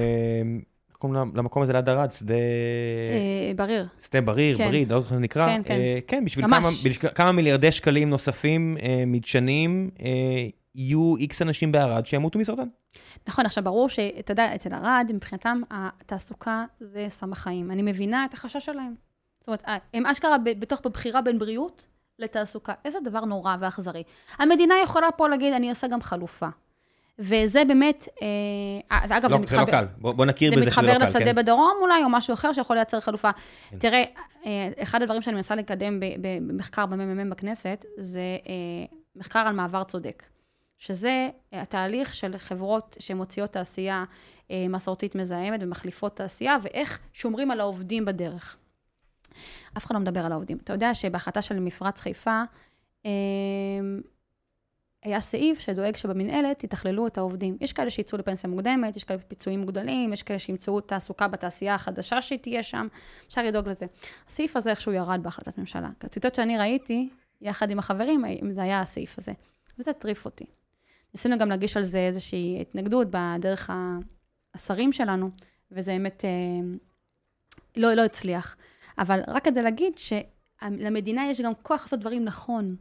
איך 0.89 0.97
קוראים 0.97 1.33
למקום 1.35 1.63
הזה 1.63 1.73
ליד 1.73 1.89
ערד? 1.89 2.13
שדה... 2.13 2.35
אה, 2.35 3.53
בריר. 3.57 3.87
שדה 4.05 4.21
בריר, 4.21 4.59
כן. 4.59 4.69
בריר, 4.69 4.95
לא 4.95 5.01
זוכר 5.01 5.11
איך 5.11 5.15
זה 5.15 5.21
נקרא. 5.21 5.47
כן, 5.47 5.63
כן. 5.65 5.75
אה, 5.75 5.99
כן, 6.07 6.25
בשביל. 6.25 6.47
כמה, 6.47 6.59
בשביל 6.71 6.93
כמה 7.15 7.33
מיליארדי 7.33 7.73
שקלים 7.73 8.11
נוספים, 8.11 8.77
אה, 8.83 9.05
מדשנים, 9.07 9.91
אה, 10.03 10.09
יהיו 10.75 11.17
איקס 11.17 11.43
אנשים 11.43 11.73
בערד 11.73 12.07
שימותו 12.07 12.39
מסרטן. 12.39 12.69
נכון, 13.29 13.47
עכשיו 13.47 13.65
ברור 13.65 13.89
שאתה 13.89 14.33
יודע, 14.33 14.55
אצל 14.55 14.75
ערד, 14.75 15.11
מבחינתם, 15.15 15.63
התעסוקה 15.71 16.65
זה 16.81 17.07
סם 17.09 17.33
החיים. 17.33 17.71
אני 17.71 17.83
מבינה 17.83 18.25
את 18.25 18.35
החשש 18.35 18.65
שלהם. 18.65 18.95
זאת 19.41 19.49
אומרת, 19.49 19.65
הם 19.95 20.07
אשכרה 20.07 20.39
בתוך 20.39 20.81
בבחירה 20.85 21.23
בין 21.23 21.39
בריאות 21.39 21.87
לתעסוקה. 22.19 22.73
איזה 22.85 22.99
דבר 23.05 23.25
נורא 23.25 23.57
ואכזרי. 23.61 24.03
המדינה 24.39 24.75
יכולה 24.85 25.11
פה 25.13 25.29
להגיד, 25.29 25.53
אני 25.53 25.71
עושה 25.71 25.87
גם 25.87 26.01
חלופה. 26.01 26.49
וזה 27.19 27.65
באמת, 27.65 28.09
אה, 28.23 29.07
אגב, 29.07 29.31
לא, 29.31 29.39
זה 29.39 29.47
זה 29.47 29.57
לא 29.57 29.63
מתחבר... 29.63 29.71
קל, 29.71 29.87
בוא 29.99 30.13
בוא 30.13 30.25
נכיר 30.25 30.51
זה 30.51 30.57
בזה 30.57 30.71
שזה 30.71 30.83
לא 30.83 30.89
מתחבר 30.89 30.99
קל, 30.99 31.11
לשדה 31.11 31.25
כן. 31.25 31.35
בדרום 31.35 31.79
אולי, 31.81 32.05
או 32.05 32.09
משהו 32.09 32.35
אחר 32.35 32.53
שיכול 32.53 32.77
לייצר 32.77 33.01
חלופה. 33.01 33.31
כן. 33.71 33.79
תראה, 33.79 34.03
אה, 34.47 34.69
אחד 34.83 35.03
הדברים 35.03 35.23
שאני 35.23 35.37
מנסה 35.37 35.55
לקדם 35.55 36.01
במחקר 36.21 36.87
בממ"מ 36.87 37.31
בכנסת, 37.31 37.85
זה 37.99 38.21
אה, 38.21 38.97
מחקר 39.17 39.39
על 39.39 39.53
מעבר 39.53 39.85
צודק. 39.85 40.23
שזה 40.79 41.29
אה, 41.53 41.63
התהליך 41.63 42.15
של 42.15 42.39
חברות 42.39 42.97
שמוציאות 43.01 43.53
תעשייה 43.53 44.05
אה, 44.51 44.67
מסורתית 44.69 45.15
מזהמת 45.15 45.61
ומחליפות 45.63 46.17
תעשייה, 46.17 46.57
ואיך 46.63 47.01
שומרים 47.13 47.51
על 47.51 47.61
העובדים 47.61 48.05
בדרך. 48.05 48.57
אף 49.77 49.87
אחד 49.87 49.95
לא 49.95 50.01
מדבר 50.01 50.27
על 50.27 50.33
העובדים. 50.33 50.59
אתה 50.65 50.73
יודע 50.73 50.95
שבהחלטה 50.95 51.43
של 51.43 51.61
מפרץ 51.61 52.01
חיפה, 52.01 52.43
אה, 53.07 53.11
היה 55.03 55.21
סעיף 55.21 55.59
שדואג 55.59 55.97
שבמנהלת 55.97 56.65
יתכללו 56.65 57.07
את 57.07 57.19
העובדים. 57.19 57.57
יש 57.61 57.73
כאלה 57.73 57.91
שיצאו 57.91 58.19
לפנסיה 58.19 58.51
מוקדמת, 58.51 58.97
יש 58.97 59.05
כאלה 59.05 59.19
פיצויים 59.19 59.61
מוגדלים, 59.61 60.13
יש 60.13 60.23
כאלה 60.23 60.39
שימצאו 60.39 60.81
תעסוקה 60.81 61.29
בתעשייה 61.29 61.75
החדשה 61.75 62.23
שתהיה 62.23 62.63
שם, 62.63 62.87
אפשר 63.27 63.43
לדאוג 63.43 63.69
לזה. 63.69 63.87
הסעיף 64.29 64.57
הזה 64.57 64.71
איכשהו 64.71 64.93
ירד 64.93 65.21
בהחלטת 65.23 65.59
ממשלה. 65.59 65.89
הטיוטות 66.01 66.35
שאני 66.35 66.59
ראיתי, 66.59 67.09
יחד 67.41 67.71
עם 67.71 67.79
החברים, 67.79 68.23
זה 68.53 68.63
היה 68.63 68.81
הסעיף 68.81 69.19
הזה. 69.19 69.33
וזה 69.79 69.91
הטריף 69.91 70.25
אותי. 70.25 70.45
ניסינו 71.15 71.39
גם 71.39 71.49
להגיש 71.49 71.77
על 71.77 71.83
זה 71.83 71.99
איזושהי 71.99 72.59
התנגדות 72.61 73.07
בדרך 73.11 73.71
השרים 74.55 74.93
שלנו, 74.93 75.31
וזה 75.73 75.93
באמת 75.93 76.25
אה, 76.25 76.31
לא, 77.77 77.95
לא 77.95 78.05
הצליח. 78.05 78.57
אבל 78.99 79.21
רק 79.29 79.45
כדי 79.45 79.63
להגיד 79.63 79.93
שלמדינה 79.99 81.31
יש 81.31 81.41
גם 81.41 81.53
כוח 81.63 81.83
לעשות 81.83 82.01
דברים 82.01 82.25
נכון. 82.25 82.77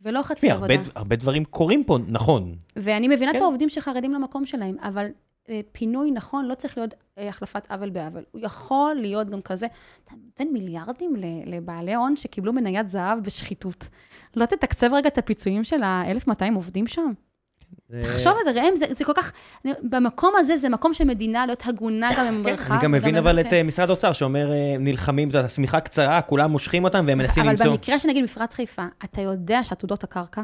ולא 0.00 0.22
חצי 0.22 0.50
עבודה. 0.50 0.74
הרבה- 0.74 0.90
הרבה 0.94 1.16
דברים 1.16 1.44
קורים 1.44 1.84
פה, 1.84 1.98
נכון. 2.08 2.54
ואני 2.76 3.08
מבינה 3.08 3.30
כן. 3.32 3.36
את 3.36 3.42
העובדים 3.42 3.68
שחרדים 3.68 4.12
למקום 4.14 4.46
שלהם, 4.46 4.76
אבל 4.80 5.06
אה, 5.48 5.60
פינוי 5.72 6.10
נכון 6.10 6.44
לא 6.46 6.54
צריך 6.54 6.78
להיות 6.78 6.94
אה, 7.18 7.28
החלפת 7.28 7.70
עוול 7.70 7.90
בעוול. 7.90 8.22
הוא 8.30 8.40
יכול 8.44 8.94
להיות 8.94 9.30
גם 9.30 9.42
כזה, 9.42 9.66
אתה 10.04 10.14
נותן 10.24 10.48
מיליארדים 10.52 11.14
לבעלי 11.46 11.94
הון 11.94 12.16
שקיבלו 12.16 12.52
מניית 12.52 12.88
זהב 12.88 13.18
בשחיתות. 13.24 13.88
לא 14.36 14.46
תתקצב 14.46 14.90
רגע 14.94 15.08
את 15.08 15.18
הפיצויים 15.18 15.64
של 15.64 15.82
ה-1,200 15.82 16.54
עובדים 16.54 16.86
שם? 16.86 17.12
זה- 17.88 18.02
תחשוב 18.04 18.32
על 18.38 18.54
זה, 18.54 18.60
ראם, 18.60 18.76
זה, 18.76 18.84
זה 18.90 19.04
כל 19.04 19.12
כך... 19.16 19.32
אני, 19.64 19.72
במקום 19.82 20.32
הזה, 20.38 20.56
זה 20.56 20.68
מקום 20.68 20.94
של 20.94 21.04
מדינה 21.04 21.46
להיות 21.46 21.62
הגונה 21.66 22.10
גם 22.18 22.26
עם 22.26 22.44
כן, 22.44 22.50
מרחב. 22.50 22.72
אני 22.72 22.82
גם 22.82 22.92
מבין 22.92 23.16
אבל 23.16 23.40
את. 23.40 23.52
אה, 23.52 23.62
משרד 23.62 23.88
האוצר 23.88 24.12
שאומר, 24.12 24.52
אה, 24.52 24.76
נלחמים, 24.78 25.30
השמיכה 25.34 25.80
קצרה, 25.80 26.22
כולם 26.22 26.50
מושכים 26.50 26.84
אותם 26.84 27.04
והם 27.06 27.18
מנסים 27.18 27.42
אבל 27.42 27.50
למצוא 27.52 27.66
במקרה 27.66 27.98
שנגיד 27.98 28.24
מפרץ 28.24 28.54
חיפה, 28.54 28.82
אתה 29.04 29.20
יודע 29.20 29.64
שעתודות 29.64 30.04
הקרקע, 30.04 30.42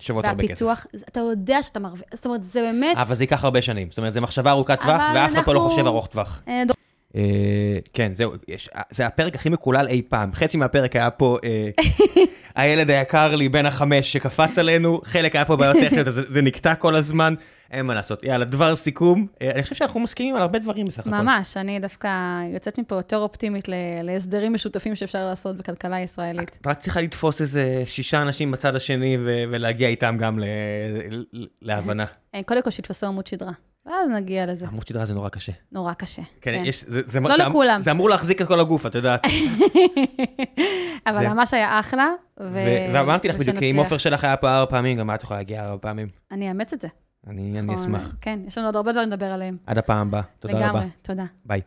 שוות 0.00 0.24
הרבה 0.24 0.42
כסף. 0.42 0.62
והפיתוח, 0.62 0.86
אתה 1.08 1.20
יודע 1.20 1.62
שאתה 1.62 1.80
מרוויח, 1.80 2.04
זאת 2.14 2.26
אומרת, 2.26 2.44
זה 2.44 2.60
באמת... 2.60 2.96
אבל 2.96 3.14
זה 3.14 3.24
ייקח 3.24 3.44
הרבה 3.44 3.62
שנים. 3.62 3.88
זאת 3.90 3.98
אומרת, 3.98 4.12
זו 4.12 4.20
מחשבה 4.20 4.50
ארוכת 4.50 4.80
טווח, 4.80 5.00
אבל 5.00 5.18
ואף 5.18 5.32
אחד 5.32 5.42
פה 5.42 5.54
לא 5.54 5.60
חושב 5.60 5.86
ארוך 5.86 6.06
טווח. 6.06 6.42
אה, 7.16 7.22
כן, 7.92 8.12
זהו, 8.14 8.32
זה 8.90 9.06
הפרק 9.06 9.34
הכי 9.34 9.48
מקולל 9.48 9.86
אי 9.88 10.02
פעם. 10.08 10.32
חצי 10.32 10.56
מהפרק 10.56 10.96
היה 10.96 11.10
פה 11.10 11.36
הילד 12.54 12.90
היקר 12.90 13.34
לי 13.36 13.48
בן 13.48 13.66
החמש 13.66 14.12
שקפץ 14.12 14.58
עלינו, 14.58 15.00
חלק 15.04 15.34
היה 15.36 15.44
פה 15.44 15.56
בעיות 15.56 15.76
טכניות, 15.84 16.08
אז 16.08 16.20
זה- 16.28 16.42
נקטע 16.42 16.74
כל 16.74 16.96
הזמן, 16.96 17.34
אין 17.70 17.86
מה 17.86 17.94
לעשות. 17.94 18.22
יאללה, 18.22 18.44
דבר 18.44 18.76
סיכום. 18.76 19.26
אני 19.40 19.62
חושב 19.62 19.74
שאנחנו 19.74 20.00
מסכימים 20.00 20.36
על 20.36 20.42
הרבה 20.42 20.58
דברים 20.58 20.86
בסך 20.86 21.00
הכל. 21.06 21.10
ממש, 21.10 21.56
אני 21.56 21.78
דווקא 21.80 22.08
יוצאת 22.54 22.78
מפה 22.78 22.94
יותר 22.94 23.16
אופטימית 23.16 23.68
להסדרים 24.02 24.52
משותפים 24.52 24.94
שאפשר 24.94 25.24
לעשות 25.26 25.56
בכלכלה 25.56 25.96
הישראלית. 25.96 26.58
את 26.60 26.66
רק 26.66 26.78
צריכה 26.78 27.00
לתפוס 27.00 27.40
איזה 27.40 27.82
שישה 27.86 28.22
אנשים 28.22 28.50
בצד 28.50 28.76
השני 28.76 29.16
ולהגיע 29.50 29.88
איתם 29.88 30.16
גם 30.18 30.38
להבנה. 31.62 32.04
אה, 32.34 32.40
קודם 32.42 32.62
כל 32.62 32.70
שיתפסו 32.70 33.06
עמוד 33.06 33.26
שדרה, 33.26 33.52
ואז 33.90 34.08
נגיע 34.14 34.46
לזה. 34.46 34.66
עמוד 34.66 34.86
שדרה 34.86 35.04
זה 35.04 35.14
נורא 35.14 35.28
קשה. 35.28 35.52
נורא 35.72 35.92
קשה. 35.92 36.22
כן, 36.40 36.62
יש, 36.64 36.84
זה, 36.88 37.00
זה, 37.06 37.20
לא 37.20 37.36
זה, 37.36 37.42
לכולם. 37.44 37.80
זה 37.82 37.90
אמור 37.90 38.10
להחזיק 38.10 38.42
את 38.42 38.46
כל 38.46 38.60
הגוף, 38.60 38.86
את 38.86 38.94
יודעת. 38.94 39.20
אבל 41.06 41.18
זה- 41.18 41.28
ממש 41.28 41.54
היה 41.54 41.80
אחלה. 41.80 42.08
ו- 42.40 42.44
ו- 42.52 42.92
ואמרתי 42.94 43.28
לך 43.28 43.36
בדיוק, 43.36 43.56
אם. 43.62 43.76
עופר 43.78 43.98
שלך 43.98 44.24
היה 44.24 44.36
פה 44.36 44.48
ארבע 44.56 44.70
פעמים, 44.70 44.98
גם 44.98 45.10
את 45.14 45.22
יכולה 45.22 45.40
להגיע 45.40 45.60
ארבע 45.62 45.76
פעמים. 45.80 46.08
אני 46.32 46.48
אאמץ 46.48 46.72
את 46.72 46.80
זה. 46.80 46.88
אני 47.26 47.58
אני 47.58 47.62
נכון, 47.62 47.74
אשמח. 47.82 48.14
כן, 48.20 48.40
יש 48.46 48.58
לנו 48.58 48.66
עוד 48.68 48.76
הרבה 48.76 48.92
דברים 48.92 49.08
לדבר 49.08 49.26
עליהם. 49.26 49.56
עד 49.66 49.78
הפעם 49.78 50.08
הבאה. 50.08 50.22
תודה 50.40 50.54
רבה. 50.58 50.66
לגמרי, 50.68 50.84
תודה. 51.02 51.24
ביי. 51.44 51.60